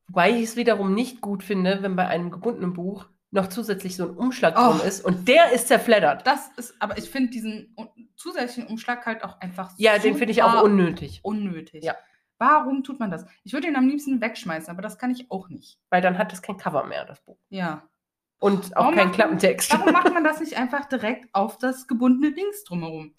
Wobei 0.06 0.30
ich 0.30 0.44
es 0.44 0.56
wiederum 0.56 0.94
nicht 0.94 1.20
gut 1.20 1.42
finde, 1.42 1.82
wenn 1.82 1.96
bei 1.96 2.06
einem 2.06 2.30
gebundenen 2.30 2.72
Buch 2.72 3.06
noch 3.34 3.48
zusätzlich 3.48 3.96
so 3.96 4.04
ein 4.08 4.16
Umschlag 4.16 4.54
Oh. 4.56 4.78
drin 4.78 4.86
ist 4.88 5.04
und 5.04 5.28
der 5.28 5.52
ist 5.52 5.68
zerfleddert. 5.68 6.26
Das 6.26 6.48
ist, 6.56 6.74
aber 6.80 6.96
ich 6.98 7.10
finde 7.10 7.30
diesen 7.30 7.76
zusätzlichen 8.16 8.68
Umschlag 8.70 9.04
halt 9.06 9.24
auch 9.24 9.40
einfach 9.40 9.72
Ja, 9.76 9.98
den 9.98 10.16
finde 10.16 10.32
ich 10.32 10.42
auch 10.42 10.62
unnötig, 10.62 11.20
unnötig. 11.22 11.84
Ja. 11.84 11.96
Warum 12.38 12.82
tut 12.84 12.98
man 13.00 13.10
das? 13.10 13.24
Ich 13.44 13.52
würde 13.52 13.68
ihn 13.68 13.76
am 13.76 13.86
liebsten 13.88 14.20
wegschmeißen, 14.20 14.70
aber 14.70 14.82
das 14.82 14.98
kann 14.98 15.10
ich 15.10 15.30
auch 15.30 15.48
nicht. 15.48 15.78
weil 15.90 16.00
dann 16.00 16.16
hat 16.18 16.32
es 16.32 16.42
kein 16.42 16.56
Cover 16.56 16.84
mehr, 16.84 17.04
das 17.04 17.20
Buch. 17.20 17.38
Ja. 17.48 17.88
Und 18.40 18.76
auch 18.76 18.82
Warum 18.82 18.94
kein 18.94 19.06
macht 19.06 19.06
man- 19.06 19.12
Klappentext. 19.14 19.72
Warum 19.72 19.92
macht 19.92 20.12
man 20.12 20.24
das 20.24 20.40
nicht 20.40 20.56
einfach 20.56 20.84
direkt 20.86 21.28
auf 21.32 21.58
das 21.58 21.86
gebundene 21.86 22.34
Dings 22.34 22.64
drumherum? 22.64 23.14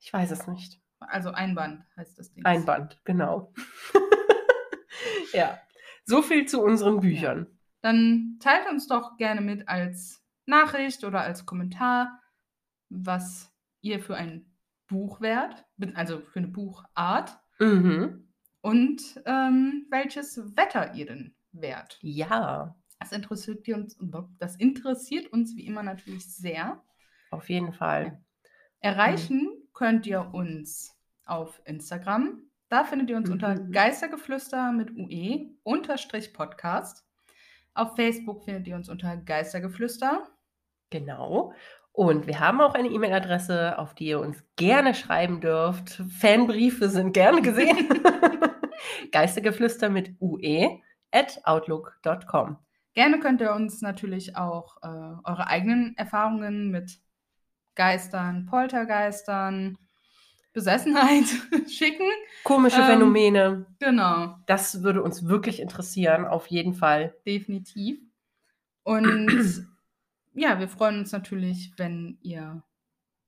Ich 0.00 0.12
weiß 0.12 0.30
es 0.30 0.46
nicht. 0.46 0.80
Also 1.00 1.30
Einband 1.30 1.84
heißt 1.96 2.18
das 2.18 2.32
Ding. 2.32 2.44
Einband, 2.44 3.00
genau. 3.04 3.52
ja. 5.32 5.58
So 6.04 6.22
viel 6.22 6.46
zu 6.46 6.62
unseren 6.62 7.00
Büchern. 7.00 7.57
Dann 7.80 8.36
teilt 8.40 8.68
uns 8.70 8.86
doch 8.88 9.16
gerne 9.16 9.40
mit 9.40 9.68
als 9.68 10.24
Nachricht 10.46 11.04
oder 11.04 11.20
als 11.20 11.46
Kommentar, 11.46 12.20
was 12.88 13.52
ihr 13.80 14.00
für 14.00 14.16
ein 14.16 14.46
Buch 14.88 15.20
wärt, 15.20 15.64
also 15.94 16.20
für 16.20 16.38
eine 16.38 16.48
Buchart 16.48 17.38
Mhm. 17.60 18.28
und 18.62 19.02
ähm, 19.26 19.86
welches 19.90 20.38
Wetter 20.56 20.94
ihr 20.94 21.06
denn 21.06 21.34
wärt. 21.52 21.98
Ja, 22.00 22.74
Das 23.00 23.12
interessiert 23.12 23.68
uns, 23.68 23.96
das 24.38 24.56
interessiert 24.56 25.32
uns 25.32 25.54
wie 25.54 25.66
immer 25.66 25.82
natürlich 25.82 26.34
sehr. 26.34 26.82
auf 27.30 27.48
jeden 27.50 27.72
Fall. 27.72 28.24
Erreichen 28.80 29.50
könnt 29.74 30.06
ihr 30.06 30.32
uns 30.34 30.96
auf 31.24 31.60
Instagram. 31.64 32.42
Da 32.68 32.84
findet 32.84 33.10
ihr 33.10 33.16
uns 33.16 33.28
unter 33.30 33.54
Mhm. 33.54 33.70
Geistergeflüster 33.72 34.72
mit 34.72 34.90
UE 34.96 35.50
unterstrich 35.62 36.32
Podcast. 36.32 37.04
Auf 37.78 37.94
Facebook 37.94 38.42
findet 38.42 38.66
ihr 38.66 38.74
uns 38.74 38.88
unter 38.88 39.16
Geistergeflüster. 39.16 40.26
Genau. 40.90 41.52
Und 41.92 42.26
wir 42.26 42.40
haben 42.40 42.60
auch 42.60 42.74
eine 42.74 42.88
E-Mail-Adresse, 42.88 43.78
auf 43.78 43.94
die 43.94 44.06
ihr 44.06 44.18
uns 44.18 44.42
gerne 44.56 44.94
schreiben 44.94 45.40
dürft. 45.40 46.02
Fanbriefe 46.18 46.88
sind 46.88 47.12
gerne 47.12 47.40
gesehen. 47.40 47.88
Geistergeflüster 49.12 49.90
mit 49.90 50.16
ue 50.20 50.80
at 51.12 51.40
outlook.com. 51.44 52.58
Gerne 52.94 53.20
könnt 53.20 53.40
ihr 53.40 53.54
uns 53.54 53.80
natürlich 53.80 54.34
auch 54.36 54.76
äh, 54.82 54.88
eure 54.88 55.46
eigenen 55.46 55.96
Erfahrungen 55.96 56.72
mit 56.72 56.98
Geistern, 57.76 58.46
Poltergeistern, 58.46 59.78
Besessenheit 60.52 61.24
schicken. 61.68 62.08
Komische 62.44 62.80
Ähm, 62.80 62.86
Phänomene, 62.86 63.66
Genau, 63.78 64.36
das 64.46 64.82
würde 64.82 65.02
uns 65.02 65.26
wirklich 65.26 65.60
interessieren, 65.60 66.24
auf 66.24 66.46
jeden 66.48 66.74
Fall. 66.74 67.14
definitiv. 67.26 68.00
Und 68.82 69.66
ja, 70.34 70.58
wir 70.58 70.68
freuen 70.68 71.00
uns 71.00 71.12
natürlich, 71.12 71.72
wenn 71.76 72.18
ihr 72.22 72.62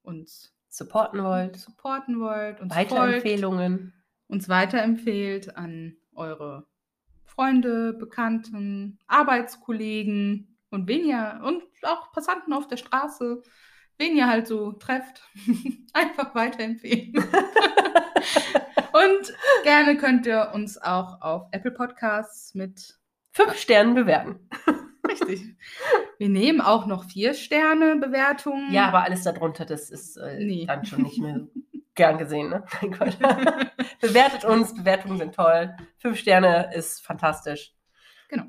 uns 0.03 0.55
Supporten 0.69 1.23
wollt, 1.23 1.57
supporten 1.57 2.21
wollt, 2.21 2.61
uns 2.61 2.73
folgt, 2.73 2.93
Weiterempfehlungen. 2.93 3.93
uns 4.29 4.49
weiterempfehlt 4.49 5.57
an 5.57 5.97
eure 6.15 6.67
Freunde, 7.25 7.93
Bekannten, 7.93 8.99
Arbeitskollegen 9.07 10.57
und 10.71 10.87
wen 10.89 11.05
ihr 11.05 11.41
und 11.45 11.63
auch 11.83 12.13
Passanten 12.13 12.53
auf 12.53 12.69
der 12.69 12.77
Straße, 12.77 13.43
wen 14.01 14.16
ihr 14.16 14.27
halt 14.27 14.47
so 14.48 14.72
trefft, 14.72 15.22
einfach 15.93 16.35
weiterempfehlen. 16.35 17.12
und 18.93 19.35
gerne 19.62 19.97
könnt 19.97 20.27
ihr 20.27 20.51
uns 20.55 20.77
auch 20.78 21.20
auf 21.20 21.48
Apple 21.52 21.70
Podcasts 21.70 22.55
mit 22.55 22.98
Fünf 23.32 23.56
Sternen 23.56 23.94
bewerten. 23.94 24.48
richtig. 25.09 25.55
Wir 26.18 26.28
nehmen 26.28 26.60
auch 26.60 26.86
noch 26.86 27.05
vier 27.05 27.35
Sterne 27.35 27.97
Bewertungen. 27.97 28.72
Ja, 28.72 28.89
aber 28.89 29.05
alles 29.05 29.22
darunter, 29.22 29.64
das 29.64 29.90
ist 29.90 30.16
äh, 30.16 30.39
Nee. 30.44 30.66
dann 30.66 30.85
schon 30.85 31.02
nicht 31.02 31.20
mehr 31.20 31.47
gern 31.94 32.18
gesehen. 32.18 32.48
Ne? 32.51 32.64
Mein 32.82 32.90
Gott. 32.93 33.16
Bewertet 34.01 34.44
uns, 34.44 34.74
Bewertungen 34.74 35.18
sind 35.18 35.35
toll. 35.35 35.77
Fünf 35.98 36.18
Sterne 36.18 36.74
ist 36.74 37.05
fantastisch. 37.05 37.72
Genau. 38.28 38.44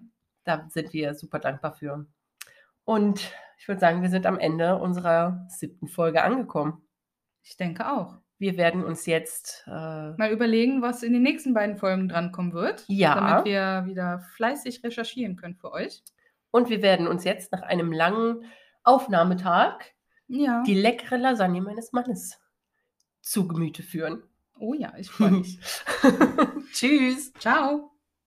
Da 0.46 0.66
sind 0.70 0.92
wir 0.94 1.14
super 1.14 1.38
dankbar 1.40 1.74
für. 1.74 2.08
Und 2.92 3.32
ich 3.58 3.68
würde 3.70 3.80
sagen, 3.80 4.02
wir 4.02 4.10
sind 4.10 4.26
am 4.26 4.38
Ende 4.38 4.76
unserer 4.78 5.46
siebten 5.48 5.88
Folge 5.88 6.24
angekommen. 6.24 6.82
ich 7.42 7.56
denke 7.56 7.90
auch. 7.90 8.18
Wir 8.38 8.58
werden 8.58 8.84
uns 8.84 9.06
jetzt 9.06 9.64
äh, 9.68 9.70
Mal 10.18 10.32
überlegen, 10.32 10.82
was 10.82 11.04
in 11.04 11.14
den 11.14 11.22
nächsten 11.22 11.54
beiden 11.54 11.78
Folgen 11.78 12.10
drankommen 12.10 12.54
wird. 12.54 12.84
Ja. 12.88 13.16
Damit 13.16 13.46
wir 13.46 13.84
wieder 13.86 14.20
fleißig 14.36 14.84
recherchieren 14.84 15.36
können 15.38 15.56
für 15.56 15.72
euch. 15.72 16.04
und 16.50 16.70
wir 16.70 16.82
werden 16.82 17.08
uns 17.08 17.24
jetzt 17.24 17.52
nach 17.54 17.62
einem 17.62 17.94
langen 17.94 18.44
Aufnahmetag 18.84 19.86
Ja. 20.28 20.64
die 20.64 20.74
leckere 20.74 21.18
Lasagne 21.18 21.62
meines 21.62 21.94
Mannes 21.94 22.42
zu 23.22 23.48
Gemüte 23.48 23.84
führen. 23.84 24.24
oh 24.60 24.74
ja, 24.74 24.92
ich 24.98 25.10
freue 25.10 25.32
mich. 25.32 25.60
Tschüss. 26.74 27.32
Ciao. 27.36 27.91